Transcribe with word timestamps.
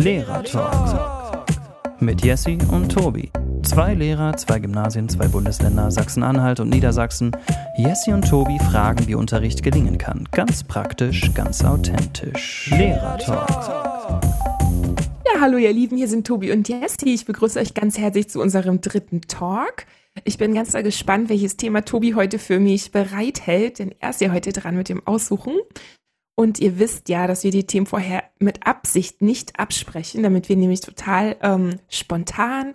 Lehrer-Talk 0.00 1.44
mit 2.00 2.24
Jessie 2.24 2.56
und 2.70 2.90
Tobi. 2.90 3.30
Zwei 3.62 3.92
Lehrer, 3.92 4.34
zwei 4.34 4.58
Gymnasien, 4.58 5.10
zwei 5.10 5.28
Bundesländer, 5.28 5.90
Sachsen-Anhalt 5.90 6.58
und 6.58 6.70
Niedersachsen. 6.70 7.36
Jessie 7.76 8.14
und 8.14 8.26
Tobi 8.26 8.58
fragen, 8.58 9.06
wie 9.06 9.14
Unterricht 9.14 9.62
gelingen 9.62 9.98
kann. 9.98 10.26
Ganz 10.32 10.64
praktisch, 10.64 11.34
ganz 11.34 11.62
authentisch. 11.62 12.70
Lehrer-Talk. 12.70 14.22
Ja, 15.26 15.40
hallo 15.42 15.58
ihr 15.58 15.72
Lieben, 15.74 15.98
hier 15.98 16.08
sind 16.08 16.26
Tobi 16.26 16.50
und 16.50 16.66
Jessie. 16.66 17.12
Ich 17.12 17.26
begrüße 17.26 17.60
euch 17.60 17.74
ganz 17.74 17.98
herzlich 17.98 18.30
zu 18.30 18.40
unserem 18.40 18.80
dritten 18.80 19.20
Talk. 19.20 19.84
Ich 20.24 20.38
bin 20.38 20.54
ganz 20.54 20.72
gespannt, 20.72 21.28
welches 21.28 21.58
Thema 21.58 21.84
Tobi 21.84 22.14
heute 22.14 22.38
für 22.38 22.58
mich 22.58 22.90
bereithält, 22.90 23.78
denn 23.78 23.94
er 24.00 24.10
ist 24.10 24.22
ja 24.22 24.32
heute 24.32 24.54
dran 24.54 24.76
mit 24.76 24.88
dem 24.88 25.06
Aussuchen. 25.06 25.52
Und 26.34 26.58
ihr 26.58 26.78
wisst 26.78 27.08
ja, 27.08 27.26
dass 27.26 27.44
wir 27.44 27.50
die 27.50 27.66
Themen 27.66 27.86
vorher 27.86 28.24
mit 28.38 28.66
Absicht 28.66 29.20
nicht 29.20 29.58
absprechen, 29.58 30.22
damit 30.22 30.48
wir 30.48 30.56
nämlich 30.56 30.80
total 30.80 31.36
ähm, 31.42 31.78
spontan 31.88 32.74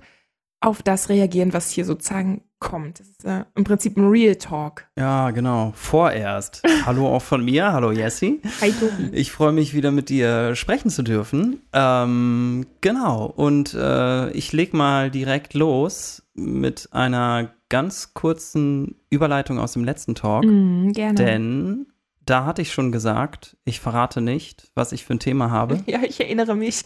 auf 0.62 0.82
das 0.82 1.10
reagieren, 1.10 1.54
was 1.54 1.72
hier 1.72 1.86
sozusagen 1.86 2.42
kommt. 2.60 3.00
Das 3.00 3.08
ist 3.08 3.26
äh, 3.26 3.46
im 3.56 3.64
Prinzip 3.64 3.98
ein 3.98 4.08
Real 4.08 4.36
Talk. 4.36 4.88
Ja, 4.98 5.30
genau. 5.32 5.74
Vorerst. 5.76 6.64
hallo 6.86 7.08
auch 7.08 7.22
von 7.22 7.46
mir. 7.46 7.72
Hallo 7.72 7.92
Jessie. 7.92 8.42
Hi 8.62 8.72
Tobi. 8.72 9.10
Ich 9.16 9.32
freue 9.32 9.52
mich 9.52 9.74
wieder 9.74 9.92
mit 9.92 10.10
dir 10.10 10.56
sprechen 10.56 10.90
zu 10.90 11.04
dürfen. 11.04 11.62
Ähm, 11.74 12.66
genau. 12.82 13.26
Und 13.26 13.76
äh, 13.76 14.32
ich 14.32 14.54
leg 14.54 14.74
mal 14.74 15.12
direkt 15.12 15.54
los 15.54 16.24
mit 16.34 16.90
einer 16.92 17.52
ganz 17.70 18.14
kurzen 18.14 18.96
Überleitung 19.10 19.60
aus 19.60 19.74
dem 19.74 19.84
letzten 19.84 20.16
Talk. 20.16 20.46
Mm, 20.46 20.92
gerne. 20.92 21.16
Denn 21.16 21.88
da 22.26 22.46
hatte 22.46 22.62
ich 22.62 22.72
schon 22.74 22.92
gesagt, 22.92 23.58
ich 23.66 23.80
verrate 23.80 24.22
nicht, 24.22 24.72
was 24.76 24.92
ich 24.92 25.06
für 25.06 25.14
ein 25.14 25.20
Thema 25.20 25.52
habe. 25.52 25.80
Ja, 25.88 26.02
ich 26.04 26.20
erinnere 26.20 26.56
mich. 26.56 26.84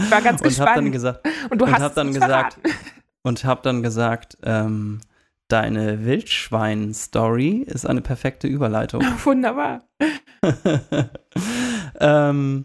Ich 0.00 0.10
war 0.10 0.22
ganz 0.22 0.40
und 0.40 0.48
gespannt. 0.48 0.68
Hab 0.70 0.74
dann 0.76 0.92
gesagt, 0.92 1.28
und 1.50 1.60
du 1.60 1.64
und 1.66 1.72
hast 1.72 1.82
hab 1.82 1.94
dann 1.94 2.08
es 2.08 2.14
gesagt, 2.14 2.54
verraten. 2.54 2.78
und 3.22 3.44
habe 3.44 3.60
dann 3.62 3.82
gesagt, 3.82 4.38
ähm, 4.42 5.00
deine 5.48 6.04
Wildschwein-Story 6.04 7.64
ist 7.66 7.86
eine 7.86 8.00
perfekte 8.00 8.46
Überleitung. 8.48 9.02
Wunderbar. 9.24 9.84
ähm, 12.00 12.64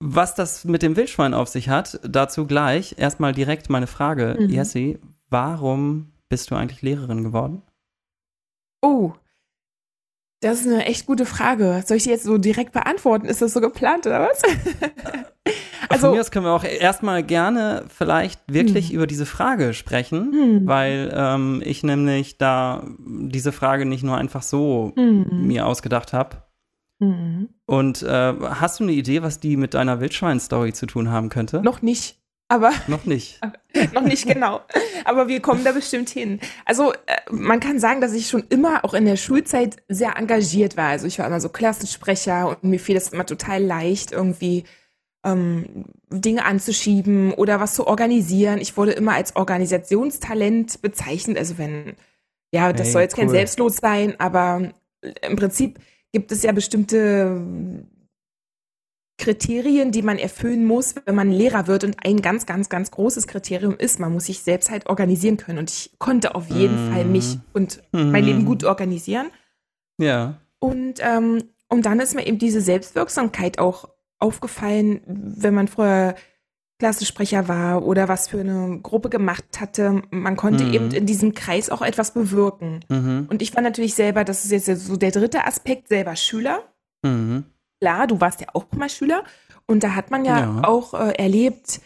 was 0.00 0.34
das 0.34 0.64
mit 0.64 0.82
dem 0.82 0.96
Wildschwein 0.96 1.32
auf 1.34 1.48
sich 1.48 1.68
hat, 1.68 2.00
dazu 2.02 2.46
gleich. 2.46 2.96
Erstmal 2.98 3.32
direkt 3.32 3.70
meine 3.70 3.86
Frage, 3.86 4.36
Mhm. 4.38 4.48
Jessie, 4.50 4.98
warum 5.30 6.12
bist 6.28 6.50
du 6.50 6.56
eigentlich 6.56 6.82
Lehrerin 6.82 7.22
geworden? 7.22 7.62
Oh, 8.82 9.12
das 10.42 10.60
ist 10.60 10.66
eine 10.66 10.84
echt 10.84 11.06
gute 11.06 11.24
Frage. 11.24 11.82
Soll 11.86 11.96
ich 11.96 12.02
die 12.02 12.10
jetzt 12.10 12.24
so 12.24 12.36
direkt 12.36 12.72
beantworten? 12.72 13.24
Ist 13.26 13.40
das 13.40 13.52
so 13.54 13.60
geplant 13.60 14.06
oder 14.06 14.20
was? 14.28 14.42
Also- 15.88 16.06
Von 16.06 16.14
mir 16.14 16.20
aus 16.20 16.30
können 16.30 16.46
wir 16.46 16.52
auch 16.52 16.64
erstmal 16.64 17.22
gerne 17.24 17.84
vielleicht 17.88 18.40
wirklich 18.46 18.88
Hm. 18.90 18.94
über 18.96 19.06
diese 19.06 19.26
Frage 19.26 19.74
sprechen, 19.74 20.32
Hm. 20.32 20.66
weil 20.66 21.12
ähm, 21.14 21.60
ich 21.64 21.82
nämlich 21.82 22.38
da 22.38 22.86
diese 22.98 23.50
Frage 23.52 23.84
nicht 23.84 24.04
nur 24.04 24.16
einfach 24.16 24.42
so 24.42 24.92
Mhm. 24.96 25.46
mir 25.48 25.66
ausgedacht 25.66 26.12
habe. 26.12 26.44
Mhm. 27.00 27.48
Und 27.66 28.02
äh, 28.02 28.32
hast 28.42 28.78
du 28.78 28.84
eine 28.84 28.92
Idee, 28.92 29.22
was 29.22 29.40
die 29.40 29.56
mit 29.56 29.74
deiner 29.74 30.00
Wildschwein-Story 30.00 30.72
zu 30.72 30.86
tun 30.86 31.10
haben 31.10 31.28
könnte? 31.28 31.60
Noch 31.62 31.82
nicht. 31.82 32.21
Aber 32.52 32.70
Noch 32.86 33.06
nicht. 33.06 33.40
noch 33.94 34.02
nicht 34.02 34.26
genau. 34.26 34.60
Aber 35.06 35.26
wir 35.26 35.40
kommen 35.40 35.64
da 35.64 35.72
bestimmt 35.72 36.10
hin. 36.10 36.38
Also 36.66 36.92
äh, 36.92 36.96
man 37.30 37.60
kann 37.60 37.78
sagen, 37.78 38.02
dass 38.02 38.12
ich 38.12 38.28
schon 38.28 38.44
immer 38.50 38.84
auch 38.84 38.92
in 38.92 39.06
der 39.06 39.16
Schulzeit 39.16 39.76
sehr 39.88 40.18
engagiert 40.18 40.76
war. 40.76 40.88
Also 40.88 41.06
ich 41.06 41.18
war 41.18 41.26
immer 41.26 41.40
so 41.40 41.48
Klassensprecher 41.48 42.48
und 42.48 42.62
mir 42.64 42.78
fiel 42.78 42.98
es 42.98 43.08
immer 43.08 43.24
total 43.24 43.62
leicht, 43.62 44.12
irgendwie 44.12 44.64
ähm, 45.24 45.86
Dinge 46.10 46.44
anzuschieben 46.44 47.32
oder 47.32 47.58
was 47.58 47.72
zu 47.74 47.86
organisieren. 47.86 48.60
Ich 48.60 48.76
wurde 48.76 48.92
immer 48.92 49.14
als 49.14 49.34
Organisationstalent 49.34 50.82
bezeichnet. 50.82 51.38
Also 51.38 51.56
wenn, 51.56 51.94
ja, 52.52 52.74
das 52.74 52.88
Hey, 52.88 52.92
soll 52.92 53.02
jetzt 53.02 53.16
kein 53.16 53.28
cool. 53.28 53.34
Selbstlos 53.34 53.78
sein, 53.78 54.20
aber 54.20 54.72
im 55.00 55.36
Prinzip 55.36 55.78
gibt 56.12 56.32
es 56.32 56.42
ja 56.42 56.52
bestimmte 56.52 57.86
Kriterien, 59.18 59.92
die 59.92 60.02
man 60.02 60.18
erfüllen 60.18 60.64
muss, 60.64 60.94
wenn 61.04 61.14
man 61.14 61.30
Lehrer 61.30 61.66
wird. 61.66 61.84
Und 61.84 61.96
ein 62.04 62.22
ganz, 62.22 62.46
ganz, 62.46 62.68
ganz 62.68 62.90
großes 62.90 63.26
Kriterium 63.26 63.76
ist, 63.76 64.00
man 64.00 64.12
muss 64.12 64.24
sich 64.26 64.40
selbst 64.40 64.70
halt 64.70 64.86
organisieren 64.88 65.36
können. 65.36 65.58
Und 65.58 65.70
ich 65.70 65.92
konnte 65.98 66.34
auf 66.34 66.48
jeden 66.50 66.88
Mhm. 66.88 66.92
Fall 66.92 67.04
mich 67.04 67.38
und 67.52 67.82
mein 67.92 68.08
Mhm. 68.22 68.28
Leben 68.28 68.44
gut 68.44 68.64
organisieren. 68.64 69.26
Ja. 69.98 70.40
Und, 70.58 70.94
ähm, 71.00 71.44
und 71.68 71.86
dann 71.86 72.00
ist 72.00 72.14
mir 72.14 72.26
eben 72.26 72.38
diese 72.38 72.60
Selbstwirksamkeit 72.60 73.58
auch 73.58 73.88
aufgefallen, 74.18 75.00
wenn 75.06 75.54
man 75.54 75.68
früher 75.68 76.14
Klassensprecher 76.78 77.46
war 77.46 77.84
oder 77.84 78.08
was 78.08 78.26
für 78.28 78.40
eine 78.40 78.80
Gruppe 78.82 79.08
gemacht 79.08 79.60
hatte. 79.60 80.02
Man 80.10 80.36
konnte 80.36 80.64
Mhm. 80.64 80.72
eben 80.74 80.90
in 80.90 81.06
diesem 81.06 81.32
Kreis 81.32 81.70
auch 81.70 81.82
etwas 81.82 82.12
bewirken. 82.12 82.80
Mhm. 82.88 83.26
Und 83.30 83.40
ich 83.40 83.54
war 83.54 83.62
natürlich 83.62 83.94
selber, 83.94 84.24
das 84.24 84.44
ist 84.44 84.50
jetzt 84.66 84.86
so 84.86 84.96
der 84.96 85.12
dritte 85.12 85.46
Aspekt, 85.46 85.88
selber 85.88 86.16
Schüler 86.16 86.62
Mhm. 87.04 87.44
Klar, 87.82 88.06
du 88.06 88.20
warst 88.20 88.40
ja 88.40 88.46
auch 88.52 88.66
mal 88.76 88.88
Schüler 88.88 89.24
und 89.66 89.82
da 89.82 89.96
hat 89.96 90.12
man 90.12 90.24
ja, 90.24 90.38
Ja. 90.38 90.64
auch 90.64 90.94
äh, 90.94 91.14
erlebt, 91.18 91.80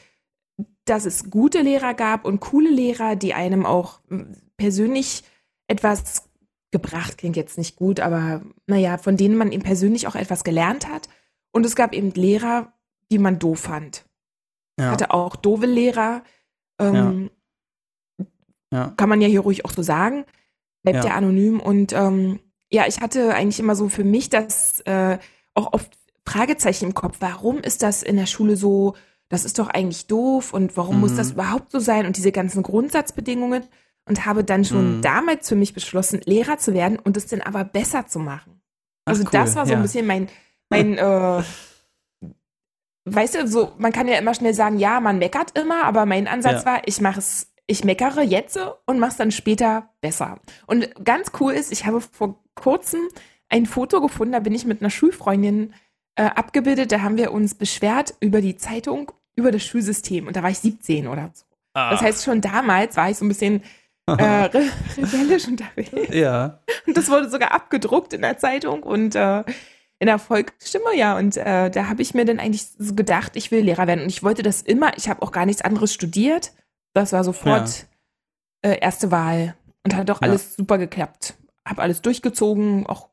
dass 0.84 1.06
es 1.06 1.30
gute 1.30 1.62
Lehrer 1.62 1.94
gab 1.94 2.26
und 2.26 2.40
coole 2.40 2.68
Lehrer, 2.68 3.16
die 3.16 3.32
einem 3.32 3.64
auch 3.64 4.00
m, 4.10 4.36
persönlich 4.58 5.24
etwas 5.68 6.28
gebracht, 6.70 7.16
klingt 7.16 7.36
jetzt 7.36 7.56
nicht 7.56 7.76
gut, 7.76 8.00
aber 8.00 8.42
naja, 8.66 8.98
von 8.98 9.16
denen 9.16 9.36
man 9.36 9.52
eben 9.52 9.62
persönlich 9.62 10.06
auch 10.06 10.14
etwas 10.16 10.44
gelernt 10.44 10.86
hat. 10.86 11.08
Und 11.50 11.64
es 11.64 11.74
gab 11.76 11.94
eben 11.94 12.10
Lehrer, 12.10 12.74
die 13.10 13.18
man 13.18 13.38
doof 13.38 13.60
fand. 13.60 14.04
Ja. 14.78 14.90
Hatte 14.90 15.12
auch 15.12 15.34
doofe 15.36 15.64
Lehrer. 15.64 16.22
Ähm, 16.78 17.30
ja. 18.70 18.92
kann 18.98 19.08
man 19.08 19.22
ja 19.22 19.28
hier 19.28 19.40
ruhig 19.40 19.64
auch 19.64 19.72
so 19.72 19.82
sagen. 19.82 20.26
Bleibt 20.82 21.04
Ja. 21.04 21.10
ja, 21.12 21.16
anonym. 21.16 21.58
Und 21.58 21.94
ähm, 21.94 22.40
ja, 22.70 22.86
ich 22.86 23.00
hatte 23.00 23.34
eigentlich 23.34 23.60
immer 23.60 23.74
so 23.76 23.88
für 23.88 24.04
mich 24.04 24.28
das 24.28 24.80
äh, 24.82 25.18
auch 25.56 25.72
oft 25.72 25.96
Fragezeichen 26.26 26.86
im 26.86 26.94
Kopf. 26.94 27.16
Warum 27.20 27.58
ist 27.58 27.82
das 27.82 28.02
in 28.02 28.16
der 28.16 28.26
Schule 28.26 28.56
so? 28.56 28.94
Das 29.28 29.44
ist 29.44 29.58
doch 29.58 29.68
eigentlich 29.68 30.06
doof 30.06 30.52
und 30.54 30.76
warum 30.76 31.00
muss 31.00 31.12
Mhm. 31.12 31.16
das 31.16 31.30
überhaupt 31.32 31.70
so 31.72 31.78
sein? 31.80 32.06
Und 32.06 32.16
diese 32.16 32.32
ganzen 32.32 32.62
Grundsatzbedingungen. 32.62 33.64
Und 34.08 34.24
habe 34.24 34.44
dann 34.44 34.64
schon 34.64 34.98
Mhm. 34.98 35.02
damals 35.02 35.48
für 35.48 35.56
mich 35.56 35.74
beschlossen, 35.74 36.20
Lehrer 36.24 36.58
zu 36.58 36.72
werden 36.74 36.96
und 36.96 37.16
es 37.16 37.26
dann 37.26 37.40
aber 37.40 37.64
besser 37.64 38.06
zu 38.06 38.20
machen. 38.20 38.60
Ach, 39.04 39.10
Also 39.10 39.24
cool, 39.24 39.30
das 39.32 39.56
war 39.56 39.66
so 39.66 39.72
ja. 39.72 39.78
ein 39.78 39.82
bisschen 39.82 40.06
mein, 40.06 40.28
mein 40.70 40.96
äh, 40.98 41.42
weißt 43.04 43.34
du, 43.34 43.48
so, 43.48 43.72
man 43.78 43.92
kann 43.92 44.08
ja 44.08 44.16
immer 44.18 44.34
schnell 44.34 44.54
sagen, 44.54 44.78
ja, 44.78 45.00
man 45.00 45.18
meckert 45.18 45.58
immer, 45.58 45.84
aber 45.84 46.06
mein 46.06 46.28
Ansatz 46.28 46.64
Ja. 46.64 46.66
war, 46.66 46.82
ich 46.86 47.00
mache 47.00 47.18
es, 47.18 47.52
ich 47.66 47.84
meckere 47.84 48.22
jetzt 48.22 48.58
und 48.86 48.98
mache 49.00 49.10
es 49.12 49.16
dann 49.16 49.30
später 49.32 49.90
besser. 50.00 50.40
Und 50.66 50.88
ganz 51.04 51.32
cool 51.40 51.52
ist, 51.52 51.72
ich 51.72 51.84
habe 51.86 52.00
vor 52.00 52.38
kurzem 52.54 53.00
ein 53.48 53.66
Foto 53.66 54.00
gefunden, 54.00 54.32
da 54.32 54.40
bin 54.40 54.54
ich 54.54 54.64
mit 54.64 54.80
einer 54.80 54.90
Schulfreundin 54.90 55.74
äh, 56.16 56.24
abgebildet, 56.24 56.92
da 56.92 57.02
haben 57.02 57.16
wir 57.16 57.32
uns 57.32 57.54
beschwert 57.54 58.14
über 58.20 58.40
die 58.40 58.56
Zeitung, 58.56 59.12
über 59.36 59.50
das 59.52 59.64
Schulsystem 59.64 60.26
und 60.26 60.36
da 60.36 60.42
war 60.42 60.50
ich 60.50 60.58
17 60.58 61.06
oder 61.06 61.30
so. 61.34 61.44
Ah. 61.74 61.90
Das 61.90 62.00
heißt, 62.00 62.24
schon 62.24 62.40
damals 62.40 62.96
war 62.96 63.10
ich 63.10 63.18
so 63.18 63.24
ein 63.24 63.28
bisschen 63.28 63.62
äh, 64.06 64.12
re 64.22 64.62
rebellisch 64.96 65.46
unterwegs. 65.46 65.90
ja. 66.14 66.60
Und 66.86 66.96
das 66.96 67.10
wurde 67.10 67.28
sogar 67.28 67.52
abgedruckt 67.52 68.12
in 68.14 68.22
der 68.22 68.38
Zeitung 68.38 68.82
und 68.82 69.14
äh, 69.14 69.44
in 69.98 70.06
der 70.06 70.18
Volksstimme, 70.18 70.94
ja. 70.96 71.16
Und 71.18 71.36
äh, 71.36 71.70
da 71.70 71.88
habe 71.88 72.02
ich 72.02 72.14
mir 72.14 72.24
dann 72.24 72.38
eigentlich 72.38 72.66
so 72.78 72.94
gedacht, 72.94 73.32
ich 73.34 73.50
will 73.50 73.60
Lehrer 73.64 73.86
werden. 73.86 74.02
Und 74.02 74.08
ich 74.08 74.22
wollte 74.22 74.42
das 74.42 74.62
immer, 74.62 74.96
ich 74.96 75.08
habe 75.08 75.22
auch 75.22 75.32
gar 75.32 75.46
nichts 75.46 75.62
anderes 75.62 75.92
studiert. 75.92 76.52
Das 76.94 77.12
war 77.12 77.24
sofort 77.24 77.86
äh, 78.62 78.78
erste 78.78 79.10
Wahl. 79.10 79.54
Und 79.84 79.94
hat 79.96 80.10
auch 80.10 80.20
Ja. 80.20 80.28
alles 80.28 80.54
super 80.56 80.78
geklappt. 80.78 81.34
Habe 81.66 81.82
alles 81.82 82.02
durchgezogen, 82.02 82.86
auch 82.86 83.08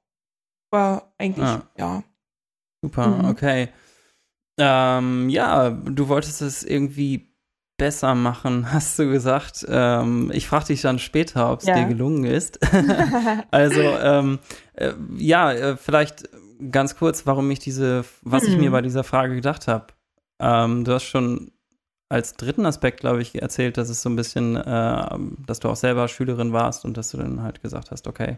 war 0.73 1.13
eigentlich, 1.17 1.45
Ah. 1.47 1.61
ja. 1.77 2.03
Super, 2.83 3.07
Mhm. 3.07 3.29
okay. 3.29 3.69
Ähm, 4.59 5.29
ja, 5.29 5.69
du 5.69 6.09
wolltest 6.09 6.41
es 6.41 6.63
irgendwie 6.63 7.33
besser 7.77 8.13
machen, 8.13 8.71
hast 8.73 8.99
du 8.99 9.09
gesagt. 9.09 9.65
Ähm, 9.69 10.31
ich 10.33 10.47
frage 10.47 10.65
dich 10.65 10.81
dann 10.81 10.99
später, 10.99 11.51
ob 11.51 11.61
es 11.61 11.67
Ja. 11.67 11.75
dir 11.75 11.85
gelungen 11.85 12.25
ist. 12.25 12.59
also, 13.51 13.97
ähm, 13.97 14.39
äh, 14.73 14.93
ja, 15.17 15.51
äh, 15.53 15.77
vielleicht 15.77 16.27
ganz 16.71 16.95
kurz, 16.97 17.25
warum 17.25 17.49
ich 17.51 17.59
diese, 17.59 18.03
was 18.21 18.47
ich 18.47 18.55
Mhm. 18.55 18.63
mir 18.63 18.71
bei 18.71 18.81
dieser 18.81 19.03
Frage 19.03 19.35
gedacht 19.35 19.67
habe. 19.67 19.87
Ähm, 20.39 20.83
du 20.83 20.93
hast 20.93 21.03
schon 21.03 21.51
als 22.09 22.33
dritten 22.35 22.65
Aspekt, 22.65 22.99
glaube 22.99 23.21
ich, 23.21 23.41
erzählt, 23.41 23.77
dass 23.77 23.89
es 23.89 24.01
so 24.03 24.09
ein 24.09 24.15
bisschen, 24.15 24.55
äh, 24.55 25.17
dass 25.47 25.59
du 25.59 25.69
auch 25.69 25.75
selber 25.75 26.07
Schülerin 26.07 26.53
warst 26.53 26.85
und 26.85 26.95
dass 26.97 27.09
du 27.09 27.17
dann 27.17 27.41
halt 27.41 27.61
gesagt 27.63 27.89
hast, 27.91 28.07
okay, 28.07 28.37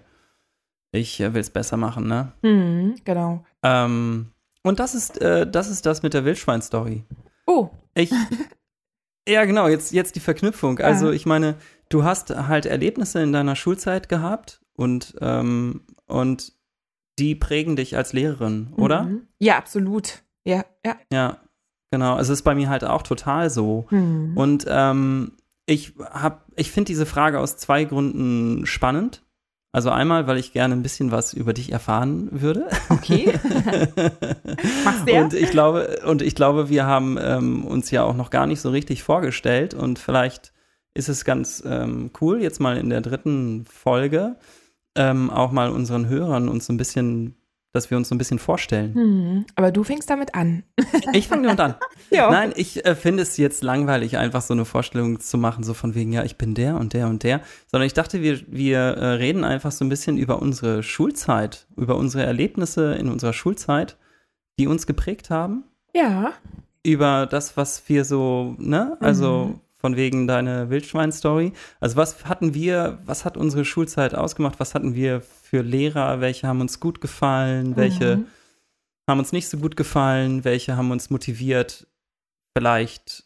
ich 0.95 1.19
äh, 1.19 1.33
will 1.33 1.41
es 1.41 1.49
besser 1.49 1.77
machen, 1.77 2.07
ne? 2.07 2.31
Hm, 2.43 2.95
genau. 3.03 3.45
Ähm, 3.63 4.31
und 4.63 4.79
das 4.79 4.95
ist, 4.95 5.21
äh, 5.21 5.49
das 5.49 5.69
ist 5.69 5.85
das 5.85 6.03
mit 6.03 6.13
der 6.13 6.25
Wildschwein-Story. 6.25 7.03
Oh, 7.45 7.69
Ich. 7.93 8.11
ja, 9.27 9.45
genau, 9.45 9.67
jetzt, 9.67 9.91
jetzt 9.91 10.15
die 10.15 10.19
Verknüpfung. 10.19 10.79
Ja. 10.79 10.85
Also, 10.85 11.11
ich 11.11 11.25
meine, 11.25 11.55
du 11.89 12.03
hast 12.03 12.29
halt 12.35 12.65
Erlebnisse 12.65 13.21
in 13.21 13.31
deiner 13.33 13.55
Schulzeit 13.55 14.09
gehabt 14.09 14.61
und, 14.75 15.15
ähm, 15.21 15.81
und 16.07 16.53
die 17.19 17.35
prägen 17.35 17.75
dich 17.75 17.95
als 17.95 18.13
Lehrerin, 18.13 18.73
oder? 18.75 19.03
Mhm. 19.03 19.27
Ja, 19.39 19.57
absolut. 19.57 20.23
Ja, 20.45 20.65
ja. 20.85 20.95
Ja, 21.11 21.37
genau. 21.91 22.15
Also 22.15 22.33
es 22.33 22.39
ist 22.39 22.43
bei 22.43 22.55
mir 22.55 22.69
halt 22.69 22.83
auch 22.83 23.01
total 23.03 23.49
so. 23.49 23.85
Hm. 23.89 24.35
Und 24.35 24.65
ähm, 24.67 25.33
ich 25.65 25.93
hab, 25.97 26.45
ich 26.55 26.71
finde 26.71 26.87
diese 26.89 27.05
Frage 27.05 27.39
aus 27.39 27.57
zwei 27.57 27.85
Gründen 27.85 28.65
spannend. 28.65 29.23
Also 29.75 29.89
einmal, 29.89 30.25
weil 30.25 30.37
ich 30.37 30.53
gerne 30.53 30.73
ein 30.73 30.83
bisschen 30.83 31.11
was 31.11 31.33
über 31.33 31.51
dich 31.51 31.69
erfahren 31.69 32.29
würde. 32.31 32.69
Okay. 32.87 33.33
Machst 34.85 35.05
du? 35.05 35.13
Und 35.15 35.33
ich 35.33 35.51
glaube, 35.51 35.99
und 36.05 36.21
ich 36.21 36.33
glaube, 36.33 36.69
wir 36.69 36.85
haben 36.85 37.17
ähm, 37.21 37.65
uns 37.65 37.91
ja 37.91 38.03
auch 38.03 38.15
noch 38.15 38.29
gar 38.29 38.47
nicht 38.47 38.61
so 38.61 38.69
richtig 38.69 39.03
vorgestellt 39.03 39.73
und 39.73 39.99
vielleicht 39.99 40.53
ist 40.93 41.09
es 41.09 41.25
ganz 41.25 41.61
ähm, 41.67 42.11
cool, 42.21 42.41
jetzt 42.41 42.61
mal 42.61 42.77
in 42.77 42.89
der 42.89 43.01
dritten 43.01 43.65
Folge 43.65 44.37
ähm, 44.95 45.29
auch 45.29 45.51
mal 45.51 45.69
unseren 45.69 46.07
Hörern 46.07 46.47
uns 46.47 46.67
so 46.67 46.71
ein 46.71 46.77
bisschen, 46.77 47.35
dass 47.75 47.91
wir 47.91 47.97
uns 47.97 48.09
so 48.09 48.15
ein 48.15 48.17
bisschen 48.17 48.39
vorstellen. 48.39 48.93
Hm. 48.95 49.45
Aber 49.55 49.71
du 49.71 49.83
fängst 49.83 50.09
damit 50.09 50.33
an. 50.33 50.63
Ich 51.13 51.27
fange 51.27 51.43
damit 51.43 51.59
an. 51.59 51.75
Ja. 52.11 52.29
Nein, 52.31 52.53
ich 52.55 52.85
äh, 52.85 52.95
finde 52.95 53.23
es 53.23 53.35
jetzt 53.37 53.63
langweilig, 53.63 54.17
einfach 54.17 54.41
so 54.41 54.53
eine 54.53 54.63
Vorstellung 54.65 55.19
zu 55.19 55.37
machen, 55.37 55.63
so 55.63 55.73
von 55.73 55.95
wegen, 55.95 56.13
ja, 56.13 56.23
ich 56.23 56.37
bin 56.37 56.53
der 56.53 56.75
und 56.77 56.93
der 56.93 57.07
und 57.07 57.23
der, 57.23 57.41
sondern 57.69 57.87
ich 57.87 57.93
dachte, 57.93 58.21
wir, 58.21 58.39
wir 58.47 58.77
äh, 58.79 59.05
reden 59.15 59.43
einfach 59.43 59.71
so 59.71 59.83
ein 59.83 59.89
bisschen 59.89 60.17
über 60.17 60.41
unsere 60.41 60.83
Schulzeit, 60.83 61.67
über 61.75 61.95
unsere 61.97 62.23
Erlebnisse 62.23 62.93
in 62.95 63.09
unserer 63.09 63.33
Schulzeit, 63.33 63.97
die 64.59 64.67
uns 64.67 64.85
geprägt 64.87 65.29
haben, 65.31 65.63
Ja. 65.93 66.31
über 66.83 67.25
das, 67.25 67.57
was 67.57 67.83
wir 67.89 68.05
so, 68.05 68.55
ne, 68.59 68.97
also 69.01 69.45
Mhm. 69.47 69.59
Von 69.85 69.95
wegen 69.95 70.25
deine 70.25 70.71
Wildschwein-Story. 70.71 71.53
Also 71.79 71.95
was 71.95 72.25
hatten 72.25 72.55
wir, 72.55 72.97
was 73.05 73.23
hat 73.23 73.37
unsere 73.37 73.65
Schulzeit 73.65 74.15
ausgemacht? 74.15 74.59
Was 74.59 74.73
hatten 74.73 74.95
wir 74.95 75.21
für 75.21 75.61
Lehrer? 75.61 76.21
Welche 76.21 76.47
haben 76.47 76.59
uns 76.59 76.79
gut 76.79 77.01
gefallen? 77.01 77.75
Welche 77.75 78.17
Mhm. 78.17 78.27
haben 79.07 79.19
uns 79.19 79.31
nicht 79.31 79.47
so 79.47 79.59
gut 79.59 79.75
gefallen? 79.75 80.43
Welche 80.43 80.75
haben 80.75 80.89
uns 80.89 81.11
motiviert? 81.11 81.85
Vielleicht, 82.57 83.25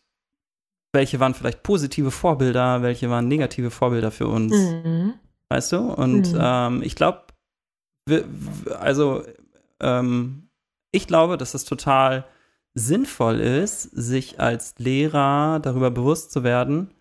welche 0.92 1.22
waren 1.22 1.34
vielleicht 1.34 1.64
positive 1.64 2.12
Vorbilder? 2.12 2.82
Welche 2.82 3.10
waren 3.10 3.30
negative 3.30 3.72
Vorbilder 3.72 4.12
für 4.12 4.28
uns? 4.28 4.54
Mhm. 4.54 5.14
Weißt 5.48 5.72
du? 5.72 5.78
Und 5.94 6.34
Mhm. 6.34 6.40
ähm, 6.42 6.84
ich 6.84 6.98
glaube, 6.98 7.24
also 8.78 9.24
ähm, 9.80 10.50
ich 10.92 11.08
glaube, 11.08 11.38
dass 11.38 11.54
es 11.54 11.64
total 11.64 12.26
sinnvoll 12.80 13.40
ist, 13.40 13.84
sich 13.84 14.40
als 14.40 14.76
Lehrer 14.78 15.60
darüber 15.60 15.92
bewusst 15.92 16.32
zu 16.32 16.44
werden, 16.44 16.92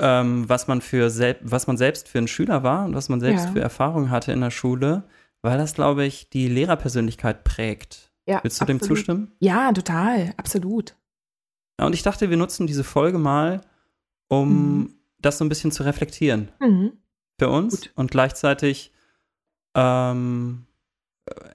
ähm, 0.00 0.48
was 0.48 0.68
man 0.68 0.80
für 0.80 1.06
was 1.42 1.66
man 1.66 1.76
selbst 1.76 2.08
für 2.08 2.18
ein 2.18 2.28
Schüler 2.28 2.62
war 2.62 2.84
und 2.84 2.94
was 2.94 3.08
man 3.08 3.20
selbst 3.20 3.46
Ja. 3.46 3.52
für 3.52 3.60
Erfahrungen 3.60 4.10
hatte 4.10 4.32
in 4.32 4.40
der 4.40 4.50
Schule, 4.50 5.02
weil 5.42 5.58
das, 5.58 5.74
glaube 5.74 6.04
ich, 6.04 6.30
die 6.30 6.48
Lehrerpersönlichkeit 6.48 7.44
prägt. 7.44 8.12
Ja, 8.26 8.40
Willst 8.42 8.60
du 8.60 8.64
dem 8.66 8.76
absolut. 8.76 8.98
zustimmen? 8.98 9.32
Ja, 9.40 9.72
total. 9.72 10.34
Absolut. 10.36 10.94
Ja, 11.80 11.86
und 11.86 11.94
ich 11.94 12.02
dachte, 12.02 12.30
wir 12.30 12.36
nutzen 12.36 12.66
diese 12.66 12.84
Folge 12.84 13.18
mal, 13.18 13.62
um 14.28 14.78
Mhm. 14.80 14.94
das 15.18 15.38
so 15.38 15.44
ein 15.44 15.48
bisschen 15.48 15.72
zu 15.72 15.82
reflektieren. 15.82 16.48
Mhm. 16.60 16.92
für 17.40 17.48
uns 17.50 17.80
Gut. 17.82 17.92
und 17.94 18.10
gleichzeitig 18.10 18.92
ähm, 19.76 20.66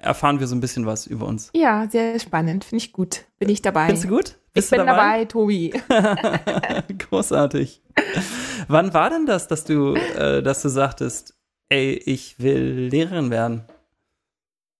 erfahren 0.01 0.39
wir 0.39 0.47
so 0.47 0.55
ein 0.55 0.59
bisschen 0.61 0.85
was 0.85 1.07
über 1.07 1.25
uns. 1.25 1.49
Ja, 1.53 1.87
sehr 1.89 2.19
spannend. 2.19 2.63
Finde 2.63 2.83
ich 2.83 2.91
gut. 2.93 3.25
Bin 3.39 3.49
ich 3.49 3.61
dabei. 3.61 3.85
Findest 3.87 4.05
du 4.05 4.09
gut? 4.09 4.29
ich 4.29 4.53
Bist 4.53 4.69
bin 4.71 4.79
du 4.79 4.85
dabei? 4.85 5.25
Tobi. 5.25 5.73
Großartig. 7.09 7.81
Wann 8.67 8.93
war 8.93 9.09
denn 9.09 9.25
das, 9.25 9.47
dass 9.47 9.63
du, 9.65 9.95
äh, 9.95 10.41
dass 10.43 10.61
du 10.61 10.69
sagtest, 10.69 11.35
ey, 11.69 11.93
ich 12.05 12.39
will 12.39 12.87
Lehrerin 12.91 13.29
werden? 13.29 13.63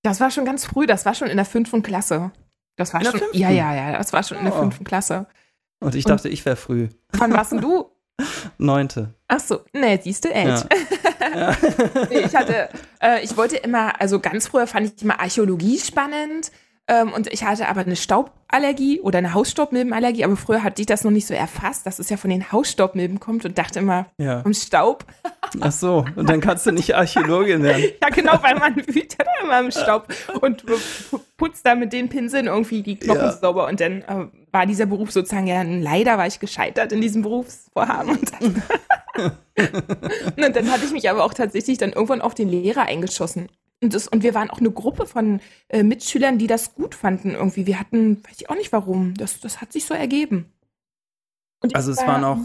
Das 0.04 0.20
war 0.20 0.32
schon 0.32 0.46
ganz 0.46 0.66
früh. 0.66 0.86
Das 0.86 1.06
war 1.06 1.14
schon 1.16 1.30
in 1.30 1.38
der 1.38 1.46
fünften 1.46 1.82
Klasse. 1.82 2.32
Das 2.76 2.94
war 2.94 3.02
In 3.02 3.08
schon. 3.12 3.22
Ja, 3.34 3.50
ja, 3.50 3.74
ja. 3.76 3.98
Das 3.98 4.12
war 4.14 4.24
schon 4.24 4.38
in 4.38 4.46
der 4.46 4.54
Oh. 4.56 4.60
fünften 4.60 4.84
Klasse. 4.84 5.28
Und 5.80 5.96
ich 5.96 6.06
Und- 6.06 6.12
dachte, 6.12 6.30
ich 6.30 6.44
wäre 6.46 6.56
früh. 6.56 6.90
Wann 7.14 7.34
warst 7.34 7.52
denn 7.52 7.62
du? 7.62 7.90
Neunte. 8.58 9.14
Ach 9.28 9.40
so, 9.40 9.62
nee, 9.74 10.00
siehst 10.02 10.26
du, 10.26 10.30
echt. 10.30 10.68
Ja. 11.36 11.56
Nee, 12.10 12.20
ich 12.20 12.36
hatte, 12.36 12.70
äh, 13.02 13.24
ich 13.24 13.36
wollte 13.38 13.56
immer, 13.58 14.00
also 14.00 14.20
ganz 14.20 14.48
früher 14.48 14.68
fand 14.68 14.94
ich 14.96 15.02
immer 15.04 15.20
Archäologie 15.20 15.80
spannend. 15.80 16.52
Ähm, 16.88 17.14
und 17.14 17.32
ich 17.32 17.46
hatte 17.46 17.70
aber 17.70 17.82
eine 17.82 17.96
Stauballergie 17.96 19.00
oder 19.00 19.18
eine 19.20 19.34
Hausstaubmilbenallergie, 19.34 20.26
aber 20.26 20.36
früher 20.36 20.64
hatte 20.64 20.82
ich 20.82 20.86
das 20.86 21.06
noch 21.06 21.12
nicht 21.12 21.26
so 21.26 21.34
erfasst, 21.34 21.86
dass 21.86 21.98
es 21.98 22.10
ja 22.10 22.18
von 22.18 22.30
den 22.30 22.52
Hausstaubmilben 22.52 23.22
kommt 23.22 23.46
und 23.46 23.58
dachte 23.58 23.80
immer, 23.80 24.08
ja. 24.18 24.44
vom 24.44 24.54
Staub. 24.54 25.06
Ach 25.62 25.72
so, 25.72 26.06
und 26.18 26.28
dann 26.30 26.42
kannst 26.42 26.66
du 26.66 26.72
nicht 26.72 26.94
Archäologin 26.94 27.64
werden. 27.64 27.86
Ja, 28.04 28.10
genau, 28.10 28.34
weil 28.44 28.56
man 28.60 28.76
wühlt 28.76 29.16
ja 29.18 29.26
immer 29.42 29.62
im 29.62 29.72
Staub 29.72 30.08
und 30.42 30.66
pu- 30.66 31.20
putzt 31.38 31.66
da 31.66 31.74
mit 31.76 31.94
den 31.94 32.10
Pinseln 32.10 32.48
irgendwie 32.48 32.84
die 32.84 32.98
Knochen 32.98 33.22
Ja. 33.22 33.32
sauber. 33.32 33.68
Und 33.68 33.80
dann 33.80 34.02
äh, 34.02 34.26
war 34.54 34.66
dieser 34.66 34.86
Beruf 34.86 35.12
sozusagen, 35.12 35.48
ja, 35.48 35.62
leider 35.64 36.18
war 36.18 36.28
ich 36.28 36.40
gescheitert 36.40 36.92
in 36.94 37.02
diesem 37.02 37.24
Berufsvorhaben. 37.24 38.12
Und 38.12 38.32
dann, 38.32 38.64
und 40.38 40.56
dann 40.56 40.72
hatte 40.72 40.86
ich 40.86 40.92
mich 40.92 41.10
aber 41.10 41.24
auch 41.26 41.34
tatsächlich 41.34 41.78
dann 41.80 41.92
irgendwann 41.92 42.22
auf 42.22 42.36
den 42.36 42.48
Lehrer 42.50 42.84
eingeschossen. 42.84 43.50
Und, 43.82 43.94
das, 43.94 44.08
und 44.08 44.24
wir 44.24 44.34
waren 44.34 44.50
auch 44.50 44.60
eine 44.60 44.72
Gruppe 44.72 45.06
von 45.08 45.42
äh, 45.70 45.84
Mitschülern, 45.84 46.38
die 46.38 46.48
das 46.48 46.76
gut 46.76 46.96
fanden 46.96 47.32
irgendwie. 47.32 47.66
Wir 47.66 47.80
hatten, 47.80 48.24
weiß 48.24 48.40
ich 48.40 48.50
auch 48.50 48.56
nicht 48.56 48.72
warum, 48.72 49.16
das, 49.16 49.40
das 49.42 49.60
hat 49.60 49.74
sich 49.74 49.86
so 49.86 49.94
ergeben. 49.94 50.46
Also 51.74 51.92
es 51.92 51.98
war- 51.98 52.08
waren 52.08 52.24
auch 52.24 52.38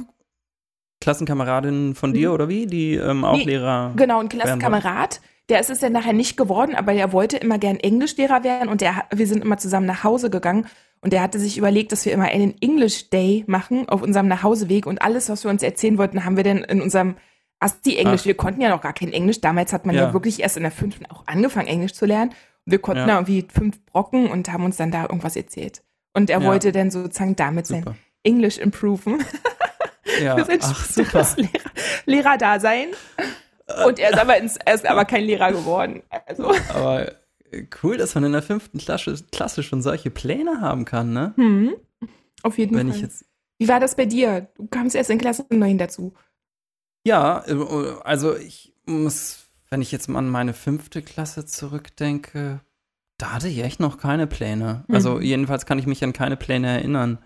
Klassenkameradinnen 1.01 1.95
von 1.95 2.13
dir 2.13 2.29
Mhm. 2.31 2.35
oder 2.35 2.49
wie, 2.49 2.67
die 2.67 2.95
ähm, 2.95 3.25
auch 3.25 3.37
Nee, 3.37 3.45
Lehrer. 3.45 3.93
Genau, 3.97 4.19
ein 4.21 4.29
Klassenkamerad, 4.29 5.21
der 5.49 5.61
ist 5.61 5.71
es 5.71 5.81
ja 5.81 5.91
nachher 5.91 6.13
nicht 6.13 6.37
geworden, 6.37 6.75
aber 6.75 6.93
der 6.93 7.13
wollte 7.13 7.37
immer 7.37 7.59
gern 7.59 7.77
Englischlehrer 7.77 8.43
werden 8.43 8.69
und 8.69 8.81
der, 8.81 9.05
wir 9.15 9.27
sind 9.27 9.45
immer 9.45 9.59
zusammen 9.59 9.87
nach 9.87 10.03
Hause 10.05 10.31
gegangen 10.31 10.67
und 11.01 11.13
der 11.13 11.23
hatte 11.23 11.39
sich 11.39 11.57
überlegt, 11.59 11.93
dass 11.93 12.05
wir 12.05 12.13
immer 12.13 12.25
einen 12.25 12.55
English 12.61 13.11
Day 13.11 13.45
machen 13.47 13.89
auf 13.89 14.03
unserem 14.03 14.29
Nachhauseweg 14.29 14.87
und 14.87 15.03
alles, 15.03 15.29
was 15.29 15.45
wir 15.45 15.51
uns 15.51 15.63
erzählen 15.63 15.99
wollten, 15.99 16.25
haben 16.25 16.37
wir 16.37 16.45
dann 16.45 16.59
in 16.65 16.81
unserem 16.83 17.17
Asti-Englisch. 17.61 18.25
Wir 18.25 18.37
konnten 18.37 18.61
ja 18.61 18.69
noch 18.69 18.81
gar 18.83 18.93
kein 18.93 19.13
Englisch. 19.13 19.41
Damals 19.41 19.73
hat 19.73 19.85
man 19.87 19.95
ja, 19.95 20.03
Ja. 20.09 20.13
wirklich 20.13 20.41
erst 20.41 20.57
in 20.57 20.63
der 20.63 20.73
fünften 20.73 21.07
auch 21.07 21.25
angefangen, 21.27 21.67
Englisch 21.69 21.93
zu 21.95 22.07
lernen. 22.07 22.31
Und 22.67 22.73
wir 22.73 22.79
konnten 22.79 23.01
Ja. 23.01 23.07
da 23.07 23.15
irgendwie 23.15 23.47
fünf 23.53 23.85
Brocken 23.87 24.29
und 24.31 24.53
haben 24.53 24.65
uns 24.65 24.77
dann 24.77 24.91
da 24.93 25.03
irgendwas 25.03 25.35
erzählt. 25.37 25.83
Und 26.15 26.31
er 26.31 26.41
Ja. 26.41 26.47
wollte 26.47 26.71
dann 26.73 26.91
sozusagen 26.91 27.35
damit 27.37 27.67
sein 27.67 27.83
Super. 27.85 27.97
Englisch 28.23 28.59
improven 28.59 29.25
Ja. 30.23 30.37
für 30.37 30.45
sein 30.45 30.59
Ach, 30.63 30.85
super. 30.87 31.25
späteres 31.25 31.37
Lehrer, 31.37 31.71
Lehrerdasein. 32.07 32.89
Und 33.87 33.99
er 33.99 34.11
ist 34.11 34.19
aber, 34.19 34.39
ins, 34.39 34.57
er 34.65 34.75
ist 34.75 34.87
aber 34.87 35.05
kein 35.05 35.25
Lehrer 35.25 35.53
geworden. 35.53 36.03
Also, 36.27 36.53
Aber 36.73 37.13
cool, 37.83 37.97
dass 37.97 38.15
man 38.15 38.25
in 38.25 38.33
der 38.33 38.43
fünften 38.43 38.79
Klasse, 38.79 39.15
Klasse 39.33 39.63
schon 39.63 39.83
solche 39.83 40.11
Pläne 40.11 40.61
haben 40.61 40.85
kann, 40.85 41.13
ne? 41.13 41.33
hm, 41.37 41.75
auf 42.43 42.59
jeden 42.59 42.77
Wenn 42.77 42.93
Fall. 42.93 43.01
jetzt. 43.01 43.25
Wie 43.59 43.69
war 43.69 43.81
das 43.81 43.97
bei 43.97 44.07
dir? 44.07 44.49
Du 44.57 44.67
kamst 44.69 44.95
erst 44.95 45.11
in 45.11 45.19
Klasse 45.19 45.45
9 45.51 45.79
dazu. 45.79 46.15
Ja, 47.05 47.45
äh, 47.47 47.55
also 48.05 48.37
ich 48.37 48.75
muss, 48.87 49.47
wenn 49.71 49.83
ich 49.83 49.91
jetzt 49.93 50.09
mal 50.09 50.21
an 50.21 50.29
meine 50.29 50.55
fünfte 50.55 51.03
Klasse 51.03 51.45
zurückdenke, 51.47 52.61
da 53.19 53.33
hatte 53.33 53.49
ich 53.49 53.59
echt 53.65 53.81
noch 53.81 53.99
keine 53.99 54.27
Pläne. 54.27 54.85
Also 54.89 55.17
Mhm. 55.17 55.23
jedenfalls 55.23 55.67
kann 55.67 55.79
ich 55.79 55.87
mich 55.87 56.05
an 56.05 56.13
keine 56.13 56.37
Pläne 56.37 56.69
erinnern. 56.69 57.19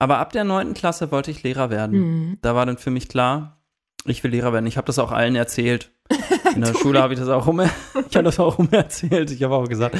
Aber 0.00 0.18
ab 0.18 0.32
der 0.32 0.42
neunten 0.42 0.74
Klasse 0.74 1.12
wollte 1.12 1.30
ich 1.30 1.44
Lehrer 1.44 1.70
werden. 1.70 1.94
Hm. 1.96 2.38
Da 2.42 2.56
war 2.56 2.66
dann 2.66 2.76
für 2.78 2.90
mich 2.90 3.08
klar, 3.08 3.62
ich 4.04 4.24
will 4.24 4.32
Lehrer 4.32 4.52
werden. 4.52 4.66
Ich 4.66 4.76
habe 4.76 4.86
das 4.86 4.98
auch 4.98 5.12
allen 5.12 5.36
erzählt. 5.36 5.91
In 6.54 6.60
der 6.60 6.74
Schule 6.78 7.00
habe 7.02 7.14
ich 7.14 7.20
das 7.20 7.28
auch 7.28 7.46
rum, 7.46 7.60
ich 8.08 8.16
habe 8.16 8.24
das 8.24 8.38
auch 8.40 8.58
rum 8.58 8.68
erzählt. 8.70 9.30
Ich 9.30 9.42
habe 9.42 9.54
auch 9.54 9.68
gesagt, 9.68 9.96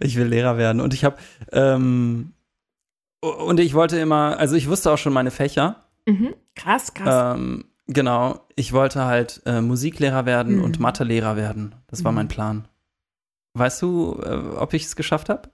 ich 0.00 0.16
will 0.16 0.26
Lehrer 0.26 0.56
werden. 0.58 0.80
Und 0.80 0.94
ich 0.94 1.04
habe 1.04 1.16
ähm, 1.52 2.32
und 3.20 3.58
ich 3.60 3.72
wollte 3.74 3.98
immer, 3.98 4.38
also 4.38 4.54
ich 4.56 4.68
wusste 4.68 4.90
auch 4.92 4.98
schon 4.98 5.12
meine 5.14 5.30
Fächer. 5.30 5.84
Mhm. 6.06 6.34
Krass, 6.54 6.92
krass. 6.92 7.36
Ähm, 7.36 7.64
genau, 7.86 8.40
ich 8.56 8.72
wollte 8.74 9.04
halt 9.06 9.40
äh, 9.46 9.60
Musiklehrer 9.62 10.26
werden 10.26 10.56
Mhm. 10.58 10.64
und 10.64 10.80
Mathelehrer 10.80 11.36
werden. 11.36 11.74
Das 11.86 12.04
war 12.04 12.12
Mhm. 12.12 12.16
mein 12.16 12.28
Plan. 12.28 12.68
Weißt 13.54 13.80
du, 13.80 14.20
äh, 14.22 14.56
ob 14.58 14.74
ich 14.74 14.84
es 14.84 14.96
geschafft 14.96 15.28
habe? 15.30 15.48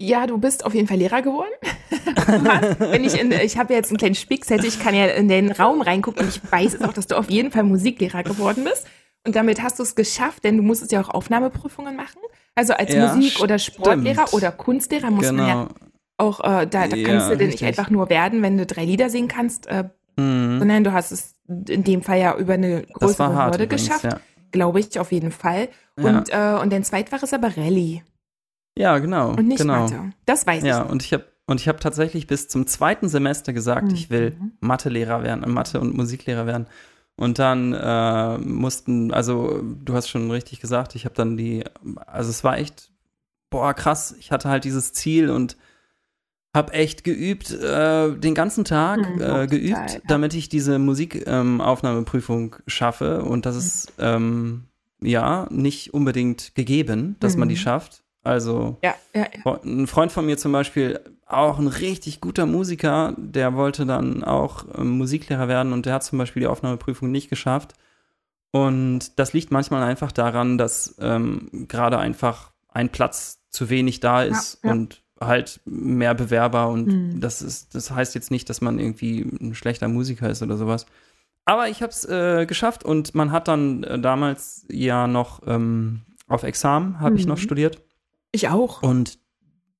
Ja, 0.00 0.26
du 0.26 0.38
bist 0.38 0.64
auf 0.64 0.74
jeden 0.74 0.88
Fall 0.88 0.96
Lehrer 0.96 1.20
geworden. 1.22 1.50
Wenn 2.78 3.04
ich 3.04 3.20
in, 3.20 3.32
ich 3.32 3.58
habe 3.58 3.72
ja 3.74 3.78
jetzt 3.78 3.90
einen 3.90 3.98
kleinen 3.98 4.14
Spickzettel, 4.14 4.64
ich 4.66 4.80
kann 4.80 4.94
ja 4.94 5.06
in 5.06 5.28
den 5.28 5.52
Raum 5.52 5.82
reingucken 5.82 6.22
und 6.24 6.28
ich 6.28 6.40
weiß 6.50 6.72
jetzt 6.72 6.84
auch, 6.84 6.92
dass 6.92 7.06
du 7.06 7.16
auf 7.18 7.30
jeden 7.30 7.50
Fall 7.50 7.62
Musiklehrer 7.64 8.22
geworden 8.22 8.64
bist. 8.64 8.86
Und 9.26 9.36
damit 9.36 9.62
hast 9.62 9.78
du 9.78 9.82
es 9.82 9.94
geschafft, 9.94 10.44
denn 10.44 10.56
du 10.56 10.62
musstest 10.62 10.92
ja 10.92 11.02
auch 11.02 11.10
Aufnahmeprüfungen 11.10 11.94
machen. 11.96 12.20
Also 12.54 12.72
als 12.72 12.92
Ja, 12.94 13.14
Musik- 13.14 13.40
oder 13.40 13.58
Sportlehrer 13.58 14.26
stimmt. 14.26 14.32
oder 14.42 14.52
Kunstlehrer 14.52 15.10
muss 15.10 15.26
man 15.30 15.46
ja 15.46 15.54
genau. 15.64 15.68
auch, 16.16 16.40
äh, 16.40 16.66
da, 16.66 16.88
da 16.88 16.96
Ja, 16.96 17.06
kannst 17.08 17.30
du 17.30 17.36
denn 17.36 17.48
nicht 17.50 17.62
einfach 17.64 17.90
nur 17.90 18.08
werden, 18.08 18.42
wenn 18.42 18.56
du 18.56 18.64
drei 18.64 18.84
Lieder 18.84 19.10
singen 19.10 19.28
kannst, 19.28 19.66
äh, 19.66 19.84
Mhm. 20.16 20.58
sondern 20.58 20.84
du 20.84 20.92
hast 20.92 21.12
es 21.12 21.34
in 21.68 21.84
dem 21.84 22.02
Fall 22.02 22.18
ja 22.18 22.36
über 22.36 22.54
eine 22.54 22.82
größere 22.82 23.46
Hürde 23.46 23.66
geschafft, 23.68 24.04
ja. 24.04 24.20
glaube 24.50 24.80
ich, 24.80 24.98
auf 24.98 25.12
jeden 25.12 25.30
Fall. 25.30 25.68
Und, 25.96 26.30
äh, 26.30 26.58
und 26.60 26.72
dein 26.72 26.82
Zweitfach 26.84 27.22
ist 27.22 27.32
aber 27.32 27.56
Rallye 27.56 28.02
ja, 28.76 28.98
genau. 28.98 29.30
und 29.30 29.46
nicht 29.48 29.58
genau. 29.58 29.82
Mathe. 29.82 30.12
Das 30.26 30.46
weiß 30.46 30.62
Ja, 30.64 30.84
ich. 30.84 30.90
und 30.90 31.02
ich 31.02 31.12
habe 31.12 31.24
und 31.46 31.60
ich 31.60 31.66
habe 31.66 31.80
tatsächlich 31.80 32.26
bis 32.28 32.46
zum 32.46 32.66
zweiten 32.68 33.08
Semester 33.08 33.52
gesagt, 33.52 33.92
ich 33.92 34.08
will 34.08 34.36
Mhm. 34.38 34.52
Mathelehrer 34.60 35.24
werden, 35.24 35.42
äh, 35.42 35.48
Mathe- 35.48 35.80
und 35.80 35.96
Musiklehrer 35.96 36.46
werden. 36.46 36.66
Und 37.16 37.40
dann 37.40 37.72
äh, 37.74 38.38
mussten, 38.38 39.12
also 39.12 39.60
du 39.84 39.94
hast 39.94 40.08
schon 40.08 40.30
richtig 40.30 40.60
gesagt, 40.60 40.94
ich 40.94 41.04
habe 41.06 41.14
dann 41.16 41.36
die, 41.36 41.64
also 42.06 42.30
es 42.30 42.44
war 42.44 42.56
echt, 42.56 42.92
boah, 43.50 43.74
krass, 43.74 44.14
ich 44.20 44.30
hatte 44.30 44.48
halt 44.48 44.62
dieses 44.64 44.92
Ziel 44.92 45.28
und 45.28 45.56
habe 46.56 46.72
echt 46.72 47.02
geübt, 47.04 47.50
äh, 47.50 48.12
den 48.16 48.34
ganzen 48.36 48.64
Tag 48.64 48.98
Mhm, 49.00 49.20
äh, 49.20 49.46
geübt, 49.48 49.74
total, 49.76 49.92
ja. 49.94 50.00
damit 50.06 50.34
ich 50.34 50.48
diese 50.48 50.78
Musikaufnahmeprüfung 50.78 52.56
schaffe. 52.66 53.22
Und 53.22 53.44
das 53.46 53.56
ist 53.56 53.92
ähm, 53.98 54.64
ja 55.02 55.46
nicht 55.50 55.92
unbedingt 55.94 56.54
gegeben, 56.54 57.16
dass 57.20 57.36
man 57.36 57.48
die 57.48 57.54
Mhm. 57.56 57.58
schafft. 57.58 58.02
Also 58.22 58.76
Ja, 58.82 58.94
ja, 59.14 59.26
ja. 59.44 59.60
ein 59.64 59.86
Freund 59.86 60.12
von 60.12 60.26
mir 60.26 60.36
zum 60.36 60.52
Beispiel, 60.52 61.00
auch 61.26 61.58
ein 61.58 61.68
richtig 61.68 62.20
guter 62.20 62.44
Musiker, 62.46 63.14
der 63.16 63.54
wollte 63.54 63.86
dann 63.86 64.24
auch 64.24 64.64
ähm, 64.76 64.90
Musiklehrer 64.98 65.48
werden 65.48 65.72
und 65.72 65.86
der 65.86 65.94
hat 65.94 66.04
zum 66.04 66.18
Beispiel 66.18 66.40
die 66.40 66.46
Aufnahmeprüfung 66.48 67.10
nicht 67.10 67.30
geschafft. 67.30 67.74
Und 68.52 69.18
das 69.18 69.32
liegt 69.32 69.50
manchmal 69.52 69.82
einfach 69.84 70.10
daran, 70.12 70.58
dass 70.58 70.96
ähm, 71.00 71.66
gerade 71.68 71.98
einfach 71.98 72.50
ein 72.68 72.88
Platz 72.90 73.38
zu 73.50 73.70
wenig 73.70 74.00
da 74.00 74.22
ist 74.22 74.58
und 74.72 75.02
halt 75.20 75.60
mehr 75.66 76.14
Bewerber 76.14 76.68
und 76.68 76.86
Mhm. 76.88 77.20
das 77.20 77.42
ist, 77.42 77.74
das 77.74 77.90
heißt 77.90 78.14
jetzt 78.14 78.30
nicht, 78.30 78.48
dass 78.48 78.60
man 78.60 78.78
irgendwie 78.78 79.20
ein 79.40 79.54
schlechter 79.54 79.86
Musiker 79.86 80.30
ist 80.30 80.42
oder 80.42 80.56
sowas. 80.56 80.86
Aber 81.44 81.68
ich 81.68 81.82
habe 81.82 81.92
es 81.92 82.04
äh, 82.06 82.46
geschafft 82.46 82.84
und 82.84 83.14
man 83.14 83.30
hat 83.32 83.46
dann 83.48 83.82
äh, 83.84 83.98
damals 84.00 84.64
ja 84.70 85.06
noch 85.06 85.42
ähm, 85.46 86.02
auf 86.26 86.42
Examen 86.42 87.00
habe 87.00 87.16
ich 87.16 87.26
noch 87.26 87.36
Mhm. 87.36 87.40
studiert. 87.40 87.82
Ich 88.32 88.48
auch. 88.48 88.82
Und 88.82 89.18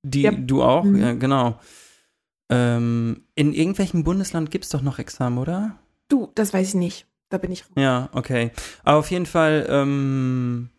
die, 0.02 0.22
Ja. 0.22 0.30
du 0.32 0.62
auch, 0.62 0.84
Mhm. 0.84 0.96
ja, 1.00 1.12
genau. 1.14 1.58
Ähm, 2.48 3.22
in 3.34 3.52
irgendwelchem 3.52 4.02
Bundesland 4.02 4.50
gibt 4.50 4.64
es 4.64 4.70
doch 4.70 4.82
noch 4.82 4.98
Examen, 4.98 5.38
oder? 5.38 5.76
Du, 6.08 6.30
das 6.34 6.52
weiß 6.52 6.68
ich 6.68 6.74
nicht. 6.74 7.06
Da 7.28 7.38
bin 7.38 7.52
ich 7.52 7.62
raus. 7.64 7.70
Ja, 7.76 8.08
okay. 8.12 8.50
Aber 8.82 8.98
auf 8.98 9.10
jeden 9.12 9.26
Fall 9.26 9.66
ähm, 9.70 10.70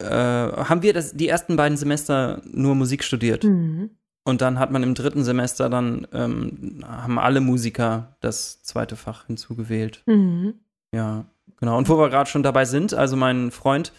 äh, 0.00 0.04
haben 0.06 0.82
wir 0.82 0.92
das, 0.92 1.12
die 1.14 1.28
ersten 1.28 1.56
beiden 1.56 1.78
Semester 1.78 2.42
nur 2.44 2.74
Musik 2.74 3.02
studiert. 3.02 3.44
Mhm. 3.44 3.90
Und 4.24 4.42
dann 4.42 4.58
hat 4.58 4.70
man 4.70 4.82
im 4.82 4.94
dritten 4.94 5.24
Semester 5.24 5.70
dann, 5.70 6.06
ähm, 6.12 6.84
haben 6.86 7.18
alle 7.18 7.40
Musiker 7.40 8.16
das 8.20 8.62
zweite 8.62 8.96
Fach 8.96 9.26
hinzugewählt. 9.26 10.02
Mhm. 10.04 10.54
Ja, 10.92 11.24
genau. 11.56 11.78
Und 11.78 11.88
wo 11.88 11.96
wir 11.98 12.10
gerade 12.10 12.28
schon 12.28 12.42
dabei 12.42 12.66
sind, 12.66 12.92
also 12.92 13.16
mein 13.16 13.50
Freund, 13.50 13.92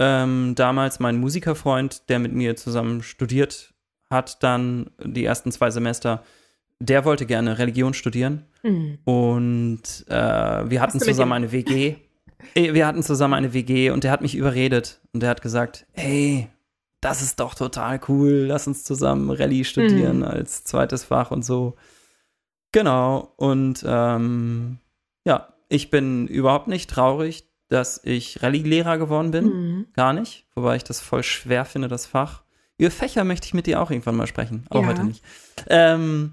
ähm, 0.00 0.54
damals 0.56 0.98
mein 0.98 1.18
Musikerfreund, 1.18 2.08
der 2.08 2.18
mit 2.18 2.32
mir 2.32 2.56
zusammen 2.56 3.02
studiert 3.02 3.74
hat, 4.10 4.42
dann 4.42 4.90
die 5.04 5.24
ersten 5.24 5.52
zwei 5.52 5.70
Semester, 5.70 6.24
der 6.80 7.04
wollte 7.04 7.26
gerne 7.26 7.58
Religion 7.58 7.94
studieren. 7.94 8.46
Mhm. 8.62 8.98
Und 9.04 9.82
äh, 10.08 10.70
wir 10.70 10.80
hatten 10.80 10.98
zusammen 10.98 11.32
eine 11.32 11.52
WG. 11.52 11.96
Wir 12.54 12.86
hatten 12.86 13.02
zusammen 13.02 13.34
eine 13.34 13.52
WG 13.52 13.90
und 13.90 14.02
der 14.02 14.10
hat 14.10 14.22
mich 14.22 14.34
überredet 14.34 15.00
und 15.12 15.22
der 15.22 15.28
hat 15.28 15.42
gesagt, 15.42 15.86
hey, 15.92 16.48
das 17.02 17.20
ist 17.20 17.38
doch 17.38 17.54
total 17.54 18.00
cool, 18.08 18.46
lass 18.48 18.66
uns 18.66 18.82
zusammen 18.82 19.30
Rallye 19.30 19.64
studieren 19.64 20.18
Mhm. 20.18 20.24
als 20.24 20.64
zweites 20.64 21.04
Fach 21.04 21.30
und 21.30 21.44
so. 21.44 21.76
Genau, 22.72 23.32
und 23.36 23.84
ähm, 23.86 24.78
ja, 25.26 25.52
ich 25.68 25.90
bin 25.90 26.26
überhaupt 26.28 26.68
nicht 26.68 26.88
traurig, 26.88 27.44
dass 27.70 28.00
ich 28.04 28.42
Rallye-Lehrer 28.42 28.98
geworden 28.98 29.30
bin. 29.30 29.44
Mhm. 29.46 29.86
Gar 29.94 30.12
nicht, 30.12 30.44
wobei 30.54 30.76
ich 30.76 30.84
das 30.84 31.00
voll 31.00 31.22
schwer 31.22 31.64
finde, 31.64 31.88
das 31.88 32.04
Fach. 32.06 32.42
Über 32.76 32.90
Fächer 32.90 33.24
möchte 33.24 33.46
ich 33.46 33.54
mit 33.54 33.66
dir 33.66 33.80
auch 33.80 33.90
irgendwann 33.90 34.16
mal 34.16 34.26
sprechen, 34.26 34.66
aber 34.70 34.80
Ja. 34.82 34.86
heute 34.88 35.04
nicht. 35.04 35.22
Ähm, 35.68 36.32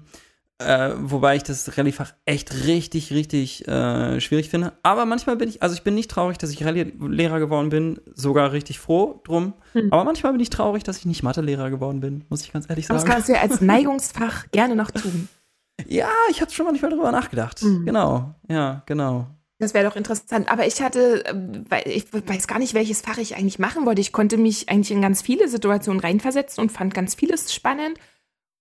äh, 0.60 0.90
wobei 0.98 1.36
ich 1.36 1.44
das 1.44 1.78
Rallye-Fach 1.78 2.14
echt 2.24 2.66
richtig, 2.66 3.12
richtig 3.12 3.68
äh, 3.68 4.20
schwierig 4.20 4.48
finde. 4.48 4.72
Aber 4.82 5.04
manchmal 5.06 5.36
bin 5.36 5.48
ich, 5.48 5.62
also 5.62 5.74
ich 5.76 5.82
bin 5.84 5.94
nicht 5.94 6.10
traurig, 6.10 6.36
dass 6.38 6.50
ich 6.50 6.64
Rallye-Lehrer 6.64 7.38
geworden 7.38 7.68
bin, 7.68 8.00
sogar 8.14 8.50
richtig 8.52 8.80
froh 8.80 9.20
drum. 9.24 9.52
Hm. 9.74 9.92
Aber 9.92 10.02
manchmal 10.04 10.32
bin 10.32 10.40
ich 10.40 10.50
traurig, 10.50 10.82
dass 10.82 10.98
ich 10.98 11.06
nicht 11.06 11.22
Mathe-Lehrer 11.22 11.70
geworden 11.70 12.00
bin, 12.00 12.24
muss 12.28 12.42
ich 12.42 12.52
ganz 12.52 12.68
ehrlich 12.68 12.86
Aber 12.86 12.94
das 12.94 13.02
sagen. 13.02 13.12
kannst 13.12 13.28
du 13.28 13.32
ja 13.34 13.40
als 13.40 13.60
Neigungsfach 13.60 14.50
gerne 14.50 14.74
noch 14.76 14.90
tun. 14.90 15.28
Ja, 15.86 16.08
ich 16.28 16.40
habe 16.40 16.50
schon 16.50 16.66
manchmal 16.66 16.90
drüber 16.90 17.12
nachgedacht. 17.12 17.62
Mhm. 17.62 17.86
Genau, 17.86 18.34
ja, 18.48 18.82
genau. 18.86 19.28
Das 19.60 19.74
wäre 19.74 19.88
doch 19.88 19.96
interessant. 19.96 20.50
Aber 20.50 20.66
ich 20.66 20.80
hatte, 20.80 21.24
ähm, 21.26 21.64
weil 21.68 21.82
ich 21.88 22.06
weiß 22.12 22.46
gar 22.46 22.58
nicht, 22.58 22.74
welches 22.74 23.00
Fach 23.00 23.18
ich 23.18 23.36
eigentlich 23.36 23.58
machen 23.58 23.86
wollte. 23.86 24.00
Ich 24.00 24.12
konnte 24.12 24.36
mich 24.36 24.68
eigentlich 24.68 24.92
in 24.92 25.02
ganz 25.02 25.20
viele 25.22 25.48
Situationen 25.48 26.00
reinversetzen 26.00 26.62
und 26.62 26.70
fand 26.70 26.94
ganz 26.94 27.14
vieles 27.14 27.52
spannend. 27.52 27.98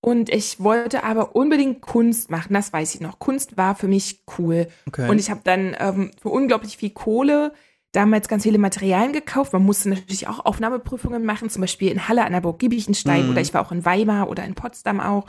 Und 0.02 0.30
ich 0.30 0.60
wollte 0.60 1.04
aber 1.04 1.36
unbedingt 1.36 1.82
Kunst 1.82 2.30
machen, 2.32 2.54
das 2.54 2.72
weiß 2.72 2.96
ich 2.96 3.02
noch. 3.02 3.20
Kunst 3.20 3.58
war 3.58 3.76
für 3.76 3.88
mich 3.88 4.24
cool. 4.38 4.68
Okay. 4.88 5.10
Und 5.10 5.20
ich 5.20 5.30
habe 5.30 5.42
dann 5.44 5.76
ähm, 5.80 6.12
für 6.22 6.30
unglaublich 6.30 6.78
viel 6.78 6.92
Kohle 6.92 7.52
damals 7.94 8.28
ganz 8.28 8.44
viele 8.44 8.58
Materialien 8.60 9.12
gekauft. 9.14 9.54
Man 9.54 9.64
musste 9.64 9.90
natürlich 9.90 10.28
auch 10.28 10.46
Aufnahmeprüfungen 10.46 11.26
machen, 11.26 11.50
zum 11.50 11.62
Beispiel 11.62 11.92
in 11.92 12.08
Halle 12.08 12.26
an 12.26 12.32
der 12.32 12.42
Burg 12.42 12.60
Giebichenstein 12.60 13.26
Mhm. 13.26 13.32
oder 13.32 13.42
ich 13.42 13.54
war 13.54 13.62
auch 13.66 13.72
in 13.72 13.86
Weimar 13.86 14.30
oder 14.30 14.44
in 14.46 14.56
Potsdam 14.56 15.00
auch. 15.00 15.26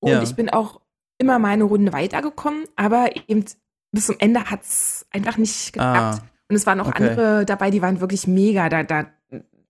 Und 0.00 0.10
Ja. 0.12 0.22
ich 0.22 0.34
bin 0.36 0.50
auch 0.50 0.80
immer 1.18 1.38
mal 1.38 1.48
eine 1.50 1.64
Runde 1.64 1.92
weitergekommen, 1.92 2.64
aber 2.76 3.10
eben 3.28 3.44
bis 3.92 4.06
zum 4.06 4.16
Ende 4.18 4.44
hat's 4.50 5.06
einfach 5.10 5.36
nicht 5.38 5.72
geklappt. 5.72 6.20
ah, 6.22 6.28
Und 6.48 6.56
es 6.56 6.66
waren 6.66 6.80
auch 6.80 6.88
okay. 6.88 7.08
andere 7.10 7.44
dabei, 7.44 7.70
die 7.70 7.82
waren 7.82 8.00
wirklich 8.00 8.26
mega. 8.26 8.68
Da, 8.68 8.82
da, 8.82 9.06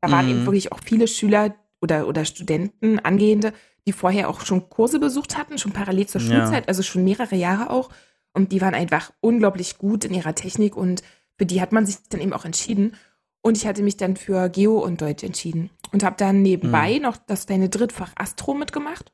da 0.00 0.10
waren 0.10 0.26
Mhm. 0.26 0.30
eben 0.32 0.46
wirklich 0.46 0.72
auch 0.72 0.80
viele 0.84 1.08
Schüler 1.08 1.54
oder, 1.80 2.06
oder 2.08 2.24
Studenten, 2.24 2.98
Angehende, 2.98 3.52
die 3.86 3.92
vorher 3.92 4.28
auch 4.28 4.40
schon 4.44 4.68
Kurse 4.68 4.98
besucht 4.98 5.36
hatten, 5.38 5.58
schon 5.58 5.72
parallel 5.72 6.06
zur 6.06 6.20
Ja. 6.20 6.26
Schulzeit, 6.40 6.68
also 6.68 6.82
schon 6.82 7.04
mehrere 7.04 7.36
Jahre 7.36 7.70
auch. 7.70 7.88
Und 8.32 8.52
die 8.52 8.60
waren 8.60 8.74
einfach 8.74 9.12
unglaublich 9.20 9.78
gut 9.78 10.04
in 10.04 10.12
ihrer 10.12 10.34
Technik 10.34 10.76
und 10.76 11.02
für 11.38 11.46
die 11.46 11.60
hat 11.60 11.72
man 11.72 11.86
sich 11.86 11.96
dann 12.08 12.20
eben 12.20 12.32
auch 12.32 12.44
entschieden. 12.44 12.94
Und 13.42 13.56
ich 13.56 13.66
hatte 13.66 13.82
mich 13.82 13.96
dann 13.96 14.16
für 14.16 14.48
Geo 14.48 14.78
und 14.78 15.00
Deutsch 15.00 15.22
entschieden 15.22 15.70
und 15.92 16.02
habe 16.02 16.16
dann 16.18 16.42
nebenbei 16.42 16.98
noch 16.98 17.16
das 17.16 17.46
kleine 17.46 17.68
Drittfach 17.68 18.10
Astro 18.16 18.54
mitgemacht. 18.54 19.12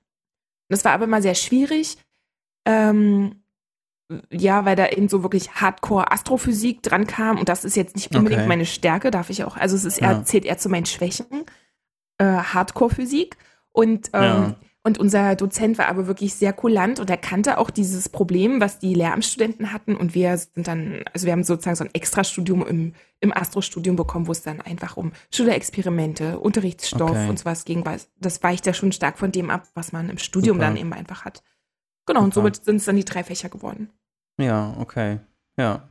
Das 0.69 0.85
war 0.87 0.93
aber 0.93 1.07
mal 1.07 1.21
sehr 1.23 1.35
schwierig. 1.35 1.99
Ähm, 2.65 3.42
ja, 4.31 4.65
weil 4.65 4.77
da 4.77 4.89
eben 4.89 5.09
so 5.09 5.23
wirklich 5.23 5.53
Hardcore 5.57 6.11
Astrophysik 6.13 6.83
dran 6.83 7.07
kam 7.07 7.39
und 7.39 7.49
das 7.49 7.65
ist 7.65 7.77
jetzt 7.77 7.95
nicht 7.97 8.15
unbedingt 8.15 8.41
Okay. 8.43 8.49
meine 8.49 8.67
Stärke, 8.67 9.11
darf 9.11 9.31
ich 9.31 9.45
auch. 9.45 9.57
Also 9.57 9.77
es 9.77 9.85
ist 9.85 9.99
eher, 9.99 10.13
Ja. 10.13 10.25
zählt 10.25 10.45
eher 10.45 10.59
zu 10.59 10.69
meinen 10.69 10.87
Schwächen. 10.87 11.27
Äh, 12.19 12.25
Hardcore 12.25 12.95
Physik 12.95 13.37
und 13.73 14.11
ähm, 14.13 14.23
Ja. 14.23 14.55
und 14.85 14.99
unser 14.99 15.35
Dozent 15.37 15.79
war 15.79 15.87
aber 15.89 16.07
wirklich 16.07 16.35
sehr 16.35 16.53
kulant 16.53 17.01
und 17.01 17.09
er 17.09 17.17
kannte 17.17 17.57
auch 17.59 17.71
dieses 17.71 18.09
Problem, 18.09 18.61
was 18.61 18.79
die 18.79 18.95
Lehramtsstudenten 18.95 19.73
hatten. 19.73 19.97
Und 19.97 20.15
wir 20.15 20.37
sind 20.37 20.67
dann, 20.67 21.03
also 21.13 21.25
wir 21.27 21.33
haben 21.33 21.45
sozusagen 21.45 21.77
so 21.77 21.85
ein 21.85 21.91
Extrastudium 21.95 22.67
im, 22.67 22.95
im 23.21 23.33
Astrostudium 23.33 23.97
bekommen, 23.97 24.27
wo 24.27 24.33
es 24.33 24.43
dann 24.43 24.61
einfach 24.61 24.97
um 24.97 25.13
Schülerexperimente, 25.33 26.39
Unterrichtsstoff 26.39 27.11
Okay. 27.13 27.29
und 27.29 27.39
sowas 27.39 27.65
ging. 27.65 27.85
weil 27.87 28.01
Das 28.21 28.43
weicht 28.43 28.67
ja 28.67 28.75
schon 28.75 28.93
stark 28.93 29.19
von 29.19 29.31
dem 29.33 29.51
ab, 29.51 29.69
was 29.75 29.93
man 29.93 30.11
im 30.11 30.19
Studium 30.19 30.57
Super. 30.57 30.67
dann 30.67 30.77
eben 30.77 30.93
einfach 30.93 31.25
hat. 31.25 31.43
Genau, 32.07 32.21
und 32.25 32.35
Super. 32.35 32.47
somit 32.47 32.65
sind 32.65 32.77
es 32.77 32.85
dann 32.85 32.97
die 32.97 33.05
drei 33.05 33.23
Fächer 33.23 33.49
geworden. 33.49 33.89
Ja, 34.39 34.75
okay. 34.79 35.21
Ja. 35.57 35.89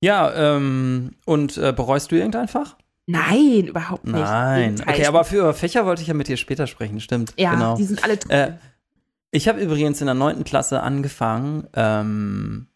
Ja, 0.00 0.32
ähm, 0.56 1.12
und 1.24 1.56
äh, 1.56 1.72
bereust 1.72 2.10
du 2.12 2.16
irgendein 2.16 2.48
Fach? 2.48 2.76
Nein, 3.06 3.68
überhaupt 3.68 4.04
nicht. 4.04 4.16
Nein. 4.16 4.80
Okay, 4.86 5.06
aber 5.06 5.24
für 5.24 5.54
Fächer 5.54 5.86
wollte 5.86 6.02
ich 6.02 6.08
ja 6.08 6.14
mit 6.14 6.28
dir 6.28 6.36
später 6.36 6.66
sprechen, 6.66 7.00
stimmt. 7.00 7.32
ja, 7.38 7.52
genau. 7.54 7.76
die 7.76 7.84
sind 7.84 8.02
alle 8.02 8.18
toll. 8.18 8.32
Äh, 8.32 8.52
ich 9.30 9.48
habe 9.48 9.60
übrigens 9.60 10.00
in 10.00 10.06
der 10.06 10.14
neunten 10.14 10.44
Klasse 10.44 10.82
angefangen, 10.82 11.66
ähm, 11.74 12.66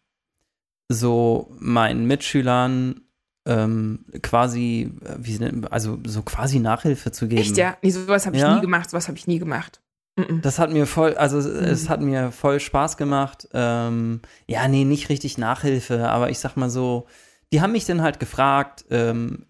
so 0.87 1.53
meinen 1.59 2.05
Mitschülern 2.05 3.01
ähm, 3.45 4.05
quasi, 4.21 4.91
äh, 5.03 5.15
wie, 5.19 5.39
also 5.69 5.99
so 6.05 6.21
quasi 6.21 6.59
Nachhilfe 6.59 7.11
zu 7.11 7.27
geben. 7.27 7.41
Echt, 7.41 7.57
ja? 7.57 7.77
Nee, 7.81 7.89
sowas 7.89 8.25
habe 8.25 8.35
ich 8.35 8.41
Ja? 8.41 8.55
nie 8.55 8.61
gemacht, 8.61 8.89
sowas 8.89 9.07
habe 9.07 9.17
ich 9.17 9.27
nie 9.27 9.39
gemacht. 9.39 9.81
Mhm. 10.29 10.41
Das 10.41 10.59
hat 10.59 10.71
mir 10.71 10.85
voll, 10.85 11.15
also 11.15 11.37
es- 11.39 11.45
es 11.45 11.83
Mhm. 11.85 11.89
hat 11.89 12.01
mir 12.01 12.31
voll 12.31 12.59
Spaß 12.59 12.97
gemacht. 12.97 13.47
Ähm, 13.53 14.21
ja, 14.47 14.67
nee, 14.67 14.83
nicht 14.85 15.09
richtig 15.09 15.37
Nachhilfe, 15.37 16.09
aber 16.09 16.29
ich 16.29 16.39
sag 16.39 16.55
mal 16.57 16.69
so, 16.69 17.07
die 17.53 17.61
haben 17.61 17.71
mich 17.73 17.85
dann 17.85 18.01
halt 18.01 18.19
gefragt, 18.19 18.85
ähm, 18.89 19.45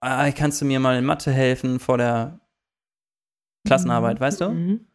ah, 0.00 0.30
kannst 0.32 0.60
du 0.60 0.64
mir 0.64 0.80
mal 0.80 0.96
in 0.98 1.04
Mathe 1.04 1.30
helfen 1.32 1.78
vor 1.80 1.98
der 1.98 2.40
Klassenarbeit, 3.66 4.20
weißt 4.20 4.40
du? 4.40 4.48
Mhm. 4.50 4.86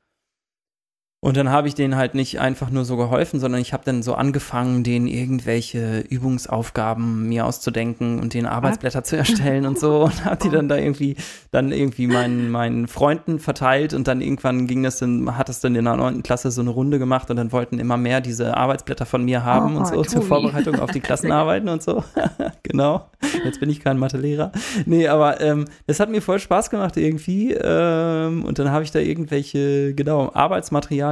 Und 1.23 1.37
dann 1.37 1.49
habe 1.49 1.69
ich 1.69 1.73
denen 1.73 1.95
halt 1.95 2.15
nicht 2.15 2.41
einfach 2.41 2.69
nur 2.69 2.83
so 2.83 2.97
geholfen, 2.97 3.39
sondern 3.39 3.61
ich 3.61 3.71
habe 3.71 3.85
dann 3.85 4.03
so 4.03 4.13
angefangen, 4.13 4.83
denen 4.83 5.07
irgendwelche 5.07 6.01
Übungsaufgaben 6.01 7.29
mir 7.29 7.45
auszudenken 7.45 8.19
und 8.19 8.33
denen 8.33 8.45
Arbeitsblätter 8.45 9.05
zu 9.05 9.15
erstellen 9.15 9.65
und 9.65 9.79
so 9.79 10.01
und 10.03 10.25
habe 10.25 10.35
die 10.43 10.49
dann 10.49 10.67
da 10.67 10.75
irgendwie 10.75 11.15
dann 11.49 11.71
irgendwie 11.71 12.07
meinen 12.07 12.51
meinen 12.51 12.89
Freunden 12.89 13.39
verteilt 13.39 13.93
und 13.93 14.09
dann 14.09 14.19
irgendwann 14.19 14.67
ging 14.67 14.83
das 14.83 14.97
dann 14.97 15.37
hat 15.37 15.47
das 15.47 15.61
dann 15.61 15.75
in 15.75 15.85
der 15.85 15.95
neunten 15.95 16.23
Klasse 16.23 16.51
so 16.51 16.59
eine 16.59 16.71
Runde 16.71 16.99
gemacht 16.99 17.29
und 17.29 17.37
dann 17.37 17.53
wollten 17.53 17.79
immer 17.79 17.95
mehr 17.95 18.19
diese 18.19 18.57
Arbeitsblätter 18.57 19.05
von 19.05 19.23
mir 19.23 19.45
haben 19.45 19.77
Oh, 19.77 19.79
und 19.79 19.87
so 19.87 20.01
zur 20.03 20.15
Tobi. 20.15 20.27
Vorbereitung 20.27 20.79
auf 20.79 20.91
die 20.91 20.99
Klassenarbeiten 20.99 21.69
und 21.69 21.81
so. 21.81 22.03
genau. 22.63 23.07
Jetzt 23.45 23.61
bin 23.61 23.69
ich 23.69 23.79
kein 23.79 23.97
Mathelehrer. 23.97 24.51
Nee, 24.85 25.07
aber 25.07 25.39
ähm, 25.39 25.65
das 25.87 26.01
hat 26.01 26.09
mir 26.09 26.21
voll 26.21 26.39
Spaß 26.39 26.69
gemacht 26.69 26.97
irgendwie. 26.97 27.53
Ähm, 27.53 28.43
und 28.43 28.59
dann 28.59 28.71
habe 28.71 28.83
ich 28.83 28.91
da 28.91 28.99
irgendwelche, 28.99 29.93
genau, 29.93 30.31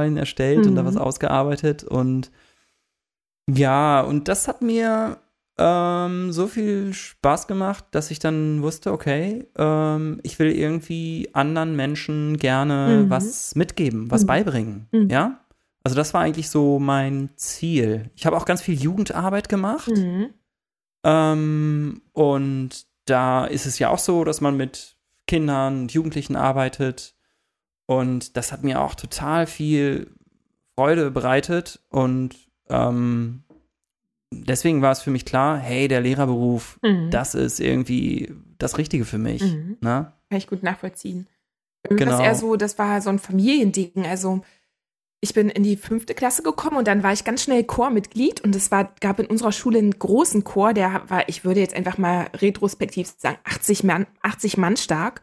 Arbeitsmaterialien 0.02 0.16
erstellt 0.16 0.66
und 0.66 0.74
da 0.74 0.82
Mhm. 0.82 0.86
was 0.86 0.96
ausgearbeitet. 0.96 1.84
Und 1.84 2.30
ja, 3.48 4.00
und 4.00 4.28
das 4.28 4.48
hat 4.48 4.62
mir 4.62 5.18
ähm, 5.58 6.32
so 6.32 6.46
viel 6.46 6.94
Spaß 6.94 7.46
gemacht, 7.46 7.84
dass 7.90 8.10
ich 8.10 8.18
dann 8.18 8.62
wusste, 8.62 8.90
okay, 8.90 9.46
ähm, 9.58 10.18
ich 10.22 10.38
will 10.38 10.50
irgendwie 10.50 11.28
anderen 11.34 11.76
Menschen 11.76 12.38
gerne 12.38 13.02
Mhm. 13.04 13.10
was 13.10 13.54
mitgeben, 13.54 14.10
was 14.10 14.22
Mhm. 14.22 14.26
beibringen. 14.26 14.88
Mhm. 14.92 15.10
Ja? 15.10 15.40
Also 15.84 15.94
das 15.94 16.14
war 16.14 16.22
eigentlich 16.22 16.48
so 16.48 16.78
mein 16.78 17.30
Ziel. 17.36 18.10
Ich 18.14 18.24
habe 18.24 18.36
auch 18.36 18.44
ganz 18.46 18.62
viel 18.62 18.80
Jugendarbeit 18.80 19.48
gemacht. 19.50 19.88
Mhm. 19.88 20.30
Ähm, 21.04 22.02
und 22.12 22.86
da 23.04 23.44
ist 23.44 23.66
es 23.66 23.78
ja 23.78 23.90
auch 23.90 23.98
so, 23.98 24.24
dass 24.24 24.40
man 24.40 24.56
mit 24.56 24.96
Kindern 25.26 25.82
und 25.82 25.92
Jugendlichen 25.92 26.36
arbeitet. 26.36 27.14
Und 27.86 28.36
das 28.36 28.52
hat 28.52 28.62
mir 28.62 28.80
auch 28.80 28.94
total 28.94 29.46
viel 29.46 30.10
Freude 30.76 31.10
bereitet. 31.10 31.80
Und 31.88 32.36
ähm, 32.68 33.42
deswegen 34.32 34.82
war 34.82 34.92
es 34.92 35.02
für 35.02 35.10
mich 35.10 35.24
klar, 35.24 35.58
hey, 35.58 35.88
der 35.88 36.00
Lehrerberuf, 36.00 36.78
Mhm. 36.82 37.10
das 37.10 37.34
ist 37.34 37.60
irgendwie 37.60 38.32
das 38.58 38.78
Richtige 38.78 39.04
für 39.04 39.18
mich. 39.18 39.42
Mhm. 39.42 39.76
Ne? 39.80 40.12
Kann 40.30 40.38
ich 40.38 40.46
gut 40.46 40.62
nachvollziehen. 40.62 41.26
Genau. 41.88 42.14
es 42.14 42.20
eher 42.20 42.34
so, 42.36 42.56
das 42.56 42.78
war 42.78 43.00
so 43.00 43.10
ein 43.10 43.18
Familiending. 43.18 44.06
Also 44.06 44.42
ich 45.20 45.34
bin 45.34 45.48
in 45.48 45.62
die 45.64 45.76
fünfte 45.76 46.14
Klasse 46.14 46.42
gekommen 46.42 46.76
und 46.76 46.86
dann 46.86 47.02
war 47.02 47.12
ich 47.12 47.24
ganz 47.24 47.42
schnell 47.42 47.64
Chormitglied 47.64 48.40
und 48.40 48.54
es 48.56 48.70
war, 48.70 48.92
gab 49.00 49.18
in 49.18 49.26
unserer 49.26 49.52
Schule 49.52 49.78
einen 49.78 49.98
großen 49.98 50.44
Chor, 50.44 50.74
der 50.74 51.02
war, 51.08 51.28
ich 51.28 51.44
würde 51.44 51.60
jetzt 51.60 51.74
einfach 51.74 51.98
mal 51.98 52.28
retrospektiv 52.36 53.12
sagen, 53.18 53.38
80 53.44 53.84
Mann, 53.84 54.06
80 54.22 54.56
Mann 54.58 54.76
stark. 54.76 55.22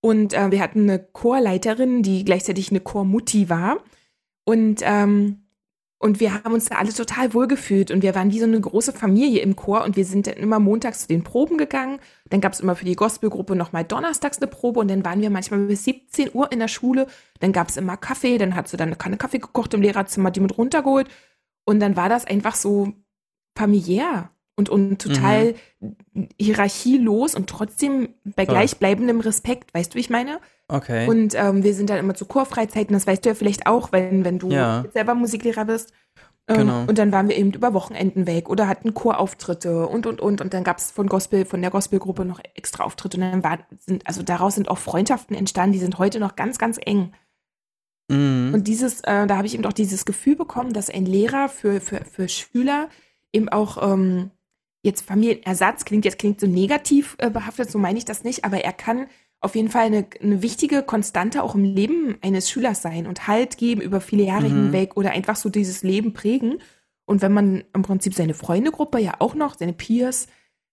Und 0.00 0.32
äh, 0.32 0.50
wir 0.50 0.60
hatten 0.60 0.88
eine 0.88 0.98
Chorleiterin, 0.98 2.02
die 2.02 2.24
gleichzeitig 2.24 2.70
eine 2.70 2.80
Chormutti 2.80 3.48
war. 3.50 3.78
Und, 4.44 4.80
ähm, 4.82 5.42
und 5.98 6.18
wir 6.18 6.32
haben 6.32 6.54
uns 6.54 6.64
da 6.64 6.76
alle 6.76 6.94
total 6.94 7.34
wohlgefühlt 7.34 7.90
und 7.90 8.02
wir 8.02 8.14
waren 8.14 8.32
wie 8.32 8.38
so 8.38 8.46
eine 8.46 8.58
große 8.58 8.94
Familie 8.94 9.42
im 9.42 9.54
Chor 9.54 9.84
und 9.84 9.96
wir 9.96 10.06
sind 10.06 10.26
dann 10.26 10.34
immer 10.34 10.58
montags 10.58 11.02
zu 11.02 11.08
den 11.08 11.22
Proben 11.22 11.58
gegangen. 11.58 11.98
Dann 12.30 12.40
gab 12.40 12.54
es 12.54 12.60
immer 12.60 12.74
für 12.74 12.86
die 12.86 12.96
Gospelgruppe 12.96 13.54
nochmal 13.54 13.84
donnerstags 13.84 14.38
eine 14.38 14.46
Probe 14.46 14.80
und 14.80 14.88
dann 14.88 15.04
waren 15.04 15.20
wir 15.20 15.28
manchmal 15.28 15.60
bis 15.66 15.84
17 15.84 16.30
Uhr 16.32 16.50
in 16.52 16.58
der 16.58 16.68
Schule. 16.68 17.06
Dann 17.40 17.52
gab 17.52 17.68
es 17.68 17.76
immer 17.76 17.98
Kaffee, 17.98 18.38
dann 18.38 18.54
hat 18.54 18.68
sie 18.68 18.78
dann 18.78 18.88
eine 18.88 18.96
Kanne 18.96 19.18
Kaffee 19.18 19.40
gekocht 19.40 19.74
im 19.74 19.82
Lehrerzimmer, 19.82 20.30
die 20.30 20.40
mit 20.40 20.56
runtergeholt. 20.56 21.08
Und 21.66 21.80
dann 21.80 21.96
war 21.96 22.08
das 22.08 22.24
einfach 22.24 22.54
so 22.54 22.94
familiär 23.54 24.30
und, 24.60 24.68
und 24.68 25.02
total 25.02 25.54
hierarchielos 26.38 27.34
und 27.34 27.48
trotzdem 27.48 28.10
bei 28.24 28.44
Toll. 28.44 28.54
gleichbleibendem 28.54 29.20
Respekt, 29.20 29.74
weißt 29.74 29.92
du, 29.92 29.96
wie 29.96 30.00
ich 30.00 30.10
meine? 30.10 30.38
Okay. 30.68 31.08
Und 31.08 31.34
ähm, 31.34 31.64
wir 31.64 31.74
sind 31.74 31.90
dann 31.90 31.98
immer 31.98 32.14
zu 32.14 32.26
Chorfreizeiten, 32.26 32.92
das 32.94 33.06
weißt 33.06 33.24
du 33.24 33.30
ja 33.30 33.34
vielleicht 33.34 33.66
auch, 33.66 33.90
wenn, 33.92 34.24
wenn 34.24 34.38
du 34.38 34.50
Ja. 34.50 34.84
selber 34.92 35.14
Musiklehrer 35.14 35.64
bist. 35.64 35.92
Ähm, 36.48 36.56
Genau. 36.58 36.84
Und 36.86 36.98
dann 36.98 37.12
waren 37.12 37.28
wir 37.28 37.36
eben 37.36 37.52
über 37.52 37.74
Wochenenden 37.74 38.26
weg 38.26 38.48
oder 38.48 38.66
hatten 38.68 38.92
Chorauftritte 38.94 39.86
und 39.86 40.06
und 40.06 40.20
und. 40.20 40.40
Und 40.40 40.52
dann 40.54 40.64
gab 40.64 40.78
es 40.78 40.90
von 40.90 41.06
Gospel, 41.08 41.44
von 41.44 41.60
der 41.62 41.70
Gospelgruppe 41.70 42.24
noch 42.24 42.40
extra 42.54 42.84
Auftritte. 42.84 43.16
Und 43.18 43.22
dann 43.22 43.44
war, 43.44 43.58
sind, 43.78 44.06
also 44.06 44.22
daraus 44.22 44.54
sind 44.56 44.68
auch 44.68 44.78
Freundschaften 44.78 45.36
entstanden, 45.36 45.72
die 45.72 45.78
sind 45.78 45.98
heute 45.98 46.18
noch 46.20 46.36
ganz, 46.36 46.58
ganz 46.58 46.78
eng. 46.84 47.12
mhm. 48.08 48.50
Und 48.54 48.66
dieses, 48.66 49.00
äh, 49.02 49.26
da 49.26 49.36
habe 49.36 49.46
ich 49.46 49.54
eben 49.54 49.64
auch 49.64 49.72
dieses 49.72 50.04
Gefühl 50.04 50.36
bekommen, 50.36 50.72
dass 50.72 50.90
ein 50.90 51.06
Lehrer 51.06 51.48
für, 51.48 51.80
für, 51.80 52.04
für 52.04 52.28
Schüler 52.28 52.88
eben 53.32 53.48
auch 53.48 53.92
ähm, 53.92 54.30
jetzt 54.82 55.02
Familienersatz 55.02 55.84
klingt, 55.84 56.04
jetzt 56.04 56.18
klingt 56.18 56.40
so 56.40 56.46
negativ 56.46 57.16
äh, 57.18 57.30
behaftet, 57.30 57.70
so 57.70 57.78
meine 57.78 57.98
ich 57.98 58.04
das 58.04 58.24
nicht, 58.24 58.44
aber 58.44 58.58
er 58.64 58.72
kann 58.72 59.06
auf 59.42 59.54
jeden 59.54 59.70
Fall 59.70 59.86
eine, 59.86 60.06
eine 60.22 60.42
wichtige 60.42 60.82
Konstante 60.82 61.42
auch 61.42 61.54
im 61.54 61.64
Leben 61.64 62.18
eines 62.22 62.50
Schülers 62.50 62.82
sein 62.82 63.06
und 63.06 63.26
Halt 63.26 63.56
geben 63.56 63.80
über 63.80 64.00
viele 64.00 64.24
Jahre 64.24 64.48
Mhm. 64.48 64.64
hinweg 64.64 64.96
oder 64.96 65.12
einfach 65.12 65.36
so 65.36 65.48
dieses 65.48 65.82
Leben 65.82 66.12
prägen. 66.12 66.58
Und 67.06 67.22
wenn 67.22 67.32
man 67.32 67.64
im 67.74 67.82
Prinzip 67.82 68.14
seine 68.14 68.34
Freundegruppe 68.34 68.98
ja 69.00 69.14
auch 69.18 69.34
noch, 69.34 69.56
seine 69.56 69.72
Peers, 69.72 70.26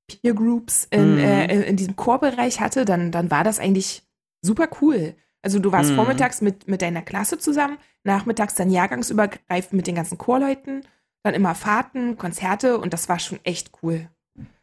Peer 0.08 0.34
Groups 0.34 0.86
in, 0.92 1.14
Mhm. 1.14 1.18
äh, 1.18 1.64
in 1.70 1.76
diesem 1.78 1.96
Chorbereich 1.96 2.60
hatte, 2.60 2.86
dann, 2.86 3.12
dann 3.12 3.32
war 3.32 3.44
das 3.44 3.60
eigentlich 3.60 4.04
super 4.42 4.68
cool. 4.82 5.16
Also 5.42 5.60
du 5.60 5.72
warst 5.72 5.92
Mhm. 5.92 5.96
vormittags 5.96 6.42
mit, 6.42 6.68
mit 6.68 6.82
deiner 6.82 7.02
Klasse 7.02 7.38
zusammen, 7.38 7.78
nachmittags 8.04 8.56
dann 8.56 8.70
jahrgangsübergreifend 8.70 9.74
mit 9.74 9.88
den 9.88 9.96
ganzen 9.96 10.18
Chorleuten, 10.18 10.82
dann 11.28 11.36
immer 11.36 11.56
Fahrten, 11.56 12.18
Konzerte 12.18 12.78
und 12.78 12.94
das 12.94 13.10
war 13.10 13.20
schon 13.20 13.40
echt 13.44 13.72
cool. 13.82 14.10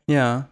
Ja. 0.06 0.48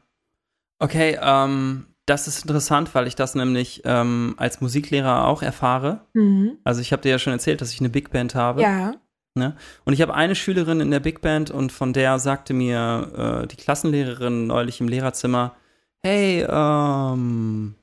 Okay, 0.78 1.18
ähm, 1.20 1.86
das 2.06 2.28
ist 2.28 2.42
interessant, 2.42 2.94
weil 2.94 3.06
ich 3.06 3.14
das 3.14 3.34
nämlich 3.34 3.82
ähm, 3.84 4.34
als 4.36 4.60
Musiklehrer 4.60 5.26
auch 5.26 5.42
erfahre. 5.42 6.00
Mhm. 6.14 6.58
Also 6.64 6.80
ich 6.80 6.92
habe 6.92 7.02
dir 7.02 7.10
ja 7.10 7.18
schon 7.18 7.32
erzählt, 7.32 7.60
dass 7.60 7.72
ich 7.72 7.80
eine 7.80 7.88
Big 7.88 8.10
Band 8.10 8.34
habe. 8.34 8.62
Ja. 8.62 8.94
Und 9.34 9.94
ich 9.94 10.02
habe 10.02 10.14
eine 10.14 10.34
Schülerin 10.34 10.80
in 10.80 10.90
der 10.90 11.00
Big 11.00 11.22
Band 11.22 11.50
und 11.50 11.72
von 11.72 11.94
der 11.94 12.18
sagte 12.18 12.52
mir 12.52 13.42
äh, 13.42 13.46
die 13.46 13.56
Klassenlehrerin 13.56 14.46
neulich 14.46 14.80
im 14.80 14.88
Lehrerzimmer, 14.88 15.56
hey, 16.02 16.46
ähm, 16.46 17.74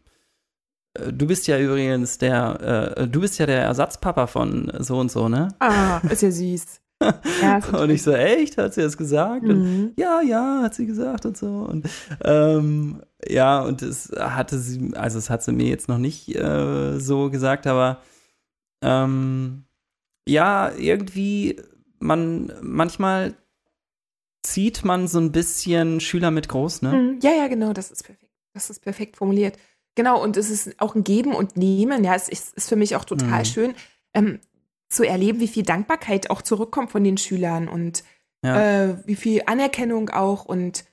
äh, 0.93 1.11
du 1.11 1.25
bist 1.25 1.47
ja 1.47 1.57
übrigens 1.57 2.19
der, 2.19 2.95
äh, 2.97 3.07
du 3.07 3.21
bist 3.21 3.39
ja 3.39 3.47
der 3.47 3.63
Ersatzpapa 3.63 4.27
von 4.27 4.71
so 4.77 4.99
und 4.99 5.11
so, 5.11 5.27
ne? 5.27 5.47
Ah, 5.59 6.01
ist 6.09 6.21
ja 6.21 6.29
süß. 6.29 6.81
Ja, 7.41 7.59
Und 7.71 7.89
ich 7.89 8.03
so, 8.03 8.11
echt? 8.11 8.57
Hat 8.57 8.73
sie 8.73 8.81
das 8.81 8.97
gesagt? 8.97 9.43
Und 9.43 9.59
Mhm. 9.59 9.93
ja, 9.97 10.21
ja, 10.21 10.61
hat 10.63 10.75
sie 10.75 10.85
gesagt 10.85 11.25
und 11.25 11.37
so. 11.37 11.47
Und 11.47 11.87
ähm, 12.23 13.01
ja, 13.27 13.61
und 13.61 13.81
es 13.81 14.11
hatte 14.17 14.59
sie, 14.59 14.93
also 14.95 15.17
es 15.17 15.29
hat 15.29 15.43
sie 15.43 15.51
mir 15.53 15.67
jetzt 15.67 15.87
noch 15.87 15.97
nicht 15.97 16.35
äh, 16.35 16.99
so 16.99 17.29
gesagt, 17.29 17.67
aber 17.67 18.01
ähm, 18.81 19.63
ja, 20.27 20.71
irgendwie, 20.77 21.61
man, 21.99 22.51
manchmal 22.61 23.35
zieht 24.43 24.85
man 24.85 25.07
so 25.07 25.19
ein 25.19 25.31
bisschen 25.31 25.99
Schüler 25.99 26.31
mit 26.31 26.47
groß, 26.49 26.81
ne? 26.81 26.93
Mhm. 26.93 27.19
Ja, 27.21 27.31
ja, 27.31 27.47
genau, 27.47 27.73
das 27.73 27.91
ist 27.91 28.03
perfekt. 28.03 28.31
Das 28.53 28.69
ist 28.69 28.79
perfekt 28.81 29.17
formuliert. 29.17 29.57
Genau, 29.95 30.21
und 30.23 30.37
es 30.37 30.49
ist 30.49 30.79
auch 30.79 30.95
ein 30.95 31.03
Geben 31.03 31.33
und 31.33 31.57
Nehmen. 31.57 32.03
Ja, 32.03 32.15
es 32.15 32.29
ist, 32.29 32.53
ist 32.55 32.69
für 32.69 32.75
mich 32.75 32.95
auch 32.95 33.05
total 33.05 33.41
Mhm. 33.41 33.45
schön, 33.45 33.73
ähm, 34.13 34.39
zu 34.89 35.03
erleben, 35.03 35.39
wie 35.39 35.47
viel 35.47 35.63
Dankbarkeit 35.63 36.29
auch 36.29 36.41
zurückkommt 36.41 36.91
von 36.91 37.03
den 37.03 37.17
Schülern 37.17 37.67
und 37.67 38.03
Ja. 38.43 38.85
äh, 38.85 38.95
wie 39.05 39.15
viel 39.15 39.41
Anerkennung 39.45 40.09
auch 40.09 40.45
und 40.45 40.85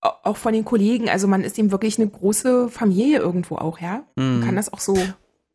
au- 0.00 0.10
auch 0.24 0.36
von 0.36 0.52
den 0.52 0.64
Kollegen. 0.64 1.08
Also 1.08 1.28
man 1.28 1.42
ist 1.42 1.58
eben 1.58 1.70
wirklich 1.70 1.98
eine 1.98 2.08
große 2.08 2.68
Familie 2.68 3.18
irgendwo 3.18 3.56
auch, 3.56 3.78
ja. 3.80 4.04
Man 4.16 4.40
Mhm. 4.40 4.44
kann 4.44 4.56
das 4.56 4.72
auch 4.72 4.80
so 4.80 4.96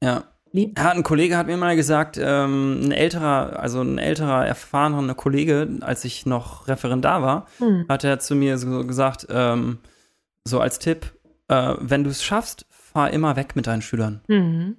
ja. 0.02 0.24
leben. 0.52 0.74
Ja, 0.78 0.90
ein 0.92 1.04
Kollege 1.04 1.38
hat 1.38 1.48
mir 1.48 1.58
mal 1.58 1.76
gesagt, 1.76 2.18
ähm, 2.22 2.80
ein 2.86 2.92
älterer, 2.92 3.60
also 3.60 3.82
ein 3.82 3.98
älterer, 3.98 4.46
erfahrener 4.46 5.16
Kollege, 5.16 5.68
als 5.82 6.04
ich 6.06 6.26
noch 6.26 6.68
Referendar 6.68 7.22
war, 7.22 7.48
Hm. 7.60 7.86
hat 7.90 8.04
er 8.04 8.20
zu 8.20 8.36
mir 8.36 8.58
so 8.58 8.86
gesagt, 8.86 9.28
ähm, 9.30 9.80
so 10.46 10.60
als 10.60 10.80
Tipp, 10.80 11.14
äh, 11.48 11.76
wenn 11.80 12.04
du 12.04 12.10
es 12.10 12.24
schaffst, 12.24 12.66
fahr 12.70 13.12
immer 13.12 13.36
weg 13.36 13.56
mit 13.56 13.68
deinen 13.68 13.82
Schülern. 13.82 14.22
Mhm. 14.28 14.78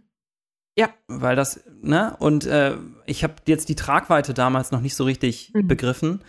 Weil 1.06 1.36
das, 1.36 1.60
ne? 1.82 2.16
Und 2.18 2.46
äh, 2.46 2.76
ich 3.06 3.22
habe 3.24 3.34
jetzt 3.46 3.68
die 3.68 3.74
Tragweite 3.76 4.34
damals 4.34 4.70
noch 4.72 4.80
nicht 4.80 4.94
so 4.96 5.04
richtig 5.04 5.52
Mhm. 5.54 5.68
begriffen. 5.68 6.20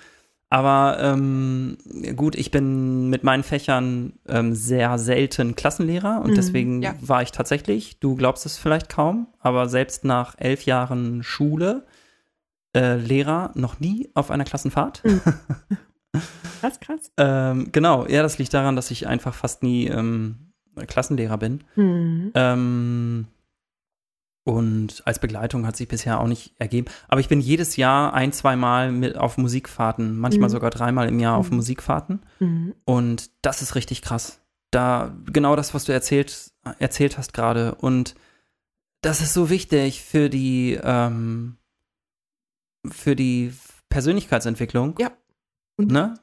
Aber 0.50 0.98
ähm, 1.02 1.78
gut, 2.16 2.36
ich 2.36 2.52
bin 2.52 3.10
mit 3.10 3.24
meinen 3.24 3.44
Fächern 3.44 4.14
ähm, 4.28 4.54
sehr 4.54 4.98
selten 5.00 5.56
Klassenlehrer 5.56 6.22
und 6.22 6.32
Mhm, 6.32 6.36
deswegen 6.36 6.82
ja. 6.84 6.94
war 7.02 7.24
ich 7.24 7.32
tatsächlich, 7.32 8.00
du 8.00 8.16
glaubst 8.16 8.46
es 8.46 8.58
vielleicht 8.58 8.88
kaum, 8.90 9.28
aber 9.40 9.68
selbst 9.68 10.06
nach 10.06 10.36
elf 10.38 10.66
Jahren 10.66 11.24
Schule 11.24 11.86
äh, 12.76 12.96
Lehrer 12.98 13.52
noch 13.56 13.80
nie 13.80 14.10
auf 14.14 14.30
einer 14.30 14.44
Klassenfahrt. 14.46 15.04
Mhm. 15.04 15.22
Krass, 16.62 16.80
krass. 16.80 17.12
ähm, 17.18 17.70
genau, 17.72 18.06
ja, 18.08 18.22
das 18.22 18.38
liegt 18.38 18.54
daran, 18.54 18.76
dass 18.76 18.92
ich 18.92 19.08
einfach 19.08 19.34
fast 19.34 19.64
nie 19.64 19.88
ähm, 19.88 20.54
Klassenlehrer 20.88 21.38
bin. 21.38 21.64
Mhm. 21.76 22.32
Und 24.48 25.02
als 25.06 25.18
Begleitung 25.20 25.66
hat 25.66 25.76
sich 25.76 25.88
bisher 25.88 26.20
auch 26.22 26.28
nicht 26.28 26.54
ergeben. 26.60 26.88
Aber 27.08 27.20
ich 27.20 27.28
bin 27.28 27.42
jedes 27.42 27.78
Jahr 27.78 28.14
ein, 28.14 28.32
zwei 28.32 28.56
Mal 28.56 28.92
mit 28.92 29.18
auf 29.18 29.38
Musikfahrten, 29.40 30.18
manchmal 30.20 30.50
Mhm. 30.50 30.54
sogar 30.54 30.70
dreimal 30.70 31.08
im 31.10 31.20
Jahr 31.20 31.36
auf 31.36 31.50
Mhm. 31.50 31.58
Musikfahrten. 31.58 32.22
Mhm. 32.40 32.76
Und 32.86 33.32
das 33.42 33.64
ist 33.64 33.74
richtig 33.76 34.04
krass. 34.04 34.40
Da, 34.70 35.16
genau 35.26 35.56
das, 35.56 35.74
was 35.74 35.86
du 35.86 35.94
erzählt, 35.94 36.52
erzählt 36.80 37.18
hast 37.18 37.34
gerade. 37.34 37.74
Und 37.76 38.14
das 39.02 39.20
ist 39.20 39.34
so 39.34 39.50
wichtig 39.50 40.04
für 40.04 40.30
die, 40.30 40.80
ähm, 40.84 41.58
für 42.88 43.16
die 43.16 43.52
Persönlichkeitsentwicklung. 43.90 44.96
Ja. 45.00 45.12
Und- 45.78 45.92
Ne? 45.92 46.14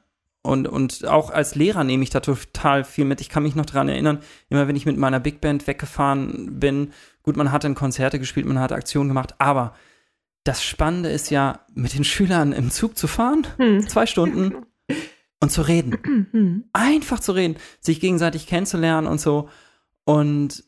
Und, 0.45 0.67
und 0.67 1.05
auch 1.07 1.29
als 1.29 1.55
Lehrer 1.55 1.85
nehme 1.85 2.03
ich 2.03 2.09
da 2.09 2.19
total 2.19 2.83
viel 2.83 3.05
mit. 3.05 3.21
Ich 3.21 3.29
kann 3.29 3.43
mich 3.43 3.55
noch 3.55 3.65
daran 3.65 3.87
erinnern, 3.87 4.19
immer 4.49 4.67
wenn 4.67 4.75
ich 4.75 4.85
mit 4.85 4.97
meiner 4.97 5.21
Big 5.21 5.39
Band 5.39 5.67
weggefahren 5.67 6.59
bin, 6.59 6.91
gut, 7.23 7.35
man 7.37 7.51
hat 7.51 7.63
dann 7.63 7.75
Konzerte 7.75 8.19
gespielt, 8.19 8.45
man 8.45 8.59
hat 8.59 8.71
Aktionen 8.71 9.07
gemacht, 9.09 9.35
aber 9.39 9.73
das 10.43 10.63
Spannende 10.63 11.09
ist 11.09 11.29
ja, 11.31 11.61
mit 11.73 11.93
den 11.93 12.03
Schülern 12.03 12.51
im 12.51 12.69
Zug 12.69 12.97
zu 12.97 13.07
fahren, 13.07 13.47
Mhm. 13.57 13.87
zwei 13.87 14.05
Stunden, 14.05 14.65
und 15.41 15.51
zu 15.51 15.61
reden 15.61 16.27
Mhm. 16.31 16.63
einfach 16.73 17.19
zu 17.19 17.31
reden, 17.31 17.55
sich 17.79 17.99
gegenseitig 17.99 18.45
kennenzulernen 18.47 19.07
und 19.07 19.19
so. 19.21 19.49
Und 20.05 20.63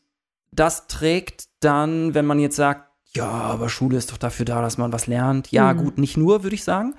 das 0.50 0.86
trägt 0.86 1.44
dann, 1.60 2.14
wenn 2.14 2.24
man 2.26 2.38
jetzt 2.38 2.56
sagt, 2.56 2.84
ja, 3.14 3.28
aber 3.28 3.68
Schule 3.68 3.96
ist 3.98 4.12
doch 4.12 4.16
dafür 4.18 4.44
da, 4.46 4.60
dass 4.62 4.78
man 4.78 4.92
was 4.92 5.06
lernt. 5.06 5.50
Ja, 5.52 5.72
Mhm. 5.74 5.78
gut, 5.78 5.98
nicht 5.98 6.16
nur, 6.16 6.42
würde 6.42 6.54
ich 6.54 6.64
sagen. 6.64 6.94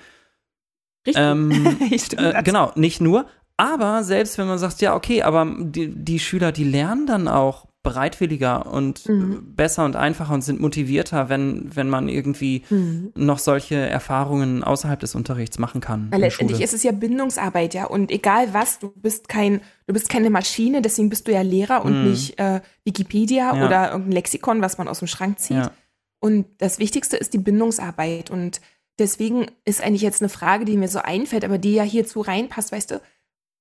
Richtig. 1.06 1.24
Ähm, 1.24 1.78
äh, 2.18 2.44
genau, 2.44 2.72
nicht 2.76 3.02
nur, 3.02 3.26
Aber 3.60 4.04
selbst 4.04 4.38
wenn 4.38 4.48
man 4.48 4.60
sagt, 4.60 4.82
ja, 4.82 4.94
okay, 4.96 5.24
aber 5.24 5.48
die, 5.60 5.90
die 5.90 6.20
Schüler, 6.20 6.52
die 6.52 6.64
lernen 6.64 7.08
dann 7.08 7.28
auch 7.28 7.67
bereitwilliger 7.84 8.66
und 8.66 9.08
mhm. 9.08 9.56
besser 9.56 9.86
und 9.86 9.96
einfacher 9.96 10.34
und 10.34 10.42
sind 10.42 10.60
motivierter, 10.60 11.30
wenn, 11.30 11.74
wenn 11.76 11.90
man 11.90 12.10
irgendwie 12.10 12.64
mhm. 12.70 13.14
noch 13.16 13.40
solche 13.40 13.76
Erfahrungen 13.76 14.64
außerhalb 14.64 15.00
des 15.00 15.16
Unterrichts 15.16 15.58
machen 15.58 15.80
kann. 15.80 16.12
Weil 16.12 16.22
letztendlich 16.22 16.62
ist 16.62 16.74
es 16.74 16.84
ja 16.84 16.92
Bindungsarbeit, 16.92 17.74
ja. 17.74 17.86
Und 17.86 18.12
egal 18.12 18.54
was, 18.54 18.80
du 18.80 18.92
bist 18.96 19.30
kein, 19.30 19.62
du 19.86 19.94
bist 19.94 20.10
keine 20.10 20.30
Maschine, 20.30 20.82
deswegen 20.82 21.10
bist 21.10 21.28
du 21.28 21.32
ja 21.32 21.42
Lehrer 21.42 21.86
und 21.86 22.04
mhm. 22.04 22.10
nicht 22.10 22.40
äh, 22.40 22.62
Wikipedia 22.84 23.56
ja. 23.56 23.66
oder 23.66 23.92
irgendein 23.92 24.12
Lexikon, 24.14 24.62
was 24.62 24.78
man 24.78 24.88
aus 24.88 25.00
dem 25.00 25.08
Schrank 25.08 25.40
zieht. 25.40 25.58
Ja. 25.58 25.72
Und 26.20 26.48
das 26.58 26.80
Wichtigste 26.80 27.16
ist 27.18 27.34
die 27.34 27.38
Bindungsarbeit. 27.38 28.30
Und 28.30 28.60
deswegen 29.00 29.46
ist 29.66 29.82
eigentlich 29.82 30.02
jetzt 30.02 30.22
eine 30.22 30.30
Frage, 30.30 30.66
die 30.66 30.78
mir 30.78 30.90
so 30.90 31.00
einfällt, 31.00 31.46
aber 31.46 31.58
die 31.58 31.74
ja 31.74 31.84
hierzu 31.84 32.22
reinpasst, 32.22 32.72
weißt 32.72 32.92
du, 32.92 33.02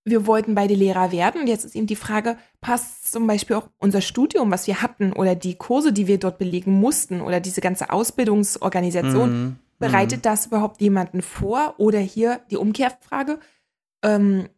wir 0.05 0.27
wollten 0.27 0.55
beide 0.55 0.75
Lehrer 0.75 1.13
werden. 1.13 1.43
Und 1.43 1.47
jetzt 1.49 1.65
ist 1.65 1.77
eben 1.77 1.87
die 1.87 1.97
Frage, 1.97 2.39
passt 2.61 2.96
zum 3.13 3.27
Beispiel 3.27 3.57
auch 3.57 3.69
unser 3.79 4.01
Studium, 4.01 4.51
was 4.51 4.67
wir 4.67 4.83
hatten, 4.83 5.13
oder 5.13 5.35
die 5.35 5.57
Kurse, 5.57 5.93
die 5.93 6.07
wir 6.07 6.19
dort 6.19 6.39
belegen 6.39 6.73
mussten, 6.73 7.21
oder 7.21 7.41
diese 7.41 7.61
ganze 7.61 7.91
Ausbildungsorganisation, 7.91 9.31
mhm. 9.31 9.57
bereitet 9.79 10.19
mhm. 10.19 10.23
das 10.23 10.47
überhaupt 10.47 10.81
jemanden 10.81 11.23
vor? 11.23 11.75
Oder 11.79 11.99
hier 11.99 12.41
die 12.51 12.57
Umkehrfrage. 12.57 13.39
Ähm, 14.03 14.49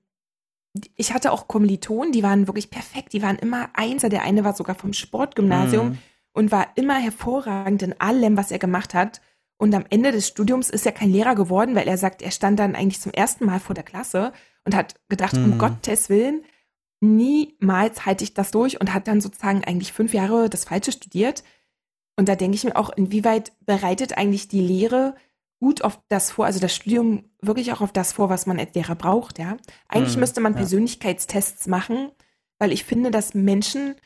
ich 0.97 1.13
hatte 1.13 1.33
auch 1.33 1.49
Kommilitonen, 1.49 2.13
die 2.13 2.23
waren 2.23 2.47
wirklich 2.47 2.71
perfekt, 2.71 3.13
die 3.13 3.23
waren 3.23 3.37
immer 3.37 3.71
Einser. 3.75 4.09
Der 4.09 4.23
eine 4.23 4.45
war 4.45 4.55
sogar 4.55 4.75
vom 4.75 4.93
Sportgymnasium 4.93 5.91
mhm. 5.91 5.99
und 6.33 6.53
war 6.53 6.69
immer 6.77 6.97
hervorragend 6.97 7.83
in 7.83 8.01
allem, 8.01 8.37
was 8.37 8.51
er 8.51 8.59
gemacht 8.59 8.95
hat. 8.95 9.21
Und 9.57 9.75
am 9.75 9.85
Ende 9.91 10.13
des 10.13 10.29
Studiums 10.29 10.71
ist 10.71 10.87
er 10.87 10.93
kein 10.93 11.11
Lehrer 11.11 11.35
geworden, 11.35 11.75
weil 11.75 11.89
er 11.89 11.99
sagt, 11.99 12.23
er 12.23 12.31
stand 12.31 12.61
dann 12.61 12.77
eigentlich 12.77 13.01
zum 13.01 13.13
ersten 13.13 13.45
Mal 13.45 13.59
vor 13.59 13.75
der 13.75 13.85
Klasse 13.85 14.33
und 14.65 14.75
hat 14.75 14.95
gedacht, 15.09 15.35
mhm. 15.35 15.53
um 15.53 15.59
Gottes 15.59 16.09
Willen, 16.09 16.45
niemals 17.01 18.07
halte 18.07 18.25
ich 18.25 18.35
das 18.35 18.51
durch 18.51 18.81
und 18.81 18.93
hat 18.93 19.09
dann 19.09 19.21
sozusagen 19.21 19.65
eigentlich 19.65 19.93
fünf 19.93 20.15
Jahre 20.15 20.49
das 20.49 20.65
Falsche 20.65 20.93
studiert. 20.93 21.45
Und 22.17 22.29
da 22.29 22.35
denke 22.35 22.57
ich 22.57 22.65
mir 22.65 22.77
auch, 22.77 22.91
inwieweit 22.91 23.53
bereitet 23.65 24.19
eigentlich 24.19 24.49
die 24.49 24.61
Lehre 24.61 25.15
gut 25.61 25.83
auf 25.83 26.01
das 26.09 26.31
vor, 26.31 26.47
also 26.47 26.61
das 26.61 26.75
Studium 26.75 27.25
wirklich 27.41 27.73
auch 27.73 27.81
auf 27.81 27.93
das 27.93 28.13
vor, 28.13 28.29
was 28.29 28.47
man 28.47 28.59
als 28.59 28.75
Lehrer 28.75 28.95
braucht, 28.95 29.39
ja. 29.39 29.57
Eigentlich 29.89 30.15
mhm, 30.15 30.21
müsste 30.21 30.41
man 30.41 30.53
ja. 30.53 30.59
Persönlichkeitstests 30.59 31.67
machen, 31.67 32.11
weil 32.59 32.73
ich 32.73 32.85
finde, 32.85 33.11
dass 33.11 33.35
Menschen 33.35 33.97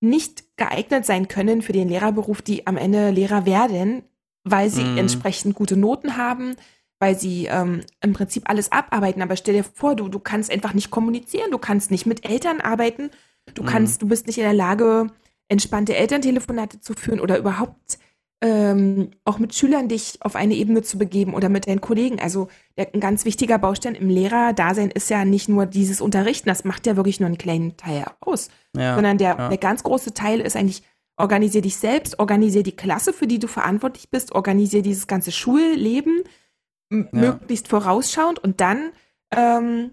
nicht 0.00 0.56
geeignet 0.56 1.06
sein 1.06 1.28
können 1.28 1.62
für 1.62 1.72
den 1.72 1.88
Lehrerberuf, 1.88 2.42
die 2.42 2.66
am 2.66 2.76
Ende 2.76 3.10
Lehrer 3.10 3.46
werden, 3.46 4.02
weil 4.44 4.70
sie 4.70 4.82
mhm. 4.82 4.98
entsprechend 4.98 5.54
gute 5.54 5.76
Noten 5.76 6.16
haben, 6.16 6.56
weil 7.02 7.18
sie 7.18 7.46
ähm, 7.46 7.80
im 8.00 8.12
Prinzip 8.12 8.48
alles 8.48 8.70
abarbeiten. 8.70 9.22
Aber 9.22 9.34
stell 9.34 9.54
dir 9.54 9.64
vor, 9.64 9.96
du, 9.96 10.08
du 10.08 10.20
kannst 10.20 10.52
einfach 10.52 10.72
nicht 10.72 10.92
kommunizieren, 10.92 11.50
du 11.50 11.58
kannst 11.58 11.90
nicht 11.90 12.06
mit 12.06 12.24
Eltern 12.24 12.60
arbeiten, 12.60 13.10
du 13.54 13.64
mhm. 13.64 13.66
kannst, 13.66 14.02
du 14.02 14.06
bist 14.06 14.28
nicht 14.28 14.38
in 14.38 14.44
der 14.44 14.54
Lage, 14.54 15.08
entspannte 15.48 15.96
Elterntelefonate 15.96 16.78
zu 16.78 16.94
führen 16.94 17.18
oder 17.18 17.38
überhaupt 17.38 17.98
ähm, 18.40 19.10
auch 19.24 19.40
mit 19.40 19.52
Schülern 19.52 19.88
dich 19.88 20.18
auf 20.20 20.36
eine 20.36 20.54
Ebene 20.54 20.82
zu 20.82 20.96
begeben 20.96 21.34
oder 21.34 21.48
mit 21.48 21.66
deinen 21.66 21.80
Kollegen. 21.80 22.20
Also 22.20 22.46
der, 22.78 22.94
ein 22.94 23.00
ganz 23.00 23.24
wichtiger 23.24 23.58
Baustein 23.58 23.96
im 23.96 24.08
Lehrerdasein 24.08 24.92
ist 24.92 25.10
ja 25.10 25.24
nicht 25.24 25.48
nur 25.48 25.66
dieses 25.66 26.00
Unterrichten, 26.00 26.48
das 26.48 26.62
macht 26.62 26.86
ja 26.86 26.94
wirklich 26.94 27.18
nur 27.18 27.26
einen 27.26 27.36
kleinen 27.36 27.76
Teil 27.76 28.04
aus, 28.20 28.48
ja, 28.76 28.94
sondern 28.94 29.18
der, 29.18 29.36
ja. 29.38 29.48
der 29.48 29.58
ganz 29.58 29.82
große 29.82 30.14
Teil 30.14 30.40
ist 30.40 30.54
eigentlich 30.54 30.84
organisier 31.16 31.62
dich 31.62 31.76
selbst, 31.76 32.20
organisier 32.20 32.62
die 32.62 32.76
Klasse, 32.76 33.12
für 33.12 33.26
die 33.26 33.40
du 33.40 33.48
verantwortlich 33.48 34.08
bist, 34.08 34.30
organisier 34.32 34.82
dieses 34.82 35.08
ganze 35.08 35.32
Schulleben, 35.32 36.22
ja. 36.92 37.06
möglichst 37.10 37.68
vorausschauend 37.68 38.38
und 38.38 38.60
dann 38.60 38.92
ähm, 39.30 39.92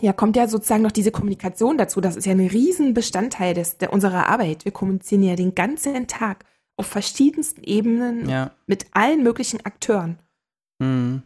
ja, 0.00 0.12
kommt 0.12 0.36
ja 0.36 0.48
sozusagen 0.48 0.82
noch 0.82 0.92
diese 0.92 1.10
Kommunikation 1.10 1.78
dazu. 1.78 2.00
Das 2.00 2.16
ist 2.16 2.26
ja 2.26 2.32
ein 2.32 2.46
Riesenbestandteil 2.46 3.54
des, 3.54 3.78
der, 3.78 3.92
unserer 3.92 4.28
Arbeit. 4.28 4.64
Wir 4.64 4.72
kommunizieren 4.72 5.22
ja 5.22 5.36
den 5.36 5.54
ganzen 5.54 6.06
Tag 6.06 6.44
auf 6.76 6.86
verschiedensten 6.86 7.62
Ebenen 7.62 8.28
ja. 8.28 8.50
mit 8.66 8.86
allen 8.92 9.22
möglichen 9.22 9.64
Akteuren. 9.64 10.18
Mhm. 10.78 11.22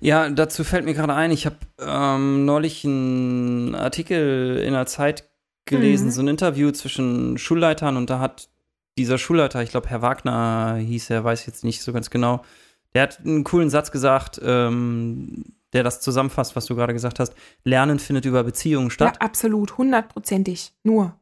Ja, 0.00 0.28
dazu 0.28 0.64
fällt 0.64 0.84
mir 0.84 0.94
gerade 0.94 1.14
ein, 1.14 1.30
ich 1.30 1.46
habe 1.46 1.56
ähm, 1.78 2.44
neulich 2.44 2.84
einen 2.84 3.74
Artikel 3.74 4.58
in 4.58 4.72
der 4.72 4.86
Zeit 4.86 5.28
gelesen, 5.64 6.06
mhm. 6.06 6.10
so 6.10 6.22
ein 6.22 6.28
Interview 6.28 6.70
zwischen 6.70 7.38
Schulleitern 7.38 7.96
und 7.96 8.10
da 8.10 8.18
hat 8.18 8.48
dieser 8.98 9.18
Schulleiter, 9.18 9.62
ich 9.62 9.70
glaube 9.70 9.88
Herr 9.88 10.02
Wagner 10.02 10.76
hieß 10.76 11.10
er, 11.10 11.24
weiß 11.24 11.46
jetzt 11.46 11.64
nicht 11.64 11.82
so 11.82 11.92
ganz 11.92 12.10
genau, 12.10 12.42
der 12.96 13.02
hat 13.02 13.20
einen 13.22 13.44
coolen 13.44 13.68
Satz 13.68 13.90
gesagt, 13.90 14.40
ähm, 14.42 15.44
der 15.74 15.82
das 15.82 16.00
zusammenfasst, 16.00 16.56
was 16.56 16.64
du 16.64 16.74
gerade 16.74 16.94
gesagt 16.94 17.20
hast. 17.20 17.34
Lernen 17.62 17.98
findet 17.98 18.24
über 18.24 18.42
Beziehungen 18.42 18.90
statt. 18.90 19.16
Ja, 19.16 19.20
absolut, 19.20 19.76
hundertprozentig, 19.76 20.72
nur. 20.82 21.14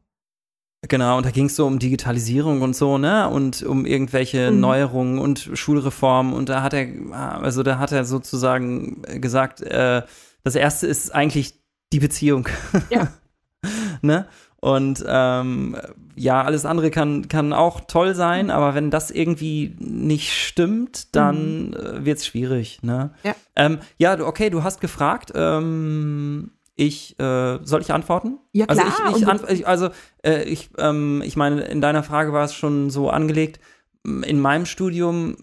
Genau, 0.87 1.17
und 1.17 1.25
da 1.25 1.31
ging 1.31 1.47
es 1.47 1.57
so 1.57 1.67
um 1.67 1.77
Digitalisierung 1.77 2.61
und 2.61 2.77
so, 2.77 2.97
ne? 2.97 3.27
Und 3.29 3.61
um 3.63 3.85
irgendwelche 3.85 4.51
mhm. 4.51 4.61
Neuerungen 4.61 5.19
und 5.19 5.49
Schulreformen. 5.53 6.31
Und 6.31 6.47
da 6.47 6.63
hat 6.63 6.73
er, 6.73 6.87
also 7.11 7.61
da 7.61 7.77
hat 7.77 7.91
er 7.91 8.05
sozusagen 8.05 9.01
gesagt, 9.19 9.59
äh, 9.59 10.03
das 10.45 10.55
erste 10.55 10.87
ist 10.87 11.13
eigentlich 11.13 11.61
die 11.91 11.99
Beziehung. 11.99 12.47
Ja. 12.89 13.09
ne? 14.01 14.29
Und 14.61 15.03
ähm, 15.05 15.75
ja, 16.15 16.41
alles 16.43 16.65
andere 16.65 16.91
kann, 16.91 17.27
kann 17.27 17.53
auch 17.53 17.81
toll 17.81 18.15
sein, 18.15 18.49
aber 18.49 18.73
wenn 18.73 18.89
das 18.89 19.11
irgendwie 19.11 19.75
nicht 19.79 20.31
stimmt, 20.33 21.15
dann 21.15 21.67
mhm. 21.67 21.73
Äh, 21.73 22.05
wird 22.05 22.19
es 22.19 22.25
schwierig. 22.25 22.79
Ne? 22.81 23.11
Ja. 23.23 23.35
Ähm, 23.55 23.79
ja, 23.97 24.19
okay, 24.19 24.49
du 24.49 24.63
hast 24.63 24.81
gefragt. 24.81 25.31
Ähm, 25.35 26.51
ich 26.75 27.17
äh, 27.19 27.59
soll 27.63 27.81
ich 27.81 27.93
antworten? 27.93 28.39
Ja 28.51 28.65
also 28.65 28.81
klar. 28.81 28.93
Also 29.05 29.17
ich, 29.17 29.23
ich, 29.23 29.27
ant 29.27 29.49
ich 29.49 29.67
also 29.67 29.89
äh, 30.23 30.43
ich, 30.43 30.69
ähm, 30.77 31.21
ich 31.25 31.37
meine, 31.37 31.61
in 31.61 31.81
deiner 31.81 32.03
Frage 32.03 32.33
war 32.33 32.43
es 32.43 32.53
schon 32.53 32.89
so 32.89 33.09
angelegt. 33.09 33.59
In 34.03 34.39
meinem 34.39 34.65
Studium 34.65 35.37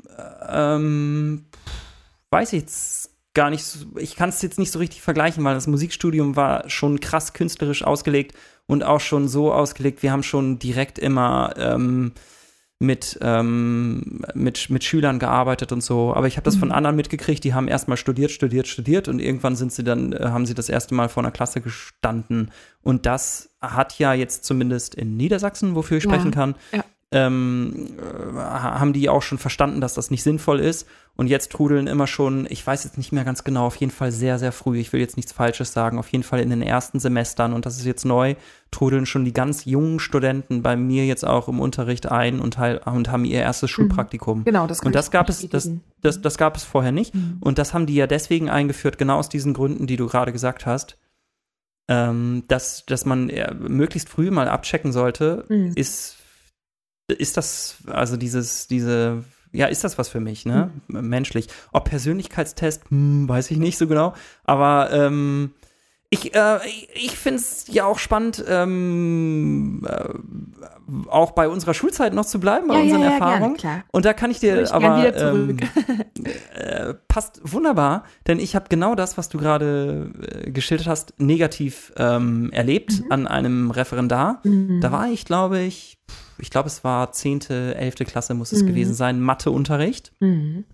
ähm, 0.48 1.46
weiß 2.30 2.52
ich 2.52 2.60
jetzt 2.60 3.10
gar 3.34 3.50
nicht, 3.50 3.64
ich 3.96 4.14
kann 4.14 4.28
es 4.28 4.42
jetzt 4.42 4.58
nicht 4.58 4.70
so 4.70 4.78
richtig 4.78 5.00
vergleichen, 5.00 5.42
weil 5.42 5.54
das 5.54 5.66
Musikstudium 5.66 6.36
war 6.36 6.68
schon 6.68 7.00
krass 7.00 7.32
künstlerisch 7.32 7.82
ausgelegt 7.82 8.36
und 8.72 8.84
auch 8.84 9.00
schon 9.00 9.28
so 9.28 9.52
ausgelegt, 9.52 10.02
wir 10.02 10.12
haben 10.12 10.22
schon 10.22 10.58
direkt 10.58 10.98
immer 10.98 11.52
ähm, 11.58 12.12
mit, 12.78 13.18
ähm, 13.20 14.22
mit, 14.34 14.70
mit 14.70 14.82
Schülern 14.82 15.18
gearbeitet 15.18 15.72
und 15.72 15.82
so. 15.82 16.14
Aber 16.14 16.26
ich 16.26 16.38
habe 16.38 16.46
das 16.46 16.56
mhm. 16.56 16.60
von 16.60 16.72
anderen 16.72 16.96
mitgekriegt, 16.96 17.44
die 17.44 17.52
haben 17.52 17.68
erstmal 17.68 17.98
studiert, 17.98 18.30
studiert, 18.30 18.66
studiert 18.66 19.08
und 19.08 19.20
irgendwann 19.20 19.56
sind 19.56 19.72
sie 19.72 19.84
dann, 19.84 20.14
äh, 20.14 20.24
haben 20.24 20.46
sie 20.46 20.54
das 20.54 20.70
erste 20.70 20.94
Mal 20.94 21.10
vor 21.10 21.22
einer 21.22 21.32
Klasse 21.32 21.60
gestanden. 21.60 22.50
Und 22.80 23.04
das 23.04 23.50
hat 23.60 23.98
ja 23.98 24.14
jetzt 24.14 24.46
zumindest 24.46 24.94
in 24.94 25.18
Niedersachsen, 25.18 25.74
wofür 25.74 25.98
ich 25.98 26.04
ja. 26.04 26.10
sprechen 26.10 26.30
kann, 26.30 26.54
ja 26.72 26.82
ähm, 27.12 27.88
äh, 27.98 28.38
haben 28.38 28.92
die 28.92 29.08
auch 29.08 29.22
schon 29.22 29.38
verstanden, 29.38 29.80
dass 29.80 29.94
das 29.94 30.10
nicht 30.10 30.22
sinnvoll 30.22 30.60
ist. 30.60 30.88
Und 31.14 31.26
jetzt 31.26 31.52
trudeln 31.52 31.88
immer 31.88 32.06
schon, 32.06 32.46
ich 32.48 32.66
weiß 32.66 32.84
jetzt 32.84 32.96
nicht 32.96 33.12
mehr 33.12 33.24
ganz 33.24 33.44
genau, 33.44 33.66
auf 33.66 33.76
jeden 33.76 33.92
Fall 33.92 34.10
sehr, 34.10 34.38
sehr 34.38 34.50
früh, 34.50 34.78
ich 34.78 34.94
will 34.94 35.00
jetzt 35.00 35.18
nichts 35.18 35.30
Falsches 35.30 35.74
sagen, 35.74 35.98
auf 35.98 36.08
jeden 36.08 36.24
Fall 36.24 36.40
in 36.40 36.48
den 36.48 36.62
ersten 36.62 37.00
Semestern, 37.00 37.52
und 37.52 37.66
das 37.66 37.76
ist 37.76 37.84
jetzt 37.84 38.06
neu, 38.06 38.34
trudeln 38.70 39.04
schon 39.04 39.26
die 39.26 39.34
ganz 39.34 39.66
jungen 39.66 40.00
Studenten 40.00 40.62
bei 40.62 40.74
mir 40.74 41.04
jetzt 41.04 41.26
auch 41.26 41.48
im 41.48 41.60
Unterricht 41.60 42.10
ein 42.10 42.40
und, 42.40 42.56
und 42.58 43.10
haben 43.10 43.26
ihr 43.26 43.40
erstes 43.40 43.70
mhm. 43.70 43.74
Schulpraktikum. 43.74 44.44
Genau, 44.44 44.66
das 44.66 44.80
Und 44.80 44.94
das 44.94 45.10
gab 45.10 45.28
es, 45.28 45.46
das, 45.50 45.70
das, 46.00 46.22
das 46.22 46.38
gab 46.38 46.56
es 46.56 46.64
vorher 46.64 46.92
nicht. 46.92 47.14
Mhm. 47.14 47.36
Und 47.40 47.58
das 47.58 47.74
haben 47.74 47.84
die 47.84 47.94
ja 47.94 48.06
deswegen 48.06 48.48
eingeführt, 48.48 48.96
genau 48.96 49.18
aus 49.18 49.28
diesen 49.28 49.52
Gründen, 49.52 49.86
die 49.86 49.96
du 49.96 50.06
gerade 50.06 50.32
gesagt 50.32 50.64
hast. 50.64 50.96
Ähm, 51.88 52.44
dass, 52.48 52.86
dass 52.86 53.04
man 53.04 53.30
möglichst 53.58 54.08
früh 54.08 54.30
mal 54.30 54.48
abchecken 54.48 54.92
sollte, 54.92 55.44
mhm. 55.48 55.72
ist 55.74 56.21
ist 57.08 57.36
das, 57.36 57.76
also 57.86 58.16
dieses, 58.16 58.66
diese, 58.68 59.24
ja, 59.52 59.66
ist 59.66 59.84
das 59.84 59.98
was 59.98 60.08
für 60.08 60.20
mich, 60.20 60.46
ne? 60.46 60.70
Mhm. 60.88 61.08
Menschlich. 61.08 61.48
Ob 61.72 61.84
Persönlichkeitstest, 61.84 62.90
hm, 62.90 63.28
weiß 63.28 63.50
ich 63.50 63.58
nicht 63.58 63.78
so 63.78 63.86
genau. 63.86 64.14
Aber 64.44 64.90
ähm, 64.92 65.52
ich, 66.12 66.34
äh, 66.34 66.58
ich 66.92 67.16
finde 67.16 67.38
es 67.38 67.64
ja 67.68 67.86
auch 67.86 67.98
spannend, 67.98 68.44
ähm, 68.46 69.82
äh, 69.88 71.08
auch 71.08 71.30
bei 71.30 71.48
unserer 71.48 71.72
Schulzeit 71.72 72.12
noch 72.12 72.26
zu 72.26 72.38
bleiben, 72.38 72.68
bei 72.68 72.74
ja, 72.74 72.80
unseren 72.82 73.00
ja, 73.00 73.06
ja, 73.06 73.12
Erfahrungen. 73.12 73.56
Gerne, 73.56 73.84
Und 73.92 74.04
da 74.04 74.12
kann 74.12 74.30
ich 74.30 74.38
dir 74.38 74.60
ich 74.60 74.72
aber 74.74 75.16
ähm, 75.16 75.56
äh, 76.54 76.92
passt 77.08 77.40
wunderbar, 77.44 78.04
denn 78.26 78.40
ich 78.40 78.54
habe 78.54 78.66
genau 78.68 78.94
das, 78.94 79.16
was 79.16 79.30
du 79.30 79.38
gerade 79.38 80.12
äh, 80.20 80.50
geschildert 80.50 80.86
hast, 80.86 81.14
negativ 81.18 81.94
ähm, 81.96 82.50
erlebt 82.52 83.00
mhm. 83.00 83.12
an 83.12 83.26
einem 83.26 83.70
Referendar. 83.70 84.40
Mhm. 84.44 84.82
Da 84.82 84.92
war 84.92 85.08
ich, 85.08 85.24
glaube 85.24 85.60
ich, 85.60 85.98
ich 86.42 86.50
glaube, 86.50 86.66
es 86.66 86.82
war 86.82 87.12
10., 87.12 87.50
11. 87.50 87.94
Klasse 88.04 88.34
muss 88.34 88.50
es 88.50 88.64
mhm. 88.64 88.66
gewesen 88.66 88.94
sein, 88.94 89.20
Matheunterricht. 89.20 90.12
Mhm. 90.18 90.64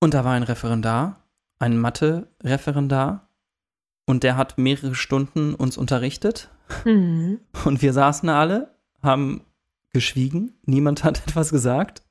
Und 0.00 0.14
da 0.14 0.24
war 0.24 0.32
ein 0.32 0.44
Referendar, 0.44 1.28
ein 1.58 1.76
Mathe-Referendar. 1.76 3.28
Und 4.06 4.22
der 4.22 4.38
hat 4.38 4.56
mehrere 4.56 4.94
Stunden 4.94 5.54
uns 5.54 5.76
unterrichtet. 5.76 6.48
Mhm. 6.86 7.40
Und 7.66 7.82
wir 7.82 7.92
saßen 7.92 8.30
alle, 8.30 8.74
haben 9.02 9.42
geschwiegen. 9.92 10.58
Niemand 10.64 11.04
hat 11.04 11.20
etwas 11.28 11.50
gesagt. 11.50 12.02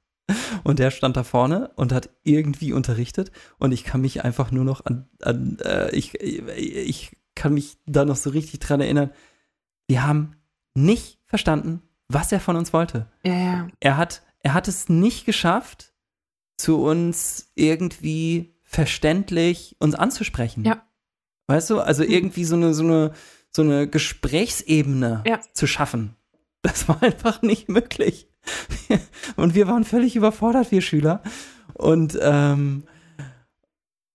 Und 0.63 0.77
der 0.77 0.91
stand 0.91 1.17
da 1.17 1.23
vorne 1.23 1.71
und 1.77 1.91
hat 1.91 2.12
irgendwie 2.23 2.73
unterrichtet. 2.73 3.31
Und 3.57 3.71
ich 3.71 3.83
kann 3.83 4.01
mich 4.01 4.23
einfach 4.23 4.51
nur 4.51 4.65
noch 4.65 4.86
an, 4.86 5.10
an 5.23 5.57
äh, 5.63 5.89
ich, 5.95 6.13
ich 6.21 7.17
kann 7.33 7.55
mich 7.55 7.77
da 7.88 8.05
noch 8.05 8.17
so 8.17 8.29
richtig 8.29 8.60
dran 8.60 8.81
erinnern. 8.81 9.10
Wir 9.88 10.05
haben 10.05 10.36
nicht 10.75 11.17
verstanden, 11.25 11.81
was 12.10 12.32
er 12.32 12.39
von 12.39 12.56
uns 12.56 12.74
wollte. 12.74 13.08
Ja, 13.24 13.34
ja. 13.34 13.67
Er 13.80 13.98
hat, 13.98 14.22
er 14.41 14.54
hat 14.54 14.67
es 14.67 14.89
nicht 14.89 15.26
geschafft, 15.26 15.93
zu 16.58 16.82
uns 16.82 17.52
irgendwie 17.56 18.56
verständlich 18.63 19.76
uns 19.80 19.96
anzusprechen. 19.96 20.65
Ja. 20.65 20.84
Weißt 21.48 21.70
du, 21.70 21.80
also 21.80 22.04
irgendwie 22.04 22.43
so 22.43 22.56
eine, 22.56 22.74
so 22.74 22.84
eine, 22.84 23.13
so 23.52 23.62
eine 23.62 23.88
Gesprächsebene 23.88 25.24
Ja. 25.26 25.39
zu 25.54 25.67
schaffen. 25.67 26.15
Das 26.63 26.88
war 26.89 27.02
einfach 27.04 27.41
nicht 27.41 27.70
möglich. 27.70 28.28
Und 29.36 29.56
wir 29.56 29.67
waren 29.67 29.84
völlig 29.84 30.15
überfordert, 30.15 30.72
wir 30.72 30.82
Schüler. 30.82 31.22
Und, 31.74 32.17
ähm, 32.22 32.84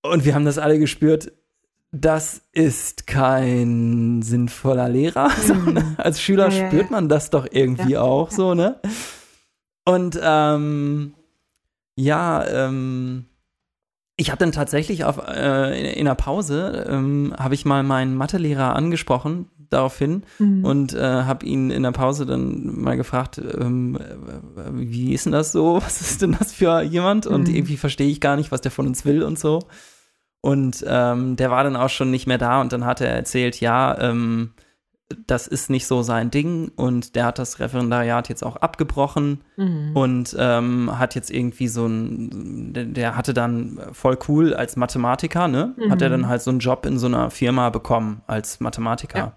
und 0.02 0.24
wir 0.24 0.34
haben 0.34 0.44
das 0.44 0.58
alle 0.58 0.78
gespürt. 0.78 1.32
Das 1.94 2.40
ist 2.52 3.06
kein 3.06 4.22
sinnvoller 4.22 4.88
Lehrer. 4.88 5.30
So, 5.42 5.54
ne? 5.54 5.94
Als 5.98 6.20
Schüler 6.22 6.48
Ja, 6.50 6.68
spürt 6.68 6.90
man 6.90 7.08
das 7.08 7.28
doch 7.30 7.46
irgendwie 7.50 7.92
Ja, 7.92 8.00
auch 8.00 8.30
ja. 8.30 8.36
so, 8.36 8.54
ne? 8.54 8.80
Und 9.84 10.18
ähm, 10.22 11.14
ja, 11.96 12.46
ähm, 12.46 13.26
ich 14.16 14.30
habe 14.30 14.38
dann 14.38 14.52
tatsächlich 14.52 15.04
auf, 15.04 15.18
äh, 15.26 15.78
in, 15.78 15.86
in 15.98 16.04
der 16.06 16.14
Pause, 16.14 16.86
ähm, 16.88 17.34
habe 17.38 17.54
ich 17.54 17.64
mal 17.64 17.82
meinen 17.82 18.14
Mathelehrer 18.16 18.74
angesprochen 18.76 19.50
daraufhin 19.70 20.22
Mhm. 20.38 20.64
und 20.64 20.92
äh, 20.94 21.00
habe 21.00 21.44
ihn 21.46 21.70
in 21.70 21.82
der 21.82 21.92
Pause 21.92 22.24
dann 22.26 22.80
mal 22.80 22.96
gefragt, 22.96 23.38
ähm, 23.38 23.96
äh, 23.96 24.70
wie 24.72 25.12
ist 25.14 25.24
denn 25.26 25.32
das 25.32 25.50
so? 25.52 25.76
Was 25.82 26.00
ist 26.00 26.22
denn 26.22 26.36
das 26.38 26.52
für 26.52 26.82
jemand? 26.82 27.26
Und 27.26 27.48
Mhm. 27.48 27.54
irgendwie 27.54 27.76
verstehe 27.76 28.08
ich 28.08 28.20
gar 28.20 28.36
nicht, 28.36 28.50
was 28.52 28.60
der 28.60 28.70
von 28.70 28.86
uns 28.86 29.04
will 29.04 29.22
und 29.22 29.38
so. 29.38 29.60
Und 30.42 30.84
ähm, 30.86 31.36
der 31.36 31.50
war 31.50 31.64
dann 31.64 31.76
auch 31.76 31.88
schon 31.88 32.10
nicht 32.10 32.26
mehr 32.26 32.36
da 32.38 32.60
und 32.60 32.72
dann 32.72 32.84
hat 32.84 33.00
er 33.00 33.08
erzählt, 33.10 33.60
ja, 33.60 33.96
ähm, 34.00 34.52
das 35.26 35.46
ist 35.46 35.68
nicht 35.70 35.86
so 35.86 36.02
sein 36.02 36.30
Ding 36.30 36.72
und 36.74 37.14
der 37.16 37.26
hat 37.26 37.38
das 37.38 37.60
Referendariat 37.60 38.28
jetzt 38.30 38.42
auch 38.42 38.56
abgebrochen 38.56 39.42
Mhm. 39.56 39.90
und 39.94 40.36
ähm, 40.38 40.98
hat 40.98 41.14
jetzt 41.14 41.30
irgendwie 41.30 41.68
so 41.68 41.86
ein, 41.86 42.72
der, 42.94 43.14
hatte 43.16 43.34
dann 43.34 43.78
voll 43.92 44.18
cool 44.28 44.54
als 44.54 44.76
Mathematiker, 44.76 45.48
ne? 45.48 45.74
Hat 45.90 46.00
er 46.02 46.08
Mhm. 46.08 46.12
dann 46.12 46.28
halt 46.28 46.42
so 46.42 46.50
einen 46.50 46.60
Job 46.60 46.86
in 46.86 46.98
so 46.98 47.06
einer 47.06 47.30
Firma 47.30 47.68
bekommen 47.70 48.22
als 48.26 48.58
Mathematiker. 48.60 49.36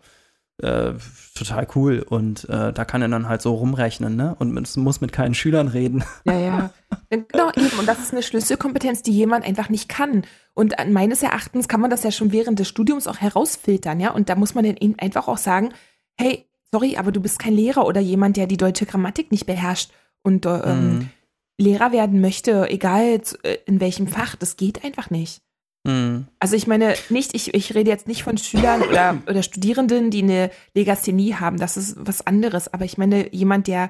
Äh, 0.62 0.94
total 1.38 1.68
cool 1.76 2.00
und 2.08 2.48
äh, 2.48 2.72
da 2.72 2.86
kann 2.86 3.02
er 3.02 3.10
dann 3.10 3.28
halt 3.28 3.42
so 3.42 3.54
rumrechnen, 3.56 4.16
ne? 4.16 4.36
Und 4.40 4.54
mit, 4.54 4.78
muss 4.78 5.02
mit 5.02 5.12
keinen 5.12 5.34
Schülern 5.34 5.68
reden. 5.68 6.06
Ja, 6.24 6.40
ja. 6.40 6.70
Genau, 7.10 7.50
eben. 7.58 7.78
Und 7.78 7.86
das 7.90 8.00
ist 8.00 8.14
eine 8.14 8.24
Schlüsselkompetenz, 8.24 9.02
die 9.04 9.12
jemand 9.12 9.44
einfach 9.46 9.68
nicht 9.68 9.90
kann. 9.90 10.24
Und 10.54 10.80
an- 10.80 10.94
meines 10.94 11.22
Erachtens 11.24 11.68
kann 11.68 11.82
man 11.82 11.90
das 11.90 12.04
ja 12.04 12.12
schon 12.12 12.32
während 12.32 12.58
des 12.60 12.70
Studiums 12.70 13.06
auch 13.06 13.18
herausfiltern, 13.18 14.00
ja. 14.00 14.12
Und 14.12 14.30
da 14.30 14.36
muss 14.36 14.56
man 14.56 14.64
dann 14.64 14.78
eben 14.78 14.96
einfach 14.98 15.28
auch 15.28 15.38
sagen, 15.38 15.74
hey, 16.18 16.46
sorry, 16.72 16.96
aber 16.96 17.12
du 17.12 17.20
bist 17.20 17.38
kein 17.38 17.54
Lehrer 17.54 17.86
oder 17.86 18.00
jemand, 18.00 18.38
der 18.38 18.48
die 18.48 18.56
deutsche 18.58 18.86
Grammatik 18.86 19.34
nicht 19.34 19.46
beherrscht 19.46 19.92
und 20.24 20.46
äh, 20.46 20.60
ähm, 20.60 20.94
Mhm. 21.00 21.10
Lehrer 21.58 21.92
werden 21.92 22.22
möchte, 22.22 22.70
egal 22.70 23.22
äh, 23.44 23.58
in 23.66 23.82
welchem 23.82 24.08
Fach. 24.08 24.36
Das 24.38 24.56
geht 24.56 24.86
einfach 24.86 25.10
nicht. 25.10 25.42
Mhm. 25.86 26.28
Also 26.40 26.56
ich 26.56 26.68
meine 26.68 26.96
nicht, 27.10 27.34
ich, 27.36 27.54
ich 27.54 27.74
rede 27.76 27.90
jetzt 27.90 28.08
nicht 28.08 28.24
von 28.24 28.38
Schülern 28.38 28.82
oder, 28.82 29.18
oder 29.30 29.44
Studierenden, 29.44 30.10
die 30.12 30.24
eine 30.24 30.52
Legasthenie 30.74 31.36
haben, 31.36 31.58
das 31.58 31.78
ist 31.78 31.96
was 32.00 32.26
anderes. 32.26 32.74
Aber 32.74 32.86
ich 32.86 32.98
meine 32.98 33.34
jemand, 33.34 33.68
der 33.68 33.90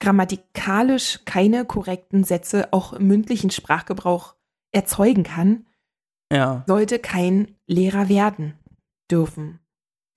grammatikalisch 0.00 1.20
keine 1.24 1.64
korrekten 1.64 2.24
Sätze 2.24 2.68
auch 2.72 2.92
im 2.92 3.06
mündlichen 3.08 3.50
Sprachgebrauch 3.50 4.34
erzeugen 4.72 5.22
kann, 5.22 5.66
Ja. 6.32 6.64
sollte 6.66 6.98
kein 6.98 7.54
Lehrer 7.66 8.08
werden 8.08 8.54
dürfen, 9.10 9.58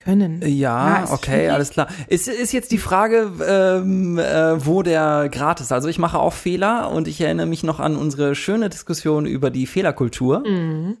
können. 0.00 0.40
Ja, 0.42 1.04
Ja, 1.04 1.12
okay, 1.12 1.48
alles 1.48 1.70
klar. 1.70 1.88
Ist, 2.08 2.28
ist 2.28 2.52
jetzt 2.52 2.72
die 2.72 2.78
Frage, 2.78 3.30
ähm, 3.46 4.18
äh, 4.18 4.64
wo 4.66 4.82
der 4.82 5.28
Grad 5.30 5.60
ist. 5.60 5.72
Also 5.72 5.88
ich 5.88 5.98
mache 5.98 6.18
auch 6.18 6.32
Fehler 6.32 6.90
und 6.90 7.06
ich 7.08 7.20
erinnere 7.20 7.46
mich 7.46 7.62
noch 7.62 7.78
an 7.80 7.96
unsere 7.96 8.34
schöne 8.34 8.68
Diskussion 8.68 9.26
über 9.26 9.50
die 9.50 9.66
Fehlerkultur. 9.66 10.40
Mhm. 10.46 10.96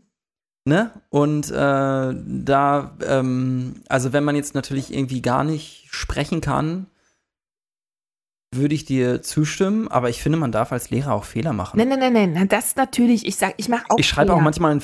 Ne? 0.64 0.90
Und 1.10 1.50
äh, 1.50 1.54
da, 1.54 2.92
ähm, 3.04 3.82
also 3.88 4.12
wenn 4.12 4.22
man 4.22 4.36
jetzt 4.36 4.54
natürlich 4.54 4.94
irgendwie 4.94 5.20
gar 5.20 5.42
nicht 5.42 5.88
sprechen 5.90 6.40
kann, 6.40 6.86
würde 8.54 8.74
ich 8.74 8.84
dir 8.84 9.22
zustimmen, 9.22 9.88
aber 9.88 10.10
ich 10.10 10.22
finde, 10.22 10.36
man 10.38 10.52
darf 10.52 10.72
als 10.72 10.90
Lehrer 10.90 11.14
auch 11.14 11.24
Fehler 11.24 11.54
machen. 11.54 11.78
Nein, 11.78 11.88
nein, 11.88 12.12
nein, 12.12 12.32
nein, 12.34 12.48
das 12.48 12.76
natürlich, 12.76 13.26
ich 13.26 13.36
sag, 13.36 13.54
ich 13.56 13.70
mache 13.70 13.84
auch 13.88 13.98
ich 13.98 14.06
schreibe 14.06 14.34
auch 14.34 14.42
manchmal 14.42 14.72
ein, 14.76 14.82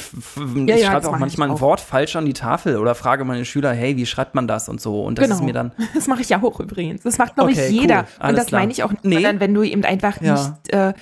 Ja, 0.67 0.75
ich 0.75 0.81
ja, 0.83 0.91
schreibe 0.91 1.11
auch 1.11 1.19
manchmal 1.19 1.51
ein. 1.51 1.61
Wort 1.61 1.79
falsch 1.81 2.17
an 2.17 2.25
die 2.25 2.33
Tafel 2.33 2.79
oder 2.79 2.95
frage 2.95 3.27
meine 3.27 3.45
Schüler, 3.45 3.73
hey, 3.75 3.97
wie 3.99 4.07
schreibt 4.07 4.35
man 4.35 4.49
das 4.49 4.71
und 4.71 4.81
so. 4.81 5.05
Und 5.05 5.19
das 5.19 5.25
Genau. 5.27 5.37
ist 5.37 5.43
mir 5.45 5.53
dann, 5.53 5.73
Das 5.95 6.07
mache 6.09 6.23
ich 6.23 6.31
ja 6.31 6.43
auch 6.43 6.59
übrigens. 6.61 7.03
Das 7.03 7.19
macht, 7.19 7.35
glaube 7.35 7.51
Okay, 7.53 7.67
ich, 7.69 7.73
jeder. 7.83 8.07
cool. 8.23 8.31
Und 8.31 8.39
das 8.39 8.47
klar. 8.47 8.63
meine 8.63 8.73
ich 8.73 8.83
auch 8.83 8.91
nicht, 8.91 9.05
Nee. 9.05 9.15
sondern 9.17 9.39
wenn 9.41 9.53
du 9.53 9.63
eben 9.63 9.85
einfach 9.85 10.19
Ja. 10.23 10.33
nicht, 10.65 10.73
äh, 10.73 10.95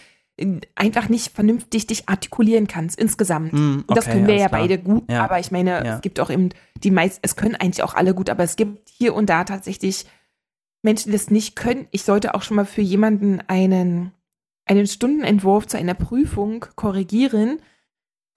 einfach 0.75 1.09
nicht 1.09 1.35
vernünftig 1.35 1.87
dich 1.87 2.09
artikulieren 2.09 2.67
kannst, 2.67 2.99
insgesamt. 2.99 3.53
Hm, 3.53 3.85
Und 3.87 3.97
das 3.97 4.05
okay, 4.07 4.15
können 4.17 4.27
wir 4.27 4.37
ja 4.37 4.49
klar. 4.49 4.61
beide 4.61 4.79
gut, 4.79 5.11
Ja. 5.11 5.25
aber 5.25 5.39
ich 5.41 5.51
meine, 5.51 5.71
Ja. 5.85 5.95
es 5.97 6.03
gibt 6.03 6.21
auch 6.21 6.29
eben 6.29 6.51
die 6.83 6.91
meisten, 6.91 7.21
es 7.23 7.37
können 7.37 7.55
eigentlich 7.55 7.83
auch 7.83 7.95
alle 7.95 8.15
gut, 8.15 8.29
aber 8.29 8.43
es 8.45 8.57
gibt 8.57 8.89
hier 8.91 9.15
und 9.15 9.31
da 9.31 9.45
tatsächlich 9.45 10.05
Menschen, 10.83 11.11
die 11.11 11.17
das 11.17 11.31
nicht 11.31 11.57
können. 11.57 11.87
Ich 11.91 12.03
sollte 12.03 12.35
auch 12.35 12.43
schon 12.43 12.57
mal 12.57 12.67
für 12.67 12.83
jemanden 12.83 13.41
einen, 13.47 14.13
einen 14.67 14.87
Stundenentwurf 14.87 15.67
zu 15.69 15.79
einer 15.79 15.95
Prüfung 15.95 16.67
korrigieren, 16.77 17.59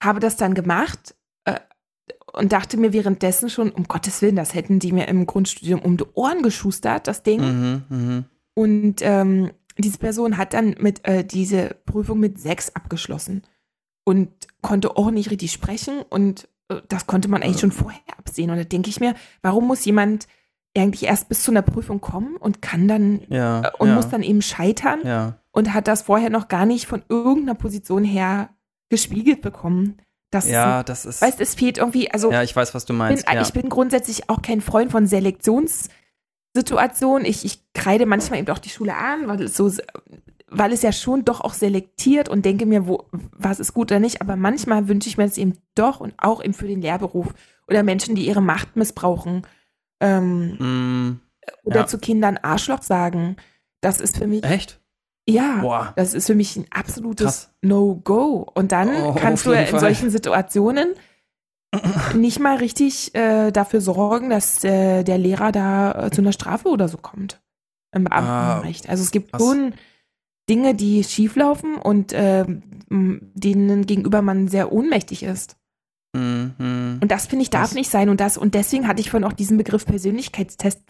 habe 0.02 0.20
das 0.20 0.36
dann 0.38 0.54
gemacht 0.54 1.14
äh, 1.44 1.60
und 2.32 2.52
dachte 2.52 2.78
mir 2.78 2.94
währenddessen 2.94 3.50
schon, 3.50 3.70
um 3.70 3.84
Gottes 3.84 4.22
Willen, 4.22 4.36
das 4.36 4.54
hätten 4.54 4.78
die 4.78 4.92
mir 4.92 5.06
im 5.08 5.26
Grundstudium 5.26 5.80
um 5.82 5.98
die 5.98 6.04
Ohren 6.14 6.42
geschustert, 6.42 7.06
das 7.08 7.22
Ding. 7.22 7.40
mhm, 7.42 7.82
mhm. 7.90 8.24
Und 8.54 8.96
ähm, 9.02 9.50
diese 9.80 9.98
Person 9.98 10.36
hat 10.36 10.54
dann 10.54 10.76
mit 10.78 11.06
äh, 11.06 11.24
diese 11.24 11.76
Prüfung 11.86 12.20
mit 12.20 12.40
sechs 12.40 12.74
abgeschlossen 12.74 13.42
und 14.04 14.30
konnte 14.62 14.96
auch 14.96 15.10
nicht 15.10 15.30
richtig 15.30 15.52
sprechen 15.52 16.02
und 16.08 16.48
äh, 16.68 16.76
das 16.88 17.06
konnte 17.06 17.28
man 17.28 17.42
eigentlich 17.42 17.60
schon 17.60 17.72
vorher 17.72 18.00
absehen. 18.18 18.50
Und 18.50 18.56
da 18.56 18.64
denke 18.64 18.90
ich 18.90 19.00
mir, 19.00 19.14
warum 19.42 19.66
muss 19.66 19.84
jemand 19.84 20.26
eigentlich 20.76 21.04
erst 21.04 21.28
bis 21.28 21.42
zu 21.42 21.50
einer 21.50 21.62
Prüfung 21.62 22.00
kommen 22.00 22.36
und 22.36 22.62
kann 22.62 22.86
dann 22.88 23.22
ja, 23.28 23.62
äh, 23.62 23.70
und 23.78 23.88
ja, 23.88 23.94
muss 23.94 24.08
dann 24.08 24.22
eben 24.22 24.42
scheitern 24.42 25.00
ja. 25.04 25.38
und 25.50 25.74
hat 25.74 25.88
das 25.88 26.02
vorher 26.02 26.30
noch 26.30 26.48
gar 26.48 26.66
nicht 26.66 26.86
von 26.86 27.02
irgendeiner 27.08 27.56
Position 27.56 28.04
her 28.04 28.50
gespiegelt 28.88 29.40
bekommen. 29.40 29.98
Das 30.30 30.48
Ja, 30.48 30.84
das 30.84 31.06
ist, 31.06 31.22
weißt, 31.22 31.40
es 31.40 31.56
fehlt 31.56 31.78
irgendwie, 31.78 32.10
also 32.10 32.30
ja, 32.30 32.44
ich 32.44 32.54
weiß, 32.54 32.72
was 32.72 32.84
du 32.84 32.92
bin, 32.92 32.98
meinst. 32.98 33.26
ja. 33.28 33.42
ich 33.42 33.52
bin 33.52 33.68
grundsätzlich 33.68 34.30
auch 34.30 34.42
kein 34.42 34.60
Freund 34.60 34.92
von 34.92 35.08
Selektionssituationen. 36.54 37.24
Ich, 37.26 37.44
ich 37.44 37.62
kreide 37.74 38.06
manchmal 38.06 38.40
eben 38.40 38.48
auch 38.50 38.58
die 38.58 38.68
Schule 38.70 38.94
an, 38.96 39.28
weil 39.28 39.42
es 39.42 39.56
so, 39.56 39.70
weil 40.48 40.72
es 40.72 40.82
ja 40.82 40.92
schon 40.92 41.24
doch 41.24 41.40
auch 41.40 41.54
selektiert 41.54 42.28
und 42.28 42.44
denke 42.44 42.66
mir, 42.66 42.86
wo, 42.86 43.04
was 43.32 43.60
ist 43.60 43.74
gut 43.74 43.90
oder 43.92 44.00
nicht. 44.00 44.20
Aber 44.20 44.36
manchmal 44.36 44.88
wünsche 44.88 45.08
ich 45.08 45.16
mir 45.16 45.24
das 45.26 45.38
eben 45.38 45.58
doch 45.74 46.00
und 46.00 46.14
auch 46.18 46.42
eben 46.42 46.54
für 46.54 46.66
den 46.66 46.82
Lehrberuf 46.82 47.28
oder 47.68 47.82
Menschen, 47.82 48.14
die 48.14 48.26
ihre 48.26 48.42
Macht 48.42 48.76
missbrauchen 48.76 49.46
ähm, 50.00 50.56
Mm, 50.58 51.20
oder 51.64 51.80
Ja. 51.80 51.86
zu 51.86 51.98
Kindern 51.98 52.38
Arschloch 52.38 52.82
sagen. 52.82 53.36
Das 53.80 54.00
ist 54.00 54.18
für 54.18 54.26
mich, 54.26 54.44
echt? 54.44 54.80
ja, 55.28 55.58
Boah. 55.60 55.92
das 55.96 56.14
ist 56.14 56.26
für 56.26 56.34
mich 56.34 56.56
ein 56.56 56.66
absolutes. 56.70 57.50
No-Go. 57.62 58.50
Und 58.54 58.72
dann 58.72 58.88
Oh, 58.88 59.14
kannst 59.14 59.46
du 59.46 59.52
in 59.52 59.66
Fall. 59.66 59.80
solchen 59.80 60.10
Situationen 60.10 60.88
nicht 62.14 62.40
mal 62.40 62.56
richtig 62.56 63.14
äh, 63.14 63.50
dafür 63.52 63.80
sorgen, 63.80 64.30
dass 64.30 64.64
äh, 64.64 65.04
der 65.04 65.18
Lehrer 65.18 65.52
da 65.52 66.06
äh, 66.06 66.10
zu 66.10 66.20
einer 66.20 66.32
Strafe 66.32 66.68
oder 66.68 66.88
so 66.88 66.96
kommt. 66.98 67.40
Im 67.94 68.04
Beamtenrecht. 68.04 68.88
also 68.88 69.02
es 69.02 69.10
gibt 69.10 69.34
Ah, 69.34 69.38
krass. 69.38 69.46
schon 69.48 69.74
Dinge, 70.48 70.74
die 70.74 71.02
schieflaufen 71.04 71.76
und 71.76 72.12
äh, 72.12 72.40
m, 72.90 73.30
denen 73.34 73.86
gegenüber 73.86 74.22
man 74.22 74.48
sehr 74.48 74.72
ohnmächtig 74.72 75.22
ist. 75.22 75.56
Mm. 76.12 76.98
Und 77.00 77.08
das 77.08 77.26
finde 77.26 77.44
ich 77.44 77.50
darf 77.50 77.62
Krass. 77.68 77.74
nicht 77.74 77.90
sein. 77.90 78.08
Und 78.08 78.20
das, 78.20 78.36
und 78.36 78.54
deswegen 78.54 78.88
hatte 78.88 79.00
ich 79.00 79.10
vorhin 79.10 79.26
auch 79.28 79.32
diesen 79.32 79.56
Begriff 79.58 79.86
Persönlichkeitstest 79.86 80.80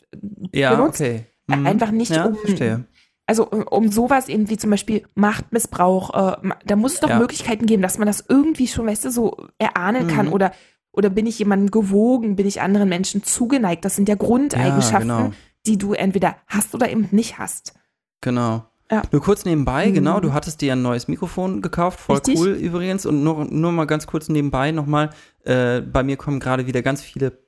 Ja, 0.54 0.74
benutzt. 0.74 1.00
okay. 1.00 1.26
Mm. 1.46 1.66
Einfach 1.66 1.90
nicht 1.90 2.10
ja, 2.14 2.24
um, 2.26 2.36
verstehe. 2.36 2.84
also 3.26 3.46
um, 3.48 3.62
um 3.64 3.90
sowas 3.92 4.28
eben 4.28 4.48
wie 4.48 4.56
zum 4.56 4.70
Beispiel 4.70 5.04
Machtmissbrauch, 5.14 6.38
äh, 6.42 6.48
da 6.64 6.76
muss 6.76 6.94
es 6.94 7.00
doch 7.00 7.10
Ja. 7.10 7.18
Möglichkeiten 7.18 7.66
geben, 7.66 7.82
dass 7.82 7.98
man 7.98 8.06
das 8.06 8.24
irgendwie 8.28 8.66
schon, 8.66 8.86
weißt 8.86 9.04
du, 9.06 9.10
so 9.10 9.46
erahnen 9.58 10.06
kann 10.06 10.26
Mhm. 10.26 10.32
oder 10.32 10.52
oder 10.92 11.10
bin 11.10 11.26
ich 11.26 11.38
jemandem 11.38 11.70
gewogen, 11.70 12.36
bin 12.36 12.46
ich 12.46 12.60
anderen 12.60 12.88
Menschen 12.88 13.22
zugeneigt? 13.22 13.84
Das 13.84 13.96
sind 13.96 14.08
ja 14.08 14.14
Grundeigenschaften, 14.16 15.08
genau. 15.08 15.32
die 15.66 15.78
du 15.78 15.92
entweder 15.92 16.36
hast 16.46 16.74
oder 16.74 16.90
eben 16.90 17.08
nicht 17.10 17.38
hast. 17.38 17.74
Genau. 18.20 18.64
Ja. 18.90 19.02
Nur 19.12 19.22
kurz 19.22 19.44
nebenbei, 19.44 19.88
Mhm. 19.88 19.94
genau, 19.94 20.18
du 20.18 20.32
hattest 20.32 20.60
dir 20.60 20.72
ein 20.72 20.82
neues 20.82 21.06
Mikrofon 21.06 21.62
gekauft, 21.62 22.00
voll 22.00 22.16
Richtig. 22.16 22.38
cool 22.38 22.48
übrigens. 22.48 23.06
Und 23.06 23.22
nur, 23.22 23.44
nur 23.44 23.70
mal 23.70 23.84
ganz 23.84 24.06
kurz 24.08 24.28
nebenbei 24.28 24.72
nochmal, 24.72 25.10
äh, 25.44 25.80
bei 25.80 26.02
mir 26.02 26.16
kommen 26.16 26.40
gerade 26.40 26.66
wieder 26.66 26.82
ganz 26.82 27.00
viele 27.00 27.38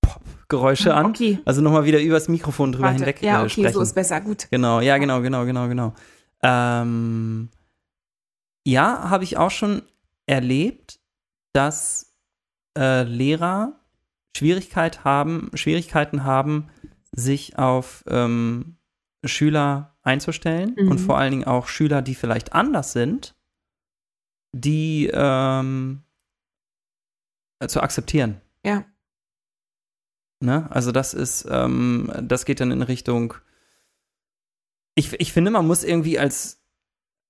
Pop-Geräusche 0.00 0.94
an. 0.94 1.06
Okay. 1.06 1.40
Also 1.44 1.60
nochmal 1.60 1.84
wieder 1.84 2.00
übers 2.00 2.28
Mikrofon 2.28 2.72
drüber 2.72 2.86
Warte. 2.86 3.00
hinweg 3.00 3.22
ja, 3.22 3.40
äh, 3.40 3.44
okay, 3.44 3.50
sprechen. 3.50 3.74
so 3.74 3.80
ist 3.82 3.94
besser, 3.94 4.20
gut. 4.22 4.48
Genau, 4.50 4.80
ja, 4.80 4.96
genau, 4.96 5.20
genau, 5.20 5.44
genau, 5.44 5.68
genau. 5.68 5.92
Ähm, 6.42 7.50
ja, 8.64 9.10
habe 9.10 9.24
ich 9.24 9.36
auch 9.36 9.50
schon 9.50 9.82
erlebt, 10.26 10.98
dass 11.52 12.05
äh, 12.76 13.02
Lehrer 13.04 13.80
Schwierigkeit 14.36 15.02
haben, 15.04 15.50
Schwierigkeiten 15.54 16.24
haben, 16.24 16.68
sich 17.12 17.58
auf 17.58 18.04
ähm, 18.06 18.76
Schüler 19.24 19.96
einzustellen 20.02 20.74
Mhm. 20.78 20.90
und 20.90 20.98
vor 20.98 21.18
allen 21.18 21.30
Dingen 21.30 21.44
auch 21.44 21.68
Schüler, 21.68 22.02
die 22.02 22.14
vielleicht 22.14 22.52
anders 22.52 22.92
sind, 22.92 23.34
die 24.52 25.10
ähm, 25.12 26.02
äh, 27.60 27.66
zu 27.68 27.80
akzeptieren. 27.82 28.40
Ja. 28.64 28.84
Ne? 30.40 30.70
Also 30.70 30.92
das 30.92 31.14
ist, 31.14 31.46
ähm, 31.50 32.12
das 32.22 32.44
geht 32.44 32.60
dann 32.60 32.70
in 32.70 32.82
Richtung. 32.82 33.34
Ich, 34.94 35.12
ich 35.14 35.32
finde, 35.32 35.50
man 35.50 35.66
muss 35.66 35.82
irgendwie 35.82 36.18
als, 36.18 36.62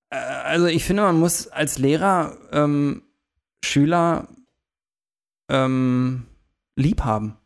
äh, 0.09 0.17
also 0.17 0.65
ich 0.65 0.83
finde, 0.83 1.03
man 1.03 1.19
muss 1.19 1.47
als 1.47 1.77
Lehrer 1.77 2.37
ähm, 2.51 3.03
Schüler 3.63 4.27
ähm, 5.49 6.25
lieb 6.75 7.03
haben. 7.03 7.37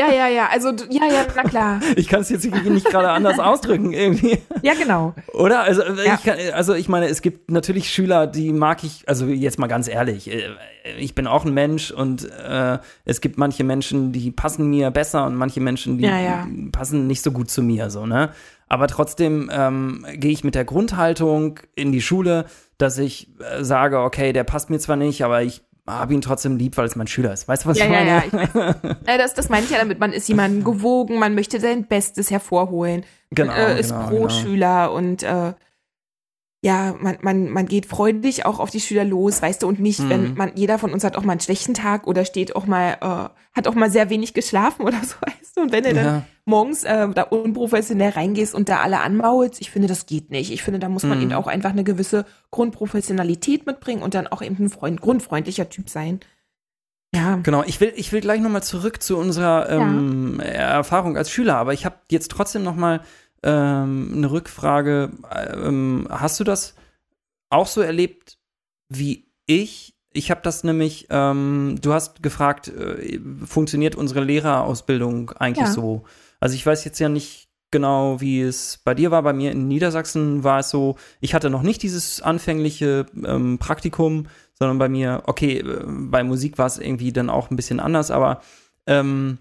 Ja, 0.00 0.12
ja, 0.12 0.28
ja. 0.28 0.48
Also, 0.52 0.68
ja, 0.90 1.06
ja, 1.06 1.26
na 1.34 1.42
klar. 1.42 1.80
Ich 1.96 2.06
kann 2.06 2.20
es 2.20 2.28
jetzt 2.28 2.44
nicht 2.44 2.86
gerade 2.88 3.10
anders 3.10 3.40
ausdrücken 3.40 3.92
irgendwie. 3.92 4.38
Ja, 4.62 4.74
genau. 4.74 5.12
Oder? 5.34 5.62
Also, 5.62 5.82
äh, 5.82 6.06
Ja. 6.06 6.14
ich 6.14 6.22
kann, 6.22 6.36
also 6.54 6.74
ich 6.74 6.88
meine, 6.88 7.08
es 7.08 7.20
gibt 7.20 7.50
natürlich 7.50 7.90
Schüler, 7.90 8.28
die 8.28 8.52
mag 8.52 8.84
ich, 8.84 9.08
also 9.08 9.26
jetzt 9.26 9.58
mal 9.58 9.66
ganz 9.66 9.88
ehrlich, 9.88 10.30
äh, 10.30 10.50
ich 10.98 11.16
bin 11.16 11.26
auch 11.26 11.44
ein 11.44 11.52
Mensch 11.52 11.90
und 11.90 12.30
äh, 12.30 12.78
es 13.04 13.20
gibt 13.20 13.38
manche 13.38 13.64
Menschen, 13.64 14.12
die 14.12 14.30
passen 14.30 14.70
mir 14.70 14.92
besser 14.92 15.26
und 15.26 15.34
manche 15.34 15.60
Menschen, 15.60 15.98
die 15.98 16.04
Ja, 16.04 16.20
ja. 16.20 16.46
passen 16.70 17.08
nicht 17.08 17.22
so 17.24 17.32
gut 17.32 17.50
zu 17.50 17.62
mir, 17.64 17.90
so, 17.90 18.06
ne? 18.06 18.30
Aber 18.68 18.86
trotzdem 18.86 19.50
ähm, 19.52 20.06
gehe 20.14 20.30
ich 20.30 20.44
mit 20.44 20.54
der 20.54 20.64
Grundhaltung 20.64 21.58
in 21.74 21.90
die 21.90 22.02
Schule, 22.02 22.44
dass 22.76 22.98
ich 22.98 23.28
äh, 23.40 23.64
sage, 23.64 23.98
okay, 24.00 24.32
der 24.32 24.44
passt 24.44 24.70
mir 24.70 24.78
zwar 24.78 24.96
nicht, 24.96 25.24
aber 25.24 25.42
ich 25.42 25.62
habe 25.88 26.14
ihn 26.14 26.20
trotzdem 26.20 26.56
lieb, 26.56 26.76
weil 26.76 26.86
es 26.86 26.96
mein 26.96 27.06
Schüler 27.06 27.32
ist. 27.32 27.48
Weißt 27.48 27.64
du, 27.64 27.68
was 27.70 27.78
Ja, 27.78 27.84
ich 27.86 27.90
ja, 27.92 27.98
meine? 27.98 28.10
ja. 28.10 28.22
Ich 28.26 28.32
weiß. 28.54 28.96
Äh, 29.06 29.18
das, 29.18 29.34
das 29.34 29.48
meine 29.48 29.64
ich 29.64 29.70
ja 29.70 29.78
damit. 29.78 29.98
Man 29.98 30.12
ist 30.12 30.28
jemandem 30.28 30.64
gewogen, 30.64 31.18
man 31.18 31.34
möchte 31.34 31.60
sein 31.60 31.86
Bestes 31.86 32.30
hervorholen. 32.30 33.04
Genau, 33.30 33.52
man 33.52 33.60
äh, 33.60 33.80
ist 33.80 33.90
genau, 33.90 34.06
pro 34.08 34.16
genau. 34.16 34.28
Schüler 34.30 34.92
und 34.92 35.22
äh, 35.22 35.52
ja, 36.60 36.94
man, 37.00 37.18
man, 37.22 37.50
man 37.50 37.66
geht 37.66 37.86
freudig 37.86 38.44
auch 38.44 38.58
auf 38.58 38.70
die 38.70 38.80
Schüler 38.80 39.04
los, 39.04 39.40
weißt 39.40 39.62
du, 39.62 39.68
und 39.68 39.78
nicht, 39.78 40.00
Mhm. 40.00 40.10
wenn 40.10 40.34
man, 40.34 40.52
jeder 40.56 40.78
von 40.78 40.92
uns 40.92 41.04
hat 41.04 41.16
auch 41.16 41.22
mal 41.22 41.32
einen 41.32 41.40
schlechten 41.40 41.72
Tag 41.72 42.06
oder 42.08 42.24
steht 42.24 42.56
auch 42.56 42.66
mal, 42.66 42.94
äh, 43.00 43.56
hat 43.56 43.68
auch 43.68 43.76
mal 43.76 43.90
sehr 43.90 44.10
wenig 44.10 44.34
geschlafen 44.34 44.82
oder 44.82 44.98
so, 45.04 45.14
weißt 45.20 45.56
du, 45.56 45.60
und 45.62 45.72
wenn 45.72 45.84
du 45.84 45.94
dann 45.94 46.04
Ja. 46.04 46.22
Morgens 46.48 46.82
äh, 46.84 47.08
da 47.10 47.22
unprofessionell 47.22 48.10
reingehst 48.10 48.54
und 48.54 48.68
da 48.68 48.80
alle 48.80 49.00
anmaulst, 49.00 49.60
ich 49.60 49.70
finde, 49.70 49.86
das 49.88 50.06
geht 50.06 50.30
nicht. 50.30 50.50
Ich 50.50 50.62
finde, 50.62 50.80
da 50.80 50.88
muss 50.88 51.04
man 51.04 51.18
Mhm. 51.18 51.24
eben 51.24 51.32
auch 51.34 51.46
einfach 51.46 51.70
eine 51.70 51.84
gewisse 51.84 52.24
Grundprofessionalität 52.50 53.66
mitbringen 53.66 54.02
und 54.02 54.14
dann 54.14 54.26
auch 54.26 54.42
eben 54.42 54.56
ein 54.64 54.70
Freund, 54.70 55.00
grundfreundlicher 55.00 55.68
Typ 55.68 55.88
sein. 55.88 56.20
Ja. 57.14 57.36
Genau, 57.42 57.62
ich 57.64 57.80
will, 57.80 57.92
ich 57.96 58.12
will 58.12 58.20
gleich 58.20 58.40
nochmal 58.40 58.62
zurück 58.62 59.02
zu 59.02 59.16
unserer 59.16 59.68
ähm, 59.70 60.40
Erfahrung 60.40 61.16
als 61.16 61.30
Schüler, 61.30 61.56
aber 61.56 61.72
ich 61.72 61.84
habe 61.86 61.96
jetzt 62.10 62.30
trotzdem 62.30 62.62
nochmal 62.62 63.00
ähm, 63.42 64.12
eine 64.14 64.30
Rückfrage. 64.30 65.10
Ähm, 65.54 66.06
hast 66.10 66.38
du 66.40 66.44
das 66.44 66.74
auch 67.50 67.66
so 67.66 67.80
erlebt 67.80 68.38
wie 68.90 69.26
ich? 69.46 69.94
Ich 70.12 70.30
habe 70.30 70.40
das 70.42 70.64
nämlich, 70.64 71.06
ähm, 71.10 71.76
du 71.80 71.92
hast 71.92 72.22
gefragt, 72.22 72.68
äh, 72.68 73.20
funktioniert 73.44 73.94
unsere 73.94 74.22
Lehrerausbildung 74.24 75.30
eigentlich 75.30 75.66
Ja. 75.66 75.72
so? 75.72 76.04
Also 76.40 76.54
ich 76.54 76.64
weiß 76.64 76.84
jetzt 76.84 76.98
ja 76.98 77.08
nicht 77.08 77.48
genau, 77.70 78.20
wie 78.20 78.40
es 78.40 78.80
bei 78.84 78.94
dir 78.94 79.10
war. 79.10 79.22
Bei 79.22 79.32
mir 79.32 79.52
in 79.52 79.68
Niedersachsen 79.68 80.42
war 80.44 80.60
es 80.60 80.70
so, 80.70 80.96
ich 81.20 81.34
hatte 81.34 81.50
noch 81.50 81.62
nicht 81.62 81.82
dieses 81.82 82.22
anfängliche 82.22 83.06
ähm, 83.24 83.58
Praktikum, 83.58 84.26
sondern 84.54 84.78
bei 84.78 84.88
mir, 84.88 85.22
okay, 85.26 85.58
äh, 85.58 85.84
bei 85.86 86.24
Musik 86.24 86.56
war 86.58 86.66
es 86.66 86.78
irgendwie 86.78 87.12
dann 87.12 87.28
auch 87.30 87.50
ein 87.50 87.56
bisschen 87.56 87.80
anders, 87.80 88.10
aber 88.10 88.40
ähm, 88.86 89.38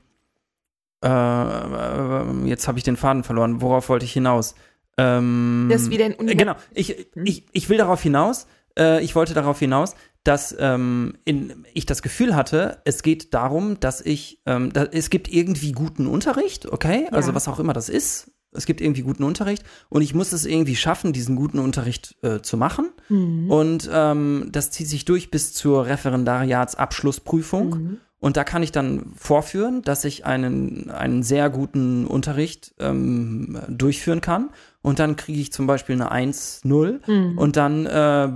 äh, 1.03 1.07
äh, 1.07 2.45
jetzt 2.45 2.67
habe 2.67 2.77
ich 2.77 2.83
den 2.83 2.97
Faden 2.97 3.23
verloren. 3.23 3.61
Worauf 3.61 3.89
wollte 3.89 4.05
ich 4.05 4.13
hinaus? 4.13 4.55
Ähm, 4.97 5.67
Das 5.69 5.89
wieder 5.89 6.05
in 6.07 6.15
Uni- 6.15 6.31
äh, 6.31 6.35
Genau, 6.35 6.55
ich, 6.73 7.07
ich, 7.15 7.45
ich 7.51 7.69
will 7.69 7.77
darauf 7.77 8.01
hinaus, 8.01 8.47
äh, 8.77 9.03
ich 9.03 9.15
wollte 9.15 9.33
darauf 9.33 9.59
hinaus, 9.59 9.95
dass 10.27 10.55
ähm, 10.59 11.13
in, 11.23 11.65
ich 11.73 11.85
das 11.85 12.01
Gefühl 12.01 12.35
hatte, 12.35 12.81
es 12.83 13.01
geht 13.01 13.33
darum, 13.33 13.79
dass 13.79 14.01
ich, 14.01 14.41
ähm, 14.45 14.73
da, 14.73 14.83
es 14.83 15.09
gibt 15.09 15.31
irgendwie 15.31 15.71
guten 15.71 16.05
Unterricht, 16.05 16.65
okay, 16.71 17.07
also 17.11 17.29
Ja. 17.29 17.35
was 17.35 17.47
auch 17.47 17.59
immer 17.59 17.73
das 17.73 17.87
ist. 17.87 18.31
Es 18.51 18.65
gibt 18.65 18.81
irgendwie 18.81 19.01
guten 19.03 19.23
Unterricht 19.23 19.63
und 19.89 20.01
ich 20.01 20.13
muss 20.13 20.31
es 20.33 20.45
irgendwie 20.45 20.75
schaffen, 20.75 21.13
diesen 21.13 21.35
guten 21.35 21.59
Unterricht 21.59 22.15
äh, 22.23 22.41
zu 22.41 22.57
machen. 22.57 22.89
Mhm. 23.09 23.51
Und 23.51 23.89
ähm, 23.93 24.49
das 24.51 24.71
zieht 24.71 24.87
sich 24.87 25.05
durch 25.05 25.31
bis 25.31 25.53
zur 25.53 25.85
Referendariatsabschlussprüfung. 25.85 27.69
Mhm. 27.69 27.97
Und 28.19 28.35
da 28.35 28.43
kann 28.43 28.63
ich 28.63 28.71
dann 28.71 29.13
vorführen, 29.15 29.83
dass 29.83 30.03
ich 30.03 30.25
einen, 30.25 30.89
einen 30.89 31.21
sehr 31.21 31.51
guten 31.51 32.07
Unterricht 32.07 32.73
ähm, 32.79 33.59
durchführen 33.69 34.21
kann. 34.21 34.49
Und 34.87 34.99
dann 34.99 35.17
kriege 35.17 35.41
ich 35.41 35.51
zum 35.51 35.67
Beispiel 35.67 36.01
eine 36.01 36.13
1-0. 36.13 37.11
Mhm. 37.11 37.37
Und 37.37 37.57
dann 37.57 37.85
äh, 37.85 38.31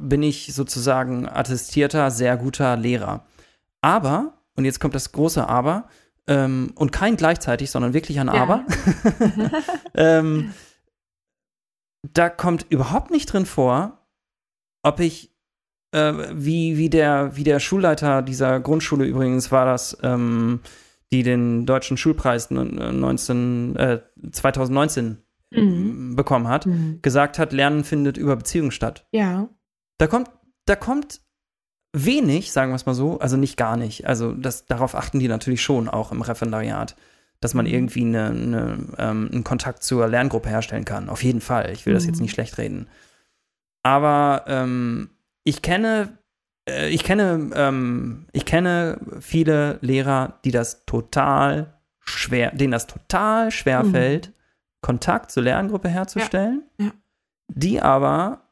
bin 0.00 0.22
ich 0.22 0.54
sozusagen 0.54 1.28
attestierter, 1.28 2.10
sehr 2.10 2.38
guter 2.38 2.74
Lehrer. 2.78 3.26
Aber, 3.82 4.38
und 4.56 4.64
jetzt 4.64 4.80
kommt 4.80 4.94
das 4.94 5.12
große 5.12 5.46
Aber, 5.46 5.90
ähm, 6.26 6.72
und 6.74 6.90
kein 6.90 7.16
gleichzeitig, 7.16 7.70
sondern 7.70 7.92
wirklich 7.92 8.18
ein 8.18 8.28
Ja. 8.28 8.32
Aber, 8.32 8.64
ähm, 9.94 10.54
da 12.14 12.30
kommt 12.30 12.64
überhaupt 12.70 13.10
nicht 13.10 13.30
drin 13.30 13.44
vor, 13.44 13.98
ob 14.82 15.00
ich, 15.00 15.36
äh, 15.94 16.14
wie, 16.32 16.78
wie, 16.78 16.88
der, 16.88 17.36
wie 17.36 17.44
der 17.44 17.60
Schulleiter 17.60 18.22
dieser 18.22 18.58
Grundschule 18.60 19.04
übrigens 19.04 19.52
war 19.52 19.66
das, 19.66 19.98
ähm, 20.02 20.60
die 21.12 21.24
den 21.24 21.66
deutschen 21.66 21.98
Schulpreis 21.98 22.50
n- 22.50 23.00
19, 23.00 23.76
äh, 23.76 24.00
2019 24.32 25.18
Mhm. 25.52 26.14
bekommen 26.16 26.48
hat, 26.48 26.66
Mhm. 26.66 27.00
gesagt 27.02 27.38
hat, 27.38 27.52
Lernen 27.52 27.84
findet 27.84 28.16
über 28.16 28.36
Beziehungen 28.36 28.70
statt. 28.70 29.06
Ja. 29.12 29.48
Da 29.98 30.06
kommt, 30.06 30.30
da 30.66 30.76
kommt 30.76 31.20
wenig, 31.92 32.52
sagen 32.52 32.70
wir 32.70 32.76
es 32.76 32.86
mal 32.86 32.94
so, 32.94 33.18
also 33.18 33.36
nicht 33.36 33.56
gar 33.56 33.76
nicht. 33.76 34.06
Also 34.06 34.32
das, 34.32 34.66
darauf 34.66 34.94
achten 34.94 35.18
die 35.18 35.26
natürlich 35.28 35.60
schon 35.62 35.88
auch 35.88 36.12
im 36.12 36.22
Referendariat, 36.22 36.94
dass 37.40 37.54
man 37.54 37.64
Mhm. 37.66 37.72
irgendwie 37.72 38.02
eine, 38.04 38.26
eine, 38.26 38.78
ähm, 38.98 39.28
einen 39.32 39.44
Kontakt 39.44 39.82
zur 39.82 40.06
Lerngruppe 40.06 40.48
herstellen 40.48 40.84
kann. 40.84 41.08
Auf 41.08 41.24
jeden 41.24 41.40
Fall. 41.40 41.70
Ich 41.72 41.84
will 41.84 41.94
das 41.94 42.04
Mhm. 42.04 42.08
jetzt 42.10 42.20
nicht 42.20 42.32
schlecht 42.32 42.58
reden. 42.58 42.86
Aber 43.82 44.44
ähm, 44.46 45.10
ich 45.42 45.62
kenne, 45.62 46.18
äh, 46.68 46.90
ich 46.90 47.02
kenne, 47.02 47.50
ähm, 47.54 48.26
ich 48.32 48.44
kenne 48.44 48.98
viele 49.20 49.78
Lehrer, 49.80 50.38
die 50.44 50.50
das 50.50 50.84
total 50.84 51.74
schwer, 52.00 52.52
denen 52.52 52.72
das 52.72 52.86
total 52.86 53.50
schwer 53.50 53.82
Mhm. 53.84 53.90
fällt, 53.90 54.32
Kontakt 54.82 55.30
zur 55.30 55.42
Lerngruppe 55.42 55.88
herzustellen, 55.88 56.62
Ja. 56.78 56.90
die 57.48 57.80
aber 57.80 58.42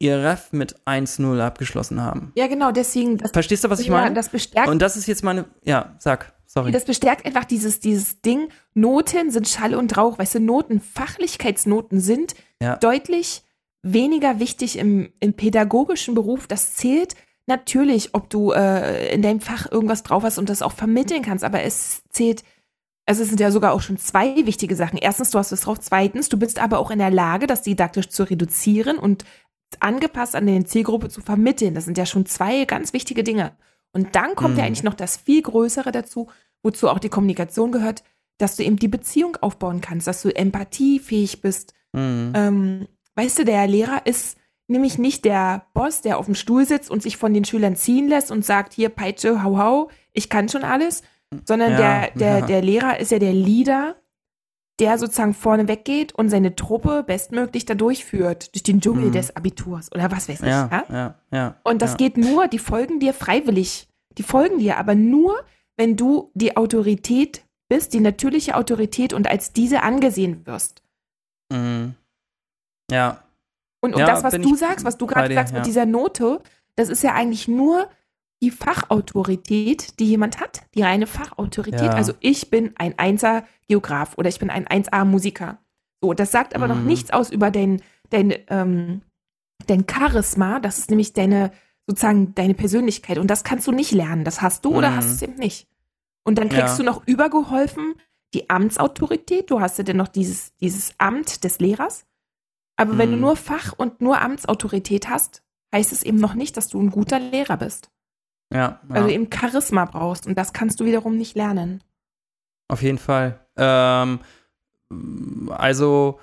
ihr 0.00 0.22
Ref 0.22 0.52
mit 0.52 0.76
1-0 0.86 1.40
abgeschlossen 1.40 2.00
haben. 2.00 2.32
Ja, 2.36 2.46
genau, 2.46 2.70
deswegen, 2.70 3.18
das, 3.18 3.32
Verstehst 3.32 3.64
du, 3.64 3.70
was 3.70 3.80
ich 3.80 3.88
ja, 3.88 3.94
meine? 3.94 4.14
das 4.14 4.28
bestärkt 4.28 4.68
Und 4.68 4.80
das 4.80 4.96
ist 4.96 5.06
jetzt 5.06 5.24
meine, 5.24 5.46
ja, 5.64 5.96
sag, 5.98 6.32
sorry. 6.46 6.70
Das 6.70 6.84
bestärkt 6.84 7.26
einfach 7.26 7.44
dieses, 7.44 7.80
dieses 7.80 8.20
Ding. 8.20 8.48
Noten 8.74 9.30
sind 9.30 9.48
Schall 9.48 9.74
und 9.74 9.96
Rauch. 9.96 10.18
Weißt 10.18 10.36
du, 10.36 10.40
Noten, 10.40 10.80
Fachlichkeitsnoten 10.80 12.00
sind 12.00 12.34
Ja. 12.62 12.76
deutlich 12.76 13.42
weniger 13.82 14.38
wichtig 14.38 14.78
im, 14.78 15.12
im 15.20 15.34
pädagogischen 15.34 16.14
Beruf. 16.14 16.46
Das 16.46 16.74
zählt 16.74 17.14
natürlich, 17.46 18.14
ob 18.14 18.30
du 18.30 18.52
äh, 18.52 19.12
in 19.14 19.22
deinem 19.22 19.40
Fach 19.40 19.70
irgendwas 19.70 20.02
drauf 20.04 20.22
hast 20.22 20.38
und 20.38 20.48
das 20.48 20.62
auch 20.62 20.72
vermitteln 20.72 21.22
kannst. 21.22 21.44
Aber 21.44 21.62
es 21.62 22.02
zählt, 22.10 22.42
also 23.08 23.22
es 23.22 23.28
sind 23.28 23.40
ja 23.40 23.50
sogar 23.50 23.72
auch 23.72 23.80
schon 23.80 23.96
zwei 23.96 24.34
wichtige 24.46 24.76
Sachen. 24.76 24.98
Erstens, 24.98 25.30
du 25.30 25.38
hast 25.38 25.50
es 25.50 25.62
drauf. 25.62 25.80
Zweitens, 25.80 26.28
du 26.28 26.38
bist 26.38 26.58
aber 26.58 26.78
auch 26.78 26.90
in 26.90 26.98
der 26.98 27.10
Lage, 27.10 27.46
das 27.46 27.62
didaktisch 27.62 28.08
zu 28.10 28.24
reduzieren 28.24 28.98
und 28.98 29.24
angepasst 29.80 30.36
an 30.36 30.46
deine 30.46 30.64
Zielgruppe 30.64 31.08
zu 31.08 31.20
vermitteln. 31.20 31.74
Das 31.74 31.86
sind 31.86 31.96
ja 31.98 32.06
schon 32.06 32.26
zwei 32.26 32.64
ganz 32.66 32.92
wichtige 32.92 33.24
Dinge. 33.24 33.52
Und 33.92 34.14
dann 34.14 34.34
kommt 34.34 34.56
ja 34.56 34.62
Mhm. 34.62 34.66
eigentlich 34.68 34.82
noch 34.82 34.94
das 34.94 35.16
viel 35.16 35.40
Größere 35.42 35.90
dazu, 35.90 36.28
wozu 36.62 36.88
auch 36.88 36.98
die 36.98 37.08
Kommunikation 37.08 37.72
gehört, 37.72 38.02
dass 38.36 38.56
du 38.56 38.62
eben 38.62 38.76
die 38.76 38.88
Beziehung 38.88 39.36
aufbauen 39.40 39.80
kannst, 39.80 40.06
dass 40.06 40.22
du 40.22 40.28
empathiefähig 40.34 41.40
bist. 41.40 41.74
Mhm. 41.92 42.32
Ähm, 42.34 42.88
weißt 43.14 43.38
du, 43.38 43.44
der 43.44 43.66
Lehrer 43.66 44.06
ist 44.06 44.36
nämlich 44.68 44.98
nicht 44.98 45.24
der 45.24 45.66
Boss, 45.72 46.02
der 46.02 46.18
auf 46.18 46.26
dem 46.26 46.34
Stuhl 46.34 46.66
sitzt 46.66 46.90
und 46.90 47.02
sich 47.02 47.16
von 47.16 47.32
den 47.32 47.44
Schülern 47.44 47.74
ziehen 47.74 48.08
lässt 48.08 48.30
und 48.30 48.44
sagt, 48.44 48.74
hier 48.74 48.90
Peitsche, 48.90 49.42
hau, 49.42 49.56
hau, 49.56 49.90
ich 50.12 50.28
kann 50.28 50.48
schon 50.48 50.62
alles, 50.62 51.02
sondern 51.44 51.72
Ja, 51.72 51.78
der, 51.78 52.10
der, 52.14 52.38
ja. 52.40 52.46
der 52.46 52.62
Lehrer 52.62 52.98
ist 53.00 53.10
ja 53.10 53.18
der 53.18 53.32
Leader, 53.32 53.96
der 54.80 54.96
sozusagen 54.98 55.34
vorne 55.34 55.66
weggeht 55.68 56.12
und 56.12 56.28
seine 56.28 56.54
Truppe 56.54 57.02
bestmöglich 57.06 57.64
da 57.66 57.74
durchführt, 57.74 58.54
durch 58.54 58.62
den 58.62 58.80
Dschungel 58.80 59.06
Mhm. 59.06 59.12
des 59.12 59.34
Abiturs 59.36 59.90
oder 59.92 60.10
was 60.10 60.28
weiß 60.28 60.40
ich. 60.40 60.46
ja, 60.46 61.14
ja? 61.32 61.56
Und 61.64 61.82
das 61.82 61.96
geht 61.96 62.16
nur, 62.16 62.46
die 62.48 62.58
folgen 62.60 63.00
dir 63.00 63.12
freiwillig. 63.12 63.88
Die 64.16 64.22
folgen 64.22 64.58
dir, 64.58 64.78
aber 64.78 64.94
nur, 64.94 65.34
wenn 65.76 65.96
du 65.96 66.30
die 66.34 66.56
Autorität 66.56 67.44
bist, 67.68 67.92
die 67.92 68.00
natürliche 68.00 68.54
Autorität 68.56 69.12
und 69.12 69.28
als 69.28 69.52
diese 69.52 69.82
angesehen 69.82 70.46
wirst. 70.46 70.82
Mhm. 71.52 71.94
Ja. 72.90 73.22
Und, 73.80 73.94
und 73.94 74.00
das, 74.00 74.24
was 74.24 74.34
du 74.34 74.54
sagst, 74.56 74.84
was 74.84 74.96
du 74.96 75.06
gerade 75.06 75.32
sagst 75.34 75.52
mit 75.54 75.66
dieser 75.66 75.86
Note, 75.86 76.40
das 76.76 76.88
ist 76.88 77.02
ja 77.02 77.14
eigentlich 77.14 77.46
nur 77.48 77.88
die 78.42 78.50
Fachautorität, 78.50 79.98
die 79.98 80.06
jemand 80.06 80.40
hat, 80.40 80.62
die 80.74 80.82
reine 80.82 81.06
Fachautorität. 81.06 81.82
Ja. 81.82 81.94
Also 81.94 82.12
ich 82.20 82.50
bin 82.50 82.72
ein 82.76 82.94
1er 82.94 83.44
Geograf 83.66 84.16
oder 84.16 84.28
ich 84.28 84.38
bin 84.38 84.50
ein 84.50 84.66
1A 84.66 85.04
Musiker. 85.04 85.58
So, 86.00 86.14
das 86.14 86.30
sagt 86.30 86.54
aber 86.54 86.68
noch 86.68 86.76
Mhm. 86.76 86.86
nichts 86.86 87.10
aus 87.10 87.30
über 87.30 87.50
dein, 87.50 87.82
dein, 88.10 88.32
ähm, 88.48 89.02
dein 89.66 89.84
Charisma. 89.90 90.60
Das 90.60 90.78
ist 90.78 90.90
nämlich 90.90 91.12
deine, 91.12 91.50
sozusagen 91.86 92.34
deine 92.34 92.54
Persönlichkeit. 92.54 93.18
Und 93.18 93.28
das 93.28 93.42
kannst 93.44 93.66
du 93.66 93.72
nicht 93.72 93.90
lernen. 93.92 94.24
Das 94.24 94.40
hast 94.40 94.64
du 94.64 94.76
oder 94.76 94.90
Mhm. 94.90 94.96
hast 94.96 95.08
du 95.08 95.14
es 95.14 95.22
eben 95.22 95.34
nicht. 95.34 95.66
Und 96.24 96.38
dann 96.38 96.48
kriegst 96.48 96.68
Ja. 96.68 96.76
du 96.76 96.82
noch 96.84 97.06
übergeholfen 97.06 97.94
die 98.34 98.50
Amtsautorität. 98.50 99.50
Du 99.50 99.60
hast 99.60 99.78
ja 99.78 99.84
dann 99.84 99.96
noch 99.96 100.08
dieses, 100.08 100.54
dieses 100.56 100.94
Amt 100.98 101.42
des 101.44 101.58
Lehrers. 101.58 102.04
Aber 102.76 102.98
wenn 102.98 103.10
du 103.10 103.16
Mhm. 103.16 103.22
nur 103.22 103.36
Fach 103.36 103.72
und 103.76 104.00
nur 104.00 104.20
Amtsautorität 104.20 105.08
hast, 105.08 105.42
heißt 105.74 105.90
es 105.92 106.02
eben 106.04 106.18
noch 106.18 106.34
nicht, 106.34 106.56
dass 106.56 106.68
du 106.68 106.80
ein 106.80 106.90
guter 106.90 107.18
Lehrer 107.18 107.56
bist. 107.56 107.90
Ja, 108.52 108.80
Weil 108.88 109.02
du 109.02 109.08
ja. 109.08 109.14
eben 109.14 109.28
Charisma 109.32 109.84
brauchst 109.84 110.26
und 110.26 110.36
das 110.38 110.52
kannst 110.52 110.80
du 110.80 110.84
wiederum 110.84 111.16
nicht 111.16 111.36
lernen. 111.36 111.82
auf 112.68 112.82
jeden 112.82 112.98
Fall. 112.98 113.40
Ähm, 113.56 114.20
also 115.50 116.18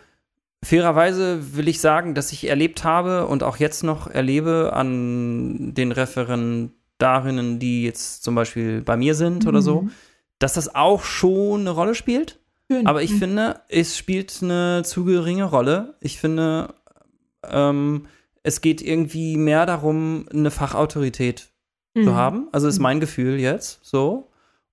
fairerweise 0.64 1.56
will 1.56 1.68
ich 1.68 1.80
sagen, 1.82 2.16
dass 2.16 2.32
ich 2.32 2.48
erlebt 2.50 2.84
habe 2.84 3.28
und 3.28 3.44
auch 3.44 3.58
jetzt 3.58 3.84
noch 3.84 4.08
erlebe 4.08 4.72
an 4.74 5.74
den 5.76 5.92
Referendarinnen, 5.92 7.60
die 7.60 7.84
jetzt 7.84 8.24
zum 8.24 8.36
Beispiel 8.36 8.82
bei 8.82 8.98
mir 8.98 9.16
sind 9.16 9.46
oder 9.48 9.62
so, 9.62 9.84
Mhm. 9.84 9.92
dass 10.40 10.54
das 10.54 10.74
auch 10.74 11.04
schon 11.04 11.62
eine 11.62 11.70
Rolle 11.72 11.96
spielt. 11.96 12.40
Schön. 12.72 12.88
Aber 12.88 13.04
ich 13.04 13.12
Mhm. 13.14 13.18
finde, 13.20 13.60
es 13.70 13.98
spielt 13.98 14.40
eine 14.42 14.82
zu 14.84 15.06
geringe 15.06 15.44
Rolle. 15.44 15.96
Ich 16.00 16.20
finde, 16.20 16.74
ähm, 17.44 18.08
es 18.42 18.62
geht 18.62 18.82
irgendwie 18.82 19.38
mehr 19.38 19.66
darum, 19.68 20.26
eine 20.34 20.50
Fachautorität 20.52 21.50
Mhm. 21.96 22.04
zu 22.04 22.16
haben. 22.16 22.48
Also 22.52 22.68
ist 22.68 22.78
Mhm. 22.78 22.84
mein 22.84 23.00
Gefühl 23.00 23.40
jetzt 23.40 23.80
so. 23.84 24.28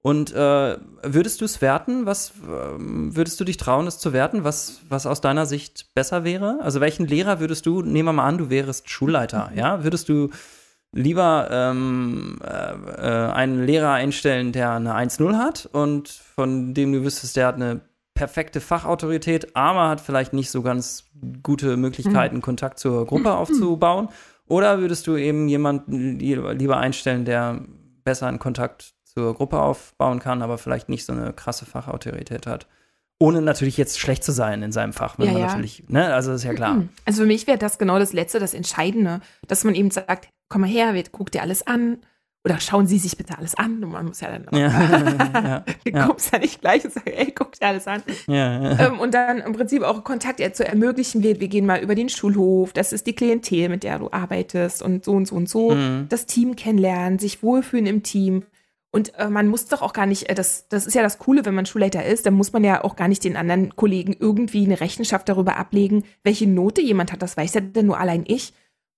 Und 0.05 0.33
äh, 0.35 0.77
würdest 1.05 1.41
du 1.41 1.45
es 1.45 1.61
werten? 1.63 2.07
Was 2.07 2.33
ähm, 2.45 3.15
würdest 3.15 3.39
du 3.39 3.45
dich 3.45 3.57
trauen, 3.57 3.87
es 3.87 3.99
zu 4.01 4.13
werten? 4.13 4.43
Was, 4.43 4.81
was 4.89 5.07
aus 5.07 5.21
deiner 5.21 5.47
Sicht 5.47 5.95
besser 5.95 6.25
wäre? 6.25 6.59
Also 6.61 6.81
welchen 6.81 7.07
Lehrer 7.07 7.39
würdest 7.39 7.67
du, 7.67 7.83
nehmen 7.83 8.09
wir 8.09 8.13
mal 8.13 8.27
an, 8.27 8.37
du 8.39 8.51
wärest 8.51 8.91
Schulleiter, 8.91 9.51
Mhm. 9.53 9.59
ja? 9.59 9.85
Würdest 9.85 10.09
du 10.09 10.31
lieber 10.95 11.49
ähm, 11.53 12.39
äh, 12.45 12.73
äh, 12.73 13.33
einen 13.33 13.65
Lehrer 13.65 13.93
einstellen, 13.93 14.51
der 14.53 14.73
eine 14.73 14.95
1-0 14.95 15.37
hat 15.39 15.69
und 15.73 16.09
von 16.09 16.75
dem 16.75 16.93
du 16.93 17.03
wüsstest, 17.05 17.37
der 17.37 17.47
hat 17.47 17.55
eine 17.55 17.81
perfekte 18.15 18.61
Fachautorität, 18.61 19.57
aber 19.57 19.89
hat 19.89 20.01
vielleicht 20.01 20.33
nicht 20.35 20.51
so 20.51 20.61
ganz 20.63 21.05
gute 21.43 21.77
Möglichkeiten, 21.79 22.37
Mhm. 22.37 22.43
Kontakt 22.43 22.79
zur 22.81 23.07
Gruppe 23.07 23.33
aufzubauen? 23.37 24.09
Oder 24.49 24.81
würdest 24.81 25.07
du 25.07 25.17
eben 25.17 25.49
jemanden 25.49 26.19
li- 26.19 26.35
lieber 26.53 26.77
einstellen, 26.79 27.25
der 27.25 27.63
besser 28.05 28.27
einen 28.27 28.39
Kontakt 28.39 28.95
zur 29.05 29.35
Gruppe 29.35 29.61
aufbauen 29.61 30.19
kann, 30.19 30.43
aber 30.43 30.59
vielleicht 30.59 30.89
nicht 30.89 31.05
so 31.05 31.13
eine 31.13 31.33
krasse 31.33 31.65
Fachautorität 31.67 32.47
hat? 32.47 32.67
Ohne 33.19 33.41
natürlich 33.41 33.77
jetzt 33.77 34.01
schlecht 34.01 34.25
zu 34.25 34.33
sein 34.33 34.63
in 34.63 34.73
seinem 34.73 34.93
Fach, 34.93 35.19
wenn 35.19 35.27
Ja, 35.27 35.33
man 35.35 35.43
ja. 35.43 35.47
natürlich, 35.49 35.85
ne, 35.89 36.13
also 36.13 36.33
ist 36.33 36.43
ja 36.43 36.55
klar. 36.55 36.83
Also 37.05 37.23
für 37.23 37.27
mich 37.29 37.47
wäre 37.47 37.59
das 37.59 37.79
genau 37.79 37.99
das 38.01 38.13
Letzte, 38.13 38.41
das 38.41 38.53
Entscheidende, 38.53 39.21
dass 39.47 39.63
man 39.63 39.77
eben 39.77 39.93
sagt, 39.93 40.29
komm 40.49 40.63
mal 40.63 40.67
her, 40.71 40.93
guck 41.13 41.31
dir 41.31 41.43
alles 41.43 41.65
an. 41.67 41.99
Oder 42.45 42.59
schauen 42.59 42.89
Sie 42.89 42.99
sich 42.99 43.17
bitte 43.17 43.39
alles 43.39 43.55
an. 43.55 43.83
Und 43.85 43.93
man 43.93 44.07
muss 44.07 44.21
ja 44.21 44.31
dann 44.31 44.49
auch, 44.49 44.53
Ja, 44.53 44.69
ja, 44.69 45.65
du 45.85 45.91
ja. 45.91 46.07
guckst 46.07 46.33
ja 46.33 46.39
nicht 46.39 46.61
gleich 46.61 46.85
und 46.85 46.93
sagst, 46.93 47.09
ey, 47.09 47.33
guck 47.33 47.53
dir 47.53 47.69
alles 47.69 47.87
an. 47.87 48.03
ja, 48.27 48.63
ja. 48.63 48.87
ähm, 48.89 48.99
und 48.99 49.15
dann 49.15 49.39
im 49.39 49.53
Prinzip 49.53 49.83
auch 49.83 50.03
Kontakt 50.03 50.41
eher 50.41 50.53
zu 50.53 50.67
ermöglichen 50.67 51.23
wird. 51.23 51.41
Wir 51.41 51.49
gehen 51.49 51.67
mal 51.67 51.81
über 51.81 51.95
den 51.95 52.09
Schulhof, 52.09 52.73
das 52.73 52.93
ist 52.93 53.07
die 53.07 53.15
Klientel, 53.15 53.69
mit 53.69 53.85
der 53.85 53.99
du 53.99 54.11
arbeitest 54.11 54.83
und 54.83 55.05
so 55.05 55.13
und 55.13 55.29
so 55.29 55.37
und 55.37 55.49
so. 55.49 55.71
Mhm. 55.71 56.07
Das 56.09 56.27
Team 56.27 56.57
kennenlernen, 56.57 57.19
sich 57.19 57.43
wohlfühlen 57.43 57.87
im 57.87 58.03
Team. 58.03 58.45
Und 58.91 59.19
äh, 59.19 59.29
man 59.29 59.49
muss 59.49 59.69
doch 59.69 59.81
auch 59.81 59.93
gar 59.95 60.07
nicht, 60.07 60.29
äh, 60.29 60.35
das, 60.35 60.69
das 60.69 60.87
ist 60.87 60.95
ja 60.95 61.03
das 61.03 61.19
Coole, 61.19 61.45
wenn 61.47 61.55
man 61.55 61.65
Schulleiter 61.65 62.05
ist, 62.05 62.27
dann 62.27 62.35
muss 62.35 62.53
man 62.53 62.63
ja 62.65 62.83
auch 62.85 62.97
gar 62.97 63.09
nicht 63.09 63.25
den 63.25 63.37
anderen 63.37 63.75
Kollegen 63.75 64.15
irgendwie 64.19 64.65
eine 64.65 64.81
Rechenschaft 64.81 65.29
darüber 65.29 65.57
ablegen, 65.57 66.05
welche 66.25 66.47
Note 66.49 66.83
jemand 66.83 67.13
hat. 67.13 67.23
Das 67.23 67.37
weiß 67.37 67.55
ja 67.55 67.61
dann 67.61 67.87
nur 67.87 67.99
allein 67.99 68.25
ich. 68.27 68.53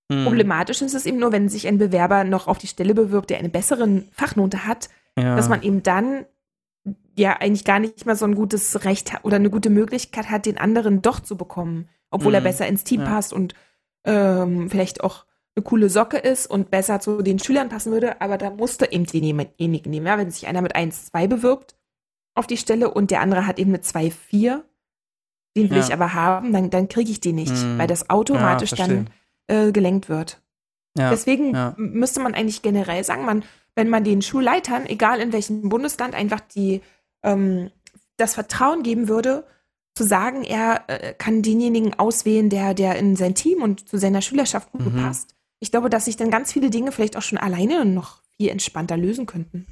Mhm. 0.09 0.25
Problematisch 0.25 0.81
ist 0.81 0.93
es 0.93 1.05
eben 1.05 1.17
nur, 1.19 1.31
wenn 1.31 1.49
sich 1.49 1.67
ein 1.67 1.77
Bewerber 1.77 2.23
noch 2.23 2.47
auf 2.47 2.57
die 2.59 2.67
Stelle 2.67 2.93
bewirbt, 2.93 3.29
der 3.31 3.39
eine 3.39 3.49
bessere 3.49 4.03
Fachnote 4.11 4.65
hat, 4.67 4.89
ja. 5.17 5.35
dass 5.35 5.49
man 5.49 5.63
eben 5.63 5.81
dann 5.83 6.25
ja 7.17 7.33
eigentlich 7.33 7.65
gar 7.65 7.79
nicht 7.79 8.05
mehr 8.05 8.15
so 8.15 8.25
ein 8.25 8.35
gutes 8.35 8.83
Recht 8.85 9.13
hat 9.13 9.25
oder 9.25 9.37
eine 9.37 9.49
gute 9.49 9.69
Möglichkeit 9.69 10.29
hat, 10.29 10.45
den 10.45 10.57
anderen 10.59 11.01
doch 11.01 11.19
zu 11.19 11.35
bekommen, 11.37 11.89
obwohl 12.11 12.33
er 12.35 12.41
Mhm. 12.41 12.45
besser 12.45 12.67
ins 12.67 12.83
Team 12.83 13.01
Ja. 13.01 13.07
passt 13.07 13.33
und 13.33 13.55
ähm, 14.05 14.69
vielleicht 14.69 15.03
auch 15.03 15.25
eine 15.55 15.63
coole 15.63 15.89
Socke 15.89 16.17
ist 16.17 16.45
und 16.47 16.69
besser 16.69 16.99
zu 16.99 17.21
den 17.23 17.39
Schülern 17.39 17.69
passen 17.69 17.91
würde, 17.91 18.21
aber 18.21 18.37
da 18.37 18.51
musste 18.51 18.91
eben 18.91 19.05
denjenigen 19.05 19.89
nehmen. 19.89 20.05
Ja, 20.05 20.17
wenn 20.17 20.29
sich 20.29 20.45
einer 20.47 20.61
mit 20.61 20.75
1,2 20.75 21.27
bewirbt 21.27 21.75
auf 22.35 22.45
die 22.45 22.57
Stelle 22.57 22.91
und 22.93 23.09
der 23.09 23.21
andere 23.21 23.47
hat 23.47 23.57
eben 23.57 23.71
eine 23.71 23.81
2,4, 23.81 24.61
den 25.57 25.69
will 25.69 25.77
Ja. 25.77 25.83
ich 25.85 25.93
aber 25.93 26.13
haben, 26.13 26.51
dann, 26.53 26.69
dann 26.69 26.89
kriege 26.89 27.09
ich 27.09 27.21
den 27.21 27.35
nicht, 27.35 27.53
Mhm. 27.53 27.77
weil 27.79 27.87
das 27.87 28.09
automatisch 28.09 28.71
Ja, 28.71 28.85
dann 28.85 29.09
äh, 29.47 29.71
gelenkt 29.71 30.09
wird. 30.09 30.41
ja. 30.97 31.09
Deswegen 31.09 31.53
ja. 31.53 31.73
müsste 31.77 32.19
man 32.19 32.33
eigentlich 32.33 32.61
generell 32.61 33.03
sagen, 33.03 33.25
man, 33.25 33.43
wenn 33.75 33.89
man 33.89 34.03
den 34.03 34.21
Schulleitern, 34.21 34.85
egal 34.85 35.19
in 35.19 35.33
welchem 35.33 35.69
Bundesland, 35.69 36.15
einfach 36.15 36.39
die, 36.39 36.81
ähm, 37.23 37.71
das 38.17 38.33
Vertrauen 38.33 38.83
geben 38.83 39.07
würde, 39.07 39.45
zu 39.95 40.03
sagen, 40.03 40.43
er 40.43 40.83
äh, 40.87 41.13
kann 41.13 41.41
denjenigen 41.41 41.97
auswählen, 41.97 42.49
der, 42.49 42.73
der 42.73 42.97
in 42.97 43.15
sein 43.15 43.35
Team 43.35 43.61
und 43.61 43.87
zu 43.87 43.97
seiner 43.97 44.21
Schülerschaft 44.21 44.71
gut 44.71 44.93
Mhm. 44.93 45.01
passt. 45.01 45.35
Ich 45.59 45.71
glaube, 45.71 45.89
dass 45.89 46.05
sich 46.05 46.17
dann 46.17 46.29
ganz 46.31 46.51
viele 46.51 46.69
Dinge 46.69 46.91
vielleicht 46.91 47.15
auch 47.17 47.21
schon 47.21 47.37
alleine 47.37 47.85
noch 47.85 48.17
viel 48.37 48.49
entspannter 48.49 48.97
lösen 48.97 49.25
könnten. 49.25 49.65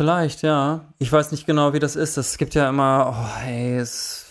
Vielleicht, 0.00 0.42
ja. 0.42 0.92
Ich 0.98 1.10
weiß 1.10 1.32
nicht 1.32 1.44
genau, 1.44 1.72
wie 1.72 1.80
das 1.80 1.96
ist. 1.96 2.16
Es 2.16 2.38
gibt 2.38 2.54
ja 2.54 2.68
immer, 2.68 3.10
oh, 3.12 3.38
hey, 3.40 3.76
es 3.78 4.26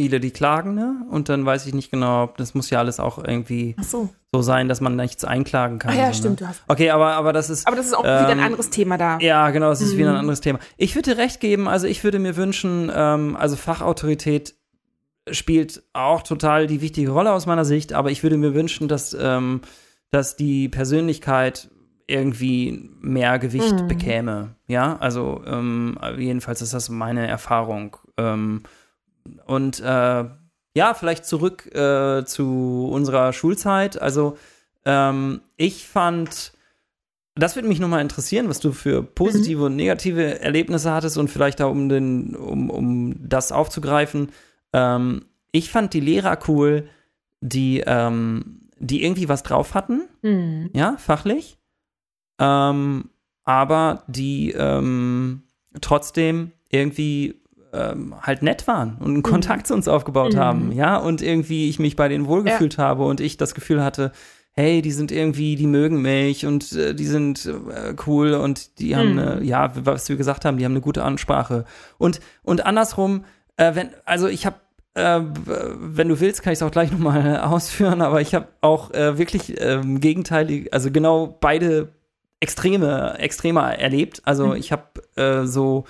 viele, 0.00 0.18
die 0.20 0.30
klagen, 0.30 0.74
ne? 0.74 1.04
Und 1.10 1.28
dann 1.28 1.44
weiß 1.44 1.66
ich 1.66 1.74
nicht 1.74 1.90
genau, 1.90 2.24
ob 2.24 2.36
das 2.38 2.54
muss 2.54 2.70
ja 2.70 2.78
alles 2.78 3.00
auch 3.00 3.18
irgendwie 3.22 3.76
so. 3.82 4.08
so 4.32 4.40
sein, 4.42 4.68
dass 4.68 4.80
man 4.80 4.96
nichts 4.96 5.24
einklagen 5.24 5.78
kann. 5.78 5.92
Ah 5.92 5.96
ja, 5.96 6.06
so, 6.12 6.18
stimmt, 6.20 6.40
Ne? 6.40 6.46
du 6.46 6.48
hast. 6.48 6.62
Okay, 6.68 6.90
aber, 6.90 7.12
aber 7.12 7.32
das 7.32 7.50
ist. 7.50 7.66
Aber 7.66 7.76
das 7.76 7.86
ist 7.86 7.94
auch 7.94 8.04
wieder 8.04 8.28
ein 8.28 8.38
Ähm, 8.38 8.44
anderes 8.44 8.70
Thema 8.70 8.96
da. 8.96 9.18
Ja, 9.20 9.50
genau, 9.50 9.70
es 9.70 9.80
ist 9.82 9.96
wieder 9.98 10.08
ein 10.08 10.14
Mhm. 10.14 10.20
anderes 10.20 10.40
Thema. 10.40 10.58
Ich 10.78 10.94
würde 10.94 11.14
dir 11.14 11.18
recht 11.20 11.40
geben, 11.40 11.68
also 11.68 11.86
ich 11.86 12.02
würde 12.02 12.18
mir 12.18 12.36
wünschen, 12.36 12.90
ähm, 12.94 13.36
also 13.36 13.56
Fachautorität 13.56 14.54
spielt 15.30 15.82
auch 15.92 16.22
total 16.22 16.66
die 16.66 16.80
wichtige 16.80 17.10
Rolle 17.10 17.32
aus 17.32 17.46
meiner 17.46 17.64
Sicht, 17.64 17.92
aber 17.92 18.10
ich 18.10 18.22
würde 18.22 18.36
mir 18.38 18.54
wünschen, 18.54 18.88
dass, 18.88 19.14
ähm, 19.20 19.60
dass 20.10 20.36
die 20.36 20.68
Persönlichkeit 20.68 21.68
irgendwie 22.06 22.90
mehr 23.00 23.38
Gewicht 23.38 23.82
Mhm. 23.82 23.86
bekäme. 23.88 24.56
Ja, 24.66 24.96
also 24.98 25.42
ähm, 25.46 25.96
jedenfalls 26.18 26.62
ist 26.62 26.74
das 26.74 26.88
meine 26.88 27.26
Erfahrung. 27.28 27.96
Ähm, 28.16 28.62
und 29.46 29.80
äh, 29.80 30.24
ja, 30.74 30.94
vielleicht 30.94 31.24
zurück 31.24 31.66
äh, 31.74 32.24
zu 32.24 32.88
unserer 32.92 33.32
Schulzeit. 33.32 34.00
Also 34.00 34.36
ähm, 34.84 35.40
ich 35.56 35.86
fand, 35.88 36.52
das 37.34 37.56
würde 37.56 37.68
mich 37.68 37.80
nochmal 37.80 38.02
interessieren, 38.02 38.48
was 38.48 38.60
du 38.60 38.72
für 38.72 39.02
positive 39.02 39.64
und 39.64 39.76
negative 39.76 40.40
Erlebnisse 40.40 40.92
hattest 40.92 41.18
und 41.18 41.28
vielleicht 41.28 41.60
da 41.60 41.66
um 41.66 41.88
den, 41.88 42.36
um, 42.36 42.70
um 42.70 43.28
das 43.28 43.50
aufzugreifen. 43.52 44.30
Ähm, 44.72 45.24
ich 45.52 45.70
fand 45.70 45.92
die 45.92 46.00
Lehrer 46.00 46.38
cool, 46.48 46.88
die, 47.40 47.82
ähm, 47.86 48.60
die 48.78 49.02
irgendwie 49.04 49.28
was 49.28 49.42
drauf 49.42 49.74
hatten, 49.74 50.02
Hm. 50.22 50.70
ja, 50.72 50.96
fachlich. 50.98 51.58
Ähm, 52.38 53.10
aber 53.44 54.04
die 54.06 54.52
ähm, 54.52 55.42
trotzdem 55.80 56.52
irgendwie 56.70 57.39
ähm, 57.72 58.14
halt 58.22 58.42
nett 58.42 58.66
waren 58.66 58.96
und 59.00 59.08
einen 59.12 59.22
Kontakt 59.22 59.66
zu 59.66 59.74
uns 59.74 59.88
aufgebaut 59.88 60.34
Mhm. 60.34 60.38
haben, 60.38 60.72
ja, 60.72 60.96
und 60.96 61.22
irgendwie 61.22 61.68
ich 61.68 61.78
mich 61.78 61.96
bei 61.96 62.08
denen 62.08 62.26
wohlgefühlt 62.26 62.78
habe 62.78 63.04
und 63.04 63.20
ich 63.20 63.36
das 63.36 63.54
Gefühl 63.54 63.82
hatte, 63.82 64.12
hey, 64.52 64.82
die 64.82 64.90
sind 64.92 65.12
irgendwie, 65.12 65.54
die 65.56 65.66
mögen 65.68 66.02
mich 66.02 66.44
und 66.44 66.72
äh, 66.72 66.94
die 66.94 67.06
sind 67.06 67.46
äh, 67.46 67.94
cool 68.06 68.34
und 68.34 68.78
die 68.80 68.96
haben 68.96 69.12
Mhm. 69.12 69.18
eine, 69.18 69.44
ja, 69.44 69.72
was 69.74 70.08
wir 70.08 70.16
gesagt 70.16 70.44
haben, 70.44 70.58
die 70.58 70.64
haben 70.64 70.72
eine 70.72 70.80
gute 70.80 71.04
Ansprache. 71.04 71.64
Und, 71.98 72.20
und 72.42 72.66
andersrum, 72.66 73.24
äh, 73.56 73.74
wenn, 73.74 73.90
also 74.04 74.26
ich 74.26 74.46
habe 74.46 74.56
äh, 74.94 75.20
wenn 75.22 76.08
du 76.08 76.18
willst, 76.18 76.42
kann 76.42 76.52
ich 76.52 76.58
es 76.58 76.62
auch 76.64 76.72
gleich 76.72 76.90
nochmal 76.92 77.38
ausführen, 77.38 78.02
aber 78.02 78.20
ich 78.20 78.34
habe 78.34 78.48
auch 78.60 78.90
äh, 78.92 79.16
wirklich 79.18 79.54
ähm, 79.60 80.00
gegenteilig, 80.00 80.74
also 80.74 80.90
genau 80.90 81.38
beide 81.40 81.88
Extreme, 82.40 83.18
extremer 83.18 83.78
erlebt. 83.78 84.22
Also 84.24 84.48
Mhm. 84.48 84.54
ich 84.56 84.72
habe 84.72 84.84
äh, 85.16 85.44
so 85.46 85.84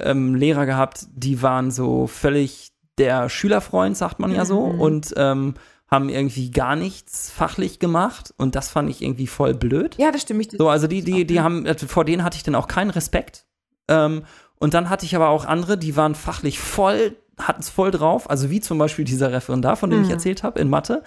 ähm, 0.00 0.34
Lehrer 0.34 0.66
gehabt, 0.66 1.06
die 1.12 1.42
waren 1.42 1.70
so 1.70 2.06
völlig 2.06 2.72
der 2.98 3.28
Schülerfreund, 3.28 3.96
sagt 3.96 4.18
man 4.20 4.32
ja 4.32 4.44
so, 4.44 4.66
Mhm. 4.66 4.80
und 4.80 5.14
ähm, 5.16 5.54
haben 5.88 6.08
irgendwie 6.08 6.50
gar 6.50 6.74
nichts 6.76 7.30
fachlich 7.30 7.78
gemacht 7.78 8.34
und 8.38 8.54
das 8.56 8.68
fand 8.70 8.90
ich 8.90 9.02
irgendwie 9.02 9.26
voll 9.28 9.54
blöd. 9.54 9.94
Ja, 9.98 10.10
das 10.10 10.22
stimmt. 10.22 10.52
Ich, 10.52 10.58
So, 10.58 10.68
also 10.68 10.86
die, 10.88 11.02
die, 11.02 11.26
die 11.26 11.40
haben, 11.40 11.64
äh, 11.66 11.76
vor 11.78 12.04
denen 12.04 12.24
hatte 12.24 12.36
ich 12.36 12.42
dann 12.42 12.54
auch 12.56 12.66
keinen 12.68 12.90
Respekt. 12.90 13.44
Ähm, 13.88 14.22
und 14.58 14.74
dann 14.74 14.88
hatte 14.90 15.04
ich 15.06 15.14
aber 15.14 15.28
auch 15.28 15.44
andere, 15.44 15.78
die 15.78 15.94
waren 15.96 16.14
fachlich 16.16 16.58
voll, 16.58 17.16
hatten 17.38 17.60
es 17.60 17.68
voll 17.68 17.90
drauf, 17.92 18.28
also 18.30 18.50
wie 18.50 18.60
zum 18.60 18.78
Beispiel 18.78 19.04
dieser 19.04 19.30
Referendar, 19.30 19.76
von 19.76 19.90
dem 19.90 20.00
ich 20.00 20.08
Mhm. 20.08 20.14
erzählt 20.14 20.42
habe, 20.42 20.58
in 20.60 20.68
Mathe. 20.70 21.02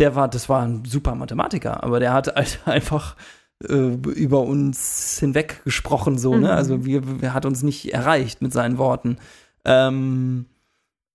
der 0.00 0.16
war, 0.16 0.26
das 0.26 0.48
war 0.48 0.62
ein 0.62 0.84
super 0.84 1.14
Mathematiker, 1.14 1.84
aber 1.84 2.00
der 2.00 2.12
hat 2.12 2.34
halt 2.34 2.58
einfach 2.64 3.14
über 3.60 4.40
uns 4.40 5.18
hinweg 5.18 5.62
gesprochen, 5.64 6.18
so, 6.18 6.32
ne? 6.34 6.48
Mhm. 6.48 6.54
Also 6.54 6.84
wir, 6.84 7.20
wir 7.20 7.34
hat 7.34 7.46
uns 7.46 7.62
nicht 7.62 7.92
erreicht 7.92 8.42
mit 8.42 8.52
seinen 8.52 8.78
Worten. 8.78 9.16
Ähm, 9.64 10.46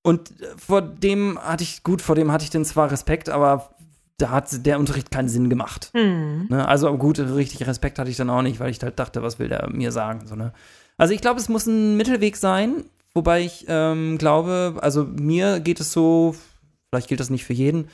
und 0.01 0.33
vor 0.57 0.81
dem 0.81 1.37
hatte 1.39 1.63
ich, 1.63 1.83
gut, 1.83 2.01
vor 2.01 2.15
dem 2.15 2.31
hatte 2.31 2.43
ich 2.43 2.49
dann 2.49 2.65
zwar 2.65 2.91
Respekt, 2.91 3.29
aber 3.29 3.75
da 4.17 4.31
hat 4.31 4.65
der 4.65 4.79
Unterricht 4.79 5.11
keinen 5.11 5.29
Sinn 5.29 5.49
gemacht. 5.49 5.91
Hm. 5.93 6.47
Ne? 6.49 6.67
Also 6.67 6.95
gut, 6.97 7.19
richtig 7.19 7.65
Respekt 7.67 7.99
hatte 7.99 8.09
ich 8.09 8.17
dann 8.17 8.29
auch 8.29 8.41
nicht, 8.41 8.59
weil 8.59 8.71
ich 8.71 8.81
halt 8.81 8.99
dachte, 8.99 9.21
was 9.21 9.39
will 9.39 9.49
der 9.49 9.69
mir 9.69 9.91
sagen? 9.91 10.25
So, 10.25 10.35
ne? 10.35 10.53
Also 10.97 11.13
ich 11.13 11.21
glaube, 11.21 11.39
es 11.39 11.49
muss 11.49 11.65
ein 11.65 11.97
Mittelweg 11.97 12.35
sein, 12.35 12.83
wobei 13.13 13.41
ich 13.41 13.65
ähm, 13.67 14.17
glaube, 14.17 14.77
also 14.81 15.03
mir 15.03 15.59
geht 15.59 15.79
es 15.79 15.91
so, 15.91 16.35
vielleicht 16.89 17.07
gilt 17.07 17.19
das 17.19 17.29
nicht 17.29 17.45
für 17.45 17.53
jeden, 17.53 17.87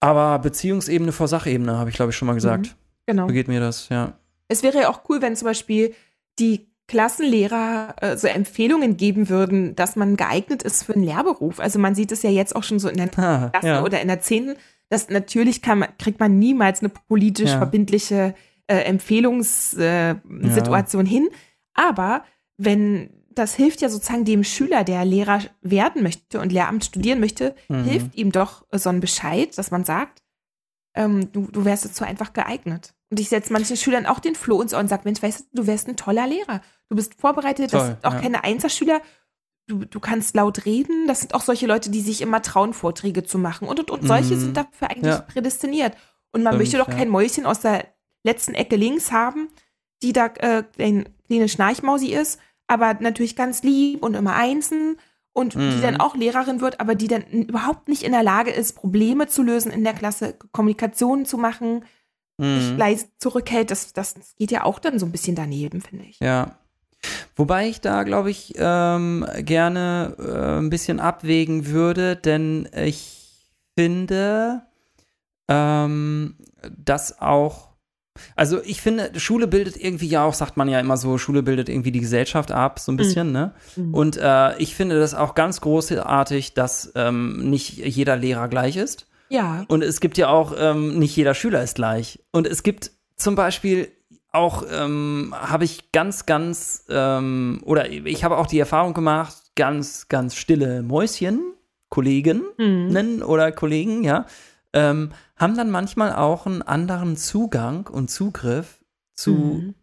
aber 0.00 0.38
Beziehungsebene 0.38 1.12
vor 1.12 1.28
Sachebene, 1.28 1.76
habe 1.76 1.90
ich 1.90 1.96
glaube 1.96 2.10
ich 2.10 2.16
schon 2.16 2.26
mal 2.26 2.34
gesagt. 2.34 2.74
Genau. 3.10 3.26
So 3.26 3.32
geht 3.32 3.48
mir 3.48 3.60
das, 3.60 3.88
ja. 3.88 4.12
Es 4.48 4.62
wäre 4.62 4.80
ja 4.82 4.88
auch 4.90 5.02
cool, 5.08 5.20
wenn 5.22 5.36
zum 5.36 5.46
Beispiel 5.46 5.94
die 6.38 6.68
Klassenlehrer 6.88 7.94
äh, 8.00 8.16
so 8.16 8.26
Empfehlungen 8.26 8.96
geben 8.96 9.28
würden, 9.28 9.76
dass 9.76 9.94
man 9.96 10.16
geeignet 10.16 10.62
ist 10.62 10.82
für 10.84 10.94
einen 10.94 11.04
Lehrberuf. 11.04 11.60
Also 11.60 11.78
man 11.78 11.94
sieht 11.94 12.10
es 12.12 12.22
ja 12.22 12.30
jetzt 12.30 12.56
auch 12.56 12.64
schon 12.64 12.78
so 12.80 12.88
in 12.88 12.96
der 12.96 13.10
Ah, 13.18 13.48
Klasse 13.50 13.66
ja. 13.66 13.82
oder 13.84 14.00
in 14.00 14.08
der 14.08 14.20
Zehnten, 14.20 14.56
dass 14.88 15.08
natürlich 15.08 15.62
kann 15.62 15.84
kriegt 15.98 16.18
man 16.18 16.38
niemals 16.38 16.80
eine 16.80 16.88
politisch 16.88 17.50
Ja. 17.50 17.58
verbindliche 17.58 18.34
äh, 18.66 18.78
Empfehlungssituation 18.84 20.50
Situation 20.50 21.06
hin. 21.06 21.28
Aber 21.74 22.24
wenn 22.56 23.10
das 23.32 23.54
hilft 23.54 23.80
ja 23.80 23.88
sozusagen 23.88 24.24
dem 24.24 24.42
Schüler, 24.42 24.82
der 24.82 25.04
Lehrer 25.04 25.40
werden 25.62 26.02
möchte 26.02 26.40
und 26.40 26.52
Lehramt 26.52 26.84
studieren 26.84 27.20
möchte, 27.20 27.54
Mhm. 27.68 27.84
hilft 27.84 28.16
ihm 28.16 28.32
doch 28.32 28.64
so 28.72 28.90
ein 28.90 29.00
Bescheid, 29.00 29.56
dass 29.56 29.70
man 29.70 29.84
sagt, 29.84 30.22
ähm, 30.94 31.30
du, 31.32 31.46
du 31.52 31.64
wärst 31.64 31.84
dazu 31.84 32.04
einfach 32.04 32.32
geeignet. 32.32 32.92
Und 33.10 33.18
ich 33.18 33.28
setze 33.28 33.52
manchen 33.52 33.76
Schülern 33.76 34.06
auch 34.06 34.20
den 34.20 34.34
Floh 34.36 34.62
ins 34.62 34.72
Ohr 34.72 34.80
und 34.80 34.88
sage, 34.88 35.02
Mensch, 35.04 35.22
weißt 35.22 35.40
du, 35.52 35.62
du 35.62 35.66
wärst 35.66 35.88
ein 35.88 35.96
toller 35.96 36.26
Lehrer. 36.26 36.60
Du 36.88 36.96
bist 36.96 37.14
vorbereitet, 37.20 37.72
das 37.72 37.86
sind 37.86 38.04
auch 38.04 38.14
ja. 38.14 38.20
keine 38.20 38.44
Einzelschüler. 38.44 39.00
Du, 39.66 39.84
du 39.84 40.00
kannst 40.00 40.34
laut 40.36 40.64
reden. 40.64 41.06
Das 41.06 41.20
sind 41.20 41.34
auch 41.34 41.42
solche 41.42 41.66
Leute, 41.66 41.90
die 41.90 42.00
sich 42.00 42.20
immer 42.22 42.40
trauen, 42.42 42.72
Vorträge 42.72 43.24
zu 43.24 43.38
machen. 43.38 43.66
Und, 43.68 43.80
und, 43.80 43.90
und 43.90 44.06
solche 44.06 44.34
Mhm. 44.34 44.40
sind 44.40 44.56
dafür 44.56 44.90
eigentlich 44.90 45.14
Ja. 45.14 45.20
prädestiniert. 45.20 45.94
Und 46.32 46.42
man 46.44 46.52
Stimmt, 46.52 46.58
möchte 46.60 46.78
doch 46.78 46.88
ja. 46.88 46.94
kein 46.94 47.08
Mäuschen 47.08 47.46
aus 47.46 47.60
der 47.60 47.84
letzten 48.22 48.54
Ecke 48.54 48.76
links 48.76 49.10
haben, 49.10 49.48
die 50.02 50.12
da 50.12 50.26
äh, 50.38 50.62
ein 50.78 51.08
kleine 51.26 51.48
Schnarchmausi 51.48 52.08
ist, 52.12 52.38
aber 52.68 52.94
natürlich 52.94 53.34
ganz 53.34 53.62
lieb 53.64 54.02
und 54.04 54.14
immer 54.14 54.34
einzeln 54.34 54.96
und 55.32 55.54
die 55.54 55.58
Mhm. 55.58 55.82
dann 55.82 56.00
auch 56.00 56.14
Lehrerin 56.16 56.60
wird, 56.60 56.80
aber 56.80 56.94
die 56.94 57.08
dann 57.08 57.22
überhaupt 57.22 57.88
nicht 57.88 58.02
in 58.04 58.12
der 58.12 58.22
Lage 58.22 58.50
ist, 58.50 58.74
Probleme 58.74 59.26
zu 59.26 59.42
lösen 59.42 59.70
in 59.72 59.82
der 59.84 59.94
Klasse, 59.94 60.36
Kommunikation 60.52 61.24
zu 61.26 61.38
machen, 61.38 61.84
Mhm. 62.40 62.76
leise 62.76 63.06
zurückhält. 63.18 63.70
Das, 63.70 63.92
das 63.92 64.14
geht 64.38 64.50
ja 64.50 64.64
auch 64.64 64.78
dann 64.78 64.98
so 64.98 65.06
ein 65.06 65.12
bisschen 65.12 65.36
daneben, 65.36 65.80
finde 65.80 66.06
ich. 66.06 66.18
Ja. 66.20 66.56
Wobei 67.36 67.68
ich 67.68 67.80
da, 67.80 68.02
glaube 68.02 68.30
ich, 68.30 68.54
ähm, 68.56 69.26
gerne 69.38 70.16
äh, 70.18 70.58
ein 70.58 70.70
bisschen 70.70 71.00
abwägen 71.00 71.66
würde, 71.66 72.16
denn 72.16 72.68
ich 72.74 73.20
finde, 73.78 74.62
ähm, 75.48 76.36
dass 76.76 77.20
auch, 77.20 77.70
also 78.36 78.60
ich 78.62 78.82
finde, 78.82 79.18
Schule 79.18 79.46
bildet 79.46 79.76
irgendwie 79.76 80.08
ja 80.08 80.24
auch, 80.24 80.34
sagt 80.34 80.58
man 80.58 80.68
ja 80.68 80.78
immer 80.80 80.98
so, 80.98 81.16
Schule 81.16 81.42
bildet 81.42 81.70
irgendwie 81.70 81.92
die 81.92 82.00
Gesellschaft 82.00 82.52
ab, 82.52 82.78
so 82.78 82.92
ein 82.92 82.96
bisschen, 82.96 83.32
ne? 83.32 83.54
Mhm. 83.76 83.94
Und 83.94 84.16
äh, 84.18 84.58
ich 84.58 84.74
finde 84.74 85.00
das 85.00 85.14
auch 85.14 85.34
ganz 85.34 85.62
großartig, 85.62 86.52
dass 86.52 86.92
ähm, 86.94 87.48
nicht 87.48 87.78
jeder 87.78 88.16
Lehrer 88.16 88.48
gleich 88.48 88.76
ist. 88.76 89.06
Ja. 89.30 89.64
Und 89.68 89.82
es 89.82 90.00
gibt 90.00 90.18
ja 90.18 90.28
auch, 90.28 90.52
ähm, 90.58 90.98
nicht 90.98 91.14
jeder 91.16 91.34
Schüler 91.34 91.62
ist 91.62 91.76
gleich. 91.76 92.20
Und 92.32 92.46
es 92.46 92.62
gibt 92.62 92.90
zum 93.16 93.34
Beispiel 93.36 93.90
auch, 94.32 94.64
ähm, 94.70 95.34
habe 95.36 95.64
ich 95.64 95.92
ganz, 95.92 96.26
ganz, 96.26 96.84
ähm, 96.88 97.60
oder 97.64 97.88
ich 97.90 98.24
habe 98.24 98.36
auch 98.38 98.46
die 98.46 98.58
Erfahrung 98.58 98.94
gemacht, 98.94 99.34
ganz, 99.56 100.08
ganz 100.08 100.34
stille 100.36 100.82
Mäuschen, 100.82 101.40
Kolleginnen 101.88 102.42
Mhm. 102.58 103.22
oder 103.22 103.50
Kollegen, 103.52 104.04
ja, 104.04 104.26
ähm, 104.72 105.10
haben 105.36 105.56
dann 105.56 105.70
manchmal 105.70 106.14
auch 106.14 106.46
einen 106.46 106.62
anderen 106.62 107.16
Zugang 107.16 107.88
und 107.88 108.10
Zugriff 108.10 108.80
zu 109.16 109.32
Mhm. 109.32 109.74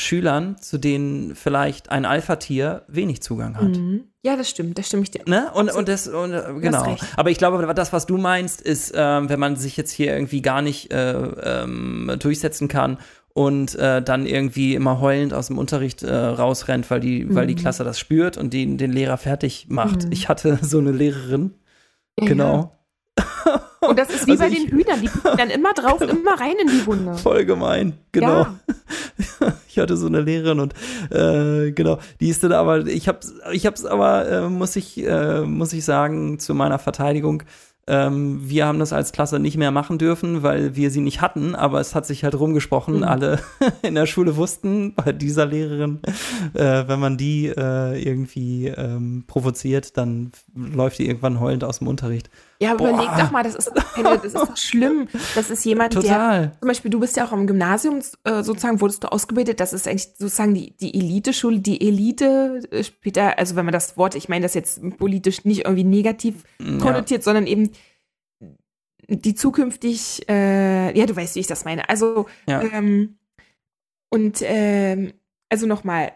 Schülern, 0.00 0.58
zu 0.58 0.78
denen 0.78 1.34
vielleicht 1.34 1.90
ein 1.90 2.04
Alpha-Tier 2.04 2.84
wenig 2.88 3.22
Zugang 3.22 3.56
hat. 3.56 3.76
Mhm. 3.76 4.04
Ja, 4.28 4.36
das 4.36 4.50
stimmt, 4.50 4.76
das 4.76 4.88
stimme 4.88 5.04
ich 5.04 5.10
dir. 5.10 5.22
Ne? 5.24 5.50
Und, 5.54 5.74
und 5.74 5.88
das, 5.88 6.06
und, 6.06 6.32
äh, 6.34 6.42
genau. 6.60 6.96
Aber 7.16 7.30
ich 7.30 7.38
glaube, 7.38 7.72
das, 7.72 7.94
was 7.94 8.04
du 8.04 8.18
meinst, 8.18 8.60
ist, 8.60 8.92
ähm, 8.94 9.30
wenn 9.30 9.40
man 9.40 9.56
sich 9.56 9.78
jetzt 9.78 9.90
hier 9.90 10.12
irgendwie 10.12 10.42
gar 10.42 10.60
nicht 10.60 10.92
äh, 10.92 11.12
ähm, 11.14 12.12
durchsetzen 12.18 12.68
kann 12.68 12.98
und 13.32 13.74
äh, 13.76 14.02
dann 14.02 14.26
irgendwie 14.26 14.74
immer 14.74 15.00
heulend 15.00 15.32
aus 15.32 15.46
dem 15.46 15.56
Unterricht 15.56 16.02
äh, 16.02 16.14
rausrennt, 16.14 16.90
weil 16.90 17.00
die, 17.00 17.34
weil 17.34 17.46
die 17.46 17.54
Mhm. 17.54 17.58
Klasse 17.60 17.84
das 17.84 17.98
spürt 17.98 18.36
und 18.36 18.52
die, 18.52 18.76
den 18.76 18.92
Lehrer 18.92 19.16
fertig 19.16 19.68
macht. 19.70 20.04
Mhm. 20.04 20.12
Ich 20.12 20.28
hatte 20.28 20.58
so 20.62 20.76
eine 20.78 20.92
Lehrerin, 20.92 21.54
Ja, 22.20 22.26
genau. 22.26 22.72
Ja. 23.18 23.62
Und 23.80 23.98
das 23.98 24.10
ist 24.10 24.26
wie 24.26 24.32
Also 24.32 24.42
bei 24.44 24.50
den 24.50 24.68
Hühnern, 24.68 25.00
die 25.00 25.06
gucken 25.08 25.38
dann 25.38 25.48
immer 25.48 25.72
drauf, 25.72 26.00
immer 26.02 26.38
rein 26.38 26.56
in 26.60 26.68
die 26.68 26.86
Wunde. 26.86 27.14
Voll 27.14 27.46
gemein, 27.46 27.94
genau. 28.12 28.42
Ja. 28.42 28.54
Ich 29.78 29.82
hatte 29.82 29.96
so 29.96 30.08
eine 30.08 30.20
Lehrerin 30.20 30.58
und 30.58 30.74
äh, 31.10 31.70
genau, 31.70 31.98
die 32.18 32.28
ist 32.30 32.42
dann 32.42 32.50
aber, 32.50 32.84
ich 32.88 33.06
hab's, 33.06 33.32
ich 33.52 33.64
hab's 33.64 33.84
aber, 33.84 34.28
äh, 34.28 34.48
muss 34.48 34.74
ich, 34.74 34.98
äh, 35.06 35.42
muss 35.42 35.72
ich 35.72 35.84
sagen, 35.84 36.40
zu 36.40 36.52
meiner 36.52 36.80
Verteidigung, 36.80 37.44
ähm, 37.86 38.40
wir 38.42 38.66
haben 38.66 38.80
das 38.80 38.92
als 38.92 39.12
Klasse 39.12 39.38
nicht 39.38 39.56
mehr 39.56 39.70
machen 39.70 39.96
dürfen, 39.96 40.42
weil 40.42 40.74
wir 40.74 40.90
sie 40.90 41.00
nicht 41.00 41.20
hatten, 41.20 41.54
aber 41.54 41.78
es 41.78 41.94
hat 41.94 42.06
sich 42.06 42.24
halt 42.24 42.36
rumgesprochen. 42.38 42.96
Mhm. 42.98 43.04
Alle 43.04 43.38
in 43.82 43.94
der 43.94 44.06
Schule 44.06 44.36
wussten 44.36 44.94
bei 44.94 45.12
dieser 45.12 45.46
Lehrerin, 45.46 46.00
äh, 46.54 46.88
wenn 46.88 46.98
man 46.98 47.16
die 47.16 47.46
äh, 47.46 48.02
irgendwie 48.02 48.66
ähm, 48.66 49.24
provoziert, 49.28 49.96
dann 49.96 50.32
läuft 50.56 50.98
die 50.98 51.06
irgendwann 51.06 51.38
heulend 51.38 51.62
aus 51.62 51.78
dem 51.78 51.86
Unterricht. 51.86 52.30
Ja, 52.60 52.72
aber 52.72 52.78
Boah. 52.78 52.88
überleg 52.90 53.08
doch 53.18 53.30
mal, 53.30 53.44
das 53.44 53.54
ist, 53.54 53.70
das 53.74 54.24
ist 54.24 54.34
doch 54.34 54.56
schlimm. 54.56 55.06
Das 55.36 55.48
ist 55.48 55.64
jemand, 55.64 55.94
der 55.94 56.02
Total. 56.02 56.56
Zum 56.58 56.66
Beispiel, 56.68 56.90
du 56.90 56.98
bist 56.98 57.16
ja 57.16 57.24
auch 57.24 57.30
am 57.30 57.46
Gymnasium, 57.46 58.00
äh, 58.24 58.42
sozusagen 58.42 58.80
wurdest 58.80 59.04
du 59.04 59.12
ausgebildet. 59.12 59.60
Das 59.60 59.72
ist 59.72 59.86
eigentlich 59.86 60.08
sozusagen 60.18 60.54
die, 60.54 60.76
die 60.76 60.92
Elite-Schule, 60.94 61.60
die 61.60 61.80
Elite 61.86 62.60
äh, 62.72 62.82
später, 62.82 63.38
also 63.38 63.54
wenn 63.54 63.64
man 63.64 63.72
das 63.72 63.96
Wort, 63.96 64.16
ich 64.16 64.28
meine 64.28 64.42
das 64.42 64.54
jetzt 64.54 64.80
politisch 64.98 65.44
nicht 65.44 65.66
irgendwie 65.66 65.84
negativ 65.84 66.42
Ja. 66.60 66.78
konnotiert, 66.78 67.22
sondern 67.22 67.46
eben 67.46 67.70
die 69.08 69.34
zukünftig, 69.34 70.28
äh, 70.28 70.98
ja, 70.98 71.06
du 71.06 71.14
weißt, 71.16 71.36
wie 71.36 71.40
ich 71.40 71.46
das 71.46 71.64
meine. 71.64 71.88
Also, 71.88 72.26
Ja. 72.48 72.60
ähm, 72.62 73.18
und, 74.10 74.38
ähm, 74.42 75.12
also 75.48 75.66
nochmal, 75.66 76.12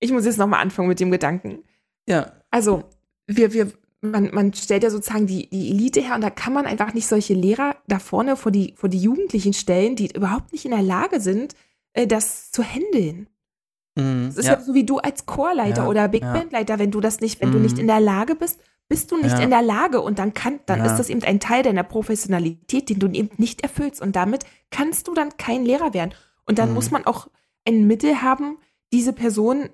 ich 0.00 0.12
muss 0.12 0.24
jetzt 0.24 0.38
nochmal 0.38 0.60
anfangen 0.60 0.88
mit 0.88 1.00
dem 1.00 1.10
Gedanken. 1.10 1.64
ja. 2.06 2.32
Also, 2.52 2.90
wir, 3.28 3.52
wir, 3.52 3.70
man, 4.02 4.30
man 4.32 4.54
stellt 4.54 4.82
ja 4.82 4.90
sozusagen 4.90 5.26
die, 5.26 5.48
die 5.50 5.70
Elite 5.70 6.00
her 6.00 6.14
und 6.14 6.22
da 6.22 6.30
kann 6.30 6.52
man 6.52 6.66
einfach 6.66 6.94
nicht 6.94 7.06
solche 7.06 7.34
Lehrer 7.34 7.76
da 7.86 7.98
vorne 7.98 8.36
vor 8.36 8.50
die, 8.52 8.74
vor 8.76 8.88
die 8.88 8.98
Jugendlichen 9.00 9.52
stellen, 9.52 9.96
die 9.96 10.10
überhaupt 10.14 10.52
nicht 10.52 10.64
in 10.64 10.70
der 10.70 10.82
Lage 10.82 11.20
sind, 11.20 11.54
äh, 11.92 12.06
das 12.06 12.50
zu 12.50 12.62
handeln. 12.62 13.28
Mhm. 13.96 14.26
Das 14.28 14.36
ist 14.38 14.46
ja. 14.46 14.54
ja. 14.54 14.60
so 14.60 14.74
wie 14.74 14.84
du 14.84 14.98
als 14.98 15.26
Chorleiter 15.26 15.82
Ja, 15.82 15.88
oder 15.88 16.08
Big 16.08 16.22
ja. 16.22 16.32
Bandleiter, 16.32 16.78
wenn 16.78 16.90
du 16.90 17.00
das 17.00 17.20
nicht, 17.20 17.40
wenn 17.40 17.50
du 17.52 17.58
Mhm. 17.58 17.64
nicht 17.64 17.78
in 17.78 17.86
der 17.86 18.00
Lage 18.00 18.34
bist, 18.34 18.60
bist 18.88 19.12
du 19.12 19.16
nicht 19.18 19.38
in 19.38 19.50
der 19.50 19.62
Lage 19.62 20.00
und 20.00 20.18
dann 20.18 20.34
kann, 20.34 20.58
dann 20.66 20.84
ist 20.84 20.96
das 20.96 21.10
eben 21.10 21.22
ein 21.22 21.38
Teil 21.38 21.62
deiner 21.62 21.84
Professionalität, 21.84 22.88
den 22.88 22.98
du 22.98 23.06
eben 23.08 23.30
nicht 23.36 23.60
erfüllst 23.62 24.00
und 24.02 24.16
damit 24.16 24.44
kannst 24.72 25.06
du 25.06 25.14
dann 25.14 25.36
kein 25.36 25.64
Lehrer 25.64 25.94
werden. 25.94 26.12
Und 26.44 26.58
dann 26.58 26.70
Mhm. 26.70 26.74
muss 26.74 26.90
man 26.90 27.06
auch 27.06 27.28
ein 27.64 27.86
Mittel 27.86 28.20
haben, 28.22 28.56
diese 28.92 29.12
Person 29.12 29.68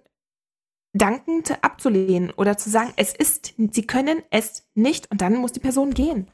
dankend 0.97 1.62
abzulehnen 1.62 2.30
oder 2.30 2.57
zu 2.57 2.70
sagen, 2.70 2.92
es 2.97 3.14
ist, 3.14 3.55
sie 3.72 3.86
können 3.86 4.22
es 4.30 4.64
nicht 4.74 5.11
und 5.11 5.20
dann 5.20 5.36
muss 5.36 5.53
die 5.53 5.61
Person 5.61 5.94
gehen. 5.94 6.30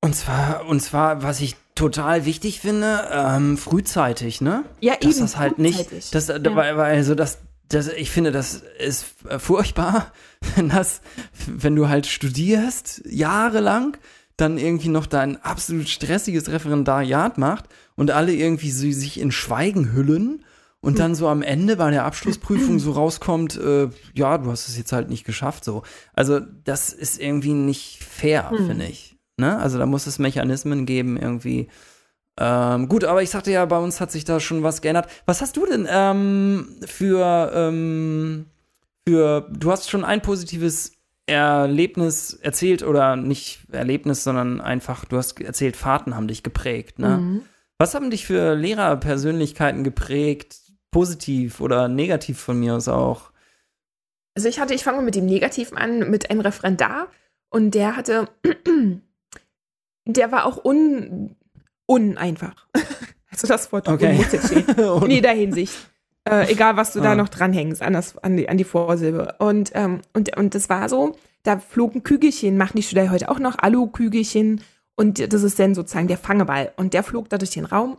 Und 0.00 0.14
zwar, 0.14 0.66
und 0.66 0.80
zwar, 0.80 1.22
was 1.22 1.40
ich 1.40 1.56
total 1.74 2.26
wichtig 2.26 2.60
finde, 2.60 3.08
ähm, 3.10 3.56
frühzeitig, 3.56 4.40
ne? 4.40 4.64
Ja, 4.80 4.96
dass 4.96 5.14
eben. 5.14 5.20
das 5.20 5.38
halt 5.38 5.56
frühzeitig. 5.56 5.92
nicht, 5.92 6.14
das, 6.14 6.28
Ja. 6.28 6.56
weil, 6.56 6.76
weil 6.76 6.94
also 6.94 7.14
das, 7.14 7.38
das, 7.68 7.88
ich 7.88 8.10
finde, 8.10 8.30
das 8.30 8.62
ist 8.78 9.06
äh, 9.28 9.38
furchtbar, 9.38 10.12
wenn 10.56 10.68
das, 10.68 11.00
wenn 11.46 11.74
du 11.74 11.88
halt 11.88 12.06
studierst, 12.06 13.02
jahrelang, 13.06 13.96
dann 14.36 14.58
irgendwie 14.58 14.88
noch 14.88 15.06
dein 15.06 15.42
absolut 15.42 15.88
stressiges 15.88 16.50
Referendariat 16.50 17.38
macht 17.38 17.64
und 17.94 18.10
alle 18.10 18.32
irgendwie 18.34 18.70
so, 18.70 18.90
sich 18.90 19.18
in 19.18 19.32
Schweigen 19.32 19.92
hüllen 19.92 20.44
und 20.84 20.98
dann 20.98 21.14
so 21.14 21.28
am 21.28 21.42
Ende 21.42 21.76
bei 21.76 21.90
der 21.90 22.04
Abschlussprüfung 22.04 22.78
so 22.78 22.92
rauskommt, 22.92 23.56
äh, 23.56 23.88
ja, 24.14 24.38
du 24.38 24.50
hast 24.50 24.68
es 24.68 24.76
jetzt 24.76 24.92
halt 24.92 25.08
nicht 25.10 25.24
geschafft, 25.24 25.64
so. 25.64 25.82
Also, 26.12 26.40
das 26.40 26.92
ist 26.92 27.20
irgendwie 27.20 27.52
nicht 27.54 28.04
fair, 28.04 28.50
Hm. 28.50 28.66
finde 28.66 28.86
ich. 28.86 29.16
Ne? 29.36 29.58
Also, 29.58 29.78
da 29.78 29.86
muss 29.86 30.06
es 30.06 30.18
Mechanismen 30.18 30.86
geben, 30.86 31.16
irgendwie, 31.16 31.68
ähm, 32.38 32.88
gut, 32.88 33.04
aber 33.04 33.22
ich 33.22 33.30
sagte 33.30 33.50
ja, 33.52 33.64
bei 33.64 33.78
uns 33.78 34.00
hat 34.00 34.10
sich 34.10 34.24
da 34.24 34.40
schon 34.40 34.62
was 34.62 34.82
geändert. 34.82 35.08
Was 35.24 35.40
hast 35.40 35.56
du 35.56 35.66
denn 35.66 35.86
ähm, 35.88 36.68
für, 36.84 37.52
ähm, 37.54 38.46
für, 39.06 39.48
du 39.52 39.70
hast 39.70 39.88
schon 39.90 40.04
ein 40.04 40.20
positives 40.20 40.92
Erlebnis 41.26 42.34
erzählt 42.34 42.82
oder 42.82 43.16
nicht 43.16 43.60
Erlebnis, 43.72 44.24
sondern 44.24 44.60
einfach, 44.60 45.04
du 45.04 45.16
hast 45.16 45.40
erzählt, 45.40 45.76
Fahrten 45.76 46.16
haben 46.16 46.28
dich 46.28 46.42
geprägt. 46.42 46.98
Ne? 46.98 47.18
Mhm. 47.18 47.42
Was 47.78 47.94
haben 47.94 48.10
dich 48.10 48.26
für 48.26 48.54
Lehrerpersönlichkeiten 48.54 49.84
geprägt? 49.84 50.56
Positiv 50.94 51.60
oder 51.60 51.88
negativ 51.88 52.38
von 52.38 52.58
mir 52.60 52.76
aus 52.76 52.86
auch? 52.88 53.32
Also 54.36 54.48
ich 54.48 54.60
hatte, 54.60 54.74
ich 54.74 54.84
fange 54.84 54.98
mal 54.98 55.04
mit 55.04 55.16
dem 55.16 55.26
Negativen 55.26 55.76
an, 55.76 56.08
mit 56.10 56.30
einem 56.30 56.40
Referendar 56.40 57.08
und 57.50 57.72
der 57.74 57.96
hatte, 57.96 58.28
der 60.06 60.32
war 60.32 60.46
auch 60.46 60.64
un, 60.64 61.36
uneinfach. 61.86 62.66
Also 63.30 63.48
das 63.48 63.72
Wort 63.72 63.88
Okay. 63.88 64.12
muss 64.12 64.30
jetzt 64.30 64.46
stehen. 64.46 64.64
In 65.02 65.10
jeder 65.10 65.32
Hinsicht. 65.32 65.74
Äh, 66.24 66.52
egal, 66.52 66.76
was 66.76 66.92
du 66.92 67.00
da 67.00 67.10
Ah. 67.10 67.16
noch 67.16 67.28
dranhängst 67.28 67.82
an, 67.82 67.92
das, 67.94 68.16
an, 68.18 68.36
die, 68.36 68.48
an 68.48 68.56
die 68.58 68.62
Vorsilbe. 68.62 69.34
Und, 69.40 69.72
ähm, 69.74 70.02
und, 70.12 70.36
und 70.36 70.54
das 70.54 70.68
war 70.68 70.88
so, 70.88 71.16
da 71.42 71.58
flogen 71.58 72.04
Kügelchen, 72.04 72.56
machen 72.56 72.76
die 72.76 72.84
Schüler 72.84 73.10
heute 73.10 73.28
auch 73.28 73.40
noch, 73.40 73.58
Alu-Kügelchen. 73.58 74.60
Und 74.94 75.32
das 75.32 75.42
ist 75.42 75.58
dann 75.58 75.74
sozusagen 75.74 76.06
der 76.06 76.16
Fangeball. 76.16 76.72
Und 76.76 76.94
der 76.94 77.02
flog 77.02 77.28
da 77.28 77.36
durch 77.36 77.50
den 77.50 77.64
Raum. 77.64 77.98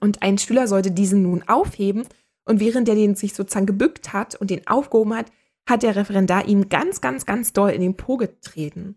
Und 0.00 0.22
ein 0.22 0.38
Schüler 0.38 0.66
sollte 0.68 0.90
diesen 0.90 1.22
nun 1.22 1.42
aufheben. 1.46 2.04
Und 2.44 2.60
während 2.60 2.88
er 2.88 2.94
den 2.94 3.14
sich 3.14 3.34
sozusagen 3.34 3.66
gebückt 3.66 4.12
hat 4.12 4.34
und 4.36 4.50
den 4.50 4.66
aufgehoben 4.66 5.14
hat, 5.16 5.26
hat 5.68 5.82
der 5.82 5.96
Referendar 5.96 6.46
ihm 6.46 6.68
ganz, 6.68 7.00
ganz, 7.00 7.26
ganz 7.26 7.52
doll 7.52 7.70
in 7.70 7.80
den 7.80 7.96
Po 7.96 8.16
getreten. 8.16 8.96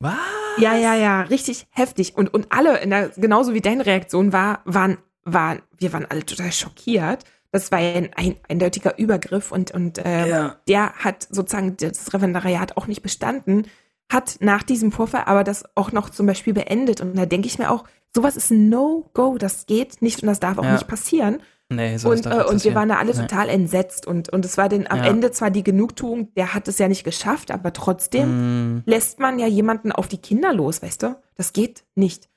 Was? 0.00 0.14
Ja, 0.58 0.76
ja, 0.76 0.94
ja, 0.94 1.22
richtig 1.22 1.66
heftig. 1.70 2.16
Und, 2.16 2.34
und 2.34 2.48
alle, 2.50 2.78
in 2.80 2.90
der, 2.90 3.08
genauso 3.10 3.54
wie 3.54 3.60
deine 3.60 3.86
Reaktion 3.86 4.32
war, 4.32 4.60
waren, 4.64 4.98
waren, 5.24 5.62
wir 5.76 5.92
waren 5.92 6.06
alle 6.06 6.26
total 6.26 6.52
schockiert. 6.52 7.24
Das 7.52 7.70
war 7.70 7.78
ein, 7.78 8.10
ein 8.16 8.36
eindeutiger 8.48 8.98
Übergriff 8.98 9.52
und, 9.52 9.70
und 9.70 9.98
äh, 9.98 10.28
Ja. 10.28 10.56
der 10.66 10.92
hat 10.94 11.26
sozusagen 11.30 11.76
das 11.76 12.12
Referendariat 12.12 12.76
auch 12.76 12.88
nicht 12.88 13.02
bestanden, 13.02 13.68
hat 14.12 14.36
nach 14.40 14.64
diesem 14.64 14.90
Vorfall 14.90 15.22
aber 15.26 15.44
das 15.44 15.64
auch 15.76 15.92
noch 15.92 16.10
zum 16.10 16.26
Beispiel 16.26 16.52
beendet. 16.52 17.00
Und 17.00 17.16
da 17.16 17.26
denke 17.26 17.46
ich 17.46 17.58
mir 17.58 17.70
auch, 17.70 17.84
sowas 18.14 18.36
ist 18.36 18.50
ein 18.50 18.68
No-Go, 18.68 19.38
das 19.38 19.66
geht 19.66 20.00
nicht 20.02 20.22
und 20.22 20.28
das 20.28 20.40
darf 20.40 20.58
auch 20.58 20.64
Ja. 20.64 20.72
nicht 20.74 20.86
passieren. 20.86 21.38
Nee, 21.70 21.96
sowas 21.96 22.20
Und, 22.20 22.32
äh, 22.32 22.44
und 22.44 22.62
wir 22.62 22.74
waren 22.74 22.88
da 22.90 22.96
alle 22.98 23.12
Nee. 23.14 23.22
total 23.22 23.48
entsetzt. 23.48 24.06
Und, 24.06 24.28
und 24.28 24.44
es 24.44 24.56
war 24.58 24.68
dann 24.68 24.86
am 24.86 24.98
Ja. 24.98 25.06
Ende 25.06 25.30
zwar 25.32 25.50
die 25.50 25.64
Genugtuung, 25.64 26.32
der 26.34 26.54
hat 26.54 26.68
es 26.68 26.78
ja 26.78 26.88
nicht 26.88 27.04
geschafft, 27.04 27.50
aber 27.50 27.72
trotzdem 27.72 28.76
Mm, 28.76 28.82
lässt 28.86 29.18
man 29.18 29.38
ja 29.38 29.46
jemanden 29.46 29.90
auf 29.90 30.06
die 30.06 30.18
Kinder 30.18 30.52
los, 30.52 30.82
weißt 30.82 31.02
du? 31.02 31.16
Das 31.36 31.52
geht 31.52 31.84
nicht. 31.94 32.28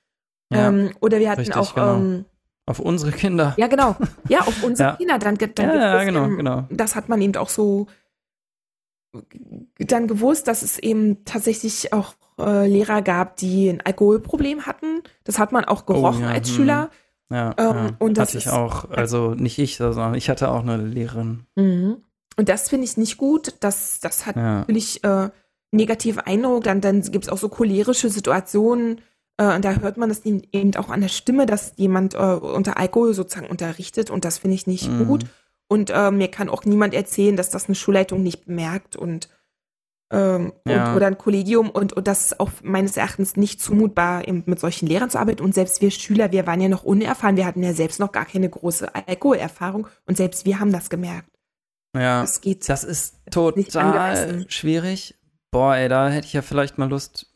ja, 0.52 0.70
Ähm, 0.70 0.92
oder 1.02 1.20
wir 1.20 1.30
hatten 1.30 1.42
richtig, 1.42 1.58
auch, 1.58 1.76
genau. 1.76 1.96
ähm, 1.98 2.26
auf 2.66 2.80
unsere 2.80 3.12
Kinder. 3.12 3.54
ja 3.58 3.68
genau, 3.68 3.96
ja, 4.30 4.40
auf 4.40 4.64
unsere 4.64 4.90
Ja. 4.92 4.96
Kinder. 4.96 5.20
Dann, 5.20 5.36
dann 5.38 5.70
Ja, 5.76 5.98
ja, 5.98 6.04
genau, 6.06 6.26
eben, 6.26 6.38
genau. 6.38 6.66
Das 6.70 6.96
hat 6.96 7.10
man 7.10 7.22
eben 7.22 7.36
auch 7.36 7.50
so 7.50 7.88
dann 9.80 10.08
gewusst, 10.08 10.48
dass 10.48 10.62
es 10.62 10.80
eben 10.80 11.24
tatsächlich 11.26 11.92
auch 11.94 12.16
äh, 12.40 12.68
Lehrer 12.68 13.02
gab, 13.02 13.36
die 13.38 13.70
ein 13.70 13.82
Alkoholproblem 13.86 14.66
hatten. 14.66 15.02
Das 15.24 15.40
hat 15.40 15.52
man 15.52 15.66
auch 15.66 15.86
gerochen 15.86 16.24
Oh, 16.24 16.28
ja, 16.28 16.34
als 16.34 16.50
hm. 16.50 16.56
Schüler. 16.56 16.90
Ja, 17.30 17.54
Ähm, 17.58 17.76
ja. 17.76 17.90
und 18.00 18.18
das 18.18 18.30
hatte 18.30 18.38
ich 18.38 18.50
auch, 18.50 18.90
also 18.92 19.32
nicht 19.36 19.60
ich, 19.60 19.78
sondern 19.78 20.16
ich 20.16 20.30
hatte 20.30 20.50
auch 20.50 20.62
eine 20.62 20.78
Lehrerin. 20.78 21.44
Mhm. 21.56 21.98
Und 22.38 22.50
das 22.50 22.70
finde 22.70 22.86
ich 22.86 22.96
nicht 22.98 23.18
gut. 23.18 23.56
Das, 23.60 24.00
das 24.00 24.26
hat 24.26 24.36
Ja. 24.38 24.60
natürlich 24.60 25.04
äh, 25.04 25.30
negative 25.72 26.26
Eindruck. 26.28 26.64
Dann, 26.64 26.80
dann 26.82 27.02
gibt 27.02 27.26
es 27.26 27.30
auch 27.30 27.38
so 27.38 27.50
cholerische 27.50 28.10
Situationen. 28.10 29.02
Äh, 29.38 29.56
und 29.56 29.66
da 29.66 29.74
hört 29.74 29.98
man 29.98 30.08
das 30.10 30.24
eben 30.26 30.42
eben 30.54 30.74
auch 30.76 30.90
an 30.90 31.02
der 31.02 31.10
Stimme, 31.10 31.46
dass 31.48 31.74
jemand 31.76 32.14
äh, 32.14 32.18
unter 32.18 32.78
Alkohol 32.78 33.14
sozusagen 33.14 33.48
unterrichtet. 33.50 34.10
Und 34.10 34.24
das 34.24 34.38
finde 34.38 34.56
ich 34.56 34.68
nicht 34.68 34.88
Mhm. 34.90 35.08
gut. 35.08 35.26
Und 35.68 35.90
äh, 35.90 36.12
mir 36.12 36.30
kann 36.30 36.48
auch 36.48 36.64
niemand 36.64 36.94
erzählen, 36.94 37.36
dass 37.36 37.50
das 37.50 37.66
eine 37.66 37.76
Schulleitung 37.76 38.24
nicht 38.24 38.46
bemerkt 38.46 38.96
und, 38.96 39.28
ähm, 40.12 40.53
Ja. 40.68 40.89
und 40.91 40.95
oder 40.97 41.08
ein 41.08 41.18
Kollegium. 41.18 41.70
Und, 41.70 41.93
und 41.93 42.08
das 42.08 42.26
ist 42.26 42.39
auch 42.39 42.51
meines 42.64 42.95
Erachtens 42.97 43.36
nicht 43.36 43.62
zumutbar, 43.62 44.28
eben 44.28 44.43
mit 44.45 44.60
solchen 44.60 44.88
Lehrern 44.88 45.10
zu 45.10 45.20
arbeiten. 45.20 45.43
Und 45.43 45.53
selbst 45.53 45.82
wir 45.82 45.91
Schüler, 45.91 46.32
wir 46.32 46.47
waren 46.47 46.62
ja 46.62 46.70
noch 46.70 46.84
unerfahren. 46.84 47.36
Wir 47.38 47.45
hatten 47.45 47.64
ja 47.64 47.74
selbst 47.74 47.99
noch 47.99 48.12
gar 48.12 48.26
keine 48.26 48.49
große 48.49 48.93
Alkoholerfahrung. 48.95 49.88
Und 50.05 50.18
selbst 50.18 50.45
wir 50.45 50.60
haben 50.60 50.72
das 50.72 50.89
gemerkt. 50.89 51.30
Ja, 51.95 52.22
Das 52.22 52.41
geht. 52.41 52.68
das 52.70 52.84
ist 52.84 53.16
total 53.32 54.45
schwierig. 54.49 55.16
Boah, 55.51 55.76
ey, 55.76 55.89
da 55.89 56.10
hätte 56.10 56.28
ich 56.28 56.34
ja 56.34 56.41
vielleicht 56.41 56.78
mal 56.78 56.89
Lust, 56.89 57.28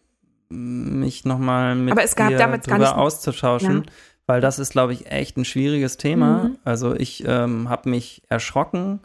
mich 0.49 1.24
nochmal 1.26 1.76
mit 1.76 1.91
Aber 1.93 2.03
es 2.03 2.15
gab 2.15 2.30
dir 2.30 2.38
damals 2.38 2.65
gar 2.67 2.78
drüber 2.78 2.89
nicht- 2.91 2.97
auszutauschen, 2.97 3.86
weil 4.28 4.41
das 4.41 4.59
ist, 4.59 4.72
glaube 4.72 4.93
ich, 4.93 5.09
echt 5.09 5.38
ein 5.38 5.45
schwieriges 5.45 5.97
Thema. 5.97 6.43
Mhm. 6.43 6.57
Also 6.63 6.93
ich 6.93 7.24
ähm, 7.26 7.69
habe 7.69 7.89
mich 7.89 8.22
erschrocken, 8.28 8.99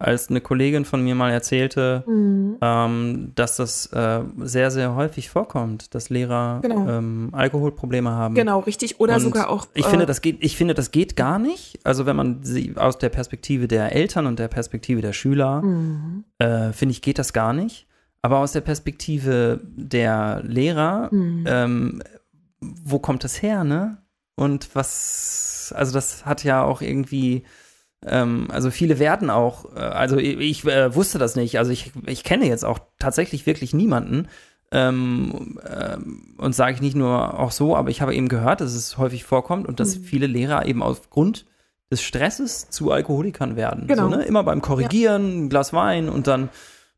als 0.00 0.30
eine 0.30 0.40
Kollegin 0.40 0.84
von 0.84 1.02
mir 1.02 1.14
mal 1.16 1.30
erzählte, 1.32 2.04
Mhm. 2.06 2.56
ähm, 2.60 3.32
dass 3.34 3.56
das 3.56 3.86
äh, 3.86 4.20
sehr, 4.38 4.70
sehr 4.70 4.94
häufig 4.94 5.28
vorkommt, 5.28 5.92
dass 5.94 6.08
Lehrer 6.08 6.60
Genau. 6.62 6.88
ähm, 6.88 7.30
Alkoholprobleme 7.32 8.10
haben. 8.10 8.34
Genau, 8.36 8.60
richtig. 8.60 9.00
Oder 9.00 9.14
Und 9.16 9.20
sogar 9.22 9.50
auch. 9.50 9.66
Ich 9.74 9.86
äh, 9.86 9.90
finde, 9.90 10.06
das 10.06 10.20
geht, 10.20 10.36
ich 10.40 10.56
finde, 10.56 10.74
das 10.74 10.92
geht 10.92 11.16
gar 11.16 11.38
nicht. 11.40 11.80
Also 11.84 12.06
wenn 12.06 12.14
man 12.14 12.44
sie 12.44 12.74
aus 12.76 12.98
der 12.98 13.08
Perspektive 13.08 13.66
der 13.66 13.92
Eltern 13.92 14.26
und 14.26 14.38
der 14.38 14.46
Perspektive 14.48 15.00
der 15.00 15.12
Schüler, 15.12 15.62
Mhm. 15.62 16.24
äh, 16.38 16.72
finde 16.72 16.92
ich, 16.92 17.02
geht 17.02 17.18
das 17.18 17.32
gar 17.32 17.52
nicht. 17.52 17.86
Aber 18.22 18.38
aus 18.38 18.52
der 18.52 18.60
Perspektive 18.60 19.60
der 19.64 20.42
Lehrer, 20.44 21.08
Mhm. 21.12 21.44
ähm, 21.48 22.02
wo 22.60 22.98
kommt 23.00 23.24
das 23.24 23.42
her, 23.42 23.64
ne? 23.64 23.98
Und 24.36 24.70
was, 24.74 25.72
also 25.76 25.92
das 25.92 26.24
hat 26.24 26.44
ja 26.44 26.62
auch 26.62 26.82
irgendwie, 26.82 27.42
ähm, 28.06 28.48
also 28.50 28.70
viele 28.70 28.98
werden 28.98 29.30
auch, 29.30 29.74
äh, 29.74 29.80
also 29.80 30.16
ich, 30.16 30.38
ich 30.38 30.64
äh, 30.66 30.94
wusste 30.94 31.18
das 31.18 31.36
nicht, 31.36 31.58
also 31.58 31.70
ich, 31.70 31.92
ich 32.06 32.24
kenne 32.24 32.46
jetzt 32.46 32.64
auch 32.64 32.78
tatsächlich 32.98 33.46
wirklich 33.46 33.74
niemanden, 33.74 34.28
ähm, 34.70 35.58
ähm, 35.66 36.34
und 36.36 36.54
sage 36.54 36.74
ich 36.74 36.82
nicht 36.82 36.94
nur 36.96 37.38
auch 37.38 37.52
so, 37.52 37.74
aber 37.74 37.88
ich 37.90 38.02
habe 38.02 38.14
eben 38.14 38.28
gehört, 38.28 38.60
dass 38.60 38.74
es 38.74 38.98
häufig 38.98 39.24
vorkommt 39.24 39.66
und 39.66 39.80
dass 39.80 39.98
Mhm. 39.98 40.02
viele 40.04 40.26
Lehrer 40.26 40.66
eben 40.66 40.82
aufgrund 40.82 41.46
des 41.90 42.02
Stresses 42.02 42.68
zu 42.68 42.92
Alkoholikern 42.92 43.56
werden. 43.56 43.86
Genau. 43.86 44.10
So, 44.10 44.16
ne? 44.16 44.24
Immer 44.24 44.44
beim 44.44 44.60
Korrigieren, 44.60 45.44
ein 45.44 45.48
Glas 45.48 45.72
Wein 45.72 46.10
und 46.10 46.26
dann 46.26 46.50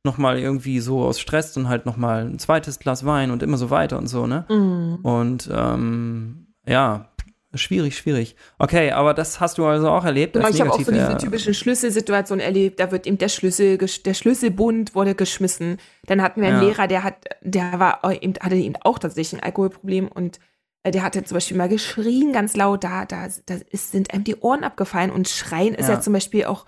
nochmal 0.03 0.38
irgendwie 0.40 0.80
so 0.80 1.03
aus 1.03 1.20
Stress 1.20 1.53
dann 1.53 1.68
halt 1.68 1.86
nochmal 1.86 2.26
ein 2.26 2.40
zweites 2.40 2.80
Glas 2.80 3.07
Wein 3.07 3.30
und 3.30 3.42
immer 3.44 3.57
so 3.57 3.70
weiter 3.70 3.98
und 3.98 4.09
so, 4.09 4.26
ne? 4.26 4.46
Mhm. 4.48 4.96
Und 5.03 5.48
ähm, 5.53 6.48
ja, 6.66 7.09
schwierig, 7.55 7.96
schwierig. 7.96 8.36
Okay, 8.59 8.92
aber 8.92 9.14
das 9.14 9.40
hast 9.40 9.59
du 9.59 9.66
also 9.66 9.88
auch 9.90 10.05
erlebt. 10.05 10.36
Als 10.36 10.55
ich 10.55 10.61
habe 10.61 10.72
auch 10.72 10.80
so 10.80 10.90
diese 10.92 11.16
typischen 11.18 11.55
Schlüsselsituationen 11.55 12.44
erlebt. 12.44 12.78
Da 12.80 12.90
wird 12.92 13.07
eben 13.07 13.18
der 13.18 13.28
Schlüssel, 13.28 13.76
der 13.78 14.14
Schlüsselbund 14.14 14.94
wurde 14.94 15.14
geschmissen. 15.14 15.78
Dann 16.07 16.22
hatten 16.22 16.40
wir 16.40 16.48
einen 16.48 16.62
Ja. 16.62 16.68
Lehrer, 16.68 16.86
der 16.86 17.03
hat, 17.05 17.24
der 17.42 17.78
war 17.80 18.01
äh, 18.05 18.18
eben, 18.22 18.34
hatte 18.40 18.55
eben 18.57 18.76
auch 18.82 18.98
tatsächlich 18.98 19.40
ein 19.40 19.44
Alkoholproblem 19.44 20.09
und 20.09 20.38
äh, 20.82 20.90
der 20.90 21.03
hatte 21.03 21.24
zum 21.24 21.34
Beispiel 21.36 21.57
mal 21.57 21.68
geschrien 21.68 22.32
ganz 22.32 22.57
laut. 22.57 22.84
Da, 22.84 23.05
da, 23.05 23.28
da 23.46 23.55
ist, 23.70 23.92
sind 23.92 24.12
einem 24.14 24.24
die 24.24 24.36
Ohren 24.36 24.64
abgefallen 24.64 25.11
und 25.11 25.28
Schreien 25.28 25.74
ist 25.74 25.88
ja, 25.88 25.94
Ja. 25.94 26.01
zum 26.01 26.12
Beispiel 26.12 26.44
auch 26.44 26.66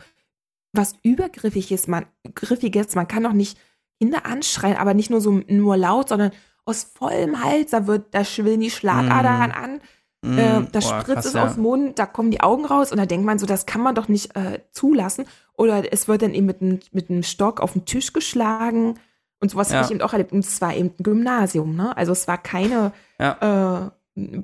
was 0.73 0.95
übergriffiges, 1.03 1.87
man, 1.87 2.07
griffiges. 2.35 2.95
Man 2.95 3.07
kann 3.09 3.23
doch 3.23 3.35
nicht 3.35 3.59
Kinder 4.01 4.27
anschreien, 4.27 4.77
aber 4.79 4.95
nicht 4.95 5.11
nur 5.11 5.21
so 5.21 5.43
nur 5.47 5.77
laut, 5.77 6.09
sondern 6.09 6.33
aus 6.65 6.83
vollem 6.83 7.43
Hals. 7.45 7.71
Da 7.71 7.87
wird, 7.87 8.15
da 8.15 8.25
schwillen 8.25 8.61
die 8.61 8.71
Schlagadern 8.71 9.51
Mm. 9.51 9.53
an. 9.53 9.81
Mh, 10.23 10.41
Äh, 10.41 10.67
da 10.73 10.81
boah, 10.81 11.01
spritzt 11.01 11.27
es 11.27 11.33
ja. 11.35 11.45
aus 11.45 11.55
dem 11.55 11.63
Mund, 11.65 11.99
da 11.99 12.07
kommen 12.07 12.31
die 12.31 12.41
Augen 12.41 12.65
raus 12.65 12.91
und 12.93 12.99
da 12.99 13.07
denkt 13.07 13.27
man 13.27 13.39
so, 13.39 13.47
das 13.47 13.67
kann 13.67 13.81
man 13.83 13.95
doch 13.95 14.09
nicht 14.09 14.35
äh, 14.37 14.61
zulassen. 14.73 15.27
Oder 15.55 15.93
es 15.93 16.09
wird 16.09 16.23
dann 16.23 16.35
eben 16.35 16.47
mit 16.47 16.63
einem 16.63 16.81
mit 16.93 17.11
einem 17.11 17.23
Stock 17.23 17.61
auf 17.61 17.73
den 17.75 17.85
Tisch 17.85 18.13
geschlagen. 18.13 18.99
Und 19.41 19.51
sowas 19.51 19.71
Ja. 19.71 19.77
habe 19.77 19.87
ich 19.87 19.91
eben 19.91 20.01
auch 20.03 20.13
erlebt. 20.13 20.33
Und 20.33 20.45
es 20.45 20.61
war 20.61 20.75
eben 20.75 20.91
ein 20.99 21.03
Gymnasium, 21.03 21.75
ne? 21.75 21.97
Also 21.97 22.13
es 22.13 22.27
war 22.29 22.39
keine 22.39 22.93
äh, 23.19 23.91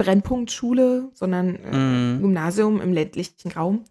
Brennpunktschule, 0.09 1.11
sondern 1.15 1.59
Mhm. 1.71 2.21
Gymnasium 2.23 2.81
im 2.81 2.93
ländlichen 2.93 3.51
Raum. 3.53 3.85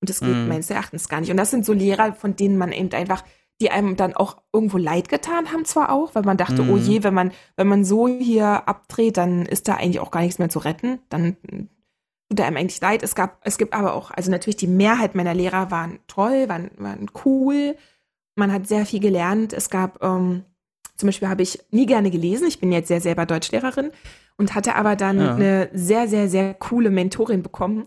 Und 0.00 0.08
das 0.10 0.20
geht 0.20 0.34
Mhm. 0.34 0.48
meines 0.48 0.70
Erachtens 0.70 1.08
gar 1.08 1.20
nicht. 1.20 1.30
Und 1.30 1.36
das 1.36 1.50
sind 1.50 1.64
so 1.64 1.72
Lehrer, 1.72 2.12
von 2.14 2.36
denen 2.36 2.56
man 2.56 2.72
eben 2.72 2.92
einfach, 2.92 3.24
die 3.60 3.70
einem 3.70 3.96
dann 3.96 4.14
auch 4.14 4.36
irgendwo 4.52 4.78
leid 4.78 5.08
getan 5.08 5.52
haben, 5.52 5.64
zwar 5.64 5.90
auch, 5.90 6.14
weil 6.14 6.22
man 6.22 6.36
dachte, 6.36 6.62
Mhm. 6.62 6.70
oh 6.70 6.76
je, 6.76 7.02
wenn 7.02 7.14
man, 7.14 7.32
wenn 7.56 7.66
man 7.66 7.84
so 7.84 8.06
hier 8.06 8.68
abdreht, 8.68 9.16
dann 9.16 9.46
ist 9.46 9.66
da 9.68 9.74
eigentlich 9.74 10.00
auch 10.00 10.10
gar 10.12 10.20
nichts 10.20 10.38
mehr 10.38 10.48
zu 10.48 10.60
retten. 10.60 11.00
Dann 11.08 11.36
tut 12.30 12.40
einem 12.40 12.56
eigentlich 12.56 12.80
leid. 12.80 13.02
Es 13.02 13.14
gab, 13.14 13.40
es 13.44 13.58
gibt 13.58 13.74
aber 13.74 13.94
auch, 13.94 14.10
also 14.12 14.30
natürlich 14.30 14.56
die 14.56 14.66
Mehrheit 14.68 15.14
meiner 15.14 15.34
Lehrer 15.34 15.70
waren 15.70 15.98
toll, 16.06 16.48
waren, 16.48 16.70
waren 16.76 17.10
cool. 17.24 17.74
Man 18.36 18.52
hat 18.52 18.68
sehr 18.68 18.86
viel 18.86 19.00
gelernt. 19.00 19.52
Es 19.52 19.70
gab, 19.70 20.02
ähm, 20.04 20.44
zum 20.96 21.08
Beispiel 21.08 21.28
habe 21.28 21.42
ich 21.42 21.58
nie 21.70 21.86
gerne 21.86 22.10
gelesen. 22.10 22.46
Ich 22.46 22.60
bin 22.60 22.70
jetzt 22.70 22.88
sehr 22.88 23.00
selber 23.00 23.26
Deutschlehrerin 23.26 23.90
und 24.36 24.54
hatte 24.54 24.76
aber 24.76 24.94
dann 24.94 25.18
Ja. 25.20 25.34
eine 25.34 25.68
sehr, 25.72 26.06
sehr, 26.06 26.28
sehr 26.28 26.54
coole 26.54 26.90
Mentorin 26.90 27.42
bekommen, 27.42 27.86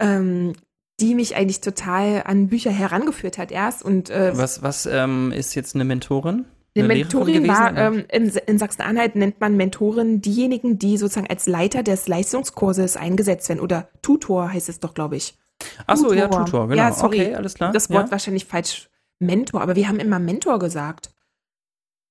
ähm, 0.00 0.54
die 1.00 1.14
mich 1.14 1.36
eigentlich 1.36 1.60
total 1.60 2.22
an 2.24 2.48
Bücher 2.48 2.70
herangeführt 2.70 3.38
hat 3.38 3.50
erst. 3.50 3.82
Und 3.82 4.10
äh, 4.10 4.36
Was, 4.36 4.62
was 4.62 4.86
ähm, 4.86 5.32
ist 5.32 5.54
jetzt 5.54 5.74
eine 5.74 5.84
Mentorin? 5.84 6.46
eine 6.76 6.88
Lehrerin 6.88 7.02
Mentorin 7.02 7.34
gewesen, 7.34 7.48
war, 7.48 7.76
ähm, 7.76 8.04
in, 8.10 8.28
in 8.46 8.58
Sachsen-Anhalt 8.58 9.14
nennt 9.14 9.40
man 9.40 9.56
Mentorin 9.56 10.20
diejenigen, 10.20 10.78
die 10.78 10.98
sozusagen 10.98 11.28
als 11.28 11.46
Leiter 11.46 11.82
des 11.82 12.08
Leistungskurses 12.08 12.96
eingesetzt 12.96 13.48
werden. 13.48 13.60
Oder 13.60 13.88
Tutor 14.02 14.52
heißt 14.52 14.68
es 14.68 14.80
doch, 14.80 14.94
glaube 14.94 15.16
ich. 15.16 15.38
Ach 15.86 15.96
so, 15.96 16.12
ja, 16.12 16.28
Tutor. 16.28 16.68
Genau. 16.68 16.82
Ja, 16.82 16.92
sorry. 16.92 17.20
Okay, 17.20 17.34
alles 17.34 17.54
klar. 17.54 17.72
Das 17.72 17.90
Wort 17.90 18.06
ja. 18.06 18.10
wahrscheinlich 18.10 18.44
falsch. 18.44 18.88
Mentor, 19.20 19.62
aber 19.62 19.76
wir 19.76 19.88
haben 19.88 20.00
immer 20.00 20.18
Mentor 20.18 20.58
gesagt. 20.58 21.14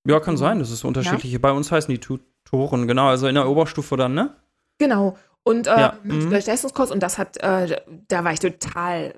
Ja, 0.08 0.20
kann 0.22 0.38
sein, 0.38 0.60
das 0.60 0.72
ist 0.72 0.86
unterschiedliche. 0.86 1.34
Ja. 1.34 1.40
Bei 1.40 1.52
uns 1.52 1.72
heißen 1.72 1.94
die 1.94 2.00
Tutoren, 2.00 2.88
genau, 2.88 3.08
also 3.08 3.28
in 3.28 3.36
der 3.36 3.48
Oberstufe 3.48 3.98
dann, 3.98 4.14
ne? 4.14 4.36
Genau. 4.80 5.18
Und 5.44 5.68
äh, 5.68 5.72
ja. 5.72 6.00
mhm. 6.04 6.32
Leistungskurs 6.32 6.92
und 6.92 7.02
das 7.02 7.18
hat, 7.18 7.38
äh, 7.38 7.82
da 8.08 8.24
war 8.24 8.32
ich 8.32 8.40
total 8.40 9.14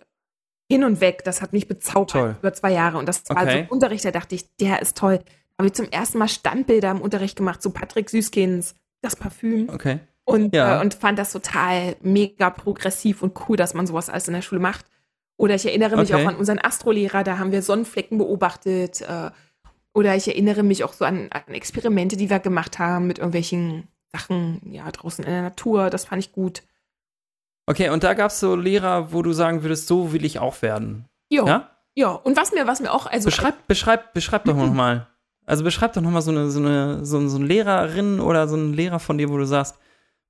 hin 0.70 0.84
und 0.84 1.02
weg. 1.02 1.24
Das 1.24 1.42
hat 1.42 1.54
mich 1.54 1.68
bezaubert 1.68 2.10
toll. 2.12 2.36
über 2.40 2.54
zwei 2.54 2.72
Jahre. 2.72 2.98
Und 2.98 3.08
das 3.08 3.24
war 3.30 3.42
okay. 3.42 3.66
so 3.68 3.74
Unterricht, 3.74 4.06
da 4.06 4.12
dachte 4.12 4.36
ich, 4.36 4.56
der 4.58 4.82
ist 4.82 4.98
toll. 4.98 5.20
Da 5.20 5.60
habe 5.60 5.68
ich 5.68 5.74
zum 5.74 5.90
ersten 5.90 6.18
Mal 6.18 6.28
Standbilder 6.28 6.92
im 6.92 7.02
Unterricht 7.02 7.38
gemacht 7.38 7.62
zu 7.62 7.70
Patrick 7.70 8.10
Süßkins, 8.10 8.76
das 9.02 9.16
Parfüm. 9.16 9.70
Okay. 9.70 10.00
Und, 10.26 10.56
ja. 10.56 10.80
äh, 10.80 10.82
und 10.82 10.96
fand 10.96 11.20
das 11.20 11.32
total 11.32 11.96
mega 12.02 12.50
progressiv 12.50 13.22
und 13.22 13.38
cool, 13.48 13.58
dass 13.58 13.76
man 13.76 13.86
sowas 13.86 14.10
alles 14.10 14.28
in 14.28 14.34
der 14.34 14.42
Schule 14.42 14.60
macht. 14.60 14.86
Oder 15.38 15.56
ich 15.56 15.66
erinnere 15.66 15.98
mich 15.98 16.14
okay. 16.14 16.24
auch 16.24 16.30
an 16.30 16.36
unseren 16.36 16.60
Astrolehrer, 16.60 17.24
da 17.24 17.38
haben 17.38 17.52
wir 17.52 17.62
Sonnenflecken 17.62 18.18
beobachtet. 18.18 19.02
Äh, 19.02 19.32
oder 19.94 20.16
ich 20.16 20.28
erinnere 20.28 20.64
mich 20.64 20.84
auch 20.84 20.94
so 20.94 21.06
an, 21.06 21.30
an, 21.30 21.54
Experimente, 21.54 22.18
die 22.18 22.30
wir 22.30 22.40
gemacht 22.40 22.80
haben 22.80 23.08
mit 23.08 23.20
irgendwelchen 23.20 23.88
Sachen, 24.16 24.62
ja, 24.72 24.90
draußen 24.92 25.24
in 25.24 25.32
der 25.32 25.42
Natur. 25.42 25.90
Das 25.90 26.06
fand 26.06 26.24
ich 26.24 26.32
gut. 26.32 26.64
Okay, 27.68 27.90
und 27.90 28.04
da 28.04 28.14
gab 28.14 28.32
es 28.32 28.40
so 28.40 28.56
Lehrer, 28.56 29.12
wo 29.12 29.22
du 29.22 29.34
sagen 29.34 29.64
würdest, 29.64 29.88
so 29.88 30.14
will 30.14 30.24
ich 30.24 30.40
auch 30.40 30.62
werden. 30.62 31.06
Jo. 31.30 31.48
Ja. 31.48 31.72
Ja, 31.98 32.10
und 32.10 32.36
was 32.36 32.52
mir, 32.52 32.68
was 32.68 32.82
mir 32.82 32.92
auch, 32.92 33.06
also. 33.06 33.26
Beschreib, 33.26 33.68
beschreib, 33.68 34.14
beschreib 34.14 34.44
doch 34.44 34.56
noch 34.56 34.74
mal. 34.74 35.08
Also 35.46 35.64
beschreib 35.64 35.94
doch 35.94 36.02
noch 36.02 36.12
mal 36.12 36.22
so 36.22 36.32
eine, 36.32 36.50
so 36.50 36.60
eine, 36.60 37.06
so, 37.06 37.26
so 37.28 37.38
eine 37.38 37.46
Lehrerin 37.46 38.20
oder 38.20 38.48
so 38.48 38.56
einen 38.56 38.74
Lehrer 38.74 39.00
von 39.00 39.18
dir, 39.18 39.30
wo 39.30 39.38
du 39.38 39.46
sagst, 39.46 39.76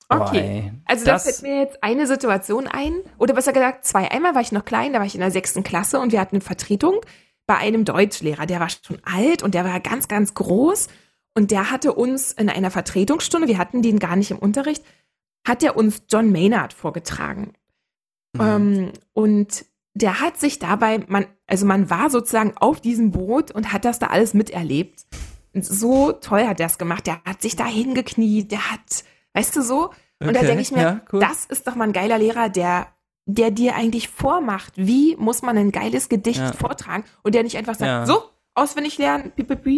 Okay. 0.08 0.72
Oh, 0.72 0.80
also 0.86 1.06
da 1.06 1.18
fällt 1.18 1.42
mir 1.42 1.62
jetzt 1.62 1.84
eine 1.84 2.06
Situation 2.06 2.68
ein, 2.68 2.94
oder 3.18 3.34
besser 3.34 3.54
gesagt 3.54 3.86
zwei. 3.86 4.12
Einmal 4.12 4.36
war 4.36 4.42
ich 4.42 4.52
noch 4.52 4.66
klein, 4.66 4.94
da 4.94 5.00
war 5.00 5.06
ich 5.06 5.16
in 5.16 5.22
der 5.22 5.32
sechsten 5.32 5.64
Klasse 5.64 6.00
und 6.00 6.12
wir 6.12 6.20
hatten 6.20 6.36
eine 6.36 6.44
Vertretung 6.44 7.02
bei 7.48 7.56
einem 7.56 7.86
Deutschlehrer. 7.86 8.46
Der 8.46 8.60
war 8.60 8.70
schon 8.70 9.00
alt 9.04 9.42
und 9.42 9.56
der 9.56 9.66
war 9.66 9.80
ganz, 9.80 10.08
ganz 10.08 10.34
groß. 10.34 10.90
Und 11.36 11.52
der 11.52 11.70
hatte 11.70 11.94
uns 11.94 12.32
in 12.32 12.50
einer 12.50 12.72
Vertretungsstunde, 12.72 13.48
wir 13.48 13.58
hatten 13.58 13.82
den 13.82 14.00
gar 14.00 14.16
nicht 14.16 14.32
im 14.32 14.40
Unterricht, 14.40 14.84
hat 15.46 15.62
er 15.64 15.76
uns 15.78 16.04
John 16.10 16.32
Maynard 16.32 16.74
vorgetragen. 16.74 17.54
Mhm. 18.34 18.42
Ähm, 18.42 18.92
und 19.14 19.66
der 19.94 20.22
hat 20.22 20.38
sich 20.38 20.60
dabei, 20.60 21.04
man, 21.08 21.26
also 21.46 21.66
man 21.66 21.90
war 21.90 22.10
sozusagen 22.10 22.54
auf 22.58 22.82
diesem 22.82 23.12
Boot 23.12 23.52
und 23.52 23.72
hat 23.72 23.86
das 23.86 24.00
da 24.00 24.08
alles 24.08 24.34
miterlebt. 24.34 25.06
Und 25.54 25.66
so 25.66 26.12
toll 26.14 26.46
hat 26.46 26.60
er 26.60 26.66
es 26.66 26.78
gemacht. 26.78 27.08
Der 27.08 27.22
hat 27.24 27.42
sich 27.42 27.56
da 27.56 27.66
hingekniet, 27.66 28.52
der 28.52 28.72
hat, 28.72 29.04
weißt 29.34 29.56
du 29.56 29.62
so? 29.62 29.92
Und 30.20 30.30
okay, 30.30 30.34
da 30.34 30.42
denke 30.42 30.62
ich 30.62 30.72
mir, 30.72 30.82
ja, 30.82 31.02
cool. 31.12 31.20
das 31.20 31.46
ist 31.46 31.68
doch 31.68 31.76
mal 31.76 31.86
ein 31.86 31.94
geiler 31.94 32.18
Lehrer, 32.18 32.50
der, 32.50 32.88
der 33.26 33.52
dir 33.52 33.76
eigentlich 33.76 34.10
vormacht, 34.10 34.74
wie 34.76 35.16
muss 35.18 35.42
man 35.42 35.58
ein 35.58 35.72
geiles 35.72 36.10
Gedicht 36.10 36.40
ja. 36.40 36.54
vortragen 36.54 37.04
und 37.24 37.36
der 37.36 37.44
nicht 37.44 37.58
einfach 37.58 37.76
sagt, 37.76 37.88
ja. 37.88 38.06
so, 38.06 38.24
auswendig 38.56 38.97
lernen, 38.97 39.32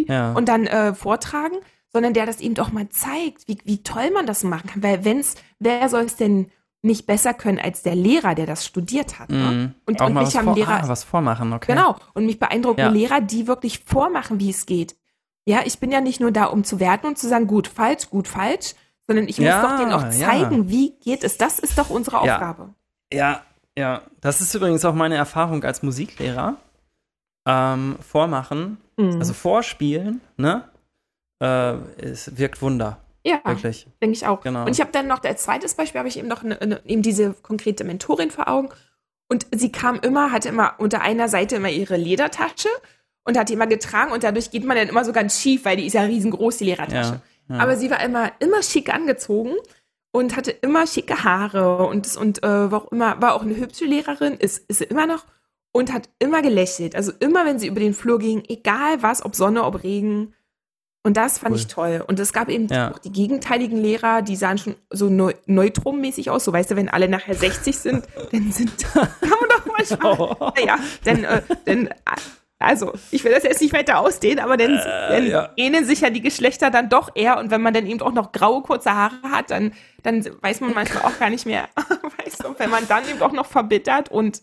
ja. 0.07 0.33
und 0.33 0.47
dann 0.47 0.67
äh, 0.67 0.93
vortragen, 0.93 1.57
sondern 1.91 2.13
der 2.13 2.25
das 2.25 2.39
eben 2.39 2.53
doch 2.53 2.71
mal 2.71 2.89
zeigt, 2.89 3.47
wie, 3.47 3.57
wie 3.63 3.83
toll 3.83 4.11
man 4.11 4.25
das 4.25 4.43
machen 4.43 4.69
kann. 4.69 4.83
Weil 4.83 5.03
wenn's, 5.03 5.35
wer 5.59 5.89
soll 5.89 6.03
es 6.03 6.15
denn 6.15 6.51
nicht 6.83 7.07
besser 7.07 7.33
können 7.33 7.59
als 7.59 7.81
der 7.81 7.95
Lehrer, 7.95 8.35
der 8.35 8.45
das 8.45 8.65
studiert 8.65 9.19
hat. 9.19 9.29
Ne? 9.29 9.37
Mm, 9.37 9.75
und, 9.85 10.01
und 10.01 10.13
mich 10.13 10.37
haben 10.37 10.45
vor, 10.45 10.55
Lehrer 10.55 10.83
ah, 10.83 10.87
was 10.87 11.03
vormachen, 11.03 11.53
okay. 11.53 11.73
Genau. 11.73 11.95
Und 12.13 12.25
mich 12.25 12.39
beeindrucken 12.39 12.79
ja. 12.81 12.89
Lehrer, 12.89 13.19
die 13.19 13.47
wirklich 13.47 13.83
vormachen, 13.85 14.39
wie 14.39 14.49
es 14.51 14.65
geht. 14.65 14.95
Ja, 15.45 15.61
ich 15.65 15.79
bin 15.79 15.91
ja 15.91 16.01
nicht 16.01 16.19
nur 16.19 16.31
da, 16.31 16.45
um 16.45 16.63
zu 16.63 16.79
werten 16.79 17.07
und 17.07 17.17
zu 17.17 17.27
sagen, 17.27 17.47
gut, 17.47 17.67
falsch, 17.67 18.09
gut, 18.09 18.27
falsch, 18.27 18.75
sondern 19.07 19.27
ich 19.27 19.37
muss 19.37 19.47
ja, 19.47 19.61
doch 19.61 19.77
denen 19.77 19.93
auch 19.93 20.09
zeigen, 20.09 20.63
ja. 20.63 20.69
wie 20.69 20.91
geht 20.99 21.23
es. 21.23 21.37
Das 21.37 21.59
ist 21.59 21.77
doch 21.77 21.89
unsere 21.89 22.19
Aufgabe. 22.19 22.73
Ja, 23.11 23.41
ja. 23.77 24.01
Das 24.21 24.41
ist 24.41 24.53
übrigens 24.53 24.83
auch 24.85 24.93
meine 24.93 25.15
Erfahrung 25.15 25.63
als 25.63 25.81
Musiklehrer. 25.83 26.57
Ähm, 27.49 27.95
vormachen, 28.01 28.77
mhm. 28.97 29.19
also 29.19 29.33
vorspielen, 29.33 30.19
ne? 30.35 30.65
Äh, 31.41 31.75
es 31.97 32.37
wirkt 32.37 32.61
Wunder. 32.61 32.97
Ja, 33.25 33.39
wirklich. 33.45 33.87
Denke 34.01 34.15
ich 34.15 34.25
auch. 34.25 34.41
Genau. 34.41 34.65
Und 34.65 34.71
ich 34.71 34.81
habe 34.81 34.91
dann 34.91 35.07
noch, 35.07 35.23
als 35.23 35.43
zweites 35.43 35.75
Beispiel 35.75 35.99
habe 35.99 36.09
ich 36.09 36.17
eben 36.17 36.27
noch 36.27 36.43
eine, 36.43 36.61
eine, 36.61 36.81
eben 36.85 37.01
diese 37.01 37.33
konkrete 37.33 37.83
Mentorin 37.83 38.31
vor 38.31 38.47
Augen. 38.47 38.69
Und 39.29 39.45
sie 39.53 39.71
kam 39.71 39.95
immer, 39.99 40.31
hatte 40.31 40.49
immer 40.49 40.75
unter 40.77 41.01
einer 41.01 41.29
Seite 41.29 41.57
immer 41.57 41.69
ihre 41.69 41.97
Ledertasche 41.97 42.69
und 43.25 43.37
hat 43.37 43.49
die 43.49 43.53
immer 43.53 43.67
getragen 43.67 44.13
und 44.13 44.23
dadurch 44.23 44.51
geht 44.51 44.63
man 44.63 44.77
dann 44.77 44.87
immer 44.87 45.03
so 45.03 45.11
ganz 45.11 45.39
schief, 45.41 45.65
weil 45.65 45.75
die 45.75 45.85
ist 45.85 45.93
ja 45.93 46.03
riesengroß, 46.03 46.57
die 46.57 46.65
Lehrertasche. 46.65 47.21
Ja. 47.49 47.59
Aber 47.59 47.75
sie 47.75 47.89
war 47.89 48.01
immer, 48.01 48.31
immer 48.39 48.63
schick 48.63 48.93
angezogen 48.93 49.53
und 50.11 50.35
hatte 50.35 50.51
immer 50.51 50.87
schicke 50.87 51.23
Haare 51.23 51.85
und, 51.87 52.15
und 52.15 52.43
äh, 52.43 52.71
war, 52.71 52.83
auch 52.83 52.91
immer, 52.91 53.21
war 53.21 53.35
auch 53.35 53.41
eine 53.41 53.57
hübsche 53.57 53.85
Lehrerin, 53.85 54.33
ist, 54.35 54.59
ist 54.69 54.77
sie 54.77 54.85
immer 54.85 55.05
noch 55.05 55.25
und 55.77 55.93
hat 55.93 56.09
immer 56.19 56.41
gelächelt. 56.41 56.95
Also 56.95 57.11
immer, 57.19 57.45
wenn 57.45 57.59
sie 57.59 57.67
über 57.67 57.79
den 57.79 57.93
Flur 57.93 58.17
ging, 58.19 58.43
egal 58.47 59.03
was, 59.03 59.23
ob 59.23 59.35
Sonne, 59.35 59.63
ob 59.63 59.83
Regen. 59.83 60.33
Und 61.03 61.17
das 61.17 61.37
fand 61.37 61.53
cool. 61.53 61.59
ich 61.59 61.67
toll. 61.67 62.03
Und 62.05 62.19
es 62.19 62.33
gab 62.33 62.49
eben 62.49 62.67
ja. 62.67 62.91
auch 62.91 62.99
die 62.99 63.11
gegenteiligen 63.11 63.77
Lehrer, 63.77 64.23
die 64.23 64.35
sahen 64.35 64.57
schon 64.57 64.75
so 64.89 65.09
neu 65.09 65.33
neutrum-mäßig 65.45 66.29
aus. 66.31 66.43
So 66.43 66.51
weißt 66.51 66.71
du, 66.71 66.75
wenn 66.75 66.89
alle 66.89 67.07
nachher 67.07 67.35
60 67.35 67.77
sind, 67.77 68.05
dann 68.31 68.51
sind, 68.51 68.75
kann 68.93 69.07
man 69.21 69.49
doch 69.49 69.65
mal 69.65 69.85
schauen. 69.85 70.35
Oh. 70.39 70.51
Naja, 70.57 70.79
dann, 71.03 71.23
äh, 71.23 71.41
dann 71.65 71.89
also, 72.59 72.93
ich 73.11 73.23
will 73.23 73.31
das 73.31 73.43
jetzt 73.43 73.61
nicht 73.61 73.73
weiter 73.73 73.99
ausdehnen, 73.99 74.39
aber 74.39 74.57
dann, 74.57 74.77
äh, 74.77 75.09
dann 75.09 75.27
ja. 75.27 75.49
ähneln 75.57 75.85
sich 75.85 76.01
ja 76.01 76.09
die 76.09 76.21
Geschlechter 76.21 76.71
dann 76.71 76.89
doch 76.89 77.11
eher. 77.13 77.37
Und 77.37 77.51
wenn 77.51 77.61
man 77.61 77.75
dann 77.75 77.85
eben 77.85 78.01
auch 78.01 78.13
noch 78.13 78.31
graue, 78.31 78.63
kurze 78.63 78.93
Haare 78.93 79.21
hat, 79.29 79.51
dann, 79.51 79.73
dann 80.01 80.25
weiß 80.41 80.61
man 80.61 80.73
manchmal 80.73 81.03
auch 81.03 81.19
gar 81.19 81.29
nicht 81.29 81.45
mehr. 81.45 81.69
weißt 82.25 82.43
du, 82.43 82.55
wenn 82.57 82.71
man 82.71 82.87
dann 82.87 83.07
eben 83.07 83.21
auch 83.21 83.31
noch 83.31 83.45
verbittert 83.45 84.09
und 84.09 84.41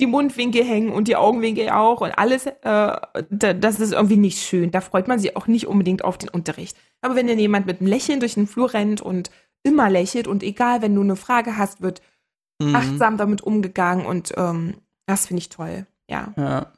die 0.00 0.06
Mundwinkel 0.06 0.64
hängen 0.64 0.90
und 0.90 1.06
die 1.06 1.16
Augenwinkel 1.16 1.70
auch 1.70 2.00
und 2.00 2.12
alles, 2.12 2.46
äh, 2.46 2.96
das 3.30 3.80
ist 3.80 3.92
irgendwie 3.92 4.16
nicht 4.16 4.42
schön. 4.42 4.70
Da 4.70 4.80
freut 4.80 5.06
man 5.06 5.18
sich 5.18 5.36
auch 5.36 5.46
nicht 5.46 5.66
unbedingt 5.66 6.04
auf 6.04 6.18
den 6.18 6.28
Unterricht. 6.28 6.76
Aber 7.00 7.14
wenn 7.14 7.28
dann 7.28 7.38
jemand 7.38 7.66
mit 7.66 7.80
einem 7.80 7.88
Lächeln 7.88 8.20
durch 8.20 8.34
den 8.34 8.46
Flur 8.46 8.74
rennt 8.74 9.00
und 9.00 9.30
immer 9.62 9.88
lächelt 9.88 10.26
und 10.26 10.42
egal, 10.42 10.82
wenn 10.82 10.94
du 10.94 11.00
eine 11.00 11.16
Frage 11.16 11.56
hast, 11.56 11.80
wird 11.80 12.02
mhm. 12.60 12.74
achtsam 12.74 13.16
damit 13.16 13.42
umgegangen 13.42 14.04
und 14.04 14.32
ähm, 14.36 14.74
das 15.06 15.26
finde 15.26 15.40
ich 15.40 15.48
toll. 15.48 15.86
Ja. 16.08 16.32
Ja. 16.36 16.72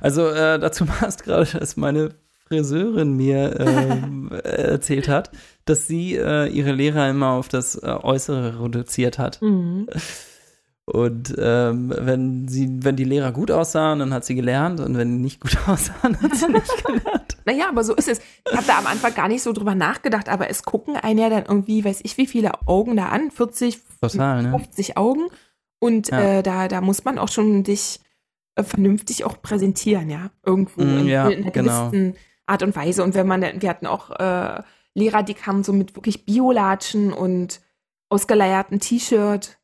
Also 0.00 0.28
äh, 0.28 0.58
dazu 0.58 0.86
passt 0.86 1.24
gerade, 1.24 1.58
dass 1.58 1.76
meine 1.76 2.10
Friseurin 2.46 3.16
mir 3.16 3.58
äh, 3.58 4.38
erzählt 4.44 5.08
hat, 5.08 5.30
dass 5.64 5.86
sie 5.86 6.16
äh, 6.16 6.46
ihre 6.48 6.72
Lehrer 6.72 7.08
immer 7.10 7.30
auf 7.30 7.48
das 7.48 7.74
äh, 7.76 7.86
Äußere 7.86 8.62
reduziert 8.62 9.18
hat. 9.18 9.40
Mhm. 9.42 9.88
Und 10.84 11.34
ähm, 11.38 11.94
wenn 11.96 12.48
sie, 12.48 12.68
wenn 12.82 12.96
die 12.96 13.04
Lehrer 13.04 13.30
gut 13.30 13.52
aussahen, 13.52 14.00
dann 14.00 14.12
hat 14.12 14.24
sie 14.24 14.34
gelernt 14.34 14.80
und 14.80 14.96
wenn 14.96 15.12
die 15.12 15.22
nicht 15.22 15.40
gut 15.40 15.56
aussahen, 15.66 16.20
hat 16.20 16.34
sie 16.34 16.48
nicht 16.48 16.84
gelernt. 16.84 17.36
naja, 17.44 17.68
aber 17.68 17.84
so 17.84 17.94
ist 17.94 18.08
es. 18.08 18.20
Ich 18.50 18.56
habe 18.56 18.66
da 18.66 18.78
am 18.78 18.86
Anfang 18.86 19.14
gar 19.14 19.28
nicht 19.28 19.42
so 19.42 19.52
drüber 19.52 19.76
nachgedacht, 19.76 20.28
aber 20.28 20.50
es 20.50 20.64
gucken 20.64 20.96
einen 20.96 21.20
ja 21.20 21.30
dann 21.30 21.44
irgendwie, 21.46 21.84
weiß 21.84 22.00
ich, 22.02 22.16
wie 22.16 22.26
viele 22.26 22.66
Augen 22.66 22.96
da 22.96 23.06
an, 23.06 23.30
40, 23.30 23.78
Total, 24.00 24.50
50 24.50 24.88
ne? 24.88 24.96
Augen. 24.96 25.28
Und 25.78 26.08
ja. 26.08 26.38
äh, 26.38 26.42
da, 26.42 26.66
da 26.66 26.80
muss 26.80 27.04
man 27.04 27.18
auch 27.18 27.28
schon 27.28 27.62
dich 27.62 28.00
äh, 28.56 28.64
vernünftig 28.64 29.24
auch 29.24 29.40
präsentieren, 29.40 30.10
ja, 30.10 30.30
irgendwo 30.44 30.82
mm, 30.82 30.98
in, 30.98 31.06
ja, 31.06 31.28
in, 31.28 31.42
einer 31.42 31.50
genau. 31.52 31.90
gewissen 31.90 32.16
Art 32.46 32.62
und 32.64 32.74
Weise. 32.74 33.04
Und 33.04 33.14
wenn 33.14 33.26
man, 33.26 33.42
wir 33.42 33.68
hatten 33.68 33.86
auch 33.86 34.10
äh, 34.10 34.62
Lehrer, 34.94 35.22
die 35.22 35.34
kamen 35.34 35.64
so 35.64 35.72
mit 35.72 35.94
wirklich 35.94 36.24
Biolatschen 36.24 37.12
und 37.12 37.60
ausgeleierten 38.10 38.80
T-Shirt. 38.80 39.58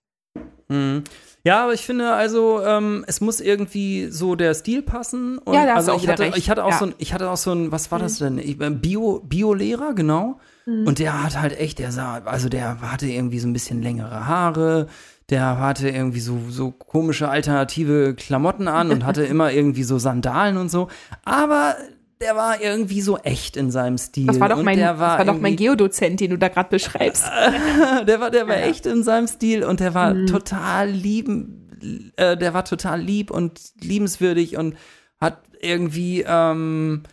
Mm. 0.68 0.98
Ja, 1.44 1.64
aber 1.64 1.72
ich 1.72 1.86
finde 1.86 2.12
also, 2.12 2.62
ähm, 2.64 3.04
es 3.06 3.20
muss 3.20 3.40
irgendwie 3.40 4.08
so 4.10 4.34
der 4.34 4.54
Stil 4.54 4.82
passen. 4.82 5.38
Und 5.38 5.54
ja, 5.54 5.66
da 5.66 5.74
also 5.76 5.94
ich 5.94 6.08
hatte, 6.08 6.24
recht. 6.24 6.36
ich 6.36 6.50
hatte 6.50 6.64
auch 6.64 6.72
ja. 6.72 6.78
so 6.78 6.86
ein, 6.86 6.94
ich 6.98 7.14
hatte 7.14 7.30
auch 7.30 7.36
so 7.36 7.52
ein, 7.52 7.72
was 7.72 7.90
war 7.90 7.98
das 7.98 8.20
mhm. 8.20 8.36
denn? 8.36 8.38
Ich, 8.38 8.60
äh, 8.60 8.70
Bio, 8.70 9.20
Bio-Lehrer, 9.24 9.94
genau. 9.94 10.40
Mhm. 10.66 10.86
Und 10.86 10.98
der 10.98 11.22
hat 11.22 11.40
halt 11.40 11.58
echt, 11.58 11.78
der 11.78 11.92
sah, 11.92 12.22
also 12.24 12.48
der 12.48 12.80
hatte 12.80 13.06
irgendwie 13.06 13.38
so 13.38 13.48
ein 13.48 13.52
bisschen 13.52 13.82
längere 13.82 14.26
Haare, 14.26 14.88
der 15.30 15.58
hatte 15.58 15.88
irgendwie 15.88 16.20
so, 16.20 16.38
so 16.50 16.70
komische 16.70 17.28
alternative 17.28 18.14
Klamotten 18.14 18.66
an 18.68 18.90
und 18.90 19.06
hatte 19.06 19.22
immer 19.24 19.52
irgendwie 19.52 19.84
so 19.84 19.98
Sandalen 19.98 20.56
und 20.56 20.70
so. 20.70 20.88
Aber 21.24 21.76
der 22.20 22.36
war 22.36 22.60
irgendwie 22.60 23.00
so 23.00 23.16
echt 23.18 23.56
in 23.56 23.70
seinem 23.70 23.98
Stil. 23.98 24.26
Das 24.26 24.40
war 24.40 24.48
doch 24.48 24.62
mein, 24.62 24.80
war 24.80 24.98
war 24.98 25.24
doch 25.24 25.38
mein 25.38 25.56
Geodozent, 25.56 26.20
den 26.20 26.30
du 26.30 26.38
da 26.38 26.48
gerade 26.48 26.68
beschreibst. 26.68 27.24
der 28.06 28.20
war, 28.20 28.30
der 28.30 28.48
war 28.48 28.58
ja. 28.58 28.66
echt 28.66 28.86
in 28.86 29.02
seinem 29.02 29.28
Stil 29.28 29.64
und 29.64 29.80
der 29.80 29.94
war 29.94 30.14
mhm. 30.14 30.26
total 30.26 30.90
lieben, 30.90 32.12
äh, 32.16 32.36
der 32.36 32.54
war 32.54 32.64
total 32.64 33.00
lieb 33.00 33.30
und 33.30 33.60
liebenswürdig 33.80 34.56
und 34.56 34.76
hat 35.20 35.42
irgendwie, 35.60 36.24
ähm, 36.26 37.04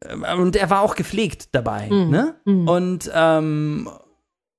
äh, 0.00 0.34
und 0.34 0.56
er 0.56 0.70
war 0.70 0.82
auch 0.82 0.96
gepflegt 0.96 1.48
dabei, 1.52 1.88
mhm. 1.90 2.10
ne? 2.10 2.34
Mhm. 2.44 2.68
Und, 2.68 3.10
ähm, 3.14 3.90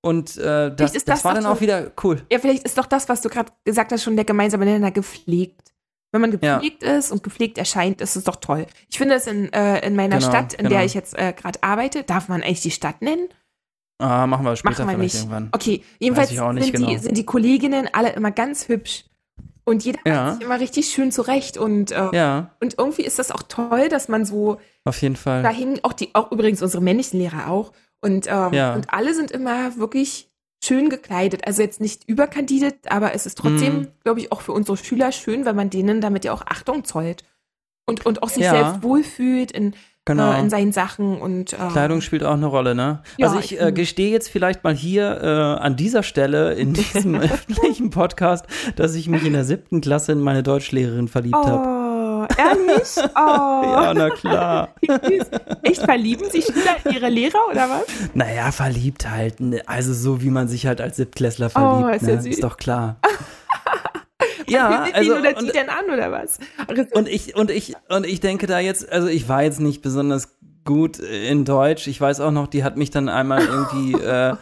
und 0.02 0.38
äh, 0.38 0.76
das, 0.76 0.94
das, 0.94 1.06
das 1.06 1.26
war 1.26 1.34
dann 1.34 1.46
auch 1.46 1.62
wieder 1.62 1.91
cool. 2.04 2.22
Ja, 2.32 2.39
vielleicht 2.39 2.64
ist 2.64 2.78
doch 2.78 2.88
das, 2.88 3.08
was 3.08 3.22
du 3.22 3.30
gerade 3.30 3.54
gesagt 3.64 3.91
hast, 3.91 4.04
schon 4.04 4.16
der 4.16 4.26
gemeinsame 4.26 4.66
Nenner 4.66 4.91
gepflegt. 4.91 5.73
Wenn 6.14 6.22
man 6.22 6.32
gepflegt 6.32 6.84
ja. 6.84 6.95
ist 6.95 7.11
und 7.11 7.24
gepflegt 7.24 7.57
erscheint, 7.57 7.99
ist 7.99 8.16
es 8.16 8.24
doch 8.24 8.36
toll. 8.36 8.68
Ich 8.88 8.99
finde 8.99 9.16
es 9.16 9.26
in, 9.26 9.51
äh, 9.51 9.86
in 9.86 9.95
meiner 9.95 10.20
genau, 10.20 10.30
Stadt, 10.30 10.53
in 10.53 10.59
genau. 10.59 10.70
der 10.70 10.86
ich 10.86 10.93
jetzt 10.93 11.18
äh, 11.18 11.34
gerade 11.34 11.61
arbeite, 11.64 12.03
darf 12.03 12.30
man 12.30 12.43
eigentlich 12.43 12.61
die 12.61 12.70
Stadt 12.70 13.01
nennen? 13.01 13.30
Ah, 13.97 14.28
machen 14.28 14.45
wir 14.45 14.55
später 14.55 14.86
machen 14.86 14.89
wir 14.89 14.95
vielleicht 14.95 15.14
nicht. 15.16 15.24
irgendwann. 15.24 15.49
Okay, 15.53 15.84
jedenfalls 15.97 16.30
sind, 16.30 16.72
genau. 16.72 16.88
die, 16.88 16.97
sind 16.99 17.18
die 17.18 17.26
Kolleginnen 17.26 17.89
alle 17.91 18.14
immer 18.14 18.30
ganz 18.30 18.68
hübsch. 18.68 19.05
Und 19.66 19.84
jeder 19.86 19.99
ja. 20.05 20.26
macht 20.26 20.36
sich 20.36 20.45
immer 20.45 20.59
richtig 20.59 20.86
schön 20.89 21.11
zurecht. 21.11 21.57
Und, 21.57 21.91
äh, 21.91 22.09
ja. 22.11 22.51
und 22.61 22.78
irgendwie 22.78 23.03
ist 23.03 23.18
das 23.18 23.32
auch 23.32 23.43
toll, 23.47 23.89
dass 23.89 24.07
man 24.07 24.24
so 24.24 24.59
Auf 24.84 25.01
jeden 25.01 25.16
Fall. 25.16 25.41
Da 25.41 25.49
hingen 25.49 25.80
auch 25.82 25.93
die, 25.93 26.14
auch 26.14 26.32
übrigens 26.32 26.61
unsere 26.61 26.84
männlichen 26.84 27.20
Lehrer 27.20 27.49
auch. 27.49 27.72
Und, 28.01 28.28
ähm, 28.28 28.53
Ja. 28.53 28.76
und 28.76 28.93
alle 28.93 29.16
sind 29.16 29.32
immer 29.32 29.78
wirklich 29.78 30.30
schön 30.64 30.89
gekleidet. 30.89 31.45
Also 31.45 31.61
jetzt 31.61 31.82
nicht 31.82 32.07
überkandidet, 32.07 32.76
aber 32.91 33.14
es 33.14 33.26
ist 33.26 33.38
trotzdem, 33.38 33.74
Mhm. 33.80 33.88
glaube 34.03 34.20
ich, 34.22 34.32
auch 34.32 34.41
für 34.41 34.51
unsere 34.53 34.78
Schüler 34.78 35.11
schön, 35.11 35.45
weil 35.45 35.53
man 35.53 35.70
denen 35.70 36.01
damit 36.01 36.26
ja 36.26 36.34
auch 36.34 36.43
Achtung 36.45 36.84
zollt. 36.86 37.24
Und, 37.86 38.05
und 38.05 38.24
auch 38.24 38.30
sich 38.30 38.43
Ja. 38.43 38.51
selbst 38.51 38.82
wohlfühlt 38.84 39.51
in, 39.51 39.74
Genau. 40.05 40.32
äh, 40.32 40.39
in 40.39 40.49
seinen 40.49 40.72
Sachen 40.72 41.18
und 41.18 41.51
ähm, 41.53 41.70
Kleidung 41.70 41.99
spielt 41.99 42.24
auch 42.24 42.34
eine 42.34 42.45
Rolle, 42.45 42.76
ne? 42.76 43.03
Ja, 43.18 43.28
also 43.28 43.39
ich 43.39 43.59
äh, 43.59 43.74
gestehe 43.74 44.09
jetzt 44.11 44.30
vielleicht 44.30 44.64
mal 44.64 44.74
hier 44.74 45.20
äh, 45.22 45.61
an 45.61 45.76
dieser 45.76 46.01
Stelle 46.03 46.53
in 46.53 46.74
diesem 46.74 47.16
öffentlichen 47.16 47.89
Podcast, 47.89 48.45
dass 48.78 48.95
ich 48.95 49.09
mich 49.09 49.26
in 49.26 49.34
der 49.34 49.43
siebten 49.43 49.82
Klasse 49.82 50.14
in 50.14 50.22
meine 50.22 50.43
Deutschlehrerin 50.43 51.09
verliebt 51.09 51.36
habe. 51.36 51.83
Oh, 52.38 52.42
ehrlich? 52.42 52.98
Oh. 53.16 53.64
Ja, 53.64 53.94
na 53.94 54.10
klar. 54.10 54.70
Echt 55.64 55.82
verlieben 55.82 56.30
sich 56.30 56.46
Schüler 56.46 56.76
in 56.86 56.92
ihre 56.94 57.10
Lehrer 57.10 57.40
oder 57.50 57.70
was? 57.70 57.86
Naja, 58.14 58.52
verliebt 58.52 59.10
halt. 59.10 59.40
ne? 59.40 59.62
Also 59.66 59.94
so 59.94 60.22
wie 60.22 60.30
man 60.30 60.48
sich 60.48 60.66
halt 60.66 60.82
als 60.82 60.98
Siebtklässler 60.98 61.48
Oh, 61.48 61.50
verliebt, 61.50 62.02
ist 62.02 62.08
ja 62.08 62.22
ne? 62.22 62.30
Ist 62.30 62.44
doch 62.44 62.58
klar. 62.58 62.98
ja, 64.48 64.88
Wie 64.88 64.94
also 64.94 65.16
oder 65.16 65.34
die 65.34 65.48
denn 65.48 65.70
an 65.70 65.86
oder 65.92 66.12
was? 66.12 66.40
Und 66.94 67.08
ich 67.08 67.36
und 67.36 67.52
ich 67.52 67.74
und 67.90 68.06
ich 68.06 68.20
denke 68.20 68.48
da 68.48 68.60
jetzt, 68.60 68.90
also 68.92 69.08
ich 69.08 69.28
war 69.30 69.44
jetzt 69.44 69.60
nicht 69.60 69.82
besonders 69.82 70.33
gut 70.66 70.99
in 70.99 71.45
Deutsch. 71.45 71.88
Ich 71.88 71.99
weiß 71.99 72.20
auch 72.20 72.32
noch, 72.32 72.47
die 72.47 72.64
hat 72.64 72.78
mich 72.78 72.89
dann 72.91 73.09
einmal 73.09 73.41
irgendwie 73.45 73.93
äh, 73.99 74.36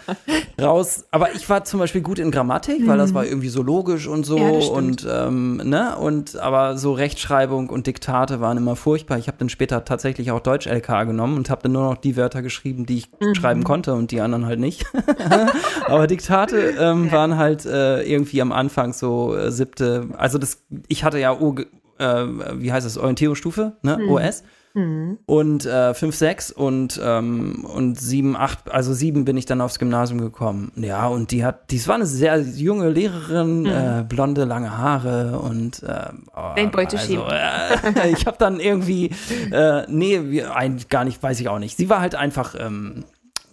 raus. 0.61 1.05
Aber 1.11 1.33
ich 1.33 1.49
war 1.49 1.63
zum 1.63 1.79
Beispiel 1.79 2.01
gut 2.01 2.19
in 2.19 2.31
Grammatik, 2.31 2.87
weil 2.87 2.97
das 2.97 3.13
war 3.13 3.25
irgendwie 3.25 3.49
so 3.49 3.61
logisch 3.63 4.07
und 4.07 4.25
so 4.25 4.37
Mhm. 4.37 4.43
Ja, 4.45 4.51
das 4.53 4.69
und 4.69 5.07
ähm, 5.09 5.57
ne 5.57 5.95
und 5.97 6.37
aber 6.37 6.77
so 6.77 6.93
Rechtschreibung 6.93 7.69
und 7.69 7.87
Diktate 7.87 8.39
waren 8.41 8.57
immer 8.57 8.75
furchtbar. 8.75 9.17
Ich 9.17 9.27
habe 9.27 9.37
dann 9.37 9.49
später 9.49 9.83
tatsächlich 9.85 10.31
auch 10.31 10.39
Deutsch 10.39 10.67
LK 10.67 11.05
genommen 11.07 11.37
und 11.37 11.49
habe 11.49 11.63
dann 11.63 11.71
nur 11.73 11.83
noch 11.83 11.97
die 11.97 12.15
Wörter 12.17 12.41
geschrieben, 12.41 12.85
die 12.85 12.97
ich 12.99 13.09
Mhm. 13.19 13.35
schreiben 13.35 13.63
konnte 13.63 13.93
und 13.93 14.11
die 14.11 14.21
anderen 14.21 14.45
halt 14.45 14.59
nicht. 14.59 14.85
aber 15.87 16.07
Diktate 16.07 16.75
ähm, 16.79 17.11
waren 17.11 17.37
halt 17.37 17.65
äh, 17.65 18.01
irgendwie 18.03 18.41
am 18.41 18.51
Anfang 18.51 18.93
so 18.93 19.35
äh, 19.35 19.51
siebte. 19.51 20.07
Also 20.17 20.37
das, 20.37 20.63
ich 20.87 21.03
hatte 21.03 21.19
ja 21.19 21.33
O, 21.39 21.55
äh, 21.99 22.25
wie 22.55 22.71
heißt 22.71 22.85
es 22.87 22.97
Orientierungsstufe, 22.97 23.73
ne 23.83 23.99
OS 24.07 24.43
Hm. 24.73 25.17
und 25.25 25.65
äh, 25.65 25.93
5, 25.93 26.15
6 26.15 26.51
und, 26.51 26.99
ähm, 27.03 27.65
und 27.65 27.99
7, 27.99 28.37
8, 28.37 28.71
also 28.71 28.93
7 28.93 29.25
bin 29.25 29.35
ich 29.35 29.45
dann 29.45 29.59
aufs 29.59 29.79
Gymnasium 29.79 30.21
gekommen. 30.21 30.71
Ja, 30.77 31.07
und 31.07 31.31
die 31.31 31.43
hat, 31.43 31.71
dies 31.71 31.87
war 31.89 31.95
eine 31.95 32.05
sehr 32.05 32.39
junge 32.39 32.89
Lehrerin, 32.89 33.65
äh, 33.65 34.05
blonde, 34.07 34.45
lange 34.45 34.77
Haare 34.77 35.39
und 35.39 35.83
ähm, 35.87 36.23
oh, 36.35 36.69
Beuteschema. 36.71 37.25
Also, 37.25 37.99
äh, 37.99 38.11
ich 38.13 38.25
habe 38.25 38.37
dann 38.39 38.59
irgendwie, 38.61 39.11
äh, 39.51 39.83
nee, 39.89 40.21
wie, 40.31 40.43
ein, 40.43 40.79
gar 40.89 41.03
nicht, 41.03 41.21
weiß 41.21 41.39
ich 41.41 41.49
auch 41.49 41.59
nicht. 41.59 41.75
Sie 41.75 41.89
war 41.89 41.99
halt 41.99 42.15
einfach, 42.15 42.55
ähm, 42.57 43.03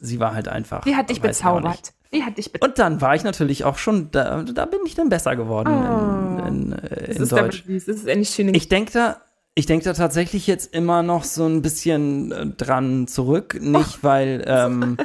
sie 0.01 0.21
war 0.21 0.35
halt 0.35 0.47
einfach. 0.49 0.83
Die 0.83 0.95
hat 0.95 1.11
dich 1.11 1.21
bezaubert. 1.21 1.93
Die 2.13 2.23
hat 2.23 2.39
dich 2.39 2.53
bezaubert. 2.53 2.71
Und 2.71 2.79
dann 2.79 3.01
war 3.01 3.15
ich 3.17 3.25
natürlich 3.25 3.65
auch 3.65 3.77
schon, 3.77 4.11
da, 4.13 4.43
da 4.43 4.65
bin 4.67 4.81
ich 4.87 4.95
dann 4.95 5.09
besser 5.09 5.37
geworden 5.37 5.69
Oh. 5.69 6.47
in, 6.47 6.73
in, 6.73 6.73
äh, 6.73 7.07
Das 7.09 7.17
in 7.17 7.23
ist 7.25 7.33
aber 7.33 7.43
Deutsch. 7.43 7.65
süß. 7.67 7.85
Das 7.87 7.97
ist 7.97 8.09
eine 8.09 8.25
schöne 8.25 8.53
Ich 8.53 8.69
denke 8.69 8.93
da, 8.93 9.17
ich 9.59 9.67
denke 9.67 9.85
da 9.85 9.93
tatsächlich 9.93 10.47
jetzt 10.47 10.73
immer 10.73 11.03
noch 11.03 11.25
so 11.25 11.45
ein 11.45 11.63
bisschen 11.63 12.31
äh, 12.31 12.47
dran 12.47 13.09
zurück, 13.09 13.59
nicht 13.61 14.05
weil, 14.05 14.45
ähm, 14.47 14.97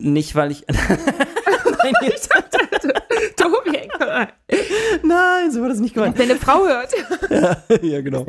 nicht 0.00 0.34
weil 0.34 0.50
ich, 0.50 0.64
nein, 0.68 1.94
jetzt, 2.02 2.30
Tobi, 3.36 3.88
nein, 5.04 5.52
so 5.52 5.62
war 5.62 5.68
das 5.68 5.78
nicht 5.78 5.94
gemeint. 5.94 6.18
Deine 6.18 6.34
Frau 6.34 6.66
hört. 6.66 6.94
ja, 7.82 8.00
genau. 8.00 8.26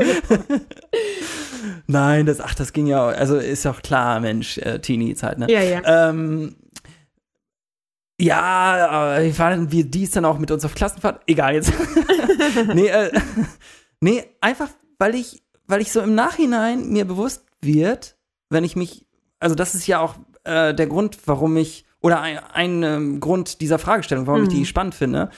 nein, 1.88 2.28
das, 2.28 2.40
ach, 2.40 2.54
das 2.54 2.72
ging 2.72 2.86
ja, 2.86 3.08
also 3.08 3.38
ist 3.38 3.66
doch 3.66 3.82
klar, 3.82 4.20
Mensch, 4.20 4.60
äh, 4.60 4.78
Teenie-Zeit, 4.78 5.40
ne? 5.40 5.48
Ja, 5.50 5.62
ja. 5.64 6.10
Ähm, 6.10 6.56
ja, 8.22 8.88
aber 8.92 9.24
wir 9.24 9.34
fahren 9.34 9.72
wir 9.72 9.86
dies 9.86 10.12
dann 10.12 10.26
auch 10.26 10.38
mit 10.38 10.52
uns 10.52 10.64
auf 10.66 10.76
Klassenfahrt. 10.76 11.24
Egal 11.26 11.56
jetzt. 11.56 11.74
nee, 12.76 12.90
äh, 12.90 13.12
nee, 14.02 14.24
einfach, 14.40 14.70
weil 14.98 15.16
ich, 15.16 15.44
weil 15.68 15.82
ich 15.82 15.92
so 15.92 16.02
im 16.02 16.16
Nachhinein 16.16 16.90
mir 16.90 17.06
bewusst 17.06 17.46
wird, 17.62 18.16
wenn 18.50 18.64
ich 18.64 18.76
mich, 18.76 19.06
also 19.40 19.56
das 19.56 19.76
ist 19.76 19.88
ja 19.88 20.00
auch 20.00 20.16
äh, 20.44 20.74
der 20.74 20.88
Grund, 20.88 21.18
warum 21.26 21.58
ich, 21.58 21.86
oder 22.02 22.22
ein, 22.22 22.40
ein 22.54 22.84
ähm, 22.84 23.20
Grund 23.20 23.62
dieser 23.62 23.80
Fragestellung, 23.80 24.28
warum 24.28 24.44
ich 24.44 24.50
die 24.50 24.66
spannend 24.66 24.96
finde. 24.96 25.30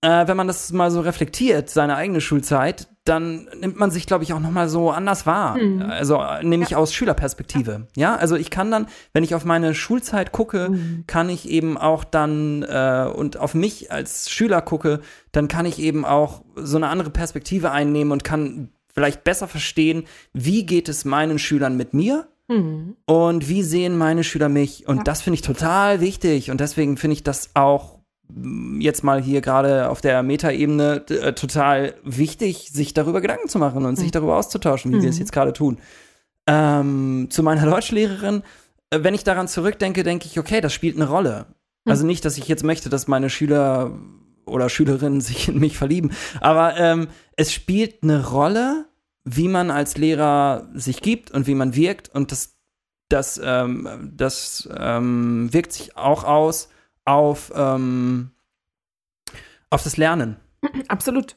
Äh, 0.00 0.28
wenn 0.28 0.36
man 0.36 0.46
das 0.46 0.70
mal 0.72 0.90
so 0.90 1.00
reflektiert, 1.00 1.70
seine 1.70 1.96
eigene 1.96 2.20
Schulzeit, 2.20 2.88
dann 3.04 3.48
nimmt 3.58 3.78
man 3.78 3.90
sich, 3.90 4.06
glaube 4.06 4.22
ich, 4.22 4.32
auch 4.32 4.40
noch 4.40 4.50
mal 4.50 4.68
so 4.68 4.90
anders 4.90 5.26
wahr. 5.26 5.56
Also 5.88 6.20
äh, 6.20 6.44
nämlich 6.44 6.76
aus 6.76 6.94
Schülerperspektive. 6.94 7.88
Ja, 7.96 8.14
also 8.14 8.36
ich 8.36 8.50
kann 8.50 8.70
dann, 8.70 8.86
wenn 9.12 9.24
ich 9.24 9.34
auf 9.34 9.44
meine 9.44 9.74
Schulzeit 9.74 10.30
gucke, 10.30 10.70
kann 11.06 11.28
ich 11.28 11.48
eben 11.48 11.76
auch 11.76 12.04
dann 12.04 12.62
äh, 12.62 13.10
und 13.14 13.38
auf 13.38 13.54
mich 13.54 13.90
als 13.90 14.30
Schüler 14.30 14.62
gucke, 14.62 15.00
dann 15.32 15.48
kann 15.48 15.66
ich 15.66 15.78
eben 15.78 16.04
auch 16.04 16.42
so 16.54 16.76
eine 16.76 16.88
andere 16.88 17.10
Perspektive 17.10 17.72
einnehmen 17.72 18.12
und 18.12 18.24
kann 18.24 18.70
vielleicht 18.94 19.24
besser 19.24 19.48
verstehen, 19.48 20.04
wie 20.32 20.64
geht 20.64 20.88
es 20.88 21.04
meinen 21.04 21.38
Schülern 21.38 21.76
mit 21.76 21.92
mir 21.92 22.26
Hm. 22.48 22.96
und 23.06 23.48
wie 23.48 23.62
sehen 23.62 23.98
meine 23.98 24.24
Schüler 24.24 24.48
mich? 24.48 24.86
Und 24.88 24.98
Ja. 24.98 25.02
das 25.04 25.20
finde 25.22 25.34
ich 25.34 25.42
total 25.42 26.00
wichtig. 26.00 26.50
Und 26.50 26.60
deswegen 26.60 26.96
finde 26.96 27.14
ich 27.14 27.22
das 27.22 27.50
auch 27.54 27.98
mm, 28.28 28.80
jetzt 28.80 29.02
mal 29.04 29.20
hier 29.22 29.40
gerade 29.40 29.88
auf 29.90 30.00
der 30.00 30.22
Metaebene 30.22 31.04
äh, 31.08 31.32
total 31.34 31.94
wichtig, 32.04 32.70
sich 32.72 32.94
darüber 32.94 33.20
Gedanken 33.20 33.48
zu 33.48 33.58
machen 33.58 33.84
und 33.84 33.96
sich 33.96 34.10
darüber 34.10 34.36
auszutauschen, 34.36 34.92
wie 34.92 35.02
wir 35.02 35.08
es 35.10 35.16
Mhm. 35.16 35.20
jetzt 35.20 35.32
gerade 35.32 35.52
tun. 35.52 35.78
Ähm, 36.46 37.28
zu 37.30 37.42
meiner 37.42 37.64
Deutschlehrerin, 37.70 38.42
äh, 38.90 38.98
wenn 39.02 39.14
ich 39.14 39.24
daran 39.24 39.48
zurückdenke, 39.48 40.02
denke 40.02 40.26
ich, 40.26 40.38
okay, 40.38 40.60
das 40.60 40.72
spielt 40.72 40.96
eine 40.96 41.08
Rolle. 41.08 41.46
Also 41.86 42.06
nicht, 42.06 42.24
dass 42.24 42.38
ich 42.38 42.48
jetzt 42.48 42.64
möchte, 42.64 42.88
dass 42.88 43.08
meine 43.08 43.28
Schüler 43.28 43.90
oder 44.46 44.68
Schülerinnen 44.68 45.20
sich 45.20 45.48
in 45.48 45.58
mich 45.58 45.76
verlieben, 45.76 46.12
aber 46.40 46.76
ähm, 46.76 47.08
es 47.36 47.52
spielt 47.52 48.02
eine 48.02 48.26
Rolle, 48.28 48.86
wie 49.24 49.48
man 49.48 49.70
als 49.70 49.96
Lehrer 49.96 50.68
sich 50.74 51.00
gibt 51.00 51.30
und 51.30 51.46
wie 51.46 51.54
man 51.54 51.74
wirkt 51.74 52.08
und 52.10 52.32
das, 52.32 52.56
das, 53.08 53.40
ähm, 53.42 54.12
das 54.14 54.68
ähm, 54.76 55.52
wirkt 55.52 55.72
sich 55.72 55.96
auch 55.96 56.24
aus 56.24 56.68
auf, 57.04 57.52
ähm, 57.54 58.30
auf 59.70 59.82
das 59.82 59.96
Lernen, 59.96 60.36
Absolut. 60.88 61.36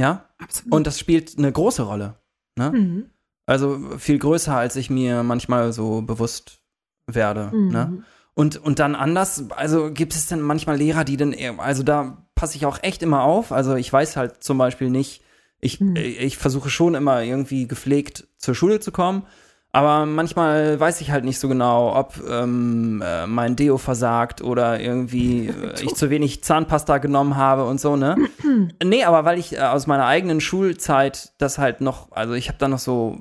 ja? 0.00 0.28
Absolut. 0.38 0.72
Und 0.72 0.86
das 0.86 0.98
spielt 0.98 1.36
eine 1.38 1.52
große 1.52 1.82
Rolle. 1.82 2.16
Ne? 2.56 2.70
Mhm. 2.72 3.10
Also 3.46 3.98
viel 3.98 4.18
größer, 4.18 4.54
als 4.54 4.76
ich 4.76 4.90
mir 4.90 5.22
manchmal 5.22 5.72
so 5.72 6.02
bewusst 6.02 6.60
werde. 7.06 7.50
Mhm. 7.54 7.68
Ne? 7.68 8.04
Und, 8.38 8.56
und 8.56 8.78
dann 8.78 8.94
anders, 8.94 9.46
also 9.50 9.90
gibt 9.92 10.14
es 10.14 10.28
denn 10.28 10.40
manchmal 10.40 10.76
Lehrer, 10.76 11.02
die 11.02 11.16
dann, 11.16 11.32
eher- 11.32 11.58
also 11.58 11.82
da 11.82 12.18
passe 12.36 12.56
ich 12.56 12.66
auch 12.66 12.78
echt 12.82 13.02
immer 13.02 13.22
auf. 13.24 13.50
Also 13.50 13.74
ich 13.74 13.92
weiß 13.92 14.16
halt 14.16 14.44
zum 14.44 14.58
Beispiel 14.58 14.90
nicht, 14.90 15.22
ich, 15.60 15.80
Hm. 15.80 15.96
ich 15.96 16.38
versuche 16.38 16.70
schon 16.70 16.94
immer 16.94 17.20
irgendwie 17.22 17.66
gepflegt 17.66 18.28
zur 18.36 18.54
Schule 18.54 18.78
zu 18.78 18.92
kommen. 18.92 19.24
Aber 19.72 20.06
manchmal 20.06 20.78
weiß 20.78 21.00
ich 21.00 21.10
halt 21.10 21.24
nicht 21.24 21.40
so 21.40 21.48
genau, 21.48 21.96
ob 21.96 22.14
ähm, 22.30 23.02
äh, 23.04 23.26
mein 23.26 23.56
Deo 23.56 23.76
versagt 23.76 24.40
oder 24.40 24.78
irgendwie 24.80 25.48
äh, 25.48 25.82
ich 25.82 25.94
zu 25.96 26.08
wenig 26.08 26.44
Zahnpasta 26.44 26.98
genommen 26.98 27.34
habe 27.36 27.64
und 27.66 27.80
so, 27.80 27.96
ne? 27.96 28.16
nee, 28.84 29.02
aber 29.02 29.24
weil 29.24 29.36
ich 29.40 29.56
äh, 29.56 29.62
aus 29.62 29.88
meiner 29.88 30.06
eigenen 30.06 30.40
Schulzeit 30.40 31.32
das 31.38 31.58
halt 31.58 31.80
noch, 31.80 32.12
also 32.12 32.34
ich 32.34 32.46
habe 32.48 32.58
da 32.58 32.68
noch 32.68 32.78
so 32.78 33.18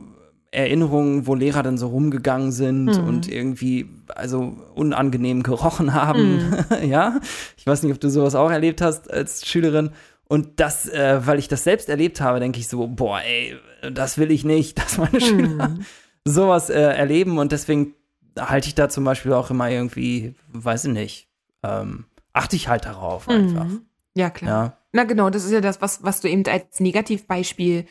Erinnerungen, 0.51 1.27
wo 1.27 1.35
Lehrer 1.35 1.61
dann 1.63 1.77
so 1.77 1.87
rumgegangen 1.87 2.51
sind 2.51 2.85
Mhm. 2.97 3.03
und 3.07 3.27
irgendwie, 3.31 3.89
also 4.15 4.55
unangenehm 4.75 5.43
gerochen 5.43 5.93
haben. 5.93 6.39
ja, 6.83 7.19
ich 7.57 7.67
weiß 7.67 7.83
nicht, 7.83 7.93
ob 7.93 7.99
du 7.99 8.09
sowas 8.09 8.35
auch 8.35 8.49
erlebt 8.49 8.81
hast 8.81 9.11
als 9.11 9.45
Schülerin. 9.45 9.91
Und 10.29 10.59
das, 10.59 10.89
äh, 10.89 11.21
weil 11.25 11.39
ich 11.39 11.47
das 11.47 11.63
selbst 11.63 11.87
erlebt 11.89 12.19
habe, 12.21 12.39
denke 12.39 12.59
ich 12.59 12.67
so, 12.67 12.87
boah, 12.87 13.21
ey, 13.21 13.55
das 13.93 14.17
will 14.17 14.31
ich 14.31 14.43
nicht, 14.43 14.77
dass 14.79 14.97
meine 14.97 15.21
Schüler 15.21 15.69
Mhm. 15.69 15.85
sowas 16.25 16.69
äh, 16.69 16.79
erleben. 16.81 17.37
Und 17.39 17.51
deswegen 17.51 17.93
halte 18.37 18.67
ich 18.67 18.75
da 18.75 18.89
zum 18.89 19.03
Beispiel 19.03 19.33
auch 19.33 19.49
immer 19.51 19.69
irgendwie, 19.69 20.35
weiß 20.51 20.85
ich 20.85 20.91
nicht, 20.93 21.27
ähm, 21.63 22.05
achte 22.33 22.55
ich 22.55 22.67
halt 22.67 22.85
darauf 22.85 23.27
einfach. 23.29 23.65
Mhm. 23.65 23.81
Ja, 24.15 24.29
klar. 24.29 24.49
Ja. 24.65 24.77
Na 24.93 25.03
genau, 25.03 25.29
das 25.29 25.43
ist 25.45 25.51
ja 25.51 25.61
das, 25.61 25.81
was, 25.81 26.03
was 26.03 26.21
du 26.21 26.29
eben 26.29 26.43
als 26.47 26.79
Negativbeispiel 26.79 27.85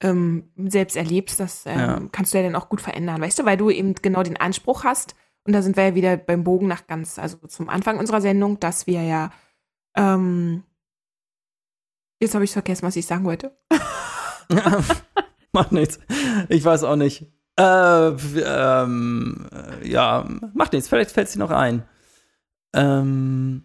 ähm, 0.00 0.50
selbst 0.56 0.96
erlebst. 0.96 1.40
Das 1.40 1.64
ähm, 1.66 1.78
Ja. 1.78 2.00
kannst 2.12 2.32
du 2.32 2.38
ja 2.38 2.44
dann 2.44 2.56
auch 2.56 2.68
gut 2.68 2.80
verändern, 2.80 3.20
weißt 3.20 3.38
du, 3.38 3.44
weil 3.44 3.56
du 3.56 3.70
eben 3.70 3.94
genau 3.94 4.22
den 4.22 4.36
Anspruch 4.36 4.84
hast. 4.84 5.14
Und 5.44 5.52
da 5.52 5.62
sind 5.62 5.76
wir 5.76 5.84
ja 5.88 5.94
wieder 5.94 6.16
beim 6.16 6.44
Bogen 6.44 6.66
nach 6.68 6.86
ganz, 6.86 7.18
also 7.18 7.38
zum 7.46 7.68
Anfang 7.68 7.98
unserer 7.98 8.20
Sendung, 8.20 8.60
dass 8.60 8.86
wir 8.86 9.02
ja, 9.02 9.30
ähm, 9.96 10.62
jetzt 12.20 12.34
habe 12.34 12.44
ich 12.44 12.52
vergessen, 12.52 12.86
was 12.86 12.96
ich 12.96 13.06
sagen 13.06 13.24
wollte. 13.24 13.56
macht 15.52 15.72
nichts. 15.72 15.98
Ich 16.48 16.64
weiß 16.64 16.84
auch 16.84 16.96
nicht. 16.96 17.26
Äh, 17.58 18.08
ähm, 18.12 19.48
äh, 19.52 19.88
ja, 19.88 20.28
macht 20.54 20.72
nichts. 20.72 20.88
Vielleicht 20.88 21.10
fällt 21.10 21.28
es 21.28 21.32
dir 21.32 21.40
noch 21.40 21.50
ein. 21.50 21.82
Ähm, 22.74 23.64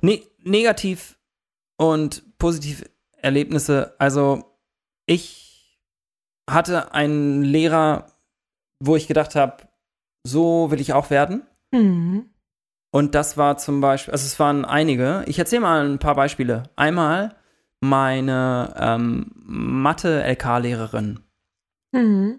ne 0.00 0.22
negativ 0.42 1.18
und 1.76 2.22
positiv 2.38 2.84
Erlebnisse. 3.16 3.94
Also, 3.98 4.56
ich 5.06 5.43
hatte 6.48 6.92
einen 6.94 7.42
Lehrer 7.42 8.06
wo 8.86 8.96
ich 8.96 9.06
gedacht 9.06 9.34
habe, 9.34 9.56
so 10.24 10.70
will 10.70 10.80
ich 10.80 10.92
auch 10.92 11.10
werden. 11.10 11.42
Mhm. 11.72 12.26
Und 12.90 13.14
das 13.14 13.36
war 13.36 13.58
zum 13.58 13.80
Beispiel, 13.80 14.12
also 14.12 14.24
es 14.24 14.38
waren 14.38 14.64
einige. 14.64 15.24
Ich 15.26 15.38
erzähle 15.38 15.62
mal 15.62 15.84
ein 15.84 15.98
paar 15.98 16.14
Beispiele. 16.14 16.64
Einmal 16.76 17.34
meine 17.80 18.74
ähm, 18.78 19.32
Mathe-LK-Lehrerin. 19.34 21.20
Mhm. 21.92 22.38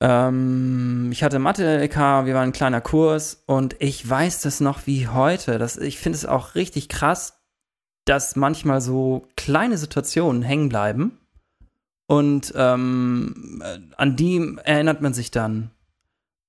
Ähm, 0.00 1.08
ich 1.12 1.22
hatte 1.22 1.38
Mathe-LK, 1.38 2.26
wir 2.26 2.34
waren 2.34 2.48
ein 2.48 2.52
kleiner 2.52 2.80
Kurs 2.80 3.42
und 3.46 3.76
ich 3.78 4.08
weiß 4.08 4.40
das 4.42 4.60
noch 4.60 4.86
wie 4.86 5.08
heute. 5.08 5.58
Das, 5.58 5.76
ich 5.76 5.98
finde 5.98 6.16
es 6.16 6.26
auch 6.26 6.54
richtig 6.54 6.88
krass, 6.88 7.42
dass 8.06 8.36
manchmal 8.36 8.80
so 8.80 9.26
kleine 9.36 9.78
Situationen 9.78 10.42
hängen 10.42 10.68
bleiben 10.68 11.18
und 12.06 12.52
ähm, 12.56 13.62
an 13.96 14.16
die 14.16 14.56
erinnert 14.64 15.00
man 15.00 15.14
sich 15.14 15.30
dann. 15.30 15.70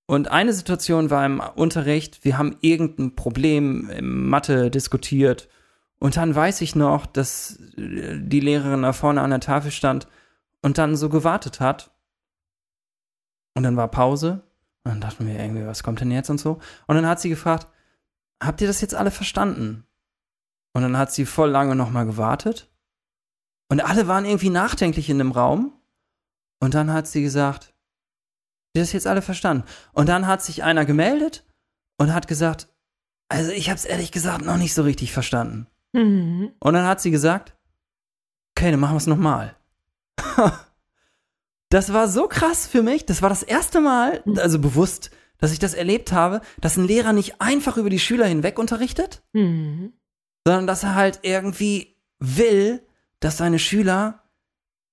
Und 0.06 0.30
eine 0.30 0.54
Situation 0.54 1.10
war 1.10 1.26
im 1.26 1.40
Unterricht, 1.40 2.24
wir 2.24 2.38
haben 2.38 2.56
irgendein 2.62 3.16
Problem 3.16 3.90
im 3.90 4.30
Mathe 4.30 4.72
diskutiert 4.72 5.50
und 6.00 6.16
dann 6.16 6.34
weiß 6.34 6.62
ich 6.62 6.76
noch, 6.76 7.06
dass 7.06 7.60
die 7.76 8.40
Lehrerin 8.40 8.84
da 8.84 8.94
vorne 8.94 9.22
an 9.22 9.32
der 9.32 9.40
Tafel 9.40 9.72
stand 9.72 10.08
und 10.62 10.78
dann 10.78 10.96
so 10.96 11.10
gewartet 11.10 11.60
hat 11.60 11.92
und 13.56 13.64
dann 13.64 13.76
war 13.76 13.88
Pause. 13.88 14.44
Und 14.84 14.92
dann 14.92 15.02
dachten 15.02 15.26
wir 15.26 15.38
irgendwie, 15.38 15.66
was 15.66 15.84
kommt 15.84 16.00
denn 16.00 16.12
jetzt 16.12 16.30
und 16.30 16.40
so. 16.40 16.60
Und 16.86 16.96
dann 16.96 17.08
hat 17.08 17.20
sie 17.20 17.30
gefragt, 17.30 17.68
habt 18.42 18.62
ihr 18.62 18.68
das 18.68 18.80
jetzt 18.82 18.96
alle 18.96 19.12
verstanden? 19.12 19.84
Und 20.74 20.84
dann 20.84 20.98
hat 20.98 21.12
sie 21.12 21.26
voll 21.26 21.50
lange 21.50 21.76
nochmal 21.76 22.06
gewartet. 22.06 22.70
Und 23.70 23.82
alle 23.82 24.08
waren 24.08 24.26
irgendwie 24.26 24.50
nachdenklich 24.50 25.10
in 25.10 25.18
dem 25.18 25.32
Raum. 25.32 25.74
Und 26.60 26.74
dann 26.74 26.92
hat 26.92 27.08
sie 27.08 27.22
gesagt, 27.22 27.74
ihr 28.74 28.82
das 28.82 28.94
jetzt 28.94 29.08
alle 29.08 29.22
verstanden? 29.22 29.66
Und 29.94 30.08
dann 30.08 30.28
hat 30.28 30.42
sich 30.42 30.64
einer 30.64 30.86
gemeldet 30.86 31.46
und 31.98 32.14
hat 32.14 32.28
gesagt, 32.28 32.70
also 33.30 33.52
ich 33.52 33.70
habe 33.70 33.78
es 33.78 33.86
ehrlich 33.86 34.12
gesagt 34.12 34.46
noch 34.46 34.58
nicht 34.58 34.74
so 34.74 34.84
richtig 34.84 35.12
verstanden. 35.12 35.68
Mhm. 35.94 36.52
Und 36.60 36.74
dann 36.74 36.86
hat 36.86 37.02
sie 37.02 37.12
gesagt, 37.12 37.56
okay, 38.56 38.72
dann 38.72 38.80
machen 38.80 38.94
wir 38.94 38.98
es 38.98 39.08
nochmal. 39.08 39.56
das 41.70 41.92
war 41.94 42.08
so 42.08 42.28
krass 42.28 42.68
für 42.68 42.84
mich. 42.84 43.06
Das 43.06 43.22
war 43.22 43.30
das 43.30 43.44
erste 43.44 43.82
Mal, 43.82 44.24
also 44.38 44.60
bewusst, 44.60 45.12
dass 45.38 45.52
ich 45.52 45.60
das 45.60 45.74
erlebt 45.74 46.12
habe, 46.12 46.42
dass 46.62 46.78
ein 46.78 46.88
Lehrer 46.88 47.14
nicht 47.14 47.42
einfach 47.42 47.78
über 47.78 47.90
die 47.90 48.00
Schüler 48.00 48.26
hinweg 48.26 48.58
unterrichtet, 48.58 49.24
Mhm. 49.34 49.94
sondern 50.46 50.68
dass 50.68 50.84
er 50.84 50.96
halt 50.96 51.20
irgendwie 51.24 51.98
will, 52.20 52.87
dass 53.20 53.38
seine 53.38 53.60
Schüler 53.60 54.24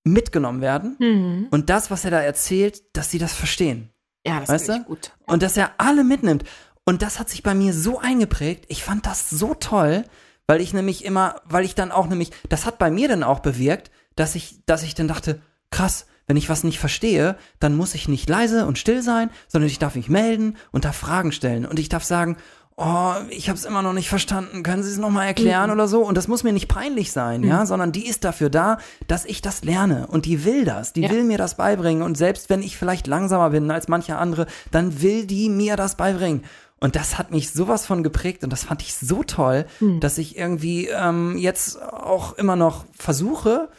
mitgenommen 0.04 0.60
werden 0.60 0.96
Mhm. 0.98 1.46
und 1.50 1.70
das, 1.70 1.90
was 1.90 2.04
er 2.04 2.10
da 2.10 2.20
erzählt, 2.20 2.82
dass 2.96 3.10
sie 3.10 3.18
das 3.18 3.32
verstehen. 3.32 3.90
Ja, 4.26 4.40
das 4.40 4.48
Weißt 4.48 4.68
du? 4.68 4.84
gut. 4.84 5.12
Und 5.26 5.42
dass 5.42 5.56
er 5.56 5.72
alle 5.78 6.04
mitnimmt. 6.04 6.44
Und 6.84 7.00
das 7.02 7.18
hat 7.18 7.30
sich 7.30 7.42
bei 7.42 7.54
mir 7.54 7.72
so 7.72 7.98
eingeprägt. 7.98 8.66
Ich 8.68 8.84
fand 8.84 9.06
das 9.06 9.30
so 9.30 9.54
toll, 9.54 10.04
weil 10.46 10.60
ich 10.60 10.74
nämlich 10.74 11.04
immer, 11.04 11.40
weil 11.46 11.64
ich 11.64 11.74
dann 11.74 11.92
auch 11.92 12.06
nämlich, 12.06 12.30
das 12.48 12.66
hat 12.66 12.78
bei 12.78 12.90
mir 12.90 13.08
dann 13.08 13.22
auch 13.22 13.40
bewirkt, 13.40 13.90
dass 14.16 14.34
ich, 14.34 14.60
dass 14.66 14.82
ich 14.82 14.94
dann 14.94 15.08
dachte, 15.08 15.40
krass, 15.70 16.06
wenn 16.26 16.36
ich 16.36 16.48
was 16.50 16.64
nicht 16.64 16.78
verstehe, 16.78 17.36
dann 17.60 17.76
muss 17.76 17.94
ich 17.94 18.08
nicht 18.08 18.28
leise 18.28 18.66
und 18.66 18.78
still 18.78 19.02
sein, 19.02 19.30
sondern 19.48 19.68
ich 19.68 19.78
darf 19.78 19.94
mich 19.94 20.08
melden 20.08 20.56
und 20.72 20.84
darf 20.84 20.96
Fragen 20.96 21.32
stellen. 21.32 21.64
Und 21.66 21.78
ich 21.78 21.88
darf 21.88 22.04
sagen, 22.04 22.36
oh, 22.76 23.12
ich 23.28 23.48
habe 23.48 23.58
es 23.58 23.64
immer 23.64 23.82
noch 23.82 23.92
nicht 23.92 24.08
verstanden, 24.08 24.62
können 24.62 24.82
Sie 24.82 24.90
es 24.90 24.98
nochmal 24.98 25.26
erklären 25.26 25.70
oder 25.70 25.86
so? 25.88 26.02
Und 26.02 26.16
das 26.16 26.26
muss 26.28 26.42
mir 26.42 26.52
nicht 26.52 26.68
peinlich 26.68 27.12
sein, 27.12 27.42
ja, 27.44 27.66
sondern 27.66 27.92
die 27.92 28.06
ist 28.06 28.24
dafür 28.24 28.50
da, 28.50 28.78
dass 29.06 29.24
ich 29.24 29.42
das 29.42 29.62
lerne. 29.64 30.06
Und 30.08 30.24
die 30.26 30.44
will 30.44 30.64
das, 30.64 30.92
die 30.92 31.02
Ja. 31.02 31.10
will 31.10 31.24
mir 31.24 31.38
das 31.38 31.56
beibringen. 31.56 32.02
Und 32.02 32.16
selbst 32.16 32.50
wenn 32.50 32.62
ich 32.62 32.76
vielleicht 32.76 33.06
langsamer 33.06 33.50
bin 33.50 33.70
als 33.70 33.88
manche 33.88 34.16
andere, 34.16 34.46
dann 34.72 35.00
will 35.02 35.26
die 35.26 35.48
mir 35.48 35.76
das 35.76 35.96
beibringen. 35.96 36.44
Und 36.80 36.96
das 36.96 37.16
hat 37.16 37.30
mich 37.30 37.50
sowas 37.50 37.86
von 37.86 38.02
geprägt 38.02 38.44
und 38.44 38.52
das 38.52 38.64
fand 38.64 38.82
ich 38.82 38.94
so 38.94 39.22
toll, 39.22 39.64
dass 40.00 40.18
ich 40.18 40.36
irgendwie 40.36 40.88
ähm, 40.88 41.38
jetzt 41.38 41.80
auch 41.80 42.34
immer 42.34 42.56
noch 42.56 42.84
versuche, 42.98 43.70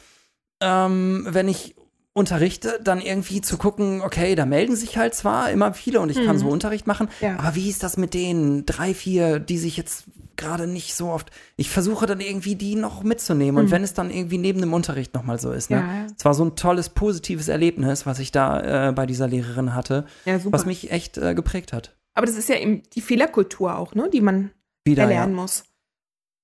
ähm, 0.62 1.28
wenn 1.30 1.48
ich 1.48 1.76
unterrichte, 2.16 2.80
dann 2.82 3.02
irgendwie 3.02 3.42
zu 3.42 3.58
gucken, 3.58 4.02
okay, 4.02 4.36
da 4.36 4.46
melden 4.46 4.76
sich 4.78 4.98
halt 4.98 5.14
zwar 5.14 5.52
immer 5.52 5.74
viele 5.74 6.00
und 6.00 6.10
ich 6.10 6.26
kann 6.26 6.40
so 6.40 6.48
Unterricht 6.48 6.88
machen, 6.88 7.10
Ja. 7.20 7.38
aber 7.38 7.56
wie 7.56 7.70
ist 7.70 7.84
das 7.84 7.98
mit 7.98 8.14
den 8.14 8.66
drei, 8.66 8.94
vier, 8.94 9.38
die 9.40 9.58
sich 9.58 9.76
jetzt 9.76 10.06
gerade 10.38 10.66
nicht 10.66 10.96
so 10.96 11.10
oft, 11.10 11.30
ich 11.58 11.70
versuche 11.70 12.06
dann 12.06 12.22
irgendwie 12.22 12.56
die 12.56 12.76
noch 12.76 13.04
mitzunehmen 13.04 13.62
und 13.66 13.70
wenn 13.72 13.84
es 13.84 13.94
dann 13.94 14.12
irgendwie 14.12 14.38
neben 14.38 14.62
dem 14.62 14.74
Unterricht 14.74 15.14
nochmal 15.14 15.40
so 15.40 15.52
ist, 15.52 15.70
ne? 15.70 15.78
Ja. 15.78 16.08
Es 16.18 16.24
war 16.24 16.34
so 16.34 16.46
ein 16.46 16.56
tolles, 16.56 16.88
positives 16.90 17.50
Erlebnis, 17.50 18.06
was 18.06 18.20
ich 18.20 18.32
da 18.32 18.90
äh, 18.90 18.92
bei 18.94 19.06
dieser 19.06 19.28
Lehrerin 19.28 19.74
hatte, 19.76 20.06
Ja, 20.24 20.40
was 20.46 20.66
mich 20.66 20.92
echt 20.92 21.18
äh, 21.18 21.36
geprägt 21.36 21.74
hat. 21.74 21.96
Aber 22.14 22.26
das 22.26 22.38
ist 22.38 22.48
ja 22.48 22.56
eben 22.56 22.84
die 22.96 23.02
Fehlerkultur 23.02 23.78
auch, 23.78 23.94
ne, 23.94 24.10
die 24.12 24.22
man 24.22 24.52
Wieder, 24.86 25.04
erlernen 25.04 25.36
ja. 25.36 25.42
muss. 25.42 25.66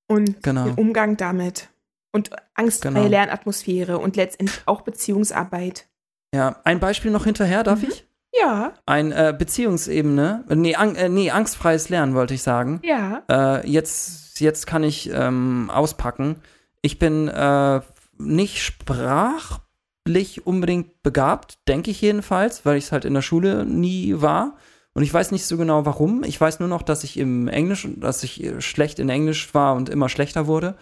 Und 0.10 0.44
Genau. 0.44 0.66
den 0.66 0.76
Umgang 0.76 1.16
damit. 1.16 1.70
Und 2.12 2.30
angstfreie 2.55 2.93
Genau. 2.93 3.07
Lernatmosphäre 3.07 3.97
und 3.97 4.16
letztendlich 4.16 4.62
auch 4.66 4.82
Beziehungsarbeit. 4.82 5.88
Ja, 6.34 6.57
ein 6.64 6.80
Beispiel 6.80 7.12
noch 7.12 7.24
hinterher, 7.26 7.64
darf 7.64 7.84
ich? 7.84 8.05
Ja, 8.34 8.74
Ein 8.86 9.12
äh, 9.12 9.36
Beziehungsebene, 9.38 10.45
äh, 10.49 10.55
nee, 10.55 10.76
ang 10.76 10.95
äh, 10.95 11.09
nee, 11.09 11.32
angstfreies 11.32 11.89
Lernen 11.89 12.14
wollte 12.16 12.34
ich 12.34 12.43
sagen. 12.43 12.80
ja. 12.84 13.24
Äh, 13.30 13.68
jetzt, 13.70 14.39
jetzt 14.39 14.68
kann 14.68 14.84
ich 14.84 15.09
ähm, 15.14 15.70
auspacken. 15.70 16.38
Ich 16.82 16.97
bin 16.97 17.28
äh, 17.28 17.82
nicht 18.18 18.62
sprachlich 18.64 20.45
unbedingt 20.45 21.03
begabt, 21.03 21.59
denke 21.68 21.91
ich 21.91 22.01
jedenfalls, 22.01 22.66
weil 22.66 22.78
ich 22.78 22.86
es 22.86 22.91
halt 22.91 23.05
in 23.05 23.14
der 23.14 23.22
Schule 23.22 23.66
nie 23.66 24.16
war. 24.22 24.55
Und 24.93 25.03
ich 25.03 25.14
weiß 25.14 25.32
nicht 25.32 25.45
so 25.45 25.57
genau 25.57 25.86
warum. 25.86 26.24
Ich 26.24 26.39
weiß 26.39 26.59
nur 26.59 26.68
noch, 26.70 26.82
dass 26.82 27.03
ich 27.03 27.18
im 27.18 27.47
Englisch, 27.47 27.88
dass 27.97 28.24
ich 28.24 28.43
äh, 28.43 28.62
schlecht 28.62 28.99
in 28.99 29.09
Englisch 29.09 29.53
war 29.53 29.76
und 29.76 29.89
immer 29.89 30.09
schlechter 30.09 30.47
wurde. 30.47 30.76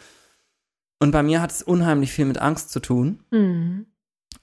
Und 1.00 1.12
bei 1.12 1.24
mir 1.24 1.42
hat 1.42 1.52
es 1.52 1.64
unheimlich 1.64 2.12
viel 2.12 2.26
mit 2.26 2.40
Angst 2.40 2.72
zu 2.72 2.80
tun. 2.80 3.24
Mhm. 3.32 3.86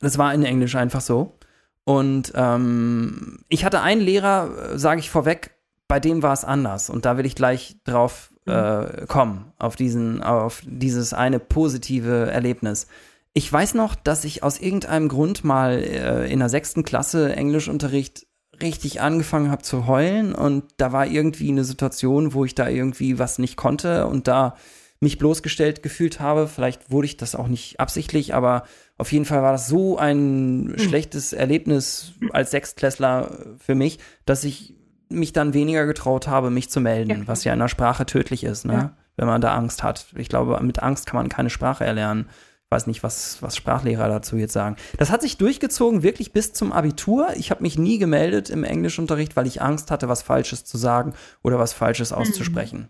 Das 0.01 0.19
war 0.19 0.33
in 0.35 0.43
Englisch 0.43 0.75
einfach 0.75 1.01
so. 1.01 1.39
Und 1.85 2.33
ähm, 2.35 3.39
ich 3.49 3.65
hatte 3.65 3.81
einen 3.81 4.01
Lehrer, 4.01 4.79
sage 4.79 5.01
ich 5.01 5.11
vorweg, 5.11 5.53
bei 5.87 6.01
dem 6.01 6.23
war 6.23 6.33
es 6.33 6.45
anders. 6.45 6.91
Und 6.91 7.05
da 7.05 7.17
will 7.17 7.27
ich 7.27 7.37
gleich 7.37 7.77
drauf 7.85 8.33
äh, 8.47 9.07
kommen, 9.07 9.53
auf, 9.59 9.77
diesen, 9.77 10.23
auf 10.23 10.63
dieses 10.67 11.13
eine 11.13 11.39
positive 11.39 12.31
Erlebnis. 12.31 12.89
Ich 13.35 13.53
weiß 13.53 13.75
noch, 13.75 13.95
dass 13.95 14.25
ich 14.25 14.43
aus 14.43 14.59
irgendeinem 14.59 15.09
Grund 15.09 15.45
mal 15.45 15.75
äh, 15.75 16.33
in 16.33 16.39
der 16.39 16.49
sechsten 16.49 16.83
Klasse 16.83 17.37
Englischunterricht 17.37 18.27
richtig 18.63 19.01
angefangen 19.01 19.51
habe 19.51 19.63
zu 19.63 19.87
heulen 19.87 20.35
und 20.35 20.65
da 20.79 20.91
war 20.93 21.07
irgendwie 21.07 21.51
eine 21.51 21.65
Situation, 21.65 22.33
wo 22.33 22.47
ich 22.47 22.55
da 22.55 22.69
irgendwie 22.69 23.19
was 23.19 23.39
nicht 23.39 23.57
konnte 23.57 24.07
und 24.07 24.29
da 24.29 24.57
mich 25.01 25.19
bloßgestellt 25.19 25.83
gefühlt 25.83 26.21
habe. 26.21 26.49
Vielleicht 26.49 26.91
wurde 26.91 27.07
ich 27.07 27.17
das 27.17 27.35
auch 27.35 27.49
nicht 27.49 27.79
absichtlich, 27.81 28.35
aber 28.35 28.65
auf 28.99 29.13
jeden 29.13 29.25
Fall 29.27 29.43
war 29.43 29.53
das 29.53 29.69
so 29.69 29.99
ein 29.99 30.75
schlechtes 30.79 31.33
Erlebnis 31.33 32.13
als 32.33 32.51
Sechstklässler 32.51 33.57
für 33.59 33.75
mich, 33.75 33.99
dass 34.25 34.45
ich 34.45 34.75
mich 35.09 35.33
dann 35.33 35.55
weniger 35.55 35.87
getraut 35.87 36.27
habe, 36.27 36.51
mich 36.51 36.71
zu 36.71 36.81
melden, 36.81 37.11
Ja. 37.11 37.27
was 37.27 37.45
ja 37.45 37.53
in 37.53 37.59
der 37.61 37.69
Sprache 37.69 38.07
tödlich 38.07 38.43
ist, 38.45 38.65
ne? 38.65 38.73
Ja. 38.73 38.97
wenn 39.19 39.29
man 39.29 39.41
da 39.41 39.55
Angst 39.55 39.83
hat. 39.83 40.07
Ich 40.17 40.29
glaube, 40.29 40.59
mit 40.63 40.83
Angst 40.83 41.07
kann 41.07 41.17
man 41.17 41.29
keine 41.31 41.49
Sprache 41.49 41.85
erlernen. 41.85 42.29
Ich 42.65 42.71
weiß 42.71 42.87
nicht, 42.89 43.03
was, 43.03 43.41
was 43.43 43.57
Sprachlehrer 43.57 44.09
dazu 44.09 44.37
jetzt 44.37 44.53
sagen. 44.53 44.77
Das 44.99 45.11
hat 45.11 45.23
sich 45.23 45.39
durchgezogen, 45.39 46.03
wirklich 46.03 46.33
bis 46.33 46.53
zum 46.53 46.73
Abitur. 46.73 47.29
Ich 47.37 47.51
habe 47.51 47.63
mich 47.63 47.79
nie 47.79 47.99
gemeldet 47.99 48.51
im 48.51 48.65
Englischunterricht, 48.65 49.37
weil 49.37 49.47
ich 49.47 49.63
Angst 49.63 49.91
hatte, 49.91 50.09
was 50.09 50.21
Falsches 50.23 50.65
zu 50.65 50.77
sagen 50.77 51.15
oder 51.43 51.59
was 51.59 51.73
Falsches 51.73 52.13
auszusprechen. 52.13 52.89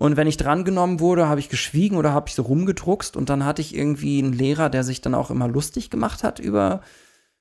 Und 0.00 0.16
wenn 0.16 0.28
ich 0.28 0.36
drangenommen 0.36 1.00
wurde, 1.00 1.28
habe 1.28 1.40
ich 1.40 1.48
geschwiegen 1.48 1.96
oder 1.96 2.12
habe 2.12 2.28
ich 2.28 2.36
so 2.36 2.42
rumgedruckst 2.42 3.16
und 3.16 3.28
dann 3.30 3.44
hatte 3.44 3.62
ich 3.62 3.74
irgendwie 3.74 4.20
einen 4.22 4.32
Lehrer, 4.32 4.70
der 4.70 4.84
sich 4.84 5.00
dann 5.00 5.12
auch 5.12 5.28
immer 5.28 5.48
lustig 5.48 5.90
gemacht 5.90 6.22
hat 6.22 6.38
über 6.38 6.82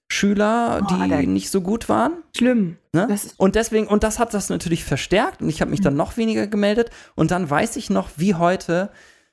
Schüler, 0.07 0.81
Oh, 0.81 0.87
die 0.87 1.27
nicht 1.27 1.51
so 1.51 1.61
gut 1.61 1.87
waren. 1.87 2.13
Schlimm. 2.35 2.77
Ne? 2.93 3.15
Und 3.37 3.53
deswegen, 3.53 3.85
und 3.85 4.03
das 4.03 4.17
hat 4.17 4.33
das 4.33 4.49
natürlich 4.49 4.83
verstärkt 4.85 5.43
und 5.43 5.49
ich 5.49 5.61
habe 5.61 5.69
mich 5.69 5.81
dann 5.81 5.95
noch 5.95 6.17
weniger 6.17 6.47
gemeldet. 6.47 6.89
Und 7.13 7.29
dann 7.29 7.47
weiß 7.47 7.75
ich 7.75 7.91
noch, 7.91 8.09
wie 8.15 8.33
heute, 8.33 8.89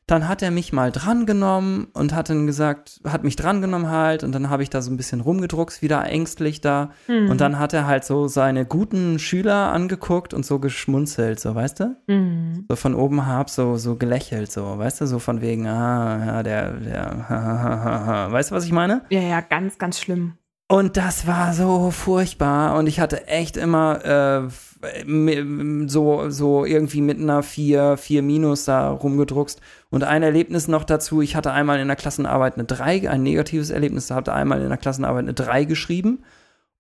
dann 0.07 0.29
hat 0.29 0.43
er 0.43 0.51
mich 0.51 0.73
mal 0.73 0.93
drangenommen 0.93 1.87
und 1.95 2.15
hat 2.15 2.29
dann 2.29 2.47
gesagt, 2.47 3.01
hat 3.07 3.25
mich 3.25 3.37
drangenommen 3.37 3.89
halt 3.89 4.23
und 4.23 4.33
dann 4.33 4.51
habe 4.51 4.63
ich 4.63 4.69
da 4.69 4.83
so 4.83 4.91
ein 4.91 4.99
bisschen 4.99 5.21
rumgedruckt, 5.21 5.81
wieder 5.81 6.05
ängstlich 6.05 6.61
da. 6.61 6.91
Mhm. 7.09 7.31
Und 7.31 7.41
dann 7.41 7.59
hat 7.59 7.73
er 7.73 7.87
halt 7.87 8.05
so 8.05 8.29
seine 8.29 8.67
guten 8.67 9.19
Schüler 9.19 9.73
angeguckt 9.73 10.35
und 10.35 10.45
so 10.45 10.59
geschmunzelt, 10.59 11.41
so, 11.41 11.55
weißt 11.55 11.81
du? 11.81 11.97
Mhm. 12.07 12.67
So 12.69 12.77
von 12.77 12.95
oben 12.95 13.25
herab 13.25 13.49
so, 13.49 13.77
so 13.77 13.97
gelächelt, 13.97 14.53
so, 14.53 14.79
weißt 14.79 15.01
du? 15.01 15.07
So 15.07 15.19
von 15.19 15.41
wegen, 15.41 15.67
ah, 15.67 16.27
ja, 16.27 16.43
der, 16.43 16.73
der, 16.73 18.29
weißt 18.31 18.51
du, 18.51 18.55
was 18.55 18.67
ich 18.67 18.73
meine? 18.73 19.03
Ja, 19.09 19.21
ja, 19.21 19.41
ganz, 19.41 19.79
ganz 19.79 19.99
schlimm. 19.99 20.35
Und 20.67 20.97
das 20.97 21.27
war 21.27 21.53
so 21.53 21.91
furchtbar 21.91 22.79
und 22.79 22.87
ich 22.87 22.99
hatte 22.99 23.27
echt 23.27 23.59
immer 23.59 24.49
äh, 24.49 25.87
so, 25.89 26.31
so 26.31 26.65
irgendwie 26.65 27.03
mit 27.03 27.19
einer 27.21 27.43
4, 27.43 27.99
4 27.99 28.23
Minus 28.23 28.65
da 28.65 28.91
rumgedruckst. 28.91 29.61
Und 29.91 30.05
ein 30.05 30.23
Erlebnis 30.23 30.67
noch 30.67 30.85
dazu, 30.85 31.21
ich 31.21 31.37
hatte 31.37 31.53
einmal 31.53 31.81
in 31.81 31.89
der 31.89 31.97
Klassenarbeit 31.97 32.55
eine 32.55 32.65
3, 32.65 33.11
ein 33.11 33.23
negatives 33.23 33.71
Erlebnis, 33.71 34.07
da 34.07 34.15
hatte 34.15 34.33
einmal 34.33 34.63
in 34.63 34.69
der 34.69 34.79
Klassenarbeit 34.79 35.25
eine 35.25 35.35
3 35.35 35.65
geschrieben. 35.65 36.25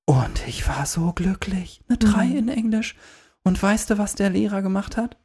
Und 0.06 0.46
ich 0.46 0.66
war 0.66 0.86
so 0.86 1.12
glücklich. 1.12 1.82
Eine 1.88 1.98
3 1.98 2.26
Mhm. 2.26 2.36
in 2.36 2.48
Englisch. 2.48 2.96
Und 3.42 3.62
weißt 3.62 3.90
du, 3.90 3.98
was 3.98 4.14
der 4.14 4.30
Lehrer 4.30 4.62
gemacht 4.62 4.96
hat? 4.96 5.18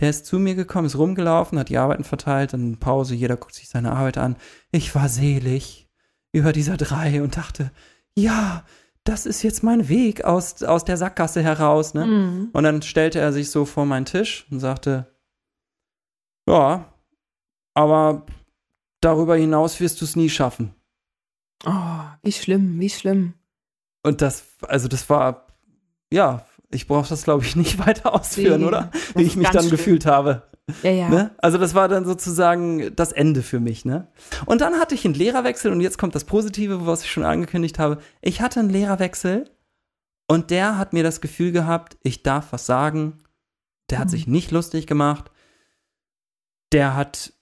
Der 0.00 0.10
ist 0.10 0.26
zu 0.26 0.38
mir 0.38 0.54
gekommen, 0.54 0.86
ist 0.86 0.98
rumgelaufen, 0.98 1.58
hat 1.58 1.68
die 1.68 1.78
Arbeiten 1.78 2.04
verteilt, 2.04 2.52
dann 2.52 2.78
Pause, 2.78 3.14
jeder 3.14 3.36
guckt 3.36 3.54
sich 3.54 3.68
seine 3.68 3.92
Arbeit 3.92 4.18
an. 4.18 4.36
Ich 4.70 4.94
war 4.94 5.08
selig 5.08 5.85
über 6.36 6.52
dieser 6.52 6.76
3 6.76 7.22
und 7.22 7.36
dachte, 7.36 7.70
ja, 8.14 8.64
das 9.04 9.24
ist 9.24 9.42
jetzt 9.42 9.62
mein 9.62 9.88
Weg 9.88 10.24
aus, 10.24 10.62
aus 10.62 10.84
der 10.84 10.96
Sackgasse 10.96 11.42
heraus, 11.42 11.94
ne? 11.94 12.06
Mhm. 12.06 12.50
Und 12.52 12.64
dann 12.64 12.82
stellte 12.82 13.18
er 13.20 13.32
sich 13.32 13.50
so 13.50 13.64
vor 13.64 13.86
meinen 13.86 14.04
Tisch 14.04 14.46
und 14.50 14.60
sagte, 14.60 15.06
ja, 16.48 16.92
aber 17.74 18.26
darüber 19.00 19.36
hinaus 19.36 19.80
wirst 19.80 20.00
du 20.00 20.04
es 20.04 20.16
nie 20.16 20.28
schaffen. 20.28 20.74
Oh, 21.64 22.00
wie 22.22 22.32
schlimm, 22.32 22.78
wie 22.80 22.90
schlimm. 22.90 23.34
Und 24.02 24.20
das, 24.20 24.44
also 24.62 24.88
das 24.88 25.08
war, 25.08 25.46
ja, 26.12 26.44
ich 26.70 26.86
brauche 26.86 27.08
das, 27.08 27.22
glaube 27.24 27.44
ich, 27.44 27.56
nicht 27.56 27.78
weiter 27.86 28.14
ausführen, 28.14 28.60
Nee, 28.60 28.66
oder? 28.66 28.90
Wie 29.14 29.22
ich 29.22 29.36
mich 29.36 29.48
dann 29.48 29.62
schlimm. 29.62 29.70
gefühlt 29.76 30.04
habe. 30.04 30.42
Ja, 30.82 30.90
ja. 30.90 31.08
Ne? 31.08 31.30
Also 31.38 31.58
das 31.58 31.74
war 31.74 31.86
dann 31.88 32.04
sozusagen 32.04 32.94
das 32.96 33.12
Ende 33.12 33.42
für 33.42 33.60
mich, 33.60 33.84
ne? 33.84 34.08
Und 34.46 34.60
dann 34.60 34.74
hatte 34.80 34.94
ich 34.96 35.04
einen 35.04 35.14
Lehrerwechsel 35.14 35.70
und 35.70 35.80
jetzt 35.80 35.96
kommt 35.96 36.14
das 36.16 36.24
Positive, 36.24 36.86
was 36.86 37.02
ich 37.04 37.10
schon 37.12 37.24
angekündigt 37.24 37.78
habe. 37.78 37.98
Ich 38.20 38.40
hatte 38.40 38.58
einen 38.60 38.70
Lehrerwechsel 38.70 39.48
und 40.28 40.50
der 40.50 40.76
hat 40.76 40.92
mir 40.92 41.04
das 41.04 41.20
Gefühl 41.20 41.52
gehabt, 41.52 41.96
ich 42.02 42.24
darf 42.24 42.52
was 42.52 42.66
sagen. 42.66 43.22
Der 43.90 44.00
hat 44.00 44.06
Mhm. 44.08 44.10
sich 44.10 44.26
nicht 44.26 44.50
lustig 44.50 44.88
gemacht. 44.88 45.30
Der 46.72 46.96
hat 46.96 47.32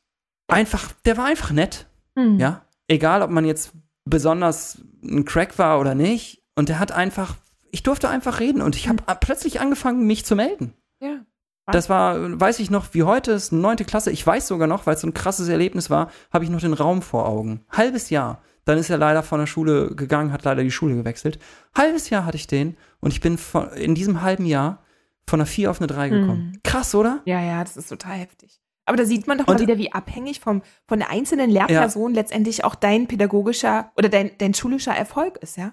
einfach, 0.49 0.93
der 1.07 1.17
war 1.17 1.25
einfach 1.25 1.51
nett, 1.51 1.87
Mhm. 2.15 2.39
ja? 2.39 2.67
Egal, 2.89 3.23
ob 3.23 3.31
man 3.31 3.47
jetzt 3.47 3.73
besonders 4.05 4.79
ein 5.03 5.25
Crack 5.25 5.59
war 5.59 5.81
oder 5.81 5.95
nicht. 5.95 6.43
Und 6.57 6.69
der 6.69 6.79
hat 6.79 6.93
einfach, 6.93 7.37
ich 7.71 7.83
durfte 7.83 8.11
einfach 8.11 8.39
reden 8.41 8.61
und 8.61 8.77
ich 8.77 8.89
habe 8.89 9.03
plötzlich 9.21 9.61
angefangen, 9.61 10.07
mich 10.07 10.27
zu 10.27 10.37
melden. 10.37 10.75
ja. 11.01 11.25
Das 11.67 11.89
war, 11.89 12.39
weiß 12.41 12.59
ich 12.61 12.71
noch, 12.71 12.93
wie 12.93 13.05
heute 13.05 13.33
ist 13.33 13.53
neunte 13.53 13.85
Klasse. 13.85 14.11
Ich 14.11 14.27
weiß 14.27 14.47
sogar 14.49 14.69
noch, 14.69 14.87
weil 14.87 14.95
es 14.95 15.01
so 15.01 15.07
ein 15.07 15.15
krasses 15.15 15.49
Erlebnis 15.49 15.89
war, 15.89 16.11
habe 16.33 16.45
ich 16.45 16.51
noch 16.51 16.61
den 16.61 16.75
Raum 16.75 17.01
vor 17.03 17.27
Augen. 17.27 17.65
Halbes 17.71 18.11
Jahr. 18.11 18.43
Dann 18.67 18.79
ist 18.79 18.91
er 18.91 18.99
leider 18.99 19.23
von 19.23 19.41
der 19.41 19.47
Schule 19.47 19.95
gegangen, 19.95 20.33
hat 20.33 20.45
leider 20.45 20.63
die 20.63 20.71
Schule 20.71 20.95
gewechselt. 20.95 21.39
Halbes 21.77 22.11
Jahr 22.11 22.25
hatte 22.27 22.37
ich 22.37 22.47
den 22.47 22.77
und 23.01 23.13
ich 23.13 23.21
bin 23.21 23.37
von, 23.39 23.69
in 23.73 23.95
diesem 23.95 24.23
halben 24.23 24.47
Jahr 24.47 24.83
von 25.27 25.39
einer 25.41 25.47
4 25.47 25.71
auf 25.71 25.81
eine 25.81 25.87
3 25.87 26.09
gekommen. 26.11 26.53
Mhm. 26.55 26.61
Krass, 26.63 26.95
oder? 26.95 27.21
Ja, 27.25 27.41
ja, 27.43 27.63
das 27.65 27.77
ist 27.77 27.89
total 27.89 28.17
heftig. 28.19 28.61
Aber 28.87 28.97
da 28.99 29.07
sieht 29.07 29.27
man 29.27 29.39
doch 29.39 29.47
Und- 29.47 29.55
mal 29.55 29.61
wieder, 29.61 29.79
wie 29.79 29.93
abhängig 29.93 30.41
vom, 30.41 30.63
von 30.87 30.99
der 30.99 31.11
einzelnen 31.11 31.49
Lehrperson 31.51 32.13
letztendlich 32.15 32.65
auch 32.65 32.75
dein 32.75 33.07
pädagogischer 33.07 33.91
oder 33.97 34.09
dein, 34.11 34.33
dein 34.39 34.53
schulischer 34.55 34.95
Erfolg 34.95 35.39
ist, 35.39 35.57
ja? 35.57 35.73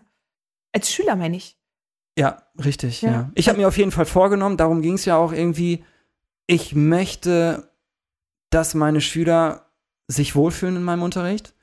Als 0.74 0.90
Schüler 0.92 1.18
meine 1.18 1.36
ich. 1.38 1.58
Ja, 2.18 2.44
richtig, 2.64 3.02
ja. 3.02 3.12
Ja. 3.12 3.32
Ich 3.36 3.48
habe 3.48 3.58
mir 3.58 3.68
auf 3.68 3.78
jeden 3.78 3.92
Fall 3.92 4.06
vorgenommen, 4.06 4.58
darum 4.58 4.82
ging 4.82 4.96
es 4.96 5.06
ja 5.06 5.18
auch 5.18 5.32
irgendwie, 5.32 5.86
ich 6.48 6.76
möchte, 6.76 7.72
dass 8.50 8.74
meine 8.74 9.02
Schüler 9.02 9.72
sich 10.08 10.36
wohlfühlen 10.36 10.76
in 10.76 10.84
meinem 10.84 11.04
Unterricht 11.04 11.56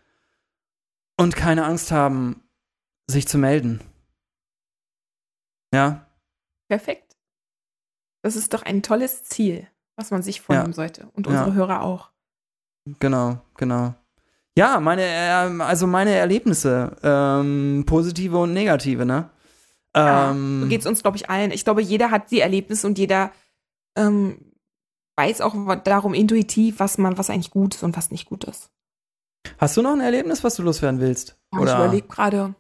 und 1.19 1.37
keine 1.37 1.65
Angst 1.65 1.93
haben, 1.93 2.43
sich 3.07 3.29
zu 3.29 3.37
melden. 3.39 3.81
Ja, 5.73 6.09
Perfekt. 6.69 7.17
Das 8.23 8.37
ist 8.37 8.53
doch 8.53 8.63
ein 8.63 8.83
tolles 8.83 9.25
Ziel, 9.25 9.67
was 9.97 10.11
man 10.11 10.23
sich 10.23 10.41
vornehmen 10.41 10.73
sollte. 10.73 11.09
Und 11.15 11.27
Ja. 11.27 11.33
unsere 11.33 11.55
Hörer 11.55 11.83
auch. 11.83 12.11
genau, 13.01 13.41
genau. 13.57 13.95
Ja, 14.57 14.81
meine, 14.81 15.03
ähm, 15.05 15.61
also 15.61 15.87
meine 15.87 16.15
Erlebnisse, 16.15 16.97
ähm, 17.03 17.85
positive 17.87 18.39
und 18.39 18.53
negative, 18.53 19.07
ne? 19.07 19.31
Ja, 19.97 20.30
Ähm, 20.30 20.61
so 20.62 20.68
geht 20.68 20.80
es 20.80 20.86
uns, 20.86 21.03
glaube 21.03 21.16
ich, 21.16 21.30
allen. 21.30 21.51
Ich 21.51 21.64
glaube, 21.64 21.82
jeder 21.82 22.11
hat 22.11 22.30
die 22.30 22.41
Erlebnisse 22.41 22.86
und 22.86 22.99
jeder 22.99 23.32
ähm, 23.97 24.53
weiß 25.16 25.41
auch 25.41 25.55
darum 25.82 26.14
intuitiv, 26.14 26.78
was 26.78 26.99
man, 26.99 27.18
was 27.18 27.30
eigentlich 27.30 27.51
gut 27.51 27.74
ist 27.74 27.82
und 27.82 27.97
was 27.97 28.11
nicht 28.11 28.26
gut 28.26 28.45
ist. 28.45 28.70
hast 29.59 29.76
du 29.76 29.82
noch 29.82 29.93
ein 29.93 30.01
Erlebnis, 30.01 30.45
was 30.45 30.55
du 30.57 30.62
loswerden 30.62 31.01
willst? 31.01 31.36
Ja, 31.53 31.61
Ich 31.61 31.74
überlege 31.74 32.07
gerade. 32.07 32.55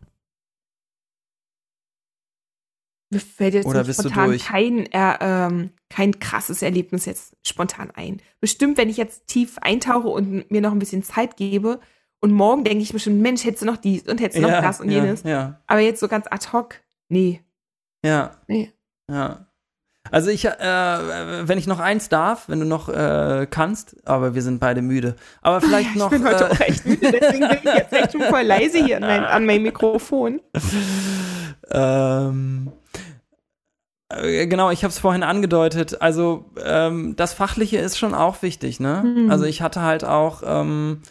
Mir 3.10 3.20
fällt 3.20 3.54
jetzt 3.54 3.66
Oder 3.66 3.90
spontan 3.90 4.36
kein, 4.36 4.86
äh, 4.92 5.16
ähm, 5.20 5.70
kein 5.88 6.18
krasses 6.20 6.60
Erlebnis 6.60 7.06
jetzt 7.06 7.36
spontan 7.42 7.90
ein. 7.92 8.20
Bestimmt, 8.40 8.76
wenn 8.76 8.90
ich 8.90 8.98
jetzt 8.98 9.28
tief 9.28 9.56
eintauche 9.58 10.08
und 10.08 10.50
mir 10.50 10.60
noch 10.60 10.72
ein 10.72 10.78
bisschen 10.78 11.02
Zeit 11.02 11.36
gebe 11.38 11.80
und 12.20 12.32
morgen 12.32 12.64
denke 12.64 12.82
ich 12.82 12.92
bestimmt, 12.92 13.22
Mensch, 13.22 13.44
hättest 13.44 13.62
du 13.62 13.66
noch 13.66 13.78
dies 13.78 14.02
und 14.02 14.20
hättest 14.20 14.38
du 14.38 14.42
noch 14.42 14.60
das 14.60 14.80
und 14.80 14.90
ja, 14.90 15.02
jenes. 15.02 15.22
Ja, 15.22 15.60
Aber 15.66 15.80
jetzt 15.80 16.00
so 16.00 16.08
ganz 16.08 16.26
ad 16.28 16.48
hoc, 16.52 16.80
nee. 17.08 17.42
ja. 18.04 18.32
Nee. 18.46 18.72
Ja. 19.10 19.46
Also 20.10 20.30
ich, 20.30 20.44
äh, 20.44 20.50
wenn 20.50 21.58
ich 21.58 21.66
noch 21.66 21.80
eins 21.80 22.08
darf, 22.08 22.48
wenn 22.48 22.60
du 22.60 22.66
noch 22.66 22.88
äh, 22.88 23.46
kannst, 23.50 23.96
aber 24.06 24.34
wir 24.34 24.42
sind 24.42 24.58
beide 24.60 24.82
müde. 24.82 25.16
Aber 25.42 25.60
vielleicht 25.60 25.90
ich 25.94 25.96
noch. 25.96 26.10
bin 26.10 26.24
heute 26.24 26.44
äh, 26.44 26.48
auch 26.48 26.60
echt 26.60 26.86
müde, 26.86 27.12
deswegen 27.12 27.48
bin 27.48 27.58
ich 27.58 27.74
jetzt 27.74 27.92
echt 27.92 28.12
schon 28.12 28.22
voll 28.22 28.42
leise 28.42 28.84
hier 28.84 28.96
an, 28.96 29.02
mein, 29.02 29.24
an 29.24 29.46
meinem 29.46 29.62
Mikrofon. 29.64 30.40
ähm, 31.70 32.72
äh, 34.08 34.46
genau, 34.46 34.70
ich 34.70 34.84
habe 34.84 34.90
es 34.90 34.98
vorhin 34.98 35.22
angedeutet. 35.22 36.00
Also 36.00 36.46
ähm, 36.64 37.14
das 37.16 37.34
Fachliche 37.34 37.78
ist 37.78 37.98
schon 37.98 38.14
auch 38.14 38.42
wichtig, 38.42 38.80
ne? 38.80 39.02
Mhm. 39.04 39.30
Also 39.30 39.44
ich 39.44 39.60
hatte 39.60 39.82
halt 39.82 40.04
auch 40.04 40.42
ähm, 40.44 41.02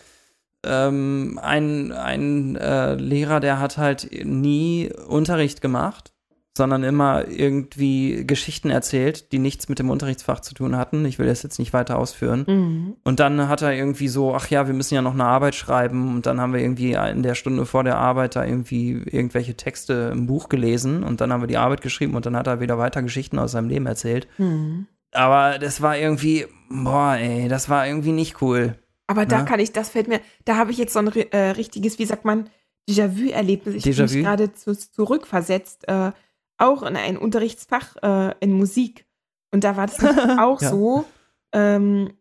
ähm, 0.66 1.39
einen, 1.41 1.91
einen 1.91 2.55
äh, 2.55 2.95
Lehrer, 2.95 3.39
der 3.39 3.60
hat 3.60 3.78
halt 3.78 4.10
nie 4.26 4.91
Unterricht 5.08 5.62
gemacht, 5.62 6.14
sondern 6.58 6.84
immer 6.84 7.28
irgendwie 7.30 8.26
Geschichten 8.26 8.70
erzählt, 8.70 9.32
die 9.32 9.39
nichts 9.39 9.70
mit 9.70 9.80
dem 9.80 9.89
Unterrichtsfach 9.89 10.41
zu 10.41 10.53
tun 10.53 10.76
hatten. 10.76 11.05
Ich 11.05 11.20
will 11.20 11.28
das 11.28 11.43
jetzt 11.43 11.60
nicht 11.60 11.72
weiter 11.72 11.97
ausführen. 11.97 12.43
Mhm. 12.47 12.95
Und 13.03 13.20
dann 13.22 13.47
hat 13.47 13.62
er 13.62 13.74
irgendwie 13.74 14.10
so, 14.10 14.36
ach 14.36 14.49
ja, 14.49 14.68
wir 14.68 14.74
müssen 14.74 14.95
ja 14.95 15.01
noch 15.01 15.14
eine 15.14 15.26
Arbeit 15.26 15.55
schreiben. 15.55 16.16
Und 16.16 16.26
dann 16.26 16.41
haben 16.41 16.53
wir 16.53 16.60
irgendwie 16.60 16.93
in 16.93 17.24
der 17.24 17.36
Stunde 17.36 17.66
vor 17.66 17.84
der 17.84 17.97
Arbeit 17.97 18.36
da 18.36 18.43
irgendwie 18.43 18.91
irgendwelche 19.05 19.55
Texte 19.55 20.10
im 20.12 20.26
Buch 20.26 20.49
gelesen. 20.49 21.03
Und 21.03 21.22
dann 21.22 21.32
haben 21.32 21.41
wir 21.41 21.47
die 21.47 21.58
Arbeit 21.58 21.82
geschrieben 21.82 22.16
und 22.16 22.26
dann 22.26 22.36
hat 22.36 22.47
er 22.47 22.60
wieder 22.60 22.78
weiter 22.78 23.03
Geschichten 23.03 23.39
aus 23.39 23.53
seinem 23.53 23.70
Leben 23.70 23.86
erzählt. 23.86 24.28
Mhm. 24.38 24.88
Aber 25.14 25.60
das 25.60 25.82
war 25.82 25.97
irgendwie, 25.97 26.47
boah, 26.70 27.16
ey, 27.16 27.47
das 27.47 27.70
war 27.70 27.88
irgendwie 27.88 28.12
nicht 28.12 28.41
cool. 28.41 28.76
Aber 29.08 29.26
da 29.26 29.38
Ja. 29.39 29.43
kann 29.45 29.60
ich, 29.60 29.72
das 29.72 29.89
fällt 29.89 30.08
mir, 30.08 30.20
da 30.45 30.58
habe 30.58 30.72
ich 30.72 30.78
jetzt 30.78 30.93
so 30.93 30.99
ein 30.99 31.08
äh, 31.08 31.38
richtiges, 31.51 31.97
wie 31.99 32.05
sagt 32.05 32.26
man, 32.26 32.49
Déjà-vu-Erlebnis. 32.89 33.76
Ich 33.76 33.84
bin 33.84 33.93
Déjà-vu? 33.93 34.16
mich 34.18 34.24
gerade 34.26 34.53
zu, 34.53 34.78
zurückversetzt, 34.78 35.88
äh, 35.88 36.12
auch 36.58 36.84
in 36.84 36.95
ein 36.95 37.18
Unterrichtsfach 37.18 37.95
äh, 38.01 38.34
in 38.39 38.51
Musik. 38.53 39.05
Und 39.51 39.64
da 39.64 39.78
war 39.78 39.88
das 39.88 39.99
auch 40.39 40.62
Ja. 40.62 40.70
so. 40.70 41.05
Ähm, 41.53 42.14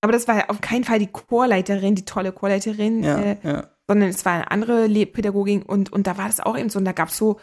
aber 0.00 0.12
das 0.12 0.28
war 0.28 0.36
ja 0.36 0.48
auf 0.48 0.60
keinen 0.60 0.84
Fall 0.84 0.98
die 0.98 1.06
Chorleiterin, 1.10 1.94
die 1.94 2.04
tolle 2.04 2.32
Chorleiterin, 2.32 3.02
Ja, 3.02 3.18
äh, 3.18 3.36
ja. 3.42 3.70
sondern 3.88 4.08
es 4.10 4.24
war 4.24 4.32
eine 4.34 4.50
andere 4.50 4.86
Le 4.86 5.06
Pädagogin 5.06 5.62
und, 5.62 5.92
und 5.92 6.06
da 6.06 6.16
war 6.18 6.26
das 6.26 6.40
auch 6.40 6.56
eben 6.58 6.68
so. 6.70 6.78
Und 6.78 6.84
da 6.84 6.92
gab 6.92 7.08
es 7.08 7.16
so, 7.16 7.38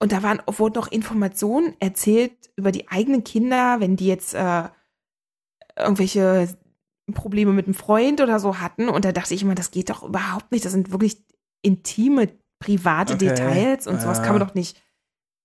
und 0.00 0.12
da 0.12 0.22
waren, 0.22 0.40
wurden 0.46 0.74
noch 0.74 0.88
Informationen 0.90 1.74
erzählt 1.78 2.32
über 2.56 2.72
die 2.72 2.88
eigenen 2.88 3.24
Kinder, 3.24 3.78
wenn 3.80 3.96
die 3.96 4.06
jetzt 4.08 4.34
äh, 4.34 4.64
irgendwelche 5.78 6.48
Probleme 7.14 7.52
mit 7.52 7.66
einem 7.66 7.74
Freund 7.74 8.20
oder 8.20 8.40
so 8.40 8.58
hatten. 8.60 8.88
Und 8.88 9.04
da 9.04 9.12
dachte 9.12 9.34
ich 9.34 9.42
immer, 9.42 9.54
das 9.54 9.70
geht 9.70 9.90
doch 9.90 10.02
überhaupt 10.02 10.52
nicht. 10.52 10.64
Das 10.64 10.72
sind 10.72 10.90
wirklich 10.92 11.24
intime, 11.62 12.28
private 12.58 13.14
Okay. 13.14 13.28
Details 13.28 13.86
und 13.86 14.00
sowas 14.00 14.18
Ja. 14.18 14.24
kann 14.24 14.38
man 14.38 14.46
doch 14.46 14.54
nicht 14.54 14.80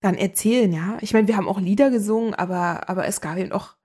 dann 0.02 0.16
erzählen, 0.16 0.72
ja. 0.72 0.98
Ich 1.02 1.14
meine, 1.14 1.28
wir 1.28 1.38
haben 1.38 1.48
auch 1.48 1.60
Lieder 1.60 1.90
gesungen, 1.90 2.34
aber, 2.36 2.88
aber 2.88 3.08
es 3.08 3.20
gab 3.22 3.38
eben 3.38 3.52
auch 3.52 3.76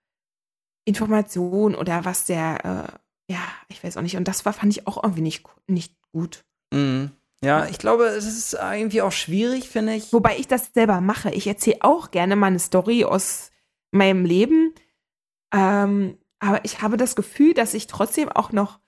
Informationen 0.84 1.74
oder 1.74 2.04
was 2.04 2.24
der, 2.26 2.98
äh, 3.28 3.32
ja, 3.32 3.40
ich 3.68 3.82
weiß 3.82 3.96
auch 3.96 4.02
nicht. 4.02 4.16
Und 4.16 4.28
das 4.28 4.44
war, 4.44 4.52
fand 4.52 4.72
ich 4.76 4.86
auch 4.86 5.02
irgendwie 5.02 5.22
nicht, 5.22 5.44
nicht 5.66 5.94
gut. 6.12 6.44
Mhm. 6.72 7.12
Ja, 7.44 7.66
ich 7.66 7.78
glaube, 7.78 8.04
es 8.04 8.24
ist 8.26 8.52
irgendwie 8.54 9.02
auch 9.02 9.10
schwierig, 9.10 9.68
finde 9.68 9.94
ich. 9.94 10.12
Wobei 10.12 10.36
ich 10.38 10.46
das 10.46 10.70
selber 10.74 11.00
mache. 11.00 11.30
Ich 11.32 11.46
erzähle 11.46 11.78
auch 11.80 12.10
gerne 12.12 12.36
mal 12.36 12.46
eine 12.48 12.60
Story 12.60 13.04
aus 13.04 13.50
meinem 13.90 14.24
Leben. 14.24 14.74
Ähm, 15.52 16.18
aber 16.42 16.64
ich 16.64 16.82
habe 16.82 16.96
das 16.96 17.14
Gefühl, 17.14 17.54
dass 17.54 17.72
ich 17.72 17.86
trotzdem 17.86 18.28
auch 18.28 18.50
noch 18.50 18.80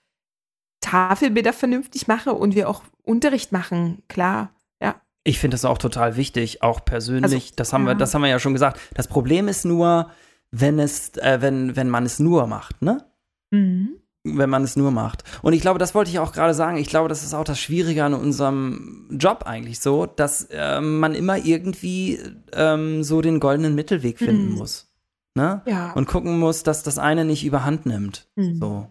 Tafelbilder 0.80 1.52
vernünftig 1.52 2.08
mache 2.08 2.34
und 2.34 2.54
wir 2.54 2.68
auch 2.68 2.82
Unterricht 3.02 3.52
machen, 3.52 4.02
klar. 4.08 4.50
Ja. 4.82 4.96
Ich 5.22 5.38
finde 5.38 5.54
das 5.54 5.64
auch 5.64 5.78
total 5.78 6.16
wichtig, 6.16 6.62
auch 6.62 6.84
persönlich. 6.84 7.32
Also, 7.32 7.52
das 7.56 7.72
haben 7.72 7.84
wir, 7.84 7.92
ja. 7.92 7.98
das 7.98 8.12
haben 8.12 8.22
wir 8.22 8.28
ja 8.28 8.40
schon 8.40 8.52
gesagt. 8.54 8.80
Das 8.94 9.06
Problem 9.06 9.46
ist 9.46 9.64
nur, 9.64 10.10
wenn 10.50 10.78
es, 10.80 11.16
äh, 11.16 11.38
wenn, 11.40 11.76
wenn 11.76 11.88
man 11.88 12.04
es 12.04 12.18
nur 12.18 12.46
macht, 12.48 12.82
ne? 12.82 13.04
Mhm. 13.50 14.00
wenn 14.24 14.50
man 14.50 14.64
es 14.64 14.74
nur 14.74 14.90
macht. 14.90 15.22
Und 15.42 15.52
ich 15.52 15.60
glaube, 15.60 15.78
das 15.78 15.94
wollte 15.94 16.10
ich 16.10 16.18
auch 16.18 16.32
gerade 16.32 16.54
sagen. 16.54 16.76
Ich 16.78 16.88
glaube, 16.88 17.08
das 17.08 17.22
ist 17.22 17.34
auch 17.34 17.44
das 17.44 17.60
Schwierige 17.60 18.04
an 18.04 18.14
unserem 18.14 19.08
Job 19.12 19.44
eigentlich 19.46 19.78
so, 19.78 20.06
dass 20.06 20.48
ähm, 20.50 20.98
man 20.98 21.14
immer 21.14 21.36
irgendwie 21.38 22.18
ähm, 22.52 23.04
so 23.04 23.20
den 23.20 23.38
goldenen 23.38 23.76
Mittelweg 23.76 24.18
finden 24.18 24.50
Mhm. 24.50 24.56
muss. 24.56 24.90
Ne? 25.34 25.62
Ja. 25.66 25.92
Und 25.92 26.06
gucken 26.06 26.38
muss, 26.38 26.62
dass 26.62 26.82
das 26.82 26.98
eine 26.98 27.24
nicht 27.24 27.44
überhand 27.44 27.86
nimmt. 27.86 28.28
Mhm. 28.36 28.58
So. 28.60 28.88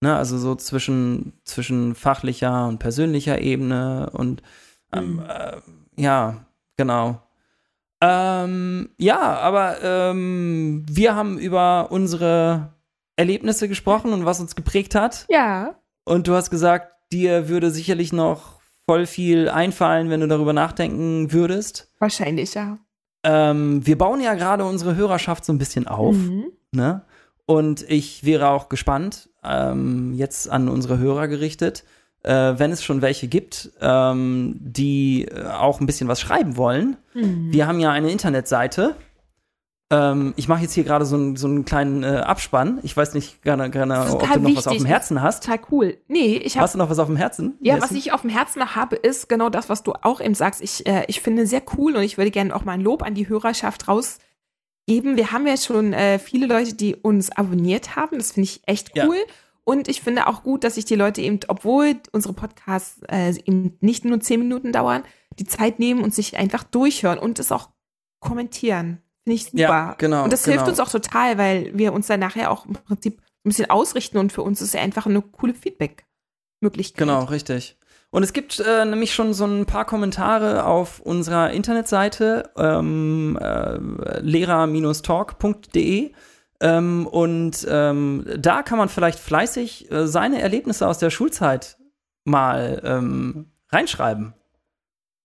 Ne? 0.00 0.16
Also 0.16 0.38
so 0.38 0.54
zwischen, 0.54 1.32
zwischen 1.44 1.94
fachlicher 1.94 2.68
und 2.68 2.78
persönlicher 2.78 3.40
Ebene 3.40 4.10
und 4.12 4.42
ähm, 4.92 5.14
Mhm. 5.16 5.22
äh, 5.28 5.56
ja, 5.96 6.46
Genau. 6.76 7.20
Ähm, 8.00 8.90
ja, 8.98 9.20
aber 9.38 9.82
ähm, 9.82 10.84
wir 10.90 11.14
haben 11.14 11.38
über 11.38 11.90
unsere 11.90 12.74
Erlebnisse 13.16 13.68
gesprochen 13.68 14.12
und 14.12 14.24
was 14.24 14.40
uns 14.40 14.56
geprägt 14.56 14.94
hat. 14.94 15.24
Ja. 15.28 15.76
Und 16.04 16.26
du 16.26 16.34
hast 16.34 16.50
gesagt, 16.50 16.92
dir 17.12 17.48
würde 17.48 17.70
sicherlich 17.70 18.12
noch 18.12 18.60
voll 18.86 19.06
viel 19.06 19.48
einfallen, 19.48 20.10
wenn 20.10 20.20
du 20.20 20.28
darüber 20.28 20.52
nachdenken 20.52 21.32
würdest. 21.32 21.92
Wahrscheinlich, 21.98 22.52
ja. 22.54 22.78
Ähm, 23.24 23.86
wir 23.86 23.98
bauen 23.98 24.20
ja 24.20 24.34
gerade 24.34 24.64
unsere 24.64 24.94
Hörerschaft 24.94 25.44
so 25.44 25.52
ein 25.52 25.58
bisschen 25.58 25.88
auf. 25.88 26.14
Mhm. 26.14 26.44
Ne? 26.72 27.02
Und 27.46 27.88
ich 27.90 28.24
wäre 28.24 28.48
auch 28.48 28.68
gespannt, 28.68 29.28
ähm, 29.42 30.12
jetzt 30.14 30.48
an 30.48 30.68
unsere 30.68 30.98
Hörer 30.98 31.28
gerichtet, 31.28 31.84
äh, 32.22 32.54
wenn 32.56 32.72
es 32.72 32.82
schon 32.82 33.02
welche 33.02 33.28
gibt, 33.28 33.70
ähm, 33.80 34.56
die 34.60 35.26
äh, 35.26 35.46
auch 35.46 35.80
ein 35.80 35.86
bisschen 35.86 36.08
was 36.08 36.20
schreiben 36.20 36.56
wollen. 36.56 36.96
Mhm. 37.12 37.52
Wir 37.52 37.66
haben 37.66 37.80
ja 37.80 37.90
eine 37.90 38.10
Internetseite. 38.10 38.96
Ähm, 39.94 40.34
ich 40.36 40.48
mache 40.48 40.62
jetzt 40.62 40.72
hier 40.74 40.84
gerade 40.84 41.04
so, 41.06 41.14
einen- 41.16 41.36
so 41.36 41.46
einen 41.46 41.64
kleinen 41.64 42.02
äh, 42.02 42.06
Abspann. 42.24 42.80
Ich 42.82 42.96
weiß 42.96 43.14
nicht 43.14 43.42
gerne, 43.42 43.70
gerne 43.70 44.00
ob 44.10 44.20
du 44.20 44.40
noch 44.40 44.56
was 44.56 44.66
auf 44.66 44.72
wichtig. 44.72 44.78
dem 44.78 44.86
Herzen 44.86 45.22
hast. 45.22 45.44
Total 45.44 45.60
cool. 45.70 45.98
Nee, 46.08 46.36
ich 46.36 46.56
habe 46.56 46.64
Hast 46.64 46.74
du 46.74 46.78
noch 46.78 46.90
was 46.90 46.98
auf 46.98 47.06
dem 47.06 47.16
Herzen? 47.16 47.56
Ja, 47.60 47.74
Jessie? 47.74 47.82
was 47.84 47.90
ich 47.96 48.12
auf 48.12 48.22
dem 48.22 48.30
Herzen 48.30 48.58
noch 48.58 48.74
habe, 48.76 48.96
ist 48.96 49.28
genau 49.28 49.50
das, 49.50 49.68
was 49.68 49.82
du 49.82 49.92
auch 50.02 50.20
eben 50.20 50.34
sagst. 50.34 50.60
Ich, 50.62 50.86
äh, 50.86 51.04
ich 51.08 51.20
finde 51.20 51.46
sehr 51.46 51.62
cool 51.76 51.94
und 51.96 52.02
ich 52.02 52.18
würde 52.18 52.30
gerne 52.30 52.54
auch 52.56 52.64
mal 52.64 52.72
ein 52.72 52.80
Lob 52.80 53.02
an 53.02 53.14
die 53.14 53.28
Hörerschaft 53.28 53.86
rausgeben. 53.88 55.16
Wir 55.16 55.32
haben 55.32 55.46
ja 55.46 55.56
schon 55.56 55.92
äh, 55.92 56.18
viele 56.18 56.46
Leute, 56.46 56.74
die 56.74 56.96
uns 56.96 57.30
abonniert 57.30 57.96
haben. 57.96 58.18
Das 58.18 58.32
finde 58.32 58.48
ich 58.48 58.62
echt 58.66 58.96
Ja. 58.96 59.06
cool. 59.06 59.16
Und 59.66 59.88
ich 59.88 60.02
finde 60.02 60.26
auch 60.26 60.42
gut, 60.42 60.62
dass 60.62 60.74
sich 60.74 60.84
die 60.84 60.94
Leute 60.94 61.22
eben, 61.22 61.40
obwohl 61.48 61.96
unsere 62.12 62.34
Podcasts 62.34 63.00
äh, 63.08 63.30
eben 63.46 63.78
nicht 63.80 64.04
nur 64.04 64.20
zehn 64.20 64.40
Minuten 64.40 64.72
dauern, 64.72 65.04
die 65.38 65.46
Zeit 65.46 65.78
nehmen 65.78 66.02
und 66.02 66.14
sich 66.14 66.36
einfach 66.36 66.64
durchhören 66.64 67.18
und 67.18 67.38
es 67.38 67.50
auch 67.50 67.70
kommentieren. 68.20 68.98
Finde 69.24 69.34
ich 69.36 69.44
super. 69.46 69.58
Ja, 69.58 69.94
genau, 69.98 70.24
Und 70.24 70.32
das 70.32 70.44
genau. 70.44 70.56
hilft 70.56 70.68
uns 70.68 70.80
auch 70.80 70.90
total, 70.90 71.38
weil 71.38 71.70
wir 71.76 71.92
uns 71.92 72.06
dann 72.06 72.20
nachher 72.20 72.50
auch 72.50 72.66
im 72.66 72.74
Prinzip 72.74 73.18
ein 73.18 73.48
bisschen 73.48 73.70
ausrichten 73.70 74.18
und 74.18 74.32
für 74.32 74.42
uns 74.42 74.60
ist 74.62 74.74
ja 74.74 74.80
einfach 74.80 75.06
eine 75.06 75.20
coole 75.22 75.54
Feedback-Möglichkeit. 75.54 76.98
Genau, 76.98 77.24
richtig. 77.24 77.76
Und 78.10 78.22
es 78.22 78.32
gibt 78.32 78.60
äh, 78.60 78.84
nämlich 78.84 79.12
schon 79.12 79.34
so 79.34 79.44
ein 79.44 79.66
paar 79.66 79.84
Kommentare 79.86 80.66
auf 80.66 81.00
unserer 81.00 81.50
Internetseite 81.50 82.50
ähm, 82.56 83.36
äh, 83.40 84.20
lehrer-talk.de. 84.20 86.12
Ähm, 86.60 87.06
und 87.08 87.66
ähm, 87.68 88.24
da 88.38 88.62
kann 88.62 88.78
man 88.78 88.88
vielleicht 88.88 89.18
fleißig 89.18 89.90
äh, 89.90 90.06
seine 90.06 90.40
Erlebnisse 90.40 90.86
aus 90.86 90.98
der 90.98 91.10
Schulzeit 91.10 91.76
mal 92.24 92.80
ähm, 92.84 93.50
reinschreiben. 93.70 94.34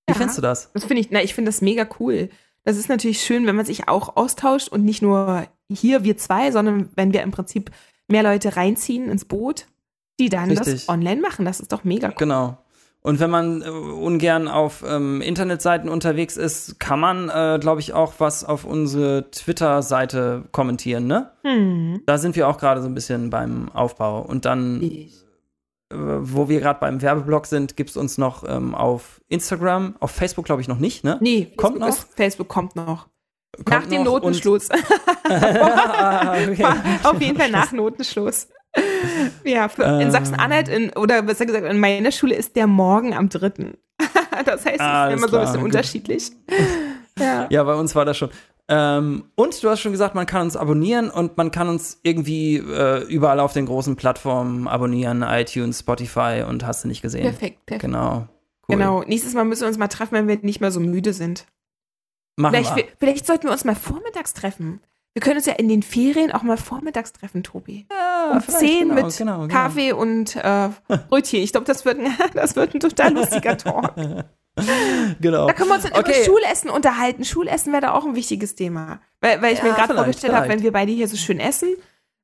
Wie 0.07 0.13
Ja. 0.13 0.15
findest 0.17 0.37
du 0.39 0.41
das? 0.41 0.71
Das 0.73 0.85
finde 0.85 1.01
ich, 1.01 1.11
na, 1.11 1.21
ich 1.21 1.35
finde 1.35 1.49
das 1.49 1.61
mega 1.61 1.87
cool. 1.99 2.29
Das 2.63 2.77
ist 2.77 2.89
natürlich 2.89 3.21
schön, 3.21 3.45
wenn 3.47 3.55
man 3.55 3.65
sich 3.65 3.87
auch 3.87 4.15
austauscht 4.15 4.69
und 4.69 4.83
nicht 4.83 5.01
nur 5.01 5.47
hier 5.71 6.03
wir 6.03 6.17
zwei, 6.17 6.51
sondern 6.51 6.89
wenn 6.95 7.13
wir 7.13 7.21
im 7.21 7.31
Prinzip 7.31 7.71
mehr 8.07 8.23
Leute 8.23 8.55
reinziehen 8.55 9.09
ins 9.09 9.25
Boot, 9.25 9.67
die 10.19 10.29
dann 10.29 10.49
Richtig. 10.49 10.85
das 10.85 10.89
online 10.89 11.21
machen. 11.21 11.45
Das 11.45 11.59
ist 11.59 11.71
doch 11.71 11.83
mega 11.83 12.09
cool. 12.09 12.15
Genau. 12.17 12.57
Und 13.01 13.21
wenn 13.21 13.29
man 13.29 13.61
äh, 13.61 13.69
ungern 13.69 14.49
auf 14.49 14.83
ähm, 14.85 15.21
Internetseiten 15.21 15.89
unterwegs 15.89 16.35
ist, 16.35 16.79
kann 16.79 16.99
man, 16.99 17.29
äh, 17.29 17.57
glaube 17.59 17.79
ich, 17.79 17.93
auch 17.93 18.15
was 18.17 18.43
auf 18.43 18.65
unsere 18.65 19.31
Twitter-Seite 19.31 20.43
kommentieren, 20.51 21.07
ne? 21.07 21.31
Hm. 21.43 22.01
Da 22.05 22.17
sind 22.17 22.35
wir 22.35 22.49
auch 22.49 22.57
gerade 22.57 22.81
so 22.81 22.87
ein 22.87 22.93
bisschen 22.93 23.29
beim 23.29 23.69
Aufbau. 23.69 24.21
Und 24.21 24.43
dann, 24.43 24.81
äh, 24.83 25.09
wo 25.91 26.47
wir 26.49 26.59
gerade 26.59 26.79
beim 26.79 27.01
Werbeblock 27.01 27.45
sind, 27.47 27.75
gibt 27.75 27.89
es 27.89 27.97
uns 27.97 28.17
noch 28.17 28.43
ähm, 28.47 28.75
auf 28.75 29.21
Instagram, 29.27 29.95
auf 29.99 30.11
Facebook 30.11 30.45
glaube 30.45 30.61
ich 30.61 30.67
noch 30.67 30.79
nicht, 30.79 31.03
ne? 31.03 31.17
Nee, 31.21 31.51
Kommt 31.57 31.77
Facebook, 31.77 31.79
noch? 31.79 31.87
Ist, 31.89 32.07
Facebook 32.15 32.47
kommt 32.47 32.75
noch. 32.75 33.07
Kommt 33.57 33.69
nach 33.69 33.85
dem 33.87 34.03
noch 34.03 34.13
Notenschluss. 34.13 34.69
Ah, 34.71 36.33
okay. 36.49 36.65
Auf 37.03 37.19
jeden 37.19 37.37
Fall 37.37 37.49
nach 37.51 37.71
Notenschluss. 37.71 38.47
Ja, 39.43 39.67
für, 39.67 39.81
in 39.83 40.01
Ähm. 40.01 40.11
Sachsen-Anhalt, 40.11 40.67
in- 40.67 40.91
oder 40.91 41.23
besser 41.23 41.47
gesagt, 41.47 41.65
in 41.65 41.79
meiner 41.79 42.11
Schule 42.11 42.35
ist 42.35 42.55
der 42.55 42.67
Morgen 42.67 43.15
am 43.15 43.27
3. 43.27 43.73
das 44.45 44.63
heißt, 44.63 44.75
es 44.75 44.79
Ah, 44.79 45.07
ist 45.07 45.17
immer 45.17 45.21
so 45.21 45.25
ein 45.25 45.29
klar, 45.29 45.41
bisschen 45.41 45.55
gut. 45.61 45.65
unterschiedlich. 45.65 46.31
Ja. 47.19 47.47
Ja, 47.51 47.63
bei 47.63 47.75
uns 47.75 47.95
war 47.95 48.05
das 48.05 48.17
schon. 48.17 48.29
Ähm, 48.67 49.23
und 49.35 49.63
du 49.63 49.69
hast 49.69 49.79
schon 49.79 49.91
gesagt, 49.91 50.13
man 50.13 50.25
kann 50.27 50.43
uns 50.43 50.55
abonnieren 50.55 51.09
und 51.09 51.37
man 51.37 51.49
kann 51.51 51.69
uns 51.69 51.99
irgendwie 52.03 52.57
äh, 52.57 53.03
überall 53.05 53.39
auf 53.39 53.53
den 53.53 53.65
großen 53.65 53.95
Plattformen 53.95 54.67
abonnieren, 54.67 55.23
iTunes, 55.23 55.79
Spotify 55.79 56.43
und 56.47 56.65
hast 56.65 56.83
du 56.83 56.87
nicht 56.87 57.01
gesehen. 57.01 57.23
Perfekt, 57.23 57.65
perfekt. 57.65 57.81
Genau. 57.81 58.27
Cool. 58.67 58.75
Genau. 58.77 59.01
Nächstes 59.03 59.33
Mal 59.33 59.45
müssen 59.45 59.61
wir 59.61 59.67
uns 59.69 59.79
mal 59.79 59.87
treffen, 59.87 60.13
wenn 60.13 60.27
wir 60.27 60.37
nicht 60.43 60.61
mehr 60.61 60.69
so 60.71 60.79
müde 60.79 61.13
sind. 61.13 61.47
Machen 62.35 62.53
Vielleicht, 62.55 62.75
wir. 62.75 62.83
vielleicht 62.99 63.25
sollten 63.25 63.45
wir 63.47 63.51
uns 63.51 63.65
mal 63.65 63.75
vormittags 63.75 64.33
treffen. 64.33 64.81
Wir 65.15 65.21
können 65.23 65.37
uns 65.37 65.47
ja 65.47 65.53
in 65.53 65.67
den 65.67 65.81
Ferien 65.81 66.31
auch 66.31 66.43
mal 66.43 66.55
vormittags 66.55 67.11
treffen, 67.11 67.41
Tobi. 67.41 67.87
Ja, 67.91 68.33
um 68.33 68.41
vielleicht, 68.41 68.59
10 68.59 68.89
genau, 68.89 68.93
mit 68.93 69.17
genau, 69.17 69.39
genau. 69.41 69.47
Kaffee 69.53 69.91
und 69.93 70.35
äh, 70.35 70.69
Brötchen. 71.09 71.39
Ich 71.41 71.51
glaube, 71.51 71.65
das, 71.65 71.83
wird 71.83 71.99
ein- 71.99 72.13
das 72.35 72.55
wird 72.55 72.75
ein 72.75 72.79
total 72.79 73.13
lustiger 73.15 73.57
Talk. 73.57 73.95
Genau. 75.21 75.47
Da 75.47 75.53
können 75.53 75.69
wir 75.69 75.75
uns 75.75 75.83
dann 75.83 75.93
Okay. 75.99 76.13
über 76.15 76.25
Schulessen 76.25 76.69
unterhalten. 76.69 77.25
Schulessen 77.25 77.71
wäre 77.73 77.81
da 77.81 77.91
auch 77.93 78.05
ein 78.05 78.15
wichtiges 78.15 78.55
Thema. 78.55 79.01
Weil, 79.21 79.41
weil 79.41 79.53
ich 79.53 79.59
Ja, 79.59 79.65
mir 79.65 79.73
gerade 79.73 79.93
vorgestellt 79.95 80.33
habe, 80.33 80.47
wenn 80.49 80.61
wir 80.61 80.71
beide 80.71 80.91
hier 80.91 81.07
so 81.07 81.17
schön 81.17 81.39
essen, 81.39 81.69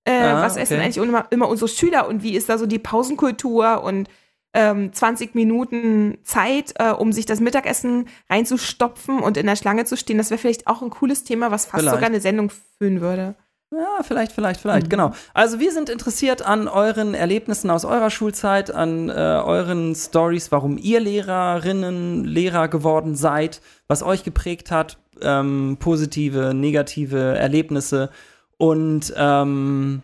äh, 0.06 0.12
Ah, 0.12 0.42
was 0.42 0.56
essen 0.58 0.76
okay. 0.76 0.84
eigentlich 0.84 0.98
immer, 0.98 1.26
immer 1.32 1.48
unsere 1.50 1.68
Schüler 1.68 2.08
und 2.08 2.24
wie 2.24 2.36
ist 2.36 2.48
da 2.50 2.58
so 2.58 2.66
die 2.66 2.80
Pausenkultur 2.80 3.84
und 3.84 4.08
ähm, 4.54 4.94
20 4.94 5.36
Minuten 5.36 6.18
Zeit, 6.24 6.74
äh, 6.80 6.92
um 6.92 7.12
sich 7.12 7.26
das 7.26 7.40
Mittagessen 7.42 8.08
reinzustopfen 8.30 9.20
und 9.20 9.36
in 9.36 9.46
der 9.48 9.56
Schlange 9.58 9.84
zu 9.86 9.98
stehen. 9.98 10.18
Das 10.18 10.30
wäre 10.30 10.38
vielleicht 10.38 10.68
auch 10.68 10.82
ein 10.82 10.90
cooles 10.92 11.24
Thema, 11.26 11.52
was 11.52 11.66
fast 11.66 11.82
Vielleicht. 11.82 11.96
sogar 11.96 12.08
eine 12.08 12.22
Sendung 12.22 12.52
füllen 12.78 13.02
würde. 13.02 13.36
Ja, 13.78 14.04
vielleicht, 14.04 14.32
vielleicht, 14.32 14.62
vielleicht, 14.62 14.86
Mhm. 14.88 14.90
genau. 14.90 15.12
Also 15.34 15.60
wir 15.60 15.72
sind 15.72 15.90
interessiert 15.90 16.42
an 16.42 16.68
euren 16.68 17.14
Erlebnissen 17.14 17.70
aus 17.70 17.84
eurer 17.86 18.10
Schulzeit, 18.10 18.72
an 18.74 19.10
äh, 19.10 19.14
euren 19.14 19.96
Stories, 19.96 20.52
warum 20.52 20.78
ihr 20.78 21.00
Lehrerinnen, 21.00 22.24
Lehrer 22.24 22.68
geworden 22.68 23.16
seid, 23.16 23.62
was 23.88 24.02
euch 24.04 24.24
geprägt 24.24 24.72
hat, 24.72 24.98
ähm, 25.22 25.78
positive, 25.80 26.54
negative 26.54 27.36
Erlebnisse 27.38 28.10
und 28.58 29.14
ähm, 29.18 30.02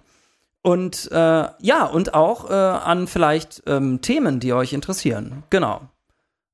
und 0.64 1.10
äh, 1.12 1.46
ja, 1.60 1.86
und 1.86 2.14
auch 2.14 2.50
äh, 2.50 2.54
an 2.54 3.08
vielleicht 3.08 3.64
ähm, 3.66 4.02
Themen, 4.02 4.40
die 4.40 4.54
euch 4.54 4.74
interessieren. 4.74 5.44
Genau. 5.50 5.82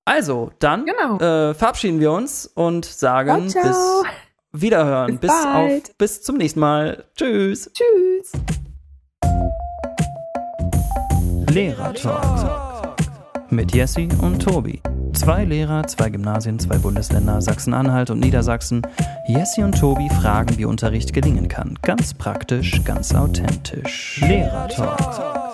Also, 0.05 0.51
dann 0.59 0.85
Genau. 0.85 1.17
äh, 1.19 1.53
verabschieden 1.53 1.99
wir 1.99 2.11
uns 2.13 2.45
und 2.47 2.85
sagen 2.85 3.49
Ciao, 3.49 3.63
ciao. 3.63 4.03
bis 4.03 4.03
Wiederhören. 4.53 5.19
Bis 5.19 5.31
Bis, 5.31 5.45
auf, 5.45 5.97
bis 5.97 6.21
zum 6.21 6.37
nächsten 6.37 6.59
Mal. 6.59 7.03
Tschüss. 7.15 7.69
Tschüss. 7.73 8.31
Lehrer-Talk. 11.49 12.95
Mit 13.49 13.73
Jessie 13.73 14.09
und 14.21 14.39
Tobi. 14.39 14.81
Zwei 15.13 15.45
Lehrer, 15.45 15.87
zwei 15.87 16.09
Gymnasien, 16.09 16.59
zwei 16.59 16.77
Bundesländer, 16.77 17.41
Sachsen-Anhalt 17.41 18.09
und 18.09 18.19
Niedersachsen. 18.19 18.81
Jessie 19.27 19.63
und 19.63 19.79
Tobi 19.79 20.09
fragen, 20.09 20.57
wie 20.57 20.65
Unterricht 20.65 21.13
gelingen 21.13 21.47
kann. 21.47 21.77
Ganz 21.81 22.13
praktisch, 22.13 22.83
ganz 22.83 23.15
authentisch. 23.15 24.21
Lehrer-Talk. 24.21 25.46